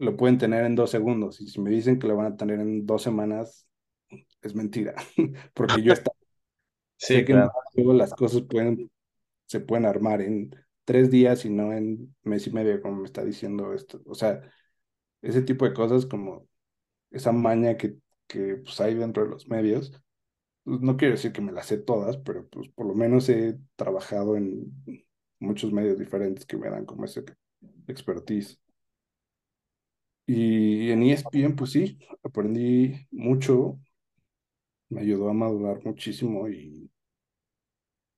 lo 0.00 0.16
pueden 0.16 0.38
tener 0.38 0.64
en 0.64 0.74
dos 0.74 0.90
segundos 0.90 1.40
y 1.40 1.46
si 1.48 1.60
me 1.60 1.70
dicen 1.70 1.98
que 1.98 2.08
lo 2.08 2.16
van 2.16 2.32
a 2.32 2.36
tener 2.36 2.58
en 2.58 2.86
dos 2.86 3.02
semanas, 3.02 3.66
es 4.40 4.54
mentira, 4.54 4.94
porque 5.54 5.82
yo 5.82 5.92
está, 5.92 6.10
sí, 6.96 7.14
sé 7.16 7.24
que 7.24 7.34
luego 7.74 7.92
las 7.92 8.14
cosas 8.14 8.42
pueden, 8.42 8.90
se 9.46 9.60
pueden 9.60 9.84
armar 9.84 10.22
en 10.22 10.56
tres 10.84 11.10
días 11.10 11.44
y 11.44 11.50
no 11.50 11.72
en 11.72 12.14
mes 12.22 12.46
y 12.46 12.50
medio, 12.50 12.80
como 12.80 12.96
me 12.96 13.04
está 13.04 13.22
diciendo 13.24 13.74
esto. 13.74 14.00
O 14.06 14.14
sea, 14.14 14.40
ese 15.20 15.42
tipo 15.42 15.66
de 15.66 15.74
cosas 15.74 16.06
como 16.06 16.48
esa 17.10 17.30
maña 17.32 17.76
que, 17.76 17.96
que 18.26 18.56
pues, 18.56 18.80
hay 18.80 18.94
dentro 18.94 19.24
de 19.24 19.30
los 19.30 19.48
medios, 19.48 19.92
pues, 20.64 20.80
no 20.80 20.96
quiero 20.96 21.14
decir 21.14 21.32
que 21.32 21.42
me 21.42 21.52
las 21.52 21.66
sé 21.66 21.76
todas, 21.78 22.16
pero 22.16 22.48
pues 22.48 22.68
por 22.70 22.86
lo 22.86 22.94
menos 22.94 23.28
he 23.28 23.58
trabajado 23.76 24.36
en 24.36 24.72
muchos 25.38 25.72
medios 25.72 25.98
diferentes 25.98 26.46
que 26.46 26.56
me 26.56 26.70
dan 26.70 26.86
como 26.86 27.04
ese 27.04 27.22
expertise. 27.86 28.58
Y 30.32 30.90
en 30.92 31.02
ESPN, 31.02 31.56
pues 31.56 31.72
sí, 31.72 31.98
aprendí 32.22 32.94
mucho, 33.10 33.80
me 34.90 35.00
ayudó 35.00 35.30
a 35.30 35.32
madurar 35.32 35.84
muchísimo 35.84 36.48
y, 36.48 36.90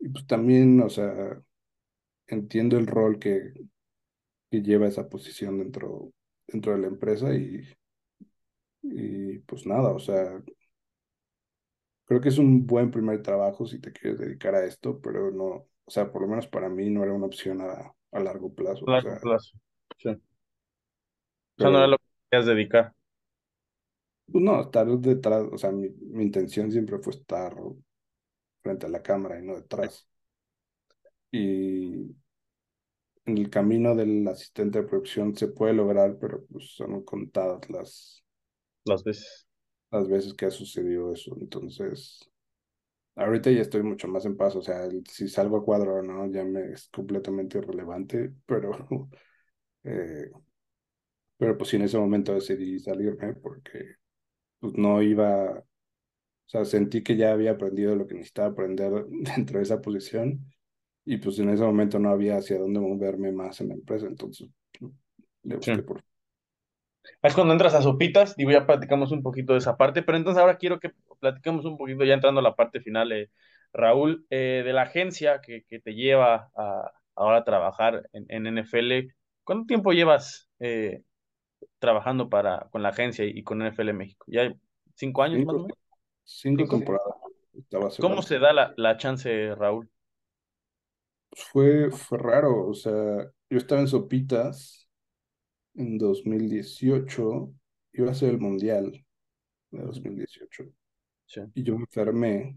y 0.00 0.08
pues 0.08 0.26
también, 0.26 0.80
o 0.80 0.88
sea, 0.90 1.40
entiendo 2.26 2.78
el 2.78 2.86
rol 2.86 3.18
que, 3.18 3.54
que 4.50 4.62
lleva 4.62 4.88
esa 4.88 5.08
posición 5.08 5.58
dentro, 5.58 6.12
dentro 6.46 6.72
de 6.72 6.78
la 6.78 6.88
empresa 6.88 7.34
y, 7.34 7.62
y 8.82 9.38
pues 9.40 9.66
nada, 9.66 9.90
o 9.92 9.98
sea, 9.98 10.42
creo 12.04 12.20
que 12.20 12.28
es 12.28 12.38
un 12.38 12.66
buen 12.66 12.90
primer 12.90 13.22
trabajo 13.22 13.66
si 13.66 13.80
te 13.80 13.92
quieres 13.92 14.18
dedicar 14.18 14.54
a 14.54 14.64
esto, 14.64 15.00
pero 15.00 15.30
no, 15.30 15.46
o 15.46 15.90
sea, 15.90 16.10
por 16.10 16.22
lo 16.22 16.28
menos 16.28 16.46
para 16.46 16.68
mí 16.68 16.90
no 16.90 17.02
era 17.02 17.12
una 17.12 17.26
opción 17.26 17.60
a, 17.60 17.94
a 18.12 18.20
largo 18.20 18.54
plazo. 18.54 18.88
A 18.88 18.92
largo 18.92 19.20
plazo, 19.20 19.56
sí. 19.98 20.08
o 20.08 20.20
sea, 21.56 21.70
no 21.70 21.78
era 21.78 21.86
lo 21.86 21.98
que 22.32 22.36
querías 22.38 22.46
dedicar. 22.46 22.94
Pues 24.30 24.44
no, 24.44 24.60
estar 24.62 24.86
detrás, 24.98 25.44
o 25.52 25.58
sea, 25.58 25.70
mi, 25.72 25.88
mi 25.90 26.24
intención 26.24 26.70
siempre 26.72 26.98
fue 26.98 27.12
estar 27.12 27.54
frente 28.62 28.86
a 28.86 28.88
la 28.88 29.02
cámara 29.02 29.38
y 29.38 29.42
no 29.46 29.54
detrás. 29.56 30.06
Y 31.32 32.14
en 33.26 33.38
el 33.38 33.50
camino 33.50 33.94
del 33.94 34.26
asistente 34.28 34.80
de 34.82 34.88
producción 34.88 35.36
se 35.36 35.48
puede 35.48 35.74
lograr, 35.74 36.18
pero 36.20 36.44
pues 36.46 36.74
son 36.74 37.02
contadas 37.04 37.68
las, 37.70 38.24
las 38.84 39.04
veces 39.04 39.46
las 39.90 40.08
veces 40.08 40.34
que 40.34 40.46
ha 40.46 40.50
sucedido 40.50 41.12
eso. 41.12 41.36
Entonces, 41.40 42.20
ahorita 43.16 43.50
ya 43.50 43.62
estoy 43.62 43.82
mucho 43.82 44.08
más 44.08 44.24
en 44.26 44.36
paz. 44.36 44.56
O 44.56 44.62
sea, 44.62 44.88
si 45.10 45.28
salgo 45.28 45.58
a 45.58 45.64
cuadro 45.64 45.96
o 45.96 46.02
no, 46.02 46.26
ya 46.32 46.44
me 46.44 46.72
es 46.72 46.88
completamente 46.88 47.58
irrelevante, 47.58 48.32
pero, 48.46 48.72
eh, 49.84 50.30
pero 51.42 51.58
pues 51.58 51.74
en 51.74 51.82
ese 51.82 51.98
momento 51.98 52.34
decidí 52.34 52.78
salirme 52.78 53.34
porque 53.34 53.96
pues 54.60 54.74
no 54.74 55.02
iba, 55.02 55.60
o 55.60 55.66
sea, 56.46 56.64
sentí 56.64 57.02
que 57.02 57.16
ya 57.16 57.32
había 57.32 57.52
aprendido 57.52 57.96
lo 57.96 58.06
que 58.06 58.14
necesitaba 58.14 58.48
aprender 58.50 58.92
dentro 59.36 59.58
de 59.58 59.64
esa 59.64 59.80
posición 59.82 60.52
y 61.04 61.18
pues 61.18 61.38
en 61.40 61.50
ese 61.50 61.64
momento 61.64 61.98
no 61.98 62.10
había 62.10 62.38
hacia 62.38 62.58
dónde 62.58 62.80
moverme 62.80 63.32
más 63.32 63.60
en 63.62 63.70
la 63.70 63.74
empresa. 63.74 64.06
Entonces, 64.06 64.50
le 65.44 65.56
busqué 65.56 65.82
Sí. 65.82 65.82
por... 65.82 66.04
Es 67.22 67.34
cuando 67.34 67.52
entras 67.52 67.74
a 67.74 67.82
Sopitas, 67.82 68.36
digo, 68.36 68.50
ya 68.50 68.66
platicamos 68.66 69.12
un 69.12 69.22
poquito 69.22 69.52
de 69.52 69.58
esa 69.58 69.76
parte, 69.76 70.02
pero 70.02 70.18
entonces 70.18 70.40
ahora 70.40 70.56
quiero 70.58 70.78
que 70.80 70.92
platiquemos 71.20 71.64
un 71.64 71.76
poquito, 71.76 72.04
ya 72.04 72.14
entrando 72.14 72.40
a 72.40 72.42
la 72.42 72.54
parte 72.56 72.80
final, 72.80 73.12
eh, 73.12 73.30
Raúl, 73.72 74.26
eh, 74.30 74.62
de 74.64 74.72
la 74.72 74.82
agencia 74.82 75.40
que, 75.40 75.64
que 75.64 75.80
te 75.80 75.94
lleva 75.94 76.50
a 76.56 76.90
ahora 77.14 77.38
a 77.38 77.44
trabajar 77.44 78.08
en, 78.12 78.24
en 78.28 78.46
NFL. 78.46 79.14
¿Cuánto 79.44 79.66
tiempo 79.66 79.92
llevas 79.92 80.48
eh, 80.60 81.02
trabajando 81.82 82.30
para, 82.30 82.68
con 82.72 82.82
la 82.84 82.90
agencia 82.90 83.26
y 83.26 83.44
con 83.44 83.62
NFL 83.62 83.94
México? 83.94 84.26
¿Ya 84.28 84.54
cinco 84.96 85.24
años 85.24 85.44
más 85.44 85.56
o 85.56 85.60
Cinco, 85.60 85.66
menos? 85.66 85.78
cinco 86.24 86.68
¿Cinco? 86.68 86.68
temporadas. 86.68 87.16
¿Cómo 87.98 88.20
se 88.22 88.38
da 88.38 88.52
la, 88.52 88.74
la 88.76 88.98
chance, 88.98 89.54
Raúl? 89.54 89.90
Fue, 91.34 91.90
fue 91.90 92.18
raro, 92.18 92.68
o 92.68 92.74
sea, 92.74 92.92
yo 93.50 93.58
estaba 93.58 93.80
en 93.80 93.88
Sopitas 93.88 94.88
en 95.74 95.98
2018, 95.98 97.52
iba 97.94 98.10
a 98.10 98.14
ser 98.14 98.30
el 98.30 98.40
Mundial 98.40 99.04
de 99.72 99.82
2018, 99.82 100.64
Sí, 101.26 101.40
y 101.54 101.64
yo 101.64 101.76
me 101.78 101.82
enfermé, 101.84 102.56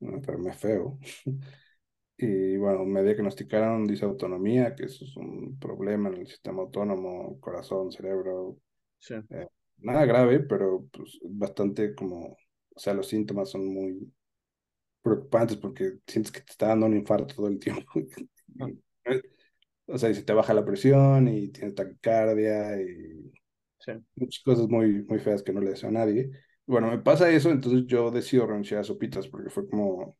me 0.00 0.14
enfermé 0.16 0.52
feo, 0.52 0.98
y 2.16 2.56
bueno, 2.56 2.84
me 2.84 3.02
diagnosticaron 3.02 3.86
disautonomía, 3.86 4.74
que 4.74 4.84
eso 4.84 5.04
es 5.04 5.16
un 5.16 5.58
problema 5.58 6.08
en 6.08 6.18
el 6.18 6.26
sistema 6.26 6.62
autónomo, 6.62 7.40
corazón, 7.40 7.90
cerebro, 7.90 8.58
sí, 8.98 9.14
eh, 9.30 9.48
nada 9.78 10.04
grave, 10.04 10.40
pero 10.40 10.86
pues 10.92 11.18
bastante 11.22 11.94
como, 11.94 12.36
o 12.74 12.78
sea, 12.78 12.94
los 12.94 13.08
síntomas 13.08 13.50
son 13.50 13.66
muy 13.66 14.12
preocupantes 15.02 15.56
porque 15.56 15.98
sientes 16.06 16.32
que 16.32 16.40
te 16.40 16.52
está 16.52 16.68
dando 16.68 16.86
un 16.86 16.96
infarto 16.96 17.34
todo 17.34 17.48
el 17.48 17.58
tiempo. 17.58 17.92
Ah. 18.60 18.68
Eh, 19.06 19.22
o 19.86 19.96
sea, 19.96 20.10
y 20.10 20.14
se 20.14 20.22
te 20.24 20.34
baja 20.34 20.52
la 20.52 20.64
presión 20.64 21.26
y 21.26 21.48
tienes 21.48 21.74
taquicardia 21.74 22.78
y 22.82 23.32
sí, 23.78 23.92
muchas 24.14 24.42
cosas 24.44 24.68
muy, 24.68 25.02
muy 25.04 25.18
feas 25.20 25.42
que 25.42 25.54
no 25.54 25.60
le 25.60 25.70
deseo 25.70 25.88
a 25.88 25.92
nadie. 25.92 26.30
Bueno, 26.66 26.90
me 26.90 26.98
pasa 26.98 27.30
eso, 27.30 27.50
entonces 27.50 27.84
yo 27.86 28.10
decido 28.10 28.46
renunciar 28.46 28.80
a 28.80 28.84
Sopitas 28.84 29.26
porque 29.26 29.48
fue 29.48 29.66
como, 29.68 30.18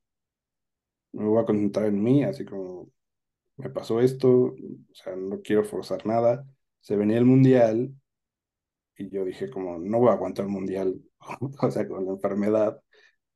me 1.12 1.24
voy 1.26 1.42
a 1.42 1.46
concentrar 1.46 1.86
en 1.86 2.02
mí, 2.02 2.24
así 2.24 2.44
como 2.44 2.90
me 3.56 3.70
pasó 3.70 4.00
esto, 4.00 4.30
o 4.30 4.56
sea, 4.94 5.16
no 5.16 5.40
quiero 5.42 5.64
forzar 5.64 6.06
nada. 6.06 6.46
Se 6.80 6.96
venía 6.96 7.18
el 7.18 7.24
mundial 7.26 7.94
y 8.96 9.10
yo 9.10 9.24
dije 9.24 9.50
como, 9.50 9.78
no 9.78 9.98
voy 9.98 10.10
a 10.10 10.12
aguantar 10.12 10.46
el 10.46 10.52
mundial, 10.52 11.00
o 11.60 11.70
sea, 11.70 11.88
con 11.88 12.04
la 12.06 12.12
enfermedad 12.12 12.80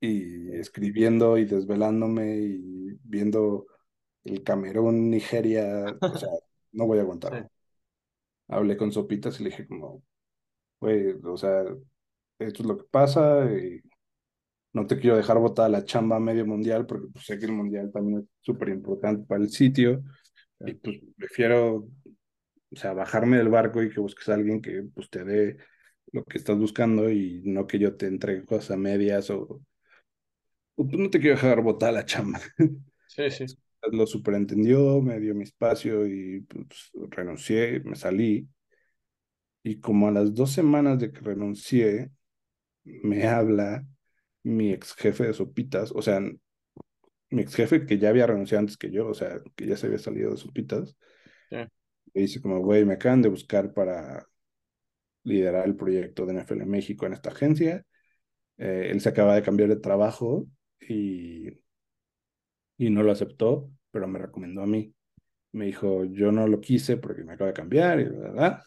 y 0.00 0.52
escribiendo 0.54 1.38
y 1.38 1.44
desvelándome 1.46 2.38
y 2.38 2.98
viendo 3.02 3.66
el 4.24 4.42
Camerún, 4.42 5.10
Nigeria, 5.10 5.96
o 6.00 6.16
sea, 6.18 6.28
no 6.72 6.86
voy 6.86 6.98
a 6.98 7.02
sí, 7.02 7.04
aguantarlo. 7.04 7.50
Hablé 8.48 8.76
con 8.76 8.92
Sopitas 8.92 9.40
y 9.40 9.44
le 9.44 9.50
dije 9.50 9.66
como, 9.66 10.02
güey, 10.80 11.12
o 11.24 11.36
sea, 11.36 11.62
esto 12.38 12.62
es 12.62 12.68
lo 12.68 12.76
que 12.76 12.84
pasa 12.90 13.44
y 13.52 13.80
no 14.76 14.86
te 14.86 14.98
quiero 14.98 15.16
dejar 15.16 15.38
botada 15.38 15.70
la 15.70 15.86
chamba 15.86 16.16
a 16.16 16.20
medio 16.20 16.44
mundial 16.44 16.84
porque 16.84 17.08
pues, 17.10 17.24
sé 17.24 17.38
que 17.38 17.46
el 17.46 17.52
mundial 17.52 17.90
también 17.90 18.18
es 18.18 18.24
súper 18.42 18.68
importante 18.68 19.26
para 19.26 19.42
el 19.42 19.48
sitio 19.48 20.02
y 20.60 20.74
pues 20.74 21.00
prefiero, 21.16 21.76
o 21.76 22.76
sea, 22.76 22.92
bajarme 22.92 23.38
del 23.38 23.48
barco 23.48 23.82
y 23.82 23.88
que 23.88 24.00
busques 24.00 24.28
a 24.28 24.34
alguien 24.34 24.60
que 24.60 24.84
pues 24.94 25.08
te 25.08 25.24
dé 25.24 25.56
lo 26.12 26.24
que 26.24 26.36
estás 26.36 26.58
buscando 26.58 27.10
y 27.10 27.40
no 27.46 27.66
que 27.66 27.78
yo 27.78 27.96
te 27.96 28.06
entregue 28.06 28.44
cosas 28.44 28.72
a 28.72 28.76
medias 28.76 29.30
o, 29.30 29.62
o, 30.74 30.86
pues 30.86 30.98
no 30.98 31.08
te 31.08 31.20
quiero 31.20 31.36
dejar 31.36 31.62
botada 31.62 31.92
la 31.92 32.04
chamba. 32.04 32.38
sí, 33.06 33.30
sí, 33.30 33.46
Lo 33.92 34.06
superentendió, 34.06 35.00
me 35.00 35.18
dio 35.20 35.34
mi 35.34 35.44
espacio 35.44 36.06
y 36.06 36.40
pues 36.40 36.90
renuncié, 37.10 37.80
me 37.80 37.96
salí. 37.96 38.46
Y 39.62 39.80
como 39.80 40.08
a 40.08 40.10
las 40.10 40.34
dos 40.34 40.52
semanas 40.52 40.98
de 40.98 41.12
que 41.12 41.20
renuncié, 41.20 42.10
me 42.84 43.26
habla 43.26 43.86
mi 44.46 44.72
ex 44.72 44.94
jefe 44.94 45.24
de 45.26 45.34
Sopitas, 45.34 45.92
o 45.92 46.02
sea, 46.02 46.20
mi 47.30 47.42
ex 47.42 47.54
jefe 47.54 47.86
que 47.86 47.98
ya 47.98 48.08
había 48.10 48.26
renunciado 48.26 48.60
antes 48.60 48.76
que 48.76 48.90
yo, 48.90 49.08
o 49.08 49.14
sea, 49.14 49.40
que 49.56 49.66
ya 49.66 49.76
se 49.76 49.86
había 49.86 49.98
salido 49.98 50.30
de 50.32 50.36
Sopitas, 50.36 50.96
sí, 51.50 51.56
me 52.14 52.22
dice 52.22 52.40
como, 52.40 52.60
güey, 52.60 52.84
me 52.84 52.94
acaban 52.94 53.22
de 53.22 53.28
buscar 53.28 53.72
para 53.72 54.26
liderar 55.24 55.66
el 55.66 55.76
proyecto 55.76 56.26
de 56.26 56.32
NFL 56.34 56.66
México 56.66 57.06
en 57.06 57.12
esta 57.14 57.30
agencia. 57.30 57.84
Eh, 58.58 58.88
él 58.92 59.00
se 59.00 59.10
acaba 59.10 59.34
de 59.34 59.42
cambiar 59.42 59.70
de 59.70 59.76
trabajo 59.76 60.46
y, 60.80 61.50
y 62.78 62.90
no 62.90 63.02
lo 63.02 63.12
aceptó, 63.12 63.70
pero 63.90 64.08
me 64.08 64.18
recomendó 64.18 64.62
a 64.62 64.66
mí. 64.66 64.94
Me 65.52 65.66
dijo, 65.66 66.04
yo 66.06 66.32
no 66.32 66.48
lo 66.48 66.60
quise 66.60 66.96
porque 66.98 67.24
me 67.24 67.34
acaba 67.34 67.48
de 67.48 67.54
cambiar 67.54 68.00
y 68.00 68.04
verdad, 68.04 68.62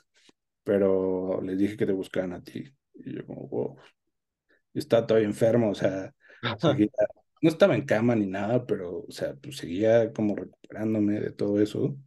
pero 0.63 1.41
les 1.43 1.57
dije 1.57 1.77
que 1.77 1.85
te 1.85 1.93
buscaran 1.93 2.33
a 2.33 2.43
ti. 2.43 2.65
Y 2.95 3.15
yo 3.15 3.25
como, 3.25 3.47
wow, 3.47 3.77
yo 4.73 4.79
estaba 4.79 5.07
todavía 5.07 5.27
enfermo, 5.29 5.69
o 5.71 5.75
sea, 5.75 6.13
seguía, 6.57 6.89
no 7.41 7.49
estaba 7.49 7.75
en 7.75 7.85
cama 7.85 8.15
ni 8.15 8.27
nada, 8.27 8.65
pero, 8.65 9.01
o 9.07 9.11
sea, 9.11 9.35
pues 9.35 9.57
seguía 9.57 10.11
como 10.13 10.35
recuperándome 10.35 11.19
de 11.19 11.31
todo 11.31 11.59
eso. 11.61 11.97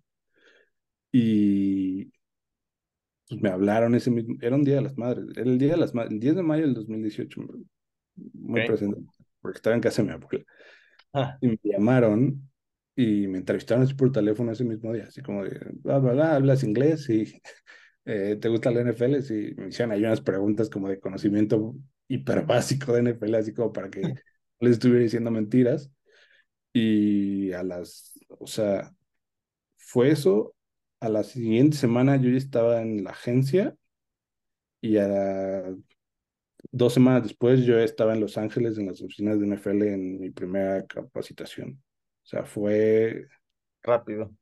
Y 1.12 2.12
pues 3.28 3.40
me 3.40 3.48
hablaron 3.48 3.94
ese 3.94 4.10
mismo, 4.10 4.36
era 4.40 4.56
un 4.56 4.64
Día 4.64 4.76
de 4.76 4.82
las 4.82 4.96
Madres, 4.96 5.26
era 5.36 5.50
el 5.50 5.58
Día 5.58 5.72
de 5.72 5.76
las 5.78 5.94
Madres, 5.94 6.12
el 6.12 6.20
10 6.20 6.36
de 6.36 6.42
mayo 6.42 6.62
del 6.64 6.74
2018, 6.74 7.40
muy 8.34 8.60
Ok. 8.60 8.66
presente, 8.66 9.00
porque 9.40 9.56
estaba 9.58 9.76
en 9.76 9.82
casa 9.82 10.02
de 10.02 10.08
mi 10.08 10.14
abuela. 10.14 10.44
Ah, 11.14 11.38
Y 11.40 11.48
me 11.48 11.58
llamaron 11.64 12.50
y 12.96 13.26
me 13.28 13.38
entrevistaron 13.38 13.84
así 13.84 13.94
por 13.94 14.12
teléfono 14.12 14.52
ese 14.52 14.64
mismo 14.64 14.92
día, 14.92 15.04
así 15.04 15.22
como 15.22 15.44
de, 15.44 15.58
bla, 15.82 15.98
bla, 15.98 16.12
bla, 16.12 16.36
hablas 16.36 16.64
inglés 16.64 17.08
y 17.10 17.40
eh, 18.06 18.38
te 18.40 18.48
gusta 18.48 18.70
la 18.70 18.82
NFL, 18.82 19.18
y 19.18 19.54
me 19.56 19.68
hicieron 19.68 19.92
ahí 19.92 20.04
unas 20.04 20.20
preguntas 20.20 20.70
como 20.70 20.88
de 20.88 21.00
conocimiento 21.00 21.74
hiper 22.14 22.46
básico 22.46 22.92
de 22.92 23.00
NFL, 23.00 23.36
así 23.38 23.54
como 23.54 23.72
para 23.72 23.90
que 23.90 24.08
no 24.12 24.14
les 24.60 24.72
estuviera 24.74 25.02
diciendo 25.02 25.30
mentiras. 25.30 25.90
Y 26.72 27.52
a 27.52 27.62
las, 27.64 28.14
o 28.40 28.46
sea, 28.46 28.94
fue 29.76 30.10
eso. 30.12 30.54
A 31.00 31.08
la 31.10 31.24
siguiente 31.24 31.76
semana 31.76 32.16
yo 32.16 32.30
ya 32.30 32.38
estaba 32.38 32.82
en 32.82 33.04
la 33.04 33.10
agencia 33.12 33.76
y 34.80 34.96
a 34.98 35.08
la- 35.08 35.76
dos 36.72 36.94
semanas 36.94 37.24
después 37.24 37.64
yo 37.64 37.78
estaba 37.78 38.14
en 38.14 38.20
Los 38.20 38.38
Ángeles 38.38 38.78
en 38.78 38.86
las 38.86 39.02
oficinas 39.02 39.38
de 39.40 39.46
NFL 39.46 39.94
en 39.94 40.20
mi 40.20 40.30
primera 40.30 40.86
capacitación. 40.86 41.82
O 42.24 42.26
sea, 42.28 42.44
fue... 42.44 43.28
rápido. 43.82 44.32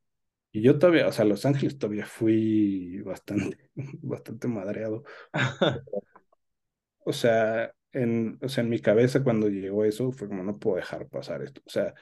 Y 0.53 0.63
yo 0.63 0.79
todavía, 0.79 1.09
o 1.09 1.13
sea, 1.13 1.25
Los 1.27 1.47
Ángeles 1.47 1.79
todavía 1.79 2.07
fui 2.07 3.01
bastante, 3.03 3.71
bastante 4.03 4.49
madreado. 4.49 5.05
O 7.05 7.13
sea, 7.13 7.73
en, 7.93 8.39
o 8.43 8.49
sea, 8.49 8.63
en 8.65 8.71
mi 8.71 8.81
cabeza 8.81 9.23
cuando 9.25 9.49
llegó 9.49 9.85
eso 9.85 10.13
fue 10.13 10.29
como 10.29 10.43
no 10.45 10.59
puedo 10.59 10.77
dejar 10.77 11.09
pasar 11.09 11.43
esto. 11.43 11.63
O 11.67 11.71
sea, 11.71 11.95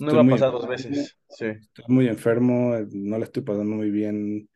No 0.00 0.10
iba 0.14 0.20
a 0.24 0.28
pasar 0.28 0.52
dos 0.52 0.68
veces. 0.68 1.16
Sí, 1.28 1.46
estoy 1.60 1.84
muy 1.88 2.08
enfermo, 2.08 2.74
eh, 2.76 2.86
no 2.92 3.18
la 3.18 3.24
estoy 3.24 3.42
pasando 3.42 3.74
muy 3.76 3.90
bien, 3.90 4.48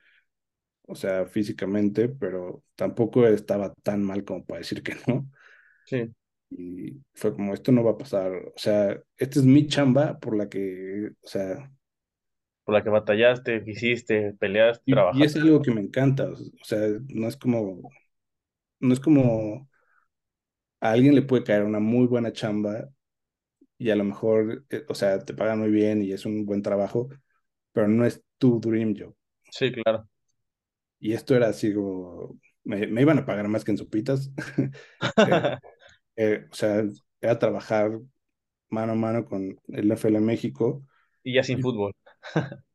o 0.84 0.94
sea, 0.96 1.26
físicamente, 1.26 2.08
pero 2.10 2.64
tampoco 2.76 3.26
estaba 3.28 3.74
tan 3.82 4.04
mal 4.04 4.24
como 4.24 4.44
para 4.46 4.60
decir 4.60 4.82
que 4.82 4.96
no. 5.08 5.30
sí, 5.84 6.14
Y 6.50 7.02
fue 7.14 7.34
como, 7.34 7.54
esto 7.54 7.72
no 7.72 7.82
va 7.84 7.92
a 7.92 7.98
pasar. 7.98 8.32
O 8.32 8.52
sea, 8.58 9.00
esta 9.16 9.38
es 9.40 9.44
mi 9.46 9.66
chamba 9.66 10.18
por 10.20 10.36
la 10.36 10.48
que, 10.48 11.10
o 11.22 11.26
sea, 11.28 11.70
por 12.64 12.74
la 12.74 12.82
que 12.82 12.90
batallaste, 12.90 13.62
hiciste, 13.66 14.34
peleaste, 14.38 14.84
y, 14.84 15.06
y 15.10 15.24
es 15.24 15.36
trabajaste. 15.36 15.36
algo 15.36 15.62
que 15.62 15.70
me 15.72 15.80
encanta. 15.80 16.28
O 16.30 16.64
sea, 16.64 16.78
no 17.08 17.28
es 17.28 17.36
como, 17.36 17.90
no 18.80 18.94
es 18.94 19.00
como 19.00 19.68
a 20.80 20.92
alguien 20.92 21.14
le 21.14 21.22
puede 21.22 21.44
caer 21.44 21.64
una 21.64 21.80
muy 21.80 22.06
buena 22.06 22.32
chamba 22.32 22.88
y 23.78 23.90
a 23.90 23.96
lo 23.96 24.04
mejor, 24.04 24.64
eh, 24.70 24.84
o 24.88 24.94
sea, 24.94 25.20
te 25.24 25.34
pagan 25.34 25.60
muy 25.60 25.70
bien 25.70 26.02
y 26.02 26.12
es 26.12 26.26
un 26.26 26.46
buen 26.46 26.62
trabajo, 26.62 27.08
pero 27.72 27.88
no 27.88 28.06
es 28.06 28.22
tu 28.38 28.60
dream 28.60 28.94
job. 28.98 29.14
Sí, 29.50 29.72
claro. 29.72 30.08
Y 30.98 31.12
esto 31.12 31.34
era 31.36 31.48
así 31.48 31.74
como, 31.74 32.38
me, 32.64 32.86
me 32.86 33.02
iban 33.02 33.18
a 33.18 33.26
pagar 33.26 33.48
más 33.48 33.64
que 33.64 33.72
en 33.72 33.78
Sopitas. 33.78 34.30
Eh, 36.18 36.34
eh, 36.34 36.46
o 36.50 36.54
sea, 36.54 36.84
era 37.20 37.38
trabajar 37.38 38.00
mano 38.70 38.92
a 38.92 38.94
mano 38.96 39.24
con 39.26 39.58
el 39.68 39.84
NFL 39.86 40.20
México, 40.20 40.84
Y 41.22 41.34
ya 41.34 41.42
sin 41.42 41.58
y 41.58 41.62
fútbol. 41.62 41.92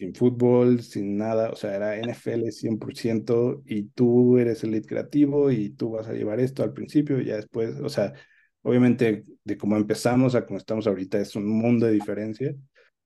sin 0.00 0.14
fútbol, 0.16 0.82
sin 0.82 1.18
nada, 1.18 1.50
o 1.52 1.56
sea, 1.56 1.76
era 1.76 1.96
NFL 1.98 2.52
100% 2.52 3.62
y 3.66 3.84
tú 3.90 4.38
eres 4.38 4.64
el 4.64 4.72
lead 4.72 4.84
creativo 4.86 5.52
y 5.52 5.70
tú 5.70 5.92
vas 5.92 6.08
a 6.08 6.14
llevar 6.14 6.40
esto 6.40 6.64
al 6.64 6.74
principio 6.74 7.20
y 7.20 7.26
ya 7.26 7.36
después, 7.36 7.76
o 7.80 7.90
sea, 7.90 8.14
obviamente 8.62 9.26
de 9.44 9.58
cómo 9.58 9.76
empezamos 9.76 10.34
a 10.34 10.46
como 10.46 10.58
estamos 10.58 10.86
ahorita 10.88 11.20
es 11.20 11.36
un 11.36 11.46
mundo 11.48 11.86
de 11.86 11.92
diferencia, 11.94 12.56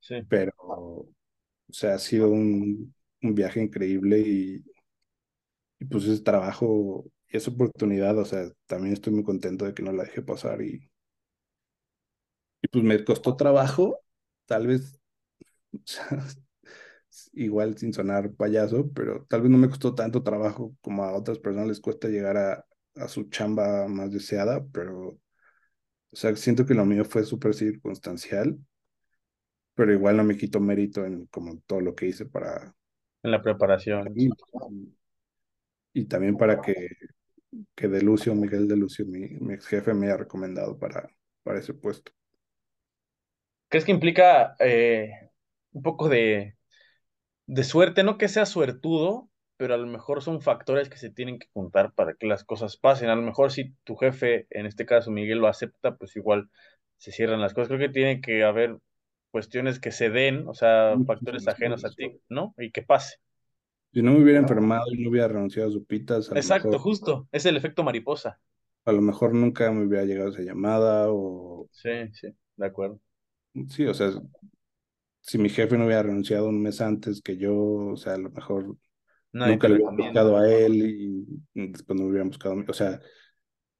Sí, 0.01 0.17
pero, 0.29 0.53
o 0.59 1.09
sea, 1.71 1.95
ha 1.95 1.99
sido 1.99 2.31
un, 2.31 2.95
un 3.23 3.35
viaje 3.35 3.63
increíble 3.63 4.19
y, 4.21 4.65
y 5.79 5.85
pues 5.87 6.05
ese 6.05 6.23
trabajo 6.23 7.05
y 7.29 7.37
esa 7.37 7.51
oportunidad, 7.51 8.19
o 8.19 8.25
sea, 8.25 8.51
también 8.67 8.95
estoy 8.95 9.13
muy 9.13 9.25
contento 9.25 9.65
de 9.65 9.75
que 9.75 9.83
no 9.83 9.93
la 9.93 10.05
dejé 10.05 10.23
pasar 10.23 10.63
y, 10.63 10.91
y 12.63 12.69
pues 12.69 12.85
me 12.85 13.05
costó 13.05 13.37
trabajo, 13.37 14.01
tal 14.47 14.67
vez, 14.67 15.01
o 15.75 15.79
sea, 15.87 16.19
igual 17.33 17.77
sin 17.79 17.93
sonar 17.93 18.33
payaso, 18.35 18.91
pero 18.93 19.25
tal 19.27 19.43
vez 19.43 19.51
no 19.51 19.59
me 19.59 19.69
costó 19.69 19.95
tanto 19.95 20.23
trabajo 20.23 20.75
como 20.81 21.05
a 21.05 21.13
otras 21.13 21.39
personas 21.39 21.69
les 21.69 21.81
cuesta 21.81 22.09
llegar 22.09 22.37
a, 22.37 22.67
a 22.97 23.09
su 23.09 23.25
chamba 23.25 23.89
más 23.89 24.11
deseada, 24.11 24.65
pero, 24.73 25.09
o 25.09 25.21
sea, 26.17 26.35
siento 26.37 26.67
que 26.67 26.75
lo 26.75 26.85
mío 26.85 27.05
fue 27.05 27.25
súper 27.25 27.55
circunstancial, 27.55 28.59
pero 29.75 29.93
igual 29.93 30.17
no 30.17 30.25
me 30.25 30.37
quito 30.37 30.61
mérito 30.61 31.05
en 31.05 31.27
como 31.27 31.59
todo 31.67 31.81
lo 31.81 31.95
que 31.95 32.07
hice 32.07 32.27
para... 32.27 32.75
En 33.23 33.31
la 33.31 33.43
preparación. 33.43 34.13
Y, 34.15 34.31
y 35.93 36.05
también 36.07 36.37
para 36.37 36.61
que, 36.61 36.89
que 37.75 37.89
De 37.89 38.03
Lucio, 38.03 38.35
Miguel 38.35 38.69
De 38.69 38.77
Lucio, 38.77 39.07
mi, 39.07 39.29
mi 39.41 39.55
ex 39.55 39.67
jefe, 39.67 39.95
me 39.95 40.07
haya 40.07 40.19
recomendado 40.19 40.79
para, 40.79 41.09
para 41.43 41.59
ese 41.59 41.75
puesto. 41.75 42.13
¿Crees 43.69 43.85
que 43.85 43.93
implica 43.93 44.55
eh, 44.61 45.11
un 45.73 45.83
poco 45.83 46.09
de, 46.09 46.57
de 47.47 47.65
suerte? 47.65 48.03
No 48.05 48.19
que 48.19 48.29
sea 48.29 48.47
suertudo, 48.47 49.31
pero 49.57 49.75
a 49.75 49.77
lo 49.77 49.87
mejor 49.87 50.23
son 50.23 50.41
factores 50.43 50.89
que 50.89 50.97
se 50.99 51.11
tienen 51.11 51.39
que 51.39 51.49
juntar 51.53 51.93
para 51.95 52.15
que 52.15 52.27
las 52.27 52.45
cosas 52.45 52.77
pasen. 52.77 53.11
A 53.11 53.17
lo 53.17 53.23
mejor 53.23 53.53
si 53.53 53.73
tu 53.85 53.97
jefe, 53.97 54.47
en 54.51 54.67
este 54.67 54.87
caso 54.87 55.11
Miguel, 55.11 55.39
lo 55.39 55.49
acepta, 55.49 55.97
pues 55.97 56.17
igual 56.17 56.51
se 56.99 57.13
cierran 57.13 57.41
las 57.41 57.55
cosas. 57.55 57.69
Creo 57.69 57.81
que 57.81 57.89
tiene 57.91 58.21
que 58.21 58.45
haber 58.45 58.77
cuestiones 59.31 59.81
que 59.81 59.91
se 59.93 60.11
den, 60.11 60.47
o 60.49 60.55
sea, 60.55 61.01
factores 61.07 61.49
ajenos 61.49 61.85
a 61.85 61.91
ti, 61.91 62.21
¿no? 62.29 62.55
Y 62.59 62.71
que 62.73 62.83
pase. 62.83 63.17
Si 63.95 64.03
no 64.03 64.13
me 64.13 64.23
hubiera 64.23 64.41
enfermado 64.41 64.85
y 64.93 65.03
no 65.03 65.09
hubiera 65.09 65.29
renunciado 65.29 65.71
a 65.71 65.73
su 65.73 65.85
pitas, 65.87 66.31
Exacto, 66.35 66.79
mejor, 66.79 66.79
justo. 66.79 67.29
Es 67.33 67.47
el 67.47 67.57
efecto 67.57 67.83
mariposa. 67.83 68.39
a 68.87 68.93
lo 68.93 69.03
mejor 69.03 69.35
nunca 69.35 69.71
me 69.73 69.85
hubiera 69.87 70.05
llegado 70.07 70.31
esa 70.31 70.43
llamada 70.43 71.07
o 71.11 71.69
Sí, 71.71 71.91
sí, 72.15 72.29
de 72.57 72.67
acuerdo. 72.67 73.01
sí, 73.69 73.87
o 73.87 73.95
sea, 73.95 74.11
si 75.25 75.39
mi 75.39 75.49
jefe 75.51 75.79
no 75.79 75.87
hubiera 75.87 76.03
renunciado 76.05 76.49
un 76.49 76.63
mes 76.63 76.81
antes 76.81 77.23
que 77.23 77.37
yo, 77.37 77.55
o 77.57 77.97
sea, 77.97 78.15
a 78.15 78.19
lo 78.19 78.31
mejor 78.31 78.77
nunca 79.43 79.69
le 79.69 79.77
hubiera 79.77 79.93
buscado 79.93 80.39
a 80.39 80.51
él 80.53 80.75
y 81.55 81.69
después 81.71 81.99
no 81.99 82.05
me 82.07 82.11
hubieran 82.11 82.29
buscado 82.31 82.55
a 82.55 82.59
mí. 82.59 82.65
O 82.69 82.73
sea, 82.75 83.01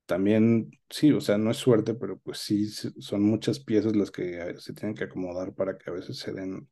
también, 0.07 0.71
sí, 0.91 1.13
o 1.13 1.21
sea, 1.21 1.39
no 1.39 1.51
es 1.51 1.57
suerte, 1.59 1.95
pero 1.95 2.19
pues 2.19 2.39
sí, 2.39 2.69
son 2.69 3.23
muchas 3.23 3.61
piezas 3.61 3.97
las 3.97 4.11
que 4.11 4.39
eh, 4.41 4.55
se 4.61 4.75
tienen 4.75 4.95
que 4.97 5.05
acomodar 5.05 5.55
para 5.55 5.79
que 5.79 5.91
a 5.91 5.95
veces 5.95 6.19
se 6.19 6.33
den 6.33 6.69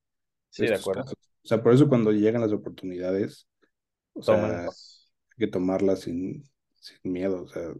Sí, 0.50 0.66
de 0.66 0.74
acuerdo. 0.74 1.02
casos. 1.04 1.16
O 1.44 1.48
sea, 1.48 1.62
por 1.62 1.74
eso 1.74 1.88
cuando 1.88 2.12
llegan 2.12 2.42
las 2.42 2.52
oportunidades, 2.52 3.48
o 4.14 4.22
sea, 4.22 4.64
hay 4.66 4.70
que 5.38 5.48
tomarlas 5.48 6.00
sin, 6.02 6.44
sin 6.80 6.98
miedo, 7.12 7.44
o 7.44 7.48
sea, 7.48 7.72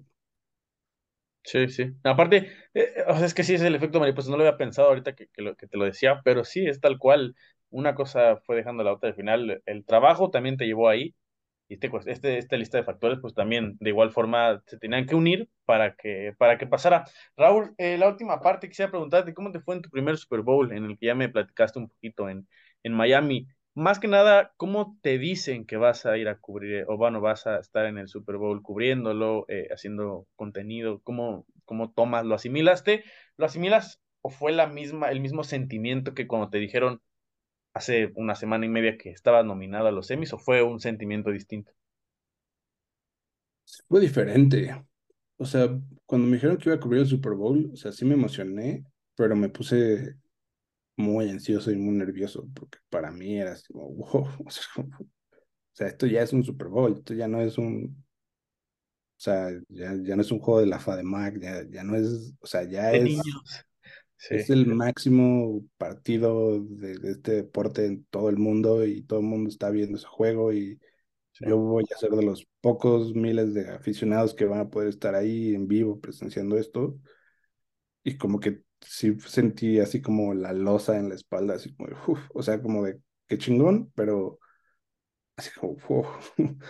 Sí, 1.44 1.68
sí. 1.68 1.92
Aparte, 2.04 2.52
eh, 2.74 2.94
o 3.08 3.16
sea, 3.16 3.26
es 3.26 3.34
que 3.34 3.42
sí 3.42 3.54
es 3.54 3.62
el 3.62 3.74
efecto 3.74 3.98
mariposa. 3.98 4.30
No 4.30 4.36
lo 4.36 4.44
había 4.44 4.56
pensado 4.56 4.88
ahorita 4.88 5.14
que, 5.14 5.28
que 5.28 5.42
lo, 5.42 5.56
que 5.56 5.66
te 5.66 5.76
lo 5.76 5.84
decía, 5.84 6.20
pero 6.24 6.44
sí 6.44 6.66
es 6.66 6.80
tal 6.80 6.98
cual. 6.98 7.34
Una 7.70 7.94
cosa 7.94 8.36
fue 8.36 8.56
dejando 8.56 8.84
la 8.84 8.92
otra 8.92 9.08
al 9.08 9.14
final. 9.16 9.62
El 9.66 9.84
trabajo 9.84 10.30
también 10.30 10.56
te 10.56 10.66
llevó 10.66 10.88
ahí. 10.88 11.14
Y 11.68 11.74
este, 11.76 11.90
pues, 11.90 12.06
este, 12.06 12.38
esta 12.38 12.56
lista 12.58 12.78
de 12.78 12.84
factores, 12.84 13.18
pues 13.20 13.34
también 13.34 13.76
de 13.80 13.90
igual 13.90 14.12
forma 14.12 14.62
se 14.66 14.78
tenían 14.78 15.06
que 15.06 15.16
unir 15.16 15.48
para 15.64 15.96
que, 15.96 16.34
para 16.38 16.58
que 16.58 16.66
pasara. 16.68 17.04
Raúl, 17.36 17.74
eh, 17.78 17.98
la 17.98 18.08
última 18.08 18.40
parte 18.42 18.68
quisiera 18.68 18.90
preguntarte, 18.90 19.34
¿cómo 19.34 19.52
te 19.52 19.60
fue 19.60 19.76
en 19.76 19.82
tu 19.82 19.90
primer 19.90 20.18
Super 20.18 20.42
Bowl 20.42 20.72
en 20.72 20.84
el 20.84 20.98
que 20.98 21.06
ya 21.06 21.14
me 21.16 21.28
platicaste 21.30 21.78
un 21.80 21.88
poquito 21.88 22.28
en, 22.28 22.46
en 22.84 22.92
Miami? 22.94 23.48
Más 23.74 23.98
que 23.98 24.08
nada, 24.08 24.52
¿cómo 24.58 24.98
te 25.02 25.18
dicen 25.18 25.64
que 25.66 25.76
vas 25.78 26.04
a 26.06 26.18
ir 26.18 26.28
a 26.28 26.38
cubrir, 26.38 26.84
o 26.88 26.96
bueno, 26.98 27.20
vas 27.22 27.46
a 27.46 27.58
estar 27.58 27.86
en 27.86 27.96
el 27.98 28.08
Super 28.08 28.36
Bowl 28.36 28.62
cubriéndolo, 28.62 29.46
eh, 29.48 29.68
haciendo 29.72 30.26
contenido? 30.36 31.00
¿Cómo, 31.02 31.46
cómo 31.64 31.90
tomas? 31.92 32.26
¿Lo 32.26 32.34
asimilaste? 32.34 33.04
¿Lo 33.38 33.46
asimilas 33.46 34.00
o 34.20 34.28
fue 34.30 34.52
la 34.52 34.66
misma, 34.66 35.10
el 35.10 35.20
mismo 35.20 35.42
sentimiento 35.44 36.14
que 36.14 36.26
cuando 36.26 36.50
te 36.50 36.58
dijeron 36.58 37.00
hace 37.74 38.12
una 38.16 38.34
semana 38.34 38.66
y 38.66 38.68
media 38.70 38.98
que 38.98 39.10
estabas 39.10 39.44
nominado 39.46 39.88
a 39.88 39.92
los 39.92 40.10
Emmys 40.10 40.32
o 40.34 40.38
fue 40.38 40.62
un 40.62 40.80
sentimiento 40.80 41.30
distinto? 41.30 41.72
fue 43.88 44.00
diferente. 44.00 44.74
O 45.36 45.44
sea, 45.44 45.68
cuando 46.06 46.28
me 46.28 46.36
dijeron 46.36 46.56
que 46.58 46.68
iba 46.68 46.76
a 46.76 46.80
cubrir 46.80 47.02
el 47.02 47.08
Super 47.08 47.32
Bowl, 47.34 47.70
o 47.72 47.76
sea, 47.76 47.92
sí 47.92 48.04
me 48.04 48.14
emocioné, 48.14 48.84
pero 49.16 49.36
me 49.36 49.48
puse 49.48 50.16
muy 50.96 51.30
ansioso 51.30 51.70
y 51.70 51.76
muy 51.76 51.94
nervioso, 51.96 52.48
porque 52.54 52.78
para 52.90 53.10
mí 53.10 53.38
era 53.40 53.52
así 53.52 53.72
como, 53.72 53.88
wow, 53.90 54.28
o 54.46 54.50
sea, 54.50 54.64
como- 54.74 54.98
o 55.00 55.76
sea, 55.76 55.88
esto 55.88 56.06
ya 56.06 56.22
es 56.22 56.32
un 56.34 56.44
Super 56.44 56.68
Bowl, 56.68 56.94
esto 56.94 57.14
ya 57.14 57.28
no 57.28 57.40
es 57.42 57.58
un, 57.58 58.04
o 59.18 59.20
sea, 59.24 59.50
ya, 59.68 59.94
ya 60.02 60.16
no 60.16 60.22
es 60.22 60.32
un 60.32 60.40
juego 60.40 60.60
de 60.60 60.66
la 60.66 60.80
FADEMAC, 60.80 61.38
ya, 61.40 61.62
ya 61.70 61.84
no 61.84 61.96
es, 61.96 62.34
o 62.40 62.46
sea, 62.46 62.64
ya 62.64 62.92
De 62.92 63.00
es, 63.00 63.00
niños. 63.00 63.64
Sí, 64.16 64.36
es 64.36 64.50
el 64.50 64.66
máximo 64.66 65.64
partido 65.78 66.60
de, 66.62 66.98
de 66.98 67.12
este 67.12 67.32
deporte 67.32 67.86
en 67.86 68.04
todo 68.06 68.28
el 68.30 68.38
mundo 68.38 68.84
y 68.86 69.02
todo 69.02 69.20
el 69.20 69.26
mundo 69.26 69.48
está 69.50 69.70
viendo 69.70 69.98
ese 69.98 70.06
juego 70.06 70.52
y 70.52 70.80
sí. 71.32 71.46
yo 71.46 71.58
voy 71.58 71.84
a 71.94 71.98
ser 71.98 72.10
de 72.12 72.24
los 72.24 72.46
pocos 72.62 73.14
miles 73.14 73.54
de 73.54 73.70
aficionados 73.70 74.34
que 74.34 74.46
van 74.46 74.60
a 74.60 74.70
poder 74.70 74.88
estar 74.90 75.14
ahí 75.16 75.54
en 75.54 75.68
vivo 75.68 76.00
presenciando 76.00 76.58
esto 76.58 76.98
y 78.04 78.16
como 78.18 78.40
que 78.40 78.62
sí 78.82 79.16
sentí 79.20 79.80
así 79.80 80.02
como 80.02 80.34
la 80.34 80.52
losa 80.52 80.98
en 80.98 81.08
la 81.08 81.14
espalda, 81.14 81.54
así 81.54 81.74
como, 81.74 81.90
uf, 82.08 82.20
o 82.34 82.42
sea, 82.42 82.60
como 82.62 82.84
de 82.84 83.00
qué 83.28 83.38
chingón, 83.38 83.90
pero 83.94 84.38
así 85.36 85.50
como, 85.58 85.74
uf, 85.88 86.32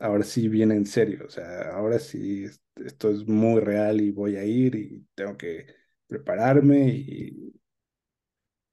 ahora 0.00 0.24
sí 0.24 0.48
viene 0.48 0.74
en 0.76 0.86
serio, 0.86 1.24
o 1.26 1.30
sea, 1.30 1.72
ahora 1.72 1.98
sí 1.98 2.44
es- 2.44 2.60
esto 2.76 3.10
es 3.10 3.26
muy 3.28 3.60
real 3.60 4.00
y 4.00 4.10
voy 4.12 4.36
a 4.36 4.44
ir 4.44 4.74
y 4.76 5.06
tengo 5.14 5.36
que 5.36 5.66
prepararme 6.08 6.88
y 6.90 7.54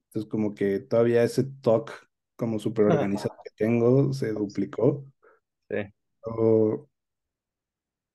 entonces 0.08 0.30
como 0.30 0.54
que 0.56 0.80
todavía 0.80 1.24
ese 1.24 1.44
talk 1.62 1.92
como 2.36 2.60
súper 2.60 2.86
organizado 2.86 3.36
que 3.44 3.52
tengo 3.56 4.14
se 4.14 4.32
duplicó. 4.34 5.06
Sí. 5.70 5.94
O, 6.26 6.88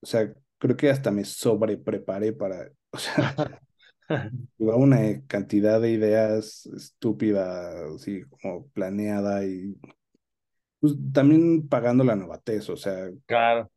o 0.01 0.07
sea, 0.07 0.33
creo 0.59 0.77
que 0.77 0.91
hasta 0.91 1.11
me 1.11 1.25
sobrepreparé 1.25 2.33
para, 2.33 2.71
o 2.93 2.99
sea, 2.99 3.37
una 4.59 5.23
cantidad 5.27 5.81
de 5.81 5.91
ideas 5.93 6.67
estúpidas, 6.67 7.75
así 7.97 8.23
como 8.43 8.67
planeada 8.69 9.45
y 9.47 9.77
pues, 10.81 10.95
también 11.13 11.69
pagando 11.69 12.05
la 12.05 12.17
novatez, 12.17 12.69
o 12.71 12.77
sea, 12.77 13.09
o 13.11 13.19
Claro. 13.27 13.71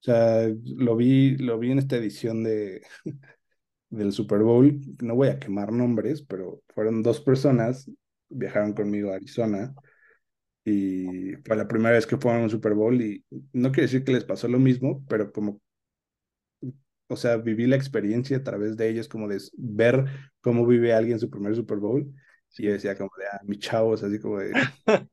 sea, 0.00 0.48
lo 0.64 0.96
vi, 0.96 1.36
lo 1.38 1.58
vi 1.58 1.72
en 1.72 1.78
esta 1.78 1.96
edición 1.96 2.42
de, 2.44 2.82
del 3.90 4.12
Super 4.12 4.40
Bowl, 4.42 4.80
no 5.02 5.14
voy 5.16 5.28
a 5.28 5.38
quemar 5.38 5.72
nombres, 5.72 6.22
pero 6.22 6.62
fueron 6.74 7.02
dos 7.02 7.20
personas, 7.20 7.90
viajaron 8.28 8.72
conmigo 8.74 9.12
a 9.12 9.16
Arizona 9.16 9.74
y 10.64 11.34
fue 11.46 11.56
la 11.56 11.68
primera 11.68 11.92
vez 11.96 12.06
que 12.06 12.18
fueron 12.18 12.42
a 12.42 12.44
un 12.44 12.50
Super 12.50 12.74
Bowl 12.74 13.00
y 13.02 13.24
no 13.52 13.70
quiere 13.72 13.84
decir 13.84 14.04
que 14.04 14.12
les 14.12 14.24
pasó 14.24 14.48
lo 14.48 14.58
mismo, 14.58 15.04
pero 15.08 15.32
como 15.32 15.60
o 17.10 17.16
sea, 17.16 17.36
viví 17.38 17.66
la 17.66 17.76
experiencia 17.76 18.38
a 18.38 18.44
través 18.44 18.76
de 18.76 18.88
ellos, 18.90 19.08
como 19.08 19.28
de 19.28 19.38
ver 19.58 20.06
cómo 20.40 20.66
vive 20.66 20.94
alguien 20.94 21.18
su 21.20 21.30
primer 21.30 21.54
Super 21.56 21.78
Bowl. 21.78 22.12
Y 22.58 22.64
yo 22.64 22.72
decía 22.72 22.96
como 22.96 23.10
de, 23.18 23.26
ah, 23.32 23.40
mis 23.44 23.58
chavos, 23.60 24.02
así 24.02 24.18
como 24.20 24.38
de, 24.40 24.52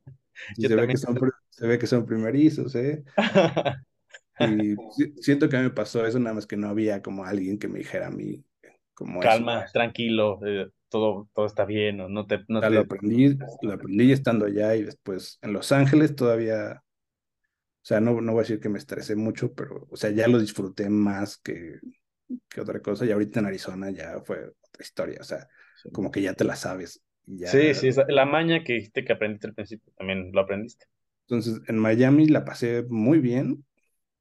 se 0.57 0.75
ve 0.75 0.89
que 0.89 0.97
son, 0.97 1.21
se 1.49 1.67
ve 1.67 1.79
que 1.79 1.87
son 1.87 2.05
primerizos, 2.05 2.75
¿eh? 2.75 3.03
Y 4.39 4.77
si- 4.89 5.13
siento 5.21 5.49
que 5.49 5.57
me 5.57 5.69
pasó 5.71 6.05
eso, 6.05 6.19
nada 6.19 6.35
más 6.35 6.47
que 6.47 6.57
no 6.57 6.67
había 6.69 7.01
como 7.01 7.25
alguien 7.25 7.57
que 7.59 7.67
me 7.67 7.79
dijera 7.79 8.07
a 8.07 8.11
mí 8.11 8.45
como 8.93 9.23
eso. 9.23 9.43
Calma, 9.43 9.65
tranquilo, 9.73 10.39
eh, 10.45 10.69
todo, 10.89 11.29
todo 11.33 11.45
está 11.45 11.65
bien, 11.65 11.97
no, 11.97 12.09
no 12.09 12.25
te, 12.27 12.39
no 12.47 12.61
O 12.61 12.65
sea, 12.65 12.71
lo 12.71 12.79
te... 12.79 12.81
aprendí, 12.81 13.37
lo 13.61 13.73
aprendí 13.73 14.11
estando 14.11 14.45
allá 14.45 14.75
y 14.75 14.83
después 14.83 15.37
en 15.41 15.53
Los 15.53 15.71
Ángeles 15.71 16.15
todavía, 16.15 16.83
sea, 17.87 17.99
no, 18.01 18.21
no 18.21 18.33
voy 18.33 18.39
a 18.41 18.43
decir 18.43 18.59
que 18.59 18.69
me 18.69 18.79
estresé 18.79 19.15
mucho, 19.15 19.53
pero, 19.53 19.87
o 19.89 19.97
sea, 19.97 20.11
ya 20.11 20.27
lo 20.27 20.39
disfruté 20.39 20.89
más 20.89 21.37
que, 21.37 21.79
que 22.49 22.61
otra 22.61 22.81
cosa. 22.81 23.05
Y 23.05 23.11
ahorita 23.11 23.39
en 23.41 23.47
Arizona 23.47 23.91
ya 23.91 24.21
fue 24.21 24.39
otra 24.47 24.83
historia, 24.83 25.19
o 25.21 25.23
sea, 25.25 25.47
Sí, 25.73 25.89
como 25.91 26.11
que 26.11 26.21
ya 26.21 26.33
te 26.33 26.43
la 26.45 26.55
sabes. 26.55 27.03
ya. 27.25 27.57
sí, 27.73 27.73
sí, 27.73 27.89
la 28.09 28.25
maña 28.25 28.63
que 28.63 28.73
dijiste 28.73 29.03
que 29.05 29.13
aprendiste 29.13 29.47
al 29.47 29.53
principio, 29.55 29.91
también 29.97 30.31
lo 30.33 30.41
aprendiste. 30.41 30.85
Entonces, 31.27 31.61
en 31.67 31.77
Miami 31.77 32.27
la 32.27 32.45
pasé 32.45 32.83
muy 32.89 33.19
bien. 33.19 33.65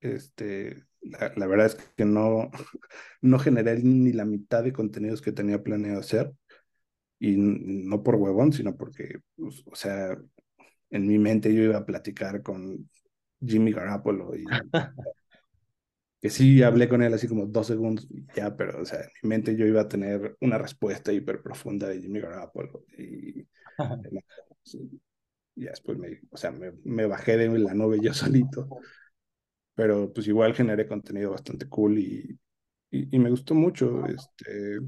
Este, 0.00 0.84
la, 1.02 1.32
la 1.36 1.46
verdad 1.46 1.66
es 1.66 1.76
que 1.96 2.04
no, 2.04 2.50
no 3.22 3.38
generé 3.38 3.80
ni 3.82 4.12
la 4.12 4.24
mitad 4.24 4.64
de 4.64 4.72
contenidos 4.72 5.22
que 5.22 5.32
tenía 5.32 5.62
planeado 5.62 6.00
hacer. 6.00 6.32
Y 7.20 7.36
no 7.38 8.02
por 8.02 8.16
huevón, 8.16 8.52
sino 8.52 8.76
porque, 8.76 9.20
pues, 9.36 9.62
o 9.66 9.76
sea, 9.76 10.18
en 10.90 11.06
mi 11.08 11.18
mente 11.18 11.54
yo 11.54 11.62
iba 11.62 11.78
a 11.78 11.86
platicar 11.86 12.42
con 12.42 12.90
Jimmy 13.40 13.72
Garoppolo 13.72 14.34
y 14.36 14.44
que 16.20 16.30
sí 16.30 16.62
hablé 16.62 16.88
con 16.88 17.02
él 17.02 17.12
así 17.14 17.28
como 17.28 17.46
dos 17.46 17.66
segundos 17.66 18.06
y 18.10 18.26
ya, 18.34 18.56
pero, 18.56 18.80
o 18.80 18.84
sea, 18.84 19.00
en 19.00 19.08
mi 19.22 19.28
mente 19.30 19.56
yo 19.56 19.66
iba 19.66 19.82
a 19.82 19.88
tener 19.88 20.36
una 20.40 20.58
respuesta 20.58 21.12
hiper 21.12 21.42
profunda 21.42 21.88
de 21.88 22.00
Jimmy 22.00 22.20
Garoppolo 22.20 22.84
y, 22.98 23.46
y 25.54 25.64
ya 25.64 25.70
después 25.70 25.98
me, 25.98 26.20
o 26.30 26.36
sea, 26.36 26.50
me, 26.52 26.72
me 26.84 27.06
bajé 27.06 27.36
de 27.36 27.48
la 27.58 27.74
nube 27.74 27.98
yo 28.02 28.12
solito, 28.14 28.68
pero 29.74 30.12
pues 30.12 30.26
igual 30.28 30.54
generé 30.54 30.86
contenido 30.88 31.30
bastante 31.32 31.68
cool 31.68 31.98
y, 31.98 32.38
y, 32.90 33.16
y 33.16 33.18
me 33.18 33.30
gustó 33.30 33.54
mucho, 33.54 34.06
este, 34.06 34.78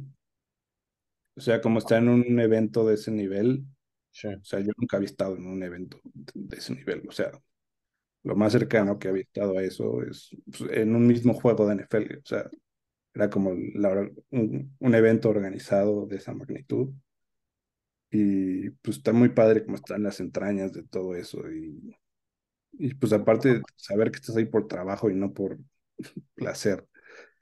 o 1.36 1.40
sea, 1.40 1.60
como 1.60 1.78
está 1.78 1.98
en 1.98 2.08
un 2.08 2.40
evento 2.40 2.86
de 2.86 2.94
ese 2.94 3.10
nivel, 3.10 3.66
Sí. 4.10 4.26
O 4.28 4.44
sea, 4.44 4.58
yo 4.60 4.72
nunca 4.76 4.96
había 4.96 5.06
estado 5.06 5.36
en 5.36 5.46
un 5.46 5.62
evento 5.62 6.00
de 6.34 6.56
ese 6.56 6.74
nivel. 6.74 7.04
O 7.08 7.12
sea, 7.12 7.30
lo 8.24 8.36
más 8.36 8.52
cercano 8.52 8.98
que 8.98 9.08
había 9.08 9.22
estado 9.22 9.58
a 9.58 9.62
eso 9.62 10.02
es 10.02 10.30
pues, 10.58 10.70
en 10.72 10.94
un 10.96 11.06
mismo 11.06 11.34
juego 11.34 11.66
de 11.66 11.74
NFL. 11.74 12.18
O 12.18 12.26
sea, 12.26 12.50
era 13.14 13.30
como 13.30 13.52
la- 13.74 14.10
un, 14.32 14.76
un 14.80 14.94
evento 14.96 15.30
organizado 15.30 16.06
de 16.06 16.16
esa 16.18 16.34
magnitud. 16.34 16.90
Y 18.10 18.70
pues 18.70 18.98
está 18.98 19.12
muy 19.12 19.28
padre 19.30 19.64
como 19.64 19.76
están 19.76 20.02
las 20.02 20.20
entrañas 20.20 20.72
de 20.72 20.82
todo 20.84 21.14
eso. 21.14 21.40
Y, 21.50 21.94
y 22.72 22.94
pues 22.94 23.12
aparte 23.14 23.62
saber 23.76 24.10
que 24.12 24.18
estás 24.18 24.36
ahí 24.36 24.46
por 24.46 24.68
trabajo 24.68 25.10
y 25.10 25.14
no 25.16 25.32
por 25.34 25.58
placer. 26.36 26.86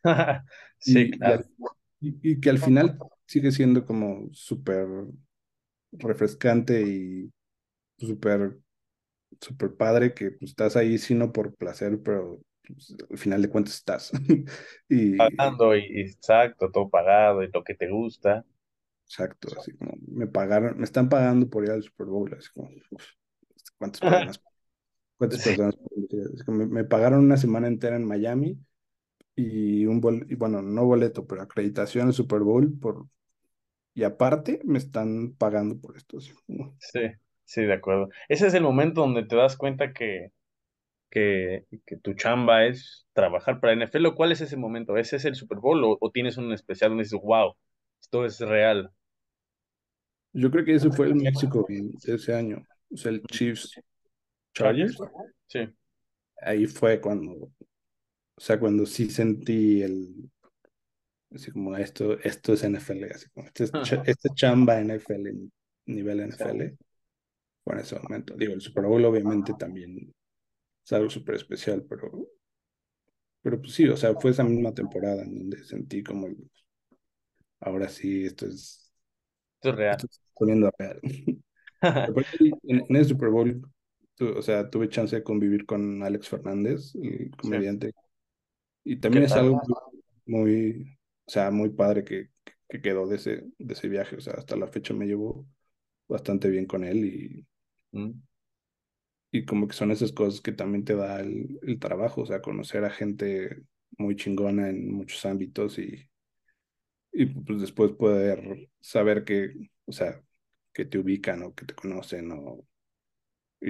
Sí, 0.79 1.11
Y, 1.11 1.29
y, 1.29 1.31
claro. 1.31 1.33
al- 1.33 1.47
y 2.01 2.41
que 2.41 2.51
al 2.51 2.59
final 2.59 3.03
sigue 3.27 3.51
siendo 3.53 3.85
como 3.87 4.29
súper 4.33 4.87
refrescante 5.93 6.83
y 6.83 7.33
súper 7.99 8.59
súper 9.41 9.77
padre 9.77 10.15
que 10.15 10.33
pues, 10.33 10.51
estás 10.51 10.77
ahí, 10.77 10.99
sí, 10.99 11.15
no 11.15 11.33
por 11.33 11.55
placer, 11.57 12.01
pero 12.03 12.41
pues, 12.67 12.95
al 13.11 13.19
final 13.19 13.43
de 13.43 13.49
cuentas 13.51 13.75
estás. 13.75 14.13
Y 14.89 15.19
Pagando 15.19 15.77
y, 15.77 15.83
exacto, 16.01 16.71
todo 16.71 16.89
pagado 16.89 17.43
y 17.43 17.49
lo 17.51 17.63
que 17.63 17.75
te 17.75 17.89
gusta. 17.91 18.47
exacto, 19.07 19.49
así 19.57 19.73
como 19.77 19.93
me 20.09 20.27
pagaron, 20.27 20.79
me 20.79 20.85
están 20.85 21.09
pagando 21.09 21.49
por 21.49 21.65
ir 21.65 21.71
al 21.71 21.83
Super 21.83 22.07
Bowl, 22.07 22.33
así 22.35 22.49
como, 22.55 22.71
uf, 22.91 23.05
¿cuántas 23.79 24.03
personas? 24.03 24.41
¿Cuántas 25.19 25.41
Sí. 25.41 25.41
personas? 25.41 25.77
Me, 26.49 26.67
me 26.67 26.85
pagaron 26.85 27.21
una 27.25 27.37
semana 27.37 27.69
entera 27.69 27.97
en 27.97 28.05
Miami 28.07 28.59
y 29.37 29.87
un 29.87 30.01
bol, 30.01 30.27
y 30.31 30.37
bueno, 30.37 30.63
no 30.63 30.85
boleto, 30.87 31.27
pero 31.27 31.43
acreditación 31.43 32.09
al 32.09 32.15
Super 32.15 32.41
Bowl 32.43 32.79
por, 32.81 33.09
y 33.95 34.05
aparte 34.05 34.61
me 34.65 34.79
están 34.79 35.35
pagando 35.35 35.81
por 35.81 35.97
esto. 35.99 36.19
así 36.19 36.33
como, 36.47 36.79
Sí, 36.79 37.01
sí, 37.47 37.65
de 37.65 37.75
acuerdo. 37.75 38.11
Ese 38.29 38.49
es 38.49 38.55
el 38.55 38.65
momento 38.65 39.03
donde 39.03 39.25
te 39.25 39.37
das 39.37 39.57
cuenta 39.59 39.95
que, 39.95 40.33
que, 41.11 41.67
que 41.87 41.97
tu 41.99 42.15
chamba 42.15 42.67
es 42.67 43.07
trabajar 43.15 43.61
para 43.61 43.75
NFL. 43.75 44.07
¿O 44.09 44.17
¿Cuál 44.17 44.33
es 44.33 44.43
ese 44.43 44.57
momento? 44.59 44.97
¿Ese 44.99 45.17
es 45.17 45.27
el 45.27 45.37
Super 45.37 45.59
Bowl 45.59 45.85
o, 45.85 45.99
o 46.01 46.13
tienes 46.13 46.39
un 46.39 46.53
especial 46.53 46.91
donde 46.91 47.05
dices, 47.05 47.21
wow, 47.23 47.57
esto 48.01 48.27
es 48.27 48.41
real? 48.41 48.91
Yo 50.33 50.51
creo 50.51 50.65
que 50.65 50.75
ese 50.75 50.91
fue 50.91 51.07
el 51.07 51.15
México 51.17 51.67
ese 52.07 52.35
año, 52.35 52.67
o 52.93 52.97
sea, 52.97 53.11
el 53.13 53.23
Chiefs 53.23 53.81
Chargers. 54.55 54.99
Sí, 55.47 55.61
ahí 56.43 56.67
fue 56.67 57.01
cuando, 57.01 57.33
o 57.33 57.51
sea, 58.37 58.61
cuando 58.61 58.87
sí 58.87 59.11
sentí 59.11 59.83
el, 59.83 60.31
así 61.35 61.51
como 61.51 61.77
esto, 61.77 62.19
esto 62.21 62.53
es 62.55 62.65
NFL, 62.65 63.05
así 63.13 63.29
como 63.31 63.47
este, 63.47 63.65
es 63.65 63.73
cha- 63.83 64.03
este 64.07 64.29
chamba 64.35 64.81
NFL, 64.81 65.31
en 65.31 65.53
nivel 65.87 66.21
NFL, 66.21 66.77
en 67.75 67.81
ese 67.81 67.99
momento. 68.01 68.35
Digo, 68.37 68.55
el 68.55 68.61
Super 68.61 68.85
Bowl 68.87 69.05
obviamente 69.05 69.55
también 69.55 70.15
es 70.85 70.93
algo 70.95 71.11
súper 71.11 71.37
especial, 71.37 71.85
pero, 71.89 72.11
pero 73.43 73.61
pues 73.61 73.75
sí, 73.75 73.89
o 73.89 73.97
sea, 73.97 74.15
fue 74.17 74.31
esa 74.33 74.45
misma 74.45 74.75
temporada 74.75 75.23
en 75.23 75.35
donde 75.39 75.65
sentí 75.65 76.03
como, 76.03 76.27
el- 76.27 76.51
ahora 77.61 77.89
sí, 77.89 78.25
esto 78.27 78.47
es, 78.47 78.93
esto 79.57 79.71
es 79.71 79.75
real. 79.77 79.99
esto 79.99 80.09
está 80.11 80.25
poniendo 80.39 80.71
real. 80.79 81.01
En, 82.65 82.85
en 82.89 82.97
el 82.97 83.05
Super 83.07 83.31
Bowl, 83.31 83.63
tu- 84.17 84.29
o 84.39 84.43
sea, 84.43 84.71
tuve 84.71 84.89
chance 84.89 85.17
de 85.17 85.23
convivir 85.23 85.67
con 85.67 86.03
Alex 86.03 86.29
Fernández, 86.29 86.95
el 86.97 87.31
comediante, 87.37 87.93
y 88.85 88.99
también 89.01 89.25
¿Qué 89.25 89.27
es 89.27 89.37
algo 89.37 89.61
muy, 90.27 90.99
o 91.27 91.31
sea, 91.31 91.51
muy 91.51 91.71
padre 91.71 92.05
que, 92.05 92.31
que 92.69 92.81
quedó 92.83 93.07
de 93.09 93.17
ese, 93.17 93.45
de 93.59 93.75
ese 93.75 93.89
viaje, 93.89 94.17
o 94.17 94.21
sea, 94.21 94.35
hasta 94.35 94.57
la 94.57 94.69
fecha 94.69 94.95
me 94.95 95.07
llevo 95.07 95.47
bastante 96.09 96.51
bien 96.51 96.67
con 96.67 96.85
él 96.85 97.05
y, 97.07 97.47
Mm, 97.97 98.21
y 99.31 99.45
como 99.45 99.69
que 99.69 99.75
son 99.75 99.91
esas 99.91 100.13
cosas 100.13 100.41
que 100.41 100.53
también 100.53 100.85
te 100.85 100.95
da 100.97 101.21
el, 101.21 101.59
el 101.63 101.79
trabajo, 101.79 102.23
o 102.23 102.27
sea, 102.27 102.43
conocer 102.43 102.85
a 102.85 102.91
gente 102.91 103.63
muy 103.99 104.17
chingona 104.17 104.69
en 104.71 104.93
muchos 104.93 105.25
ámbitos 105.27 105.79
y, 105.79 106.09
y 107.13 107.27
pues 107.27 107.61
después 107.61 107.93
poder 107.93 108.71
saber 108.81 109.25
que, 109.25 109.53
o 109.87 109.93
sea, 109.93 110.23
que 110.73 110.85
te 110.85 110.99
ubican 110.99 111.43
o 111.43 111.55
que 111.55 111.65
te 111.67 111.75
conocen 111.75 112.33
o 112.33 112.67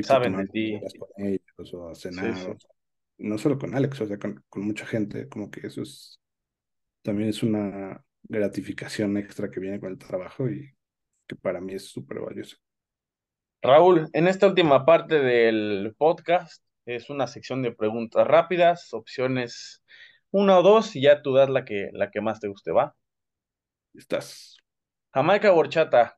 a 0.08 0.16
Saben 0.18 0.36
de 0.36 0.46
ti. 0.46 0.64
con 0.98 1.08
ellos 1.26 1.74
o 1.74 1.88
a 1.90 1.94
Sí, 2.08 2.34
cenar, 2.34 2.34
sí. 2.34 2.52
o 2.56 2.58
sea, 2.58 2.70
no 3.18 3.38
solo 3.38 3.58
con 3.58 3.74
Alex, 3.74 4.00
o 4.02 4.06
sea, 4.06 4.18
con, 4.18 4.44
con 4.48 4.62
mucha 4.64 4.86
gente, 4.86 5.28
como 5.28 5.50
que 5.50 5.66
eso 5.66 5.82
es, 5.82 6.20
también 7.02 7.30
es 7.30 7.42
una 7.44 8.04
gratificación 8.24 9.16
extra 9.18 9.50
que 9.50 9.60
viene 9.60 9.80
con 9.80 9.92
el 9.92 9.98
trabajo 9.98 10.48
y 10.50 10.74
que 11.28 11.36
para 11.36 11.60
mí 11.60 11.74
es 11.74 11.86
súper 11.90 12.20
valioso. 12.20 12.56
Raúl, 13.62 14.08
en 14.12 14.28
esta 14.28 14.46
última 14.46 14.84
parte 14.84 15.20
del 15.20 15.94
podcast 15.98 16.62
es 16.86 17.10
una 17.10 17.26
sección 17.26 17.62
de 17.62 17.72
preguntas 17.72 18.26
rápidas, 18.26 18.92
opciones 18.94 19.82
una 20.30 20.58
o 20.58 20.62
dos, 20.62 20.94
y 20.96 21.02
ya 21.02 21.22
tú 21.22 21.34
das 21.34 21.50
la 21.50 21.64
que, 21.64 21.90
la 21.92 22.10
que 22.10 22.20
más 22.20 22.40
te 22.40 22.48
guste, 22.48 22.72
¿va? 22.72 22.94
Estás, 23.94 24.56
Jamaica 25.12 25.52
o 25.52 25.56
horchata. 25.58 26.16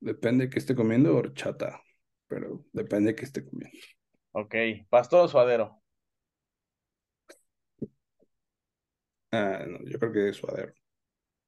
depende 0.00 0.44
de 0.46 0.50
qué 0.50 0.58
esté 0.58 0.74
comiendo 0.74 1.16
horchata, 1.16 1.80
pero 2.26 2.64
depende 2.72 3.12
de 3.12 3.16
qué 3.16 3.24
esté 3.24 3.44
comiendo. 3.44 3.78
Ok, 4.32 4.54
pastor 4.88 5.24
o 5.24 5.28
suadero. 5.28 5.82
Ah, 9.32 9.64
no, 9.66 9.78
yo 9.84 9.98
creo 9.98 10.12
que 10.12 10.28
es 10.30 10.36
suadero. 10.36 10.72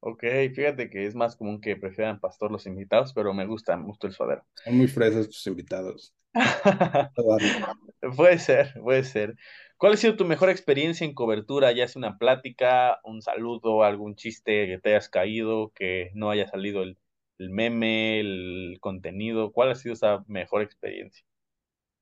Ok, 0.02 0.24
fíjate 0.54 0.88
que 0.88 1.06
es 1.06 1.14
más 1.14 1.36
común 1.36 1.60
que 1.60 1.76
prefieran 1.76 2.20
pastor 2.20 2.50
los 2.50 2.66
invitados, 2.66 3.12
pero 3.12 3.34
me 3.34 3.46
gusta, 3.46 3.76
me 3.76 3.84
gusta 3.84 4.06
el 4.06 4.14
suadero. 4.14 4.46
Son 4.64 4.76
muy 4.76 4.88
fresas 4.88 5.28
tus 5.28 5.46
invitados. 5.46 6.14
Puede 8.16 8.38
ser, 8.38 8.72
puede 8.80 9.04
ser. 9.04 9.36
¿Cuál 9.76 9.92
ha 9.92 9.96
sido 9.96 10.16
tu 10.16 10.24
mejor 10.24 10.48
experiencia 10.48 11.04
en 11.04 11.12
cobertura? 11.12 11.72
Ya 11.72 11.86
sea 11.86 12.00
una 12.00 12.18
plática, 12.18 12.98
un 13.04 13.20
saludo, 13.20 13.82
algún 13.82 14.14
chiste 14.14 14.66
que 14.66 14.78
te 14.78 14.90
hayas 14.90 15.08
caído, 15.08 15.72
que 15.74 16.10
no 16.14 16.30
haya 16.30 16.46
salido 16.48 16.82
el, 16.82 16.96
el 17.38 17.50
meme, 17.50 18.20
el 18.20 18.78
contenido. 18.80 19.52
¿Cuál 19.52 19.70
ha 19.70 19.74
sido 19.74 19.92
esa 19.94 20.24
mejor 20.28 20.62
experiencia? 20.62 21.24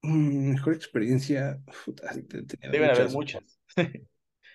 Mm, 0.03 0.51
mejor 0.51 0.75
experiencia, 0.75 1.61
puta, 1.85 2.13
Deben 2.71 2.91
haber 2.91 3.11
muchas. 3.11 3.59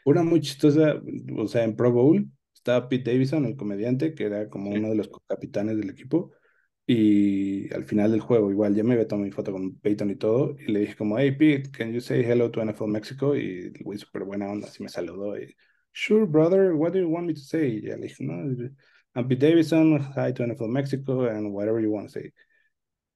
Una 0.05 0.23
muy 0.23 0.39
chistosa, 0.39 1.01
o 1.37 1.47
sea, 1.47 1.63
en 1.63 1.75
Pro 1.75 1.91
Bowl 1.91 2.29
estaba 2.63 2.89
Pete 2.89 3.11
Davidson, 3.11 3.45
el 3.45 3.55
comediante, 3.57 4.13
que 4.15 4.23
era 4.25 4.49
como 4.49 4.71
Sí. 4.71 4.77
uno 4.77 4.89
de 4.89 4.95
los 4.95 5.09
capitanes 5.27 5.77
del 5.77 5.89
equipo. 5.89 6.31
Y 6.85 7.73
al 7.73 7.85
final 7.85 8.11
del 8.11 8.19
juego, 8.21 8.51
igual, 8.51 8.75
ya 8.75 8.83
me 8.83 8.93
había 8.93 9.07
tomado 9.07 9.25
mi 9.25 9.31
foto 9.31 9.51
con 9.53 9.77
Peyton 9.79 10.09
y 10.11 10.15
todo. 10.17 10.55
Y 10.59 10.71
le 10.71 10.79
dije 10.81 10.95
como, 10.95 11.17
hey 11.17 11.31
Pete, 11.31 11.71
can 11.71 11.93
you 11.93 12.01
say 12.01 12.23
hello 12.23 12.51
to 12.51 12.61
NFL 12.61 12.87
Mexico? 12.87 13.35
Y 13.35 13.71
el 13.75 13.83
güey 13.83 13.97
súper 13.99 14.23
buena 14.25 14.49
onda, 14.51 14.67
así 14.67 14.83
me 14.83 14.89
saludó. 14.89 15.37
Y, 15.39 15.55
sure, 15.93 16.25
brother, 16.25 16.73
what 16.73 16.91
do 16.93 16.99
you 16.99 17.07
want 17.09 17.27
me 17.27 17.33
to 17.33 17.39
say? 17.41 17.77
Y 17.77 17.81
ya 17.87 17.95
le 17.95 18.03
dije, 18.07 18.23
no, 18.23 18.33
I'm 19.15 19.27
Pete 19.27 19.47
Davidson, 19.47 19.99
hi 20.15 20.33
to 20.33 20.43
NFL 20.43 20.67
Mexico, 20.69 21.23
and 21.29 21.53
whatever 21.53 21.81
you 21.81 21.91
want 21.91 22.07
to 22.07 22.19
say. 22.19 22.33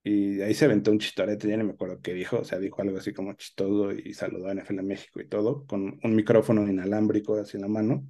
Y 0.03 0.39
ahí 0.41 0.53
se 0.53 0.65
aventó 0.65 0.91
un 0.91 0.99
chistorete, 0.99 1.47
ya 1.49 1.57
no 1.57 1.65
me 1.65 1.71
acuerdo 1.73 1.99
qué 2.01 2.13
dijo, 2.13 2.39
o 2.39 2.43
sea, 2.45 2.59
dijo 2.59 2.81
algo 2.81 2.97
así 2.97 3.13
como 3.13 3.33
chistoso 3.33 3.91
y 3.91 4.13
saludó 4.13 4.47
a 4.47 4.53
NFL 4.55 4.81
México 4.83 5.19
y 5.19 5.27
todo, 5.27 5.65
con 5.65 5.99
un 6.01 6.15
micrófono 6.15 6.65
inalámbrico 6.69 7.35
así 7.35 7.57
en 7.57 7.61
la 7.63 7.67
mano. 7.67 8.07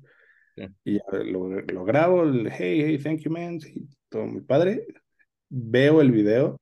Sí. 0.57 0.67
Y 0.85 0.93
ya 0.95 1.03
lo, 1.23 1.61
lo 1.61 1.85
grabo, 1.85 2.23
el, 2.23 2.51
hey, 2.51 2.81
hey, 2.83 2.97
thank 2.97 3.19
you, 3.19 3.31
man, 3.31 3.59
y 3.63 3.87
todo 4.09 4.25
muy 4.25 4.41
padre. 4.41 4.87
Veo 5.49 6.01
el 6.01 6.11
video 6.11 6.59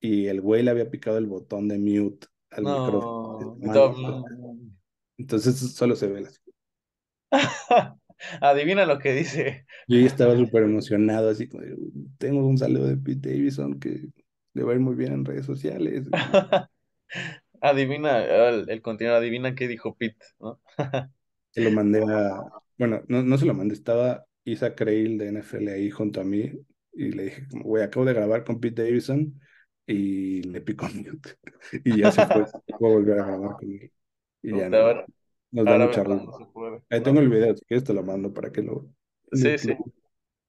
y 0.00 0.26
el 0.26 0.40
güey 0.40 0.62
le 0.62 0.70
había 0.70 0.90
picado 0.90 1.18
el 1.18 1.26
botón 1.26 1.68
de 1.68 1.78
mute 1.78 2.26
al 2.50 2.64
micrófono. 2.64 3.56
No, 3.60 3.92
mano. 3.92 4.24
Entonces 5.18 5.58
solo 5.74 5.94
se 5.94 6.08
ve 6.08 6.26
así. 6.26 6.38
Adivina 8.40 8.86
lo 8.86 8.98
que 8.98 9.12
dice. 9.12 9.66
Yo 9.86 9.98
ya 9.98 10.06
estaba 10.06 10.34
súper 10.34 10.62
emocionado, 10.62 11.28
así 11.28 11.48
como, 11.48 11.64
tengo 12.16 12.46
un 12.46 12.56
saludo 12.56 12.86
de 12.86 12.96
Pete 12.96 13.28
Davidson 13.28 13.78
que 13.78 14.08
le 14.54 14.62
va 14.62 14.72
a 14.72 14.74
ir 14.74 14.80
muy 14.80 14.94
bien 14.94 15.12
en 15.12 15.24
redes 15.26 15.44
sociales. 15.44 16.08
Adivina, 17.60 18.24
el, 18.24 18.70
el 18.70 18.82
contenido, 18.82 19.16
adivina 19.16 19.54
qué 19.54 19.68
dijo 19.68 19.96
Pete, 19.96 20.24
¿no? 20.40 20.60
Se 21.50 21.62
lo 21.62 21.72
mandé 21.72 22.02
a, 22.02 22.42
bueno, 22.78 23.02
no, 23.08 23.22
no 23.22 23.38
se 23.38 23.46
lo 23.46 23.54
mandé, 23.54 23.74
estaba 23.74 24.24
Isa 24.44 24.74
Creil 24.74 25.18
de 25.18 25.28
NFL 25.28 25.72
ahí 25.72 25.90
junto 25.90 26.20
a 26.20 26.24
mí 26.24 26.52
y 26.92 27.12
le 27.12 27.24
dije, 27.24 27.46
como, 27.50 27.64
güey, 27.64 27.82
acabo 27.84 28.06
de 28.06 28.14
grabar 28.14 28.44
con 28.44 28.60
Pete 28.60 28.82
Davidson 28.84 29.40
y 29.86 30.42
le 30.42 30.60
picó 30.60 30.86
mute 30.88 31.30
y 31.84 31.98
ya 31.98 32.10
se 32.10 32.24
fue, 32.24 32.44
voy 32.78 32.90
a 32.92 32.94
volver 32.94 33.20
a 33.20 33.26
grabar 33.26 33.56
con 33.56 33.70
él 33.72 33.92
y 34.42 34.54
ya 34.56 34.70
no, 34.70 34.78
ahora- 34.78 35.06
nos 35.50 35.66
da 35.68 35.78
mucha 35.78 36.02
Ahí 36.90 37.00
¿no? 37.00 37.04
tengo 37.04 37.20
el 37.20 37.28
video, 37.28 37.56
si 37.56 37.64
quieres 37.66 37.84
te 37.84 37.92
lo 37.94 38.02
mando 38.02 38.32
para 38.32 38.50
que 38.52 38.62
lo... 38.62 38.88
Sí, 39.32 39.52
lo- 39.52 39.58
sí. 39.58 39.74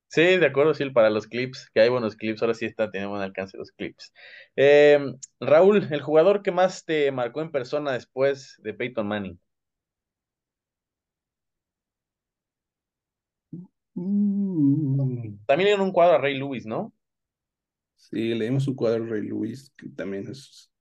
Sí, 0.07 0.21
de 0.37 0.45
acuerdo, 0.47 0.73
sí, 0.73 0.89
para 0.89 1.09
los 1.11 1.27
clips, 1.27 1.69
que 1.73 1.81
hay 1.81 1.89
buenos 1.89 2.15
clips, 2.15 2.41
ahora 2.41 2.55
sí 2.55 2.65
está, 2.65 2.89
tiene 2.89 3.07
buen 3.07 3.21
alcance 3.21 3.57
los 3.57 3.71
clips. 3.71 4.11
Eh, 4.55 4.99
Raúl, 5.39 5.87
el 5.91 6.01
jugador 6.01 6.41
que 6.41 6.51
más 6.51 6.83
te 6.85 7.11
marcó 7.11 7.41
en 7.41 7.51
persona 7.51 7.91
después 7.93 8.55
de 8.63 8.73
Peyton 8.73 9.07
Manning. 9.07 9.39
Mm, 13.99 15.37
También 15.45 15.69
en 15.75 15.81
un 15.81 15.91
cuadro 15.91 16.15
a 16.15 16.17
Ray 16.19 16.37
Lewis, 16.37 16.65
¿no? 16.65 16.93
Sí, 17.97 18.33
leímos 18.33 18.63
su 18.63 18.75
cuadro 18.75 19.05
Rey 19.05 19.21
Luis, 19.27 19.71
que 19.77 19.89
también 19.89 20.27
es, 20.29 20.71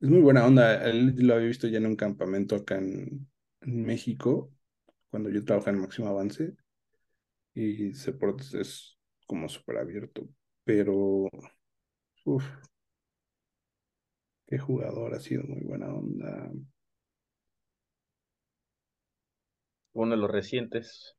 es 0.00 0.08
muy 0.08 0.20
buena 0.20 0.46
onda. 0.46 0.84
Él 0.88 1.14
lo 1.18 1.34
había 1.34 1.48
visto 1.48 1.66
ya 1.68 1.78
en 1.78 1.86
un 1.86 1.96
campamento 1.96 2.56
acá 2.56 2.76
en, 2.78 3.28
en 3.60 3.84
México, 3.84 4.52
cuando 5.10 5.30
yo 5.30 5.44
trabajaba 5.44 5.76
en 5.76 5.82
Máximo 5.82 6.08
Avance, 6.08 6.54
y 7.54 7.94
se 7.94 8.12
por- 8.12 8.36
es 8.40 8.98
como 9.26 9.48
súper 9.48 9.78
abierto. 9.78 10.28
Pero, 10.64 11.28
qué 14.46 14.56
jugador, 14.58 15.14
ha 15.14 15.20
sido 15.20 15.42
muy 15.44 15.60
buena 15.64 15.88
onda. 15.92 16.50
Uno 19.94 20.10
de 20.10 20.18
los 20.18 20.30
recientes. 20.30 21.16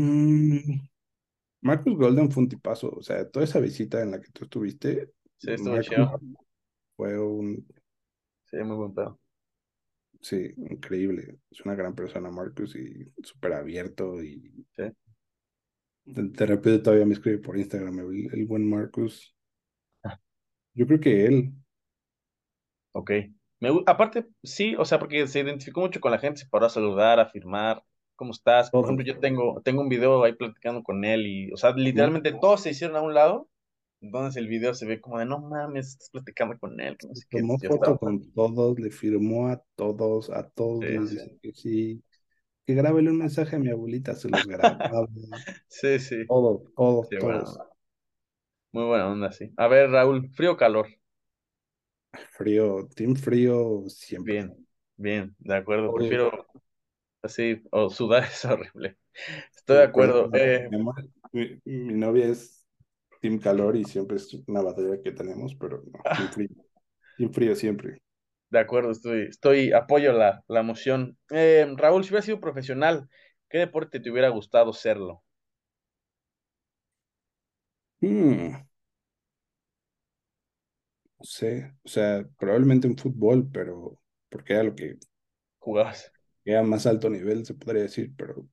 Mm, 0.00 0.80
Marcus 1.62 1.96
Golden 1.96 2.30
fue 2.30 2.44
un 2.44 2.48
tipazo, 2.48 2.90
o 2.90 3.02
sea, 3.02 3.28
toda 3.30 3.44
esa 3.44 3.60
visita 3.60 4.02
en 4.02 4.12
la 4.12 4.20
que 4.20 4.30
tú 4.32 4.44
estuviste, 4.44 5.12
Sí, 5.38 5.50
estuvo 5.52 5.78
chido. 5.80 6.16
fue 6.96 7.18
un, 7.20 7.66
Sí, 8.44 8.56
muy 8.62 8.76
buen 8.76 8.94
pedo. 8.94 9.18
sí, 10.20 10.52
increíble, 10.56 11.38
es 11.50 11.60
una 11.62 11.74
gran 11.74 11.94
persona 11.94 12.30
Marcus 12.30 12.76
y 12.76 13.12
súper 13.22 13.52
abierto 13.54 14.22
y 14.22 14.66
Sí. 14.76 14.84
de, 16.04 16.24
de 16.24 16.44
repente 16.46 16.80
todavía 16.84 17.06
me 17.06 17.14
escribe 17.14 17.38
por 17.38 17.56
Instagram 17.58 18.00
el, 18.00 18.28
el 18.34 18.44
buen 18.46 18.68
Marcus. 18.68 19.34
Yo 20.74 20.86
creo 20.86 21.00
que 21.00 21.26
él, 21.26 21.52
Ok. 22.92 23.10
Me, 23.60 23.70
aparte, 23.86 24.26
sí, 24.42 24.74
o 24.78 24.84
sea, 24.84 24.98
porque 24.98 25.26
se 25.26 25.40
identificó 25.40 25.80
mucho 25.80 26.00
con 26.00 26.12
la 26.12 26.18
gente, 26.18 26.40
se 26.40 26.46
paró 26.48 26.66
a 26.66 26.70
saludar, 26.70 27.20
a 27.20 27.26
firmar. 27.26 27.84
¿Cómo 28.20 28.32
estás? 28.32 28.70
Por 28.72 28.84
ejemplo, 28.84 29.04
yo 29.06 29.18
tengo, 29.18 29.62
tengo 29.64 29.80
un 29.82 29.88
video 29.88 30.22
ahí 30.24 30.34
platicando 30.34 30.82
con 30.82 31.06
él 31.06 31.26
y, 31.26 31.50
o 31.52 31.56
sea, 31.56 31.72
literalmente 31.72 32.32
todos 32.34 32.62
se 32.62 32.70
hicieron 32.70 32.96
a 32.98 33.02
un 33.02 33.14
lado. 33.14 33.48
Entonces 34.02 34.36
el 34.36 34.48
video 34.48 34.74
se 34.74 34.86
ve 34.86 35.00
como 35.00 35.18
de, 35.18 35.26
no 35.26 35.40
mames, 35.40 35.88
estás 35.88 36.10
platicando 36.10 36.58
con 36.58 36.80
él, 36.80 36.98
no 37.08 37.14
sé 37.14 37.26
tomó 37.30 37.58
foto 37.58 37.98
con 37.98 38.32
todos, 38.32 38.78
le 38.78 38.90
firmó 38.90 39.48
a 39.48 39.62
todos, 39.76 40.30
a 40.30 40.48
todos 40.50 40.86
Sí, 40.86 40.98
les 40.98 41.22
sí. 41.22 41.40
que 41.42 41.52
sí, 41.54 42.02
que 42.66 42.74
grábele 42.74 43.10
un 43.10 43.18
mensaje 43.18 43.56
a 43.56 43.58
mi 43.60 43.70
abuelita, 43.70 44.14
se 44.16 44.30
los 44.30 44.46
grababa, 44.46 45.08
Sí, 45.68 45.98
sí. 45.98 46.24
todo, 46.26 46.64
todo, 46.76 47.10
Sí, 47.10 47.16
todos. 47.18 47.62
Muy 48.72 48.84
buena 48.84 49.06
onda, 49.08 49.30
sí. 49.32 49.52
A 49.56 49.68
ver, 49.68 49.90
Raúl, 49.90 50.28
¿frío 50.34 50.52
o 50.52 50.56
calor? 50.56 50.88
Frío, 52.36 52.88
team 52.96 53.14
frío 53.14 53.84
siempre. 53.88 54.36
Bien, 54.36 54.66
bien, 54.96 55.34
de 55.38 55.56
acuerdo. 55.56 55.92
Prefiero 55.92 56.30
así, 57.22 57.62
o 57.70 57.90
sudar 57.90 58.24
es 58.32 58.44
horrible. 58.44 58.96
Estoy 59.56 59.76
de 59.78 59.82
acuerdo. 59.84 60.30
Eh, 60.34 60.68
mi, 60.70 60.76
amor, 60.76 60.94
mi, 61.32 61.60
mi 61.64 61.94
novia 61.94 62.26
es 62.26 62.66
Team 63.20 63.38
Calor 63.38 63.76
y 63.76 63.84
siempre 63.84 64.16
es 64.16 64.32
una 64.46 64.62
batalla 64.62 65.00
que 65.02 65.12
tenemos, 65.12 65.54
pero 65.54 65.82
no, 65.92 66.06
Team 66.16 66.28
Frío. 66.32 66.48
Team 67.16 67.32
Frío 67.32 67.54
siempre. 67.56 68.02
de 68.50 68.58
acuerdo, 68.58 68.90
estoy, 68.90 69.22
estoy, 69.28 69.72
apoyo 69.72 70.12
la, 70.12 70.44
la 70.48 70.62
moción. 70.62 71.16
Eh, 71.30 71.66
Raúl, 71.76 72.04
si 72.04 72.10
hubieras 72.10 72.24
sido 72.26 72.40
profesional, 72.40 73.08
¿qué 73.48 73.58
deporte 73.58 74.00
te 74.00 74.10
hubiera 74.10 74.28
gustado 74.28 74.72
serlo? 74.72 75.22
Hmm, 78.02 78.52
no 81.18 81.24
sé, 81.24 81.72
o 81.84 81.88
sea, 81.88 82.24
probablemente 82.38 82.86
en 82.86 82.96
fútbol, 82.96 83.48
pero 83.52 84.00
porque 84.28 84.54
era 84.54 84.62
lo 84.64 84.74
que 84.74 84.98
¿Jugabas? 85.58 86.12
Era 86.44 86.62
más 86.62 86.86
alto 86.86 87.10
nivel, 87.10 87.44
se 87.46 87.54
podría 87.54 87.82
decir, 87.84 88.14
pero, 88.16 88.40
o 88.42 88.48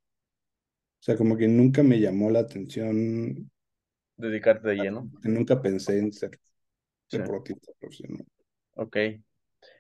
sea, 1.00 1.18
como 1.18 1.38
que 1.38 1.48
nunca 1.48 1.82
me 1.84 2.00
llamó 2.00 2.30
la 2.30 2.40
atención, 2.40 3.52
¿Dedicarte 4.16 4.68
de 4.70 4.76
lleno? 4.76 5.10
nunca 5.24 5.62
pensé 5.62 6.00
en 6.00 6.12
ser 6.12 6.40
Sí. 7.08 7.20
deportista 7.20 7.72
profesional. 7.80 8.26
Ok. 8.76 8.98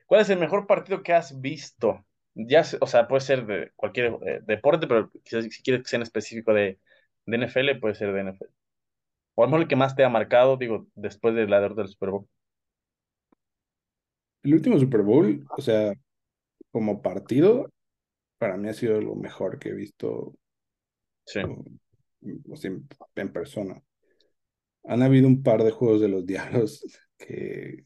¿Cuál 0.07 0.21
es 0.21 0.29
el 0.29 0.39
mejor 0.39 0.67
partido 0.67 1.03
que 1.03 1.13
has 1.13 1.39
visto? 1.41 2.05
Ya, 2.35 2.63
o 2.81 2.87
sea, 2.87 3.07
puede 3.07 3.21
ser 3.21 3.45
de 3.45 3.71
cualquier 3.75 4.13
eh, 4.27 4.41
deporte, 4.45 4.87
pero 4.87 5.11
quizás 5.23 5.45
si 5.45 5.63
quieres 5.63 5.83
que 5.83 5.89
sea 5.89 5.97
en 5.97 6.03
específico 6.03 6.53
de, 6.53 6.79
de 7.25 7.37
NFL, 7.37 7.79
puede 7.79 7.95
ser 7.95 8.13
de 8.13 8.21
NFL. 8.21 8.51
O 9.35 9.43
a 9.43 9.47
lo 9.47 9.51
mejor 9.51 9.63
el 9.63 9.67
que 9.69 9.75
más 9.77 9.95
te 9.95 10.03
ha 10.05 10.09
marcado, 10.09 10.57
digo, 10.57 10.87
después 10.95 11.35
de 11.35 11.47
la 11.47 11.61
derrota 11.61 11.83
del 11.83 11.91
Super 11.91 12.11
Bowl. 12.11 12.27
El 14.43 14.53
último 14.53 14.79
Super 14.79 15.01
Bowl, 15.01 15.45
o 15.57 15.61
sea, 15.61 15.93
como 16.71 17.01
partido, 17.01 17.69
para 18.37 18.57
mí 18.57 18.69
ha 18.69 18.73
sido 18.73 19.01
lo 19.01 19.15
mejor 19.15 19.59
que 19.59 19.69
he 19.69 19.73
visto 19.73 20.35
Sí. 21.25 21.41
o 22.49 22.55
sea, 22.55 22.71
en, 22.71 22.87
en 23.15 23.33
persona. 23.33 23.81
Han 24.85 25.01
habido 25.03 25.27
un 25.27 25.43
par 25.43 25.63
de 25.63 25.71
juegos 25.71 26.01
de 26.01 26.07
los 26.07 26.25
Diablos 26.25 26.83
que, 27.17 27.85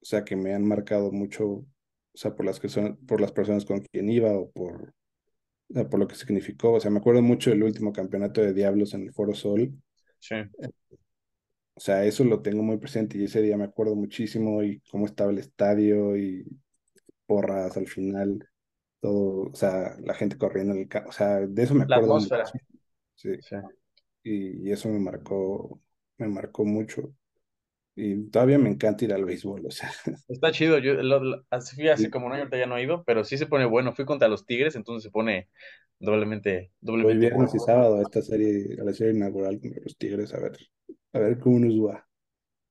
o 0.00 0.04
sea, 0.04 0.24
que 0.24 0.36
me 0.36 0.54
han 0.54 0.64
marcado 0.66 1.10
mucho, 1.12 1.46
o 1.48 1.66
sea, 2.14 2.34
por 2.34 2.46
las 2.46 2.60
que 2.60 2.68
son, 2.68 2.96
por 3.06 3.20
las 3.20 3.32
personas 3.32 3.64
con 3.64 3.80
quien 3.80 4.08
iba 4.10 4.32
o 4.32 4.50
por, 4.50 4.94
o 5.70 5.74
sea, 5.74 5.88
por 5.88 6.00
lo 6.00 6.08
que 6.08 6.14
significó. 6.16 6.74
O 6.74 6.80
sea, 6.80 6.90
me 6.90 6.98
acuerdo 6.98 7.22
mucho 7.22 7.50
del 7.50 7.62
último 7.64 7.92
campeonato 7.92 8.40
de 8.40 8.54
Diablos 8.54 8.94
en 8.94 9.02
el 9.04 9.12
Foro 9.12 9.34
Sol. 9.34 9.72
Sí. 10.20 10.36
O 11.74 11.80
sea, 11.80 12.04
eso 12.04 12.24
lo 12.24 12.40
tengo 12.40 12.62
muy 12.62 12.78
presente 12.78 13.18
y 13.18 13.24
ese 13.24 13.42
día 13.42 13.56
me 13.56 13.64
acuerdo 13.64 13.94
muchísimo 13.94 14.62
y 14.62 14.80
cómo 14.90 15.06
estaba 15.06 15.30
el 15.30 15.38
estadio 15.38 16.16
y 16.16 16.44
porras 17.26 17.76
al 17.76 17.86
final, 17.86 18.48
todo, 19.08 19.50
o 19.52 19.54
sea, 19.54 19.96
la 20.00 20.14
gente 20.14 20.38
corriendo 20.38 20.74
en 20.74 20.80
el 20.82 20.88
campo, 20.88 21.10
o 21.10 21.12
sea, 21.12 21.38
de 21.46 21.62
eso 21.62 21.74
me 21.74 21.86
La 21.86 21.96
acuerdo 21.96 22.16
atmósfera. 22.16 22.44
mucho. 22.44 22.64
Sí. 23.16 23.30
Sí. 23.40 23.56
y, 24.24 24.68
y 24.68 24.72
eso 24.72 24.88
me 24.88 24.98
marcó, 25.00 25.80
me 26.18 26.28
marcó 26.28 26.64
mucho. 26.64 27.14
Y 27.96 28.30
todavía 28.30 28.58
me 28.58 28.70
encanta 28.70 29.04
ir 29.04 29.12
al 29.14 29.24
béisbol, 29.24 29.66
o 29.66 29.70
sea, 29.70 29.90
Está 30.28 30.50
chido. 30.52 30.78
Yo 30.78 30.94
lo- 30.94 31.20
lo- 31.20 31.44
así 31.50 31.76
fui 31.76 31.88
hace 31.88 32.04
Sí. 32.04 32.10
como 32.10 32.26
un 32.26 32.32
año, 32.32 32.42
ahorita 32.42 32.58
ya 32.58 32.66
no 32.66 32.76
he 32.76 32.82
ido, 32.82 33.04
pero 33.04 33.24
sí 33.24 33.38
se 33.38 33.46
pone 33.46 33.64
bueno. 33.64 33.92
Fui 33.94 34.04
contra 34.04 34.28
los 34.28 34.44
Tigres, 34.46 34.76
entonces 34.76 35.04
se 35.04 35.10
pone 35.10 35.48
doblemente, 35.98 36.72
voy 37.00 37.14
doblemente 37.14 37.18
viernes 37.20 37.54
y 37.54 37.58
sábado 37.58 37.98
a 37.98 38.02
esta 38.02 38.22
serie, 38.22 38.76
a 38.80 38.84
la 38.84 38.92
serie 38.92 39.14
inaugural 39.14 39.60
con 39.60 39.72
los 39.82 39.96
Tigres, 39.96 40.34
a 40.34 40.40
ver, 40.40 40.58
a 41.12 41.18
ver 41.20 41.38
cómo 41.38 41.58
nos 41.60 41.74
va. 41.74 42.08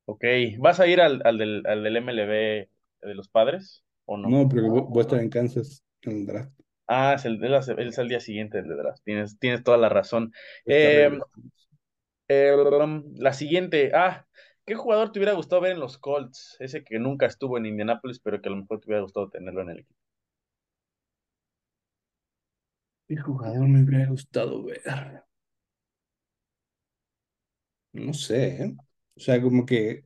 Ok. 0.05 0.23
¿Vas 0.59 0.79
a 0.79 0.87
ir 0.87 1.01
al, 1.01 1.21
al 1.25 1.37
del, 1.37 1.63
al 1.65 1.83
del 1.83 1.97
MLB 1.97 2.69
de 3.01 3.15
los 3.15 3.29
padres 3.29 3.83
o 4.05 4.17
no? 4.17 4.29
No, 4.29 4.47
pero 4.49 4.69
voy, 4.69 4.81
voy 4.89 4.99
a 4.99 5.01
estar 5.01 5.19
en 5.19 5.29
Kansas 5.29 5.83
en 6.07 6.17
el 6.17 6.25
draft. 6.25 6.59
Ah, 6.87 7.13
es 7.15 7.25
el, 7.25 7.43
él 7.43 7.53
es 7.89 7.97
el 7.97 8.09
día 8.09 8.19
siguiente 8.19 8.57
del 8.57 8.69
de 8.69 8.75
draft. 8.75 9.01
Tienes, 9.03 9.39
tienes 9.39 9.63
toda 9.63 9.77
la 9.77 9.89
razón. 9.89 10.33
Eh, 10.67 11.09
regresando. 11.09 11.49
eh, 12.27 12.55
la 13.17 13.33
siguiente. 13.33 13.91
Ah, 13.93 14.27
¿qué 14.65 14.75
jugador 14.75 15.11
te 15.11 15.19
hubiera 15.19 15.33
gustado 15.33 15.61
ver 15.61 15.73
en 15.73 15.79
los 15.79 15.97
Colts? 15.97 16.55
Ese 16.59 16.83
que 16.83 16.99
nunca 16.99 17.25
estuvo 17.25 17.57
en 17.57 17.65
Indianapolis, 17.65 18.19
pero 18.19 18.41
que 18.41 18.49
a 18.49 18.51
lo 18.51 18.57
mejor 18.57 18.79
te 18.79 18.87
hubiera 18.87 19.01
gustado 19.03 19.29
tenerlo 19.29 19.61
en 19.61 19.69
el 19.69 19.79
equipo. 19.79 19.99
¿Qué 23.07 23.17
jugador 23.17 23.67
me 23.67 23.81
hubiera 23.83 24.05
gustado 24.11 24.63
ver? 24.63 24.83
No 27.93 28.13
sé, 28.13 28.63
¿eh? 28.63 28.75
O 29.15 29.19
sea, 29.19 29.41
como 29.41 29.65
que, 29.65 30.05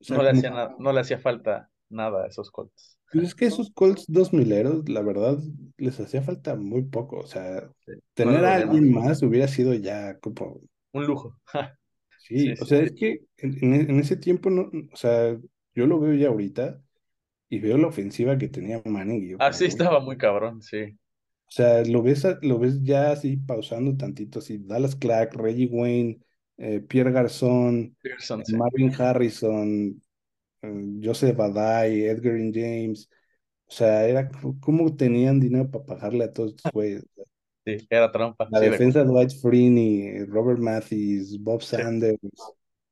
o 0.00 0.04
sea, 0.04 0.18
No 0.18 0.22
le 0.22 0.30
como 0.30 0.42
hacía 0.42 0.50
no 0.78 0.92
le 0.92 1.00
hacía 1.00 1.18
falta 1.20 1.70
nada 1.88 2.24
a 2.24 2.26
esos 2.26 2.50
Colts. 2.50 2.97
Pues 3.10 3.24
es 3.24 3.34
que 3.34 3.46
esos 3.46 3.70
Colts 3.70 4.04
dos 4.08 4.32
mileros, 4.32 4.88
la 4.88 5.02
verdad, 5.02 5.38
les 5.78 5.98
hacía 6.00 6.22
falta 6.22 6.56
muy 6.56 6.82
poco. 6.84 7.18
O 7.18 7.26
sea, 7.26 7.70
Sí, 7.86 7.92
tener 8.14 8.44
a 8.44 8.54
alguien 8.56 8.90
más. 8.92 9.22
hubiera 9.22 9.48
sido 9.48 9.74
ya 9.74 10.18
como, 10.20 10.60
Un 10.92 11.06
lujo. 11.06 11.34
sí, 12.16 12.54
Sí, 12.54 12.56
o 12.60 12.64
sí, 12.64 12.66
sea, 12.66 12.80
sí. 12.80 12.82
es 12.82 12.92
que 12.92 13.24
en, 13.38 13.58
en 13.64 13.74
e- 13.74 13.80
en 13.90 14.00
ese 14.00 14.16
tiempo, 14.16 14.50
no, 14.50 14.70
o 14.92 14.96
sea, 14.96 15.38
yo 15.74 15.86
lo 15.86 16.00
veo 16.00 16.14
ya 16.14 16.28
ahorita 16.28 16.82
y 17.50 17.60
veo 17.60 17.78
la 17.78 17.88
ofensiva 17.88 18.38
que 18.38 18.48
tenía 18.48 18.82
Manning 18.86 19.24
y 19.24 19.30
yo 19.30 19.38
Así 19.38 19.64
como, 19.64 19.66
"Uy". 19.68 19.88
estaba 19.88 19.98
muy 20.00 20.16
cabrón, 20.16 20.62
sí. 20.62 20.96
o 21.48 21.50
sea, 21.50 21.82
lo 21.84 22.02
ves, 22.02 22.24
lo 22.42 22.58
ves 22.58 22.82
ya 22.82 23.12
así 23.12 23.36
pausando 23.36 23.96
tantito, 23.96 24.38
así, 24.40 24.58
Dallas 24.58 24.96
Clark, 24.96 25.34
Reggie 25.34 25.66
Wayne, 25.70 26.20
eh, 26.58 26.80
Pierre 26.80 27.12
Garzón, 27.12 27.96
Pearson, 28.02 28.44
sí. 28.44 28.58
Marvin 28.58 28.92
Harrison, 28.98 30.02
Joseph 31.02 31.38
Adai, 31.40 32.04
Edgar 32.06 32.34
James. 32.52 33.08
O 33.66 33.72
sea, 33.72 34.06
era 34.08 34.28
co- 34.30 34.56
cómo 34.60 34.96
tenían 34.96 35.40
dinero 35.40 35.70
para 35.70 35.84
pagarle 35.86 36.24
a 36.24 36.32
todos 36.32 36.54
estos 36.56 36.72
güeyes. 36.72 37.04
Sí, 37.64 37.86
era 37.90 38.10
trampa. 38.10 38.48
La 38.50 38.60
Sí, 38.60 38.66
defensa 38.70 39.00
de 39.00 39.06
Dwight 39.06 39.30
Freeney, 39.42 40.24
Robert 40.26 40.58
Mathis, 40.58 41.38
Bob 41.42 41.60
Sí. 41.60 41.76
Sanders. 41.76 42.18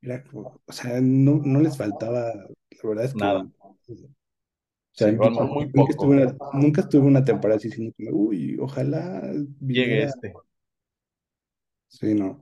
Era, 0.02 0.22
como- 0.24 0.60
o 0.66 0.72
sea, 0.72 1.00
no, 1.00 1.40
no 1.44 1.60
les 1.60 1.76
faltaba, 1.76 2.34
la 2.34 2.88
verdad 2.88 3.04
es 3.06 3.12
que, 3.14 3.18
Nada. 3.18 3.48
o 3.58 3.76
sea, 4.92 5.10
Sí, 5.10 5.12
nunca, 5.12 5.44
muy 5.44 5.70
nunca 5.74 5.90
estuve 5.92 6.16
una, 6.24 6.36
nunca 6.54 6.80
estuve 6.82 7.06
una 7.06 7.24
temporada 7.24 7.58
así, 7.58 7.70
sino 7.70 7.92
que, 7.96 8.10
uy, 8.12 8.56
ojalá 8.60 9.22
Llegue 9.60 10.04
este. 10.04 10.32
Sí, 11.88 12.14
no. 12.14 12.38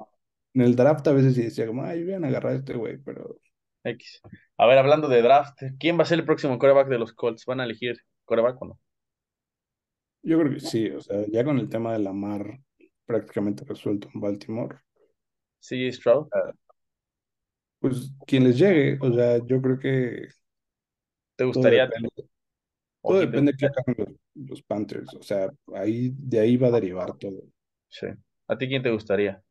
En 0.55 0.63
el 0.63 0.77
draft 0.77 1.07
a 1.09 1.13
veces 1.13 1.35
sí 1.35 1.43
decía 1.43 1.67
como, 1.67 1.83
ay, 1.85 2.05
voy 2.05 2.15
a 2.15 2.17
agarrar 2.19 2.53
a 2.53 2.57
este 2.57 2.75
güey, 2.75 2.99
pero 2.99 3.39
X. 3.85 4.21
A 4.57 4.67
ver, 4.67 4.79
hablando 4.79 5.09
de 5.09 5.23
draft, 5.23 5.59
¿quién 5.79 5.99
va 5.99 6.03
a 6.03 6.07
ser 6.07 6.19
el 6.19 6.25
próximo 6.25 6.59
quarterback 6.59 6.89
de 6.89 6.99
los 6.99 7.13
Colts? 7.13 7.45
¿Van 7.47 7.61
a 7.61 7.65
elegir 7.65 7.97
quarterback 8.25 8.61
o 8.63 8.67
no? 8.67 8.81
yo 10.25 10.39
creo 10.39 10.53
que 10.53 10.61
sí, 10.61 10.91
o 10.91 11.01
sea, 11.01 11.27
ya 11.31 11.45
con 11.45 11.59
el 11.59 11.69
tema 11.69 11.93
de 11.93 11.99
Lamar 11.99 12.59
prácticamente 13.05 13.65
resuelto 13.65 14.09
en 14.15 14.21
Baltimore. 14.21 14.79
CJ 15.61 15.93
Stroud. 15.93 16.29
Pues 17.79 18.11
quien 18.27 18.45
les 18.45 18.59
llegue, 18.59 18.99
o 19.01 19.13
sea, 19.13 19.39
yo 19.45 19.61
creo 19.61 19.79
que 19.79 20.29
¿Te 21.37 21.45
todo 21.45 21.49
gustaría? 21.49 21.85
depende, 21.85 22.09
todo 23.03 23.21
depende 23.21 23.53
de 23.53 23.59
qué 23.59 23.67
hagan 23.67 23.95
los, 23.99 24.09
los 24.49 24.63
Panthers, 24.63 25.15
o 25.15 25.23
sea, 25.23 25.51
ahí, 25.75 26.11
de 26.17 26.41
ahí 26.41 26.57
va 26.57 26.69
a 26.69 26.73
derivar 26.73 27.19
todo. 27.19 27.43
Sí. 27.89 28.07
¿A 28.49 28.57
ti 28.57 28.67
quién 28.67 28.83
te 28.83 28.91
gustaría? 28.91 29.43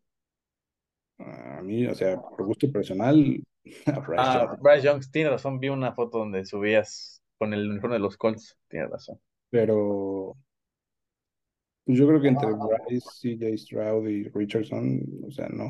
A 1.20 1.62
mí, 1.62 1.86
o 1.86 1.94
sea, 1.94 2.20
por 2.20 2.46
gusto 2.46 2.72
personal, 2.72 3.44
Bryce 4.08 4.16
Ah, 4.18 4.48
Young, 4.50 4.62
Bryce 4.62 4.82
Young, 4.84 5.04
tienes 5.12 5.32
razón. 5.34 5.60
Vi 5.60 5.70
una 5.70 5.94
foto 5.94 6.20
donde 6.20 6.46
subías 6.46 7.22
con 7.38 7.54
el 7.54 7.70
uniforme 7.70 7.96
de 7.96 8.00
los 8.02 8.18
Colts. 8.18 8.58
Tienes 8.68 8.90
razón. 8.90 9.20
pero 9.50 10.36
pues 11.86 11.98
yo 11.98 12.08
creo 12.08 12.22
que 12.22 12.28
entre 12.30 12.50
Bryce, 12.54 13.08
CJ 13.22 13.58
Stroud 13.58 14.08
y 14.08 14.24
Richardson, 14.30 15.02
o 15.28 15.32
sea, 15.32 15.48
no, 15.50 15.66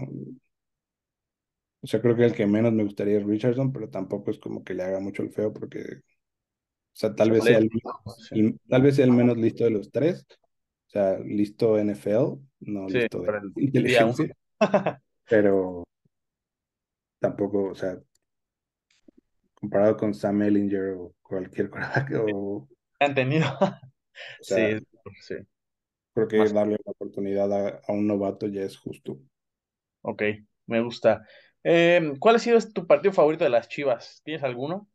o 1.82 1.88
sea, 1.88 2.02
creo 2.02 2.16
que 2.16 2.26
el 2.26 2.34
que 2.34 2.46
menos 2.48 2.72
me 2.74 2.84
gustaría 2.84 3.18
es 3.18 3.26
Richardson, 3.26 3.72
pero 3.74 3.90
tampoco 3.90 4.32
es 4.32 4.40
como 4.40 4.64
que 4.64 4.74
le 4.74 4.84
haga 4.84 5.00
mucho 5.00 5.22
el 5.24 5.32
feo 5.32 5.52
porque, 5.54 5.80
o 5.80 6.02
sea, 6.94 7.14
tal 7.16 7.32
vez 7.32 7.44
sea 7.44 7.58
el, 7.58 7.70
Sí, 8.18 8.40
el- 8.40 8.60
tal 8.70 8.82
vez 8.84 8.96
sea 8.96 9.06
el 9.06 9.12
menos 9.12 9.38
listo 9.38 9.64
de 9.64 9.72
los 9.72 9.92
tres, 9.92 10.26
o 10.30 10.90
sea, 10.90 11.20
listo 11.20 11.78
NFL, 11.78 12.38
no 12.62 12.88
sí, 12.88 13.00
listo 13.00 13.20
de 13.22 13.30
el 13.30 13.52
inteligencia, 13.58 14.34
pero 15.30 15.84
tampoco, 17.24 17.70
o 17.72 17.76
sea, 17.76 17.98
comparado 19.56 19.98
con 19.98 20.14
Sam 20.14 20.44
Ellinger 20.44 20.92
o 20.98 21.16
cualquier 21.24 21.70
cosa, 21.72 22.06
o, 22.20 22.68
¿Han 23.00 23.14
tenido? 23.16 23.46
o 23.62 24.44
sea, 24.44 24.70
Sí, 24.74 24.86
sí. 25.20 25.36
creo 26.16 26.28
que 26.28 26.38
Más. 26.38 26.54
darle 26.54 26.78
la 26.84 26.92
oportunidad 26.92 27.52
a, 27.54 27.82
a 27.88 27.92
un 27.94 28.08
novato 28.08 28.48
ya 28.48 28.62
es 28.64 28.78
justo. 28.78 29.20
Ok, 30.02 30.24
me 30.68 30.82
gusta. 30.82 31.26
Eh, 31.64 32.14
¿cuál 32.20 32.36
ha 32.36 32.40
sido 32.40 32.60
tu 32.74 32.86
partido 32.88 33.14
favorito 33.14 33.44
de 33.44 33.50
las 33.50 33.68
Chivas? 33.70 34.22
¿Tienes 34.24 34.44
alguno? 34.44 34.90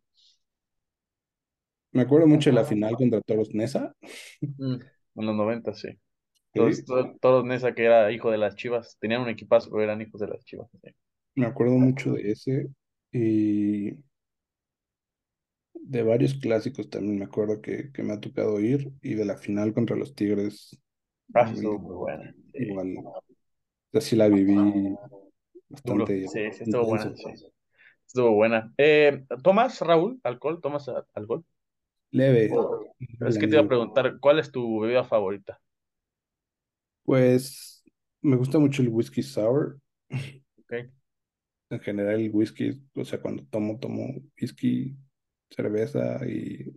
Me 1.93 2.01
acuerdo 2.03 2.27
mucho 2.27 2.49
de 2.51 2.55
la 2.57 2.65
final 2.65 2.97
contra 2.97 3.21
Toros 3.21 3.55
Nesa, 3.55 3.95
Mm, 4.57 4.75
en 5.17 5.27
los 5.27 5.35
90, 5.37 5.75
sí. 5.75 5.89
todos, 6.55 6.85
todos 7.21 7.45
Nesa, 7.45 7.75
que 7.75 7.85
era 7.87 8.13
hijo 8.13 8.31
de 8.33 8.39
las 8.39 8.57
Chivas, 8.57 8.99
tenían 9.01 9.23
un 9.23 9.31
equipazo, 9.31 9.71
pero 9.71 9.85
eran 9.85 10.01
hijos 10.03 10.21
de 10.21 10.29
las 10.29 10.45
Chivas. 10.45 10.71
sí. 10.83 10.91
Me 11.39 11.47
acuerdo 11.47 11.75
mucho 11.75 12.13
de 12.13 12.31
ese 12.33 12.69
y 13.13 13.93
de 15.75 16.03
varios 16.03 16.35
clásicos 16.35 16.91
también 16.91 17.19
me 17.19 17.25
acuerdo 17.25 17.61
que, 17.63 17.91
que 17.93 18.03
me 18.03 18.13
ha 18.13 18.21
tocado 18.21 18.61
ir 18.61 18.93
y 19.03 19.15
de 19.15 19.25
la 19.25 19.37
final 19.37 19.73
contra 19.73 19.97
los 19.97 20.15
Tigres, 20.15 20.79
Ah, 21.35 21.47
sí, 21.47 21.55
estuvo 21.57 21.79
muy 21.79 21.95
buena. 21.95 22.35
Sí. 22.53 22.59
igual, 22.65 23.05
así 23.93 24.17
la 24.17 24.29
viví 24.29 24.97
bastante 25.69 26.27
Sí, 26.29 26.53
sí, 26.53 26.65
estuvo 26.65 26.85
buena. 26.87 27.15
sí. 27.17 27.47
Estuvo 28.07 28.33
buena. 28.33 28.73
Eh, 28.79 29.25
¿tomas, 29.43 29.81
Raúl, 29.81 30.21
alcohol? 30.25 30.61
¿Tomas 30.63 30.89
alcohol? 31.15 31.45
Leve, 32.13 32.51
Es 33.27 33.39
que 33.39 33.47
te 33.47 33.57
iba 33.57 33.65
a 33.65 33.69
preguntar, 33.69 34.19
¿cuál 34.21 34.39
es 34.39 34.51
tu 34.51 34.81
bebida 34.81 35.05
favorita? 35.05 35.61
Pues 37.05 37.83
me 38.23 38.37
gusta 38.37 38.59
mucho 38.59 38.83
el 38.83 38.89
whisky 38.91 39.23
sour. 39.23 39.79
Ok. 40.59 40.91
En 41.71 41.81
general 41.81 42.21
el 42.21 42.31
whisky, 42.33 42.83
o 42.95 43.05
sea, 43.05 43.21
cuando 43.21 43.45
tomo, 43.47 43.79
tomo 43.79 44.07
whisky, 44.41 44.97
cerveza 45.51 46.27
y 46.27 46.75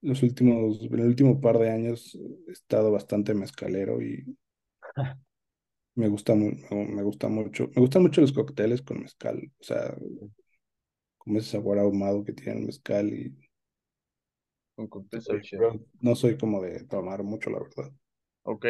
los 0.00 0.22
últimos, 0.22 0.82
en 0.82 0.98
el 1.00 1.06
último 1.06 1.40
par 1.40 1.58
de 1.58 1.70
años 1.70 2.18
he 2.46 2.52
estado 2.52 2.92
bastante 2.92 3.34
mezcalero 3.34 4.00
y 4.00 4.36
me 5.94 6.08
gusta, 6.08 6.34
me, 6.34 7.02
gusta 7.02 7.28
mucho, 7.28 7.68
me 7.74 7.80
gustan 7.80 8.02
mucho 8.02 8.20
los 8.20 8.32
cócteles 8.32 8.82
con 8.82 9.00
mezcal, 9.00 9.50
o 9.58 9.64
sea, 9.64 9.96
como 11.18 11.38
ese 11.38 11.50
sabor 11.50 11.78
ahumado 11.78 12.24
que 12.24 12.32
tiene 12.32 12.60
el 12.60 12.66
mezcal 12.66 13.08
y 13.12 13.36
Un 14.76 14.86
cóctel 14.88 15.22
pero 15.26 15.40
chido. 15.40 15.72
no 16.00 16.14
soy 16.14 16.38
como 16.38 16.62
de 16.62 16.84
tomar 16.84 17.22
mucho, 17.24 17.50
la 17.50 17.58
verdad. 17.58 17.92
Ok. 18.44 18.66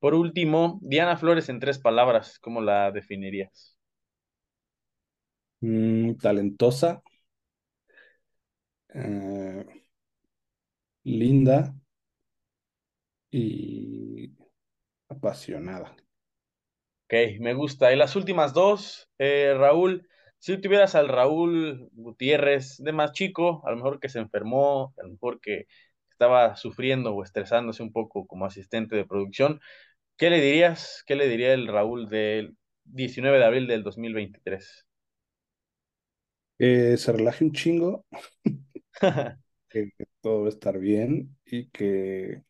Por 0.00 0.14
último, 0.14 0.78
Diana 0.82 1.16
Flores 1.16 1.48
en 1.48 1.60
tres 1.60 1.78
palabras, 1.78 2.38
¿cómo 2.38 2.60
la 2.60 2.90
definirías? 2.92 3.77
Mm, 5.60 6.16
talentosa, 6.18 7.02
eh, 8.94 9.64
linda 11.04 11.74
y 13.30 14.30
apasionada. 15.08 15.96
Ok, 17.06 17.14
me 17.40 17.54
gusta. 17.54 17.92
Y 17.92 17.96
las 17.96 18.16
últimas 18.16 18.52
dos, 18.52 19.08
eh, 19.18 19.54
Raúl, 19.56 20.06
si 20.38 20.58
tuvieras 20.58 20.94
al 20.94 21.08
Raúl 21.08 21.88
Gutiérrez 21.92 22.76
de 22.78 22.92
más 22.92 23.12
chico, 23.12 23.62
a 23.66 23.70
lo 23.70 23.76
mejor 23.76 23.98
que 23.98 24.08
se 24.10 24.18
enfermó, 24.18 24.92
a 24.98 25.02
lo 25.04 25.10
mejor 25.12 25.40
que 25.40 25.66
estaba 26.10 26.54
sufriendo 26.56 27.14
o 27.14 27.22
estresándose 27.24 27.82
un 27.82 27.92
poco 27.92 28.26
como 28.26 28.44
asistente 28.44 28.94
de 28.96 29.06
producción, 29.06 29.60
¿qué 30.18 30.30
le 30.30 30.40
dirías? 30.42 31.04
¿Qué 31.06 31.16
le 31.16 31.28
diría 31.28 31.54
el 31.54 31.68
Raúl 31.68 32.08
del 32.10 32.56
19 32.84 33.38
de 33.38 33.46
abril 33.46 33.68
del 33.68 33.84
2023? 33.84 34.87
Que 36.58 36.96
se 36.96 37.12
relaje 37.12 37.44
un 37.44 37.52
chingo, 37.52 38.04
que, 39.68 39.92
que 39.96 40.06
todo 40.20 40.42
va 40.42 40.46
a 40.48 40.50
estar 40.50 40.78
bien 40.78 41.36
y 41.46 41.68
que, 41.70 42.42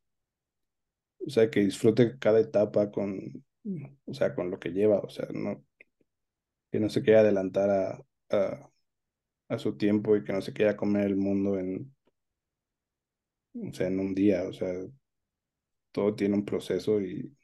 o 1.27 1.31
sea, 1.31 1.51
que 1.51 1.61
disfrute 1.61 2.19
cada 2.19 2.41
etapa 2.41 2.91
con, 2.91 3.45
o 4.07 4.15
sea, 4.15 4.35
con 4.35 4.51
lo 4.51 4.59
que 4.59 4.71
lleva, 4.71 4.99
o 5.01 5.09
sea, 5.09 5.27
no, 5.33 5.65
que 6.71 6.81
no 6.81 6.89
se 6.89 7.03
quiera 7.03 7.21
adelantar 7.21 7.71
a, 7.71 8.05
a, 8.31 8.71
a 9.51 9.59
su 9.59 9.77
tiempo 9.77 10.17
y 10.17 10.25
que 10.25 10.33
no 10.33 10.43
se 10.43 10.53
quiera 10.53 10.77
comer 10.77 11.07
el 11.07 11.17
mundo 11.17 11.59
en, 11.59 11.95
o 13.55 13.73
sea, 13.75 13.87
en 13.89 14.01
un 14.01 14.15
día, 14.15 14.45
o 14.49 14.53
sea, 14.55 14.73
todo 15.93 16.15
tiene 16.15 16.35
un 16.37 16.45
proceso 16.47 16.99
y, 17.01 17.37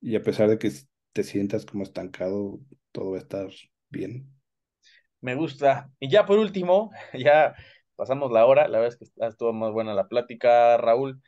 y 0.00 0.16
a 0.16 0.22
pesar 0.22 0.48
de 0.48 0.58
que 0.58 0.72
te 1.12 1.22
sientas 1.24 1.66
como 1.66 1.82
estancado, 1.84 2.60
todo 2.92 3.10
va 3.12 3.18
a 3.18 3.20
estar 3.20 3.48
bien. 3.90 4.35
Me 5.26 5.34
gusta. 5.34 5.90
Y 5.98 6.08
ya 6.08 6.24
por 6.24 6.38
último, 6.38 6.92
ya 7.12 7.56
pasamos 7.96 8.30
la 8.30 8.46
hora, 8.46 8.68
la 8.68 8.78
verdad 8.78 8.96
es 9.00 9.10
que 9.12 9.26
estuvo 9.26 9.52
más 9.52 9.72
buena 9.72 9.92
la 9.92 10.06
plática, 10.06 10.76
Raúl. 10.76 11.20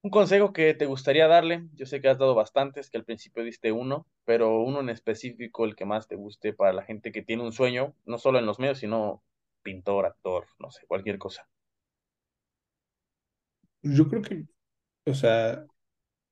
Un 0.00 0.10
consejo 0.10 0.54
que 0.54 0.72
te 0.72 0.86
gustaría 0.86 1.28
darle, 1.28 1.68
yo 1.74 1.84
sé 1.84 2.00
que 2.00 2.08
has 2.08 2.16
dado 2.16 2.34
bastantes, 2.34 2.88
que 2.88 2.96
al 2.96 3.04
principio 3.04 3.44
diste 3.44 3.72
uno, 3.72 4.06
pero 4.24 4.62
uno 4.62 4.80
en 4.80 4.88
específico, 4.88 5.66
el 5.66 5.76
que 5.76 5.84
más 5.84 6.08
te 6.08 6.16
guste 6.16 6.54
para 6.54 6.72
la 6.72 6.82
gente 6.84 7.12
que 7.12 7.20
tiene 7.20 7.42
un 7.42 7.52
sueño, 7.52 7.94
no 8.06 8.16
solo 8.16 8.38
en 8.38 8.46
los 8.46 8.58
medios, 8.58 8.78
sino 8.78 9.22
pintor, 9.62 10.06
actor, 10.06 10.46
no 10.58 10.70
sé, 10.70 10.86
cualquier 10.86 11.18
cosa. 11.18 11.46
Yo 13.82 14.08
creo 14.08 14.22
que, 14.22 14.44
o 15.04 15.12
sea, 15.12 15.66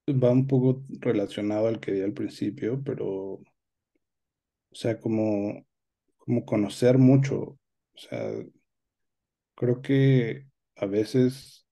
va 0.08 0.30
un 0.30 0.46
poco 0.46 0.82
relacionado 1.00 1.68
al 1.68 1.80
que 1.80 1.92
di 1.92 2.00
al 2.00 2.14
principio, 2.14 2.80
pero, 2.82 3.06
o 3.06 3.44
sea, 4.72 4.98
como, 4.98 5.66
como 6.24 6.44
conocer 6.46 6.98
mucho, 6.98 7.36
o 7.38 7.58
sea, 7.98 8.32
creo 9.54 9.82
que 9.82 10.46
a 10.76 10.86
veces, 10.86 11.66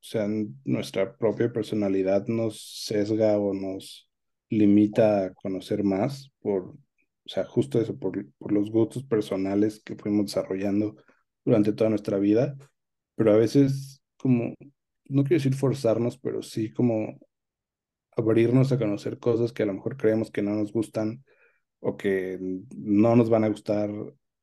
o 0.00 0.04
sea, 0.04 0.28
nuestra 0.64 1.16
propia 1.16 1.52
personalidad 1.52 2.26
nos 2.26 2.84
sesga 2.84 3.38
o 3.38 3.54
nos 3.54 4.10
limita 4.50 5.26
a 5.26 5.34
conocer 5.34 5.82
más 5.84 6.30
por, 6.40 6.64
o 6.64 6.78
sea, 7.28 7.44
justo 7.44 7.80
eso, 7.80 7.98
por, 7.98 8.26
por 8.38 8.52
los 8.52 8.70
gustos 8.70 9.04
personales 9.04 9.82
que 9.82 9.96
fuimos 9.96 10.26
desarrollando 10.26 10.96
durante 11.44 11.72
toda 11.72 11.90
nuestra 11.90 12.18
vida, 12.18 12.56
pero 13.14 13.32
a 13.32 13.36
veces 13.36 14.02
como, 14.18 14.54
no 15.06 15.22
quiero 15.24 15.36
decir 15.36 15.54
forzarnos, 15.54 16.18
pero 16.18 16.42
sí 16.42 16.72
como 16.72 17.18
abrirnos 18.16 18.72
a 18.72 18.78
conocer 18.78 19.18
cosas 19.18 19.52
que 19.52 19.62
a 19.62 19.66
lo 19.66 19.74
mejor 19.74 19.96
creemos 19.96 20.30
que 20.30 20.42
no 20.42 20.54
nos 20.54 20.72
gustan 20.72 21.24
o 21.86 21.96
que 21.96 22.38
no 22.76 23.16
nos 23.16 23.30
van 23.30 23.44
a 23.44 23.48
gustar, 23.48 23.90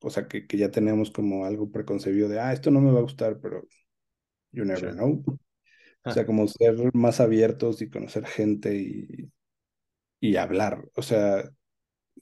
o 0.00 0.10
sea, 0.10 0.28
que, 0.28 0.46
que 0.46 0.56
ya 0.58 0.70
tenemos 0.70 1.10
como 1.10 1.44
algo 1.46 1.70
preconcebido 1.70 2.28
de, 2.28 2.40
ah, 2.40 2.52
esto 2.52 2.70
no 2.70 2.80
me 2.80 2.92
va 2.92 3.00
a 3.00 3.02
gustar, 3.02 3.40
pero 3.40 3.62
you 4.52 4.64
never 4.64 4.90
Sí. 4.90 4.94
know. 4.94 5.24
O 6.06 6.10
sea, 6.10 6.26
como 6.26 6.48
ser 6.48 6.76
más 6.94 7.20
abiertos 7.20 7.82
y 7.82 7.90
conocer 7.90 8.26
gente 8.26 8.76
y, 8.76 9.30
y 10.20 10.36
hablar. 10.36 10.88
O 10.96 11.02
sea, 11.02 11.50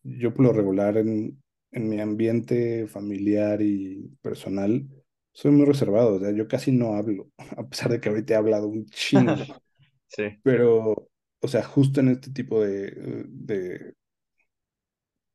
yo 0.03 0.35
por 0.35 0.47
lo 0.47 0.53
regular 0.53 0.99
en, 0.99 1.43
en 1.73 1.89
mi 1.89 2.01
ambiente 2.01 2.87
familiar 2.89 3.63
y 3.63 4.09
personal 4.23 4.89
soy 5.33 5.53
muy 5.53 5.67
reservado, 5.67 6.17
o 6.17 6.21
sea, 6.21 6.33
yo 6.33 6.49
casi 6.49 6.73
no 6.73 6.95
hablo, 6.97 7.31
a 7.59 7.69
pesar 7.69 7.91
de 7.93 8.01
que 8.01 8.09
ahorita 8.11 8.35
he 8.35 8.37
hablado 8.37 8.69
un 8.69 8.87
chingo. 8.87 9.47
Sí, 10.09 10.43
Pero, 10.43 11.11
o 11.41 11.49
sea, 11.49 11.63
justo 11.65 12.01
en 12.01 12.09
este 12.09 12.31
tipo 12.33 12.61
de, 12.63 12.93
de, 13.29 13.95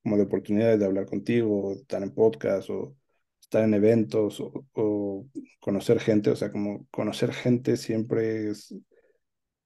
como 0.08 0.16
de 0.16 0.24
oportunidades 0.24 0.80
de 0.80 0.86
hablar 0.86 1.06
contigo, 1.06 1.74
estar 1.74 2.02
en 2.02 2.14
podcast, 2.14 2.70
o 2.70 2.96
estar 3.42 3.66
en 3.66 3.74
eventos, 3.74 4.40
o, 4.40 4.66
o 4.72 5.28
conocer 5.60 6.00
gente, 6.00 6.30
o 6.30 6.36
sea, 6.38 6.50
como 6.50 6.88
conocer 6.92 7.34
gente 7.34 7.76
siempre 7.76 8.50
es 8.50 8.74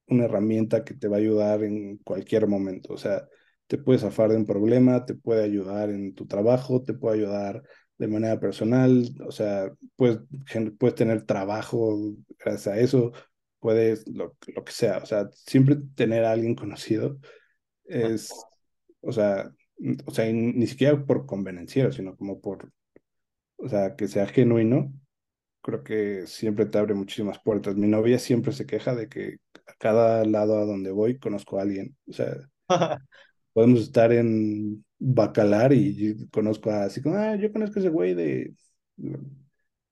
una 0.08 0.26
herramienta 0.26 0.84
que 0.84 0.96
te 0.96 1.08
va 1.08 1.18
a 1.18 1.20
ayudar 1.20 1.64
en 1.64 1.98
cualquier 1.98 2.48
momento. 2.48 2.92
O 2.92 2.98
sea, 2.98 3.28
te 3.68 3.78
puede 3.78 4.00
zafar 4.00 4.32
de 4.32 4.38
un 4.38 4.48
problema, 4.48 5.06
te 5.06 5.14
puede 5.14 5.44
ayudar 5.44 5.92
en 5.92 6.16
tu 6.16 6.26
trabajo, 6.26 6.84
te 6.84 6.96
puede 6.96 7.20
ayudar 7.20 7.62
de 8.00 8.08
manera 8.08 8.40
personal, 8.40 9.14
o 9.28 9.32
sea, 9.32 9.72
puedes, 9.96 10.22
puedes 10.80 10.96
tener 10.96 11.22
trabajo 11.28 12.16
gracias 12.40 12.76
a 12.76 12.80
eso, 12.80 13.12
puedes 13.60 14.08
lo, 14.08 14.36
lo 14.56 14.64
que 14.64 14.72
sea, 14.72 14.98
o 14.98 15.06
sea, 15.06 15.30
siempre 15.34 15.78
tener 15.94 16.26
a 16.26 16.32
alguien 16.32 16.56
conocido 16.56 17.20
es, 17.86 18.34
o 19.02 19.12
sea, 19.12 19.52
o 20.06 20.12
sea, 20.12 20.32
ni 20.32 20.68
siquiera 20.68 21.06
por 21.06 21.26
convenenciero, 21.26 21.92
sino 21.92 22.16
como 22.16 22.40
por, 22.42 22.72
o 23.58 23.70
sea, 23.70 23.96
que 23.96 24.08
sea 24.08 24.28
genuino, 24.28 24.94
creo 25.62 25.84
que 25.84 26.28
siempre 26.28 26.66
te 26.66 26.78
abre 26.78 26.94
muchísimas 26.94 27.40
puertas. 27.40 27.76
Mi 27.76 27.88
novia 27.88 28.20
siempre 28.20 28.52
se 28.54 28.66
queja 28.66 28.96
de 28.96 29.08
que 29.10 29.38
a 29.68 29.74
cada 29.78 30.26
lado 30.26 30.58
a 30.58 30.66
donde 30.66 30.92
voy 30.92 31.20
conozco 31.20 31.60
a 31.60 31.64
alguien, 31.64 31.96
o 32.08 32.14
sea, 32.14 32.36
podemos 33.54 33.82
estar 33.82 34.12
en 34.12 34.86
Bacalar 35.00 35.74
y 35.74 36.28
conozco 36.30 36.70
a, 36.70 36.84
así 36.84 37.02
como, 37.02 37.16
ah, 37.16 37.36
yo 37.36 37.52
conozco 37.52 37.80
a 37.80 37.82
ese 37.82 37.90
güey 37.90 38.14
de, 38.14 38.54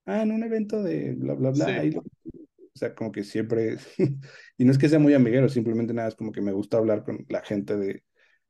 ah, 0.05 0.21
en 0.21 0.31
un 0.31 0.43
evento 0.43 0.83
de 0.83 1.15
bla, 1.15 1.33
bla, 1.33 1.51
bla, 1.51 1.65
o 1.95 2.77
sea, 2.79 2.93
como 2.93 3.11
que 3.11 3.23
siempre, 3.23 3.77
y 4.57 4.65
no 4.65 4.71
es 4.71 4.77
que 4.77 4.87
sea 4.87 4.99
muy 4.99 5.15
amiguero, 5.15 5.49
simplemente 5.49 5.93
nada, 5.93 6.09
es 6.09 6.15
como 6.15 6.31
que 6.31 6.41
me 6.41 6.51
gusta 6.51 6.77
hablar 6.77 7.03
con 7.03 7.25
la 7.27 7.41
gente 7.41 7.75
de, 7.75 8.03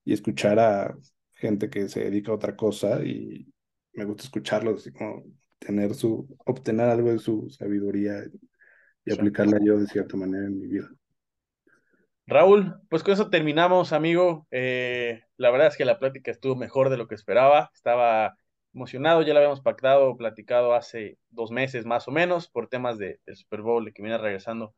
y 0.04 0.14
escuchar 0.14 0.60
a 0.60 0.98
gente 1.40 1.70
que 1.70 1.90
se 1.90 2.02
dedica 2.02 2.32
a 2.32 2.36
otra 2.36 2.56
cosa 2.56 3.04
y 3.04 3.48
me 3.94 4.06
gusta 4.06 4.24
escucharlos, 4.24 4.82
así 4.82 4.92
como 4.92 5.24
tener 5.58 5.94
su, 5.94 6.28
obtener 6.46 6.90
algo 6.90 7.12
de 7.12 7.20
su 7.20 7.50
sabiduría 7.50 8.24
y 9.06 9.14
aplicarla 9.14 9.60
yo 9.64 9.78
de 9.78 9.88
cierta 9.88 10.18
manera 10.18 10.46
en 10.46 10.60
mi 10.60 10.68
vida. 10.68 10.90
Raúl, 12.26 12.76
pues 12.90 13.04
con 13.04 13.14
eso 13.14 13.30
terminamos, 13.30 13.92
amigo. 13.92 14.48
Eh, 14.52 15.24
la 15.38 15.50
verdad 15.50 15.68
es 15.68 15.78
que 15.78 15.86
la 15.86 15.98
plática 15.98 16.30
estuvo 16.30 16.56
mejor 16.56 16.90
de 16.90 16.98
lo 16.98 17.08
que 17.08 17.16
esperaba. 17.16 17.72
Estaba 17.74 18.36
emocionado, 18.74 19.24
ya 19.24 19.34
lo 19.34 19.40
habíamos 19.40 19.62
pactado, 19.62 20.16
platicado 20.16 20.76
hace 20.76 21.18
dos 21.30 21.50
meses 21.50 21.86
más 21.86 22.08
o 22.08 22.12
menos 22.12 22.48
por 22.48 22.68
temas 22.68 23.00
de, 23.00 23.20
del 23.26 23.36
Super 23.36 23.62
Bowl, 23.62 23.92
que 23.92 24.04
viene 24.04 24.18
regresando. 24.20 24.76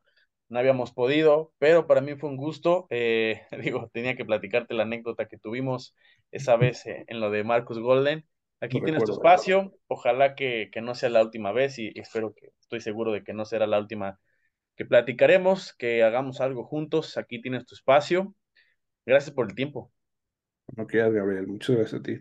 No 0.48 0.58
habíamos 0.58 0.92
podido, 0.92 1.52
pero 1.58 1.86
para 1.86 2.00
mí 2.00 2.14
fue 2.16 2.30
un 2.30 2.36
gusto. 2.36 2.86
Eh, 2.88 3.42
digo, 3.62 3.90
tenía 3.92 4.16
que 4.16 4.24
platicarte 4.24 4.72
la 4.72 4.84
anécdota 4.84 5.28
que 5.28 5.38
tuvimos 5.38 5.94
esa 6.32 6.56
vez 6.56 6.84
eh, 6.86 7.04
en 7.06 7.20
lo 7.20 7.30
de 7.30 7.44
Marcus 7.44 7.78
Golden. 7.78 8.26
Aquí 8.60 8.80
tienes 8.80 9.04
tu 9.04 9.12
espacio. 9.12 9.72
Ojalá 9.86 10.34
que, 10.34 10.70
que, 10.72 10.80
no 10.80 10.94
sea 10.94 11.10
la 11.10 11.22
última 11.22 11.52
vez 11.52 11.78
y 11.78 11.92
espero 11.94 12.34
que, 12.34 12.52
estoy 12.60 12.80
seguro 12.80 13.12
de 13.12 13.22
que 13.22 13.34
no 13.34 13.44
será 13.44 13.66
la 13.66 13.78
última 13.78 14.18
que 14.76 14.84
platicaremos, 14.84 15.74
que 15.74 16.02
hagamos 16.02 16.40
algo 16.40 16.64
juntos. 16.64 17.18
Aquí 17.18 17.40
tienes 17.40 17.66
tu 17.66 17.74
espacio. 17.74 18.34
Gracias 19.04 19.34
por 19.34 19.48
el 19.48 19.54
tiempo. 19.54 19.92
No 20.76 20.86
quieras, 20.86 21.12
Gabriel. 21.12 21.46
Muchas 21.46 21.76
gracias 21.76 22.00
a 22.00 22.02
ti. 22.02 22.20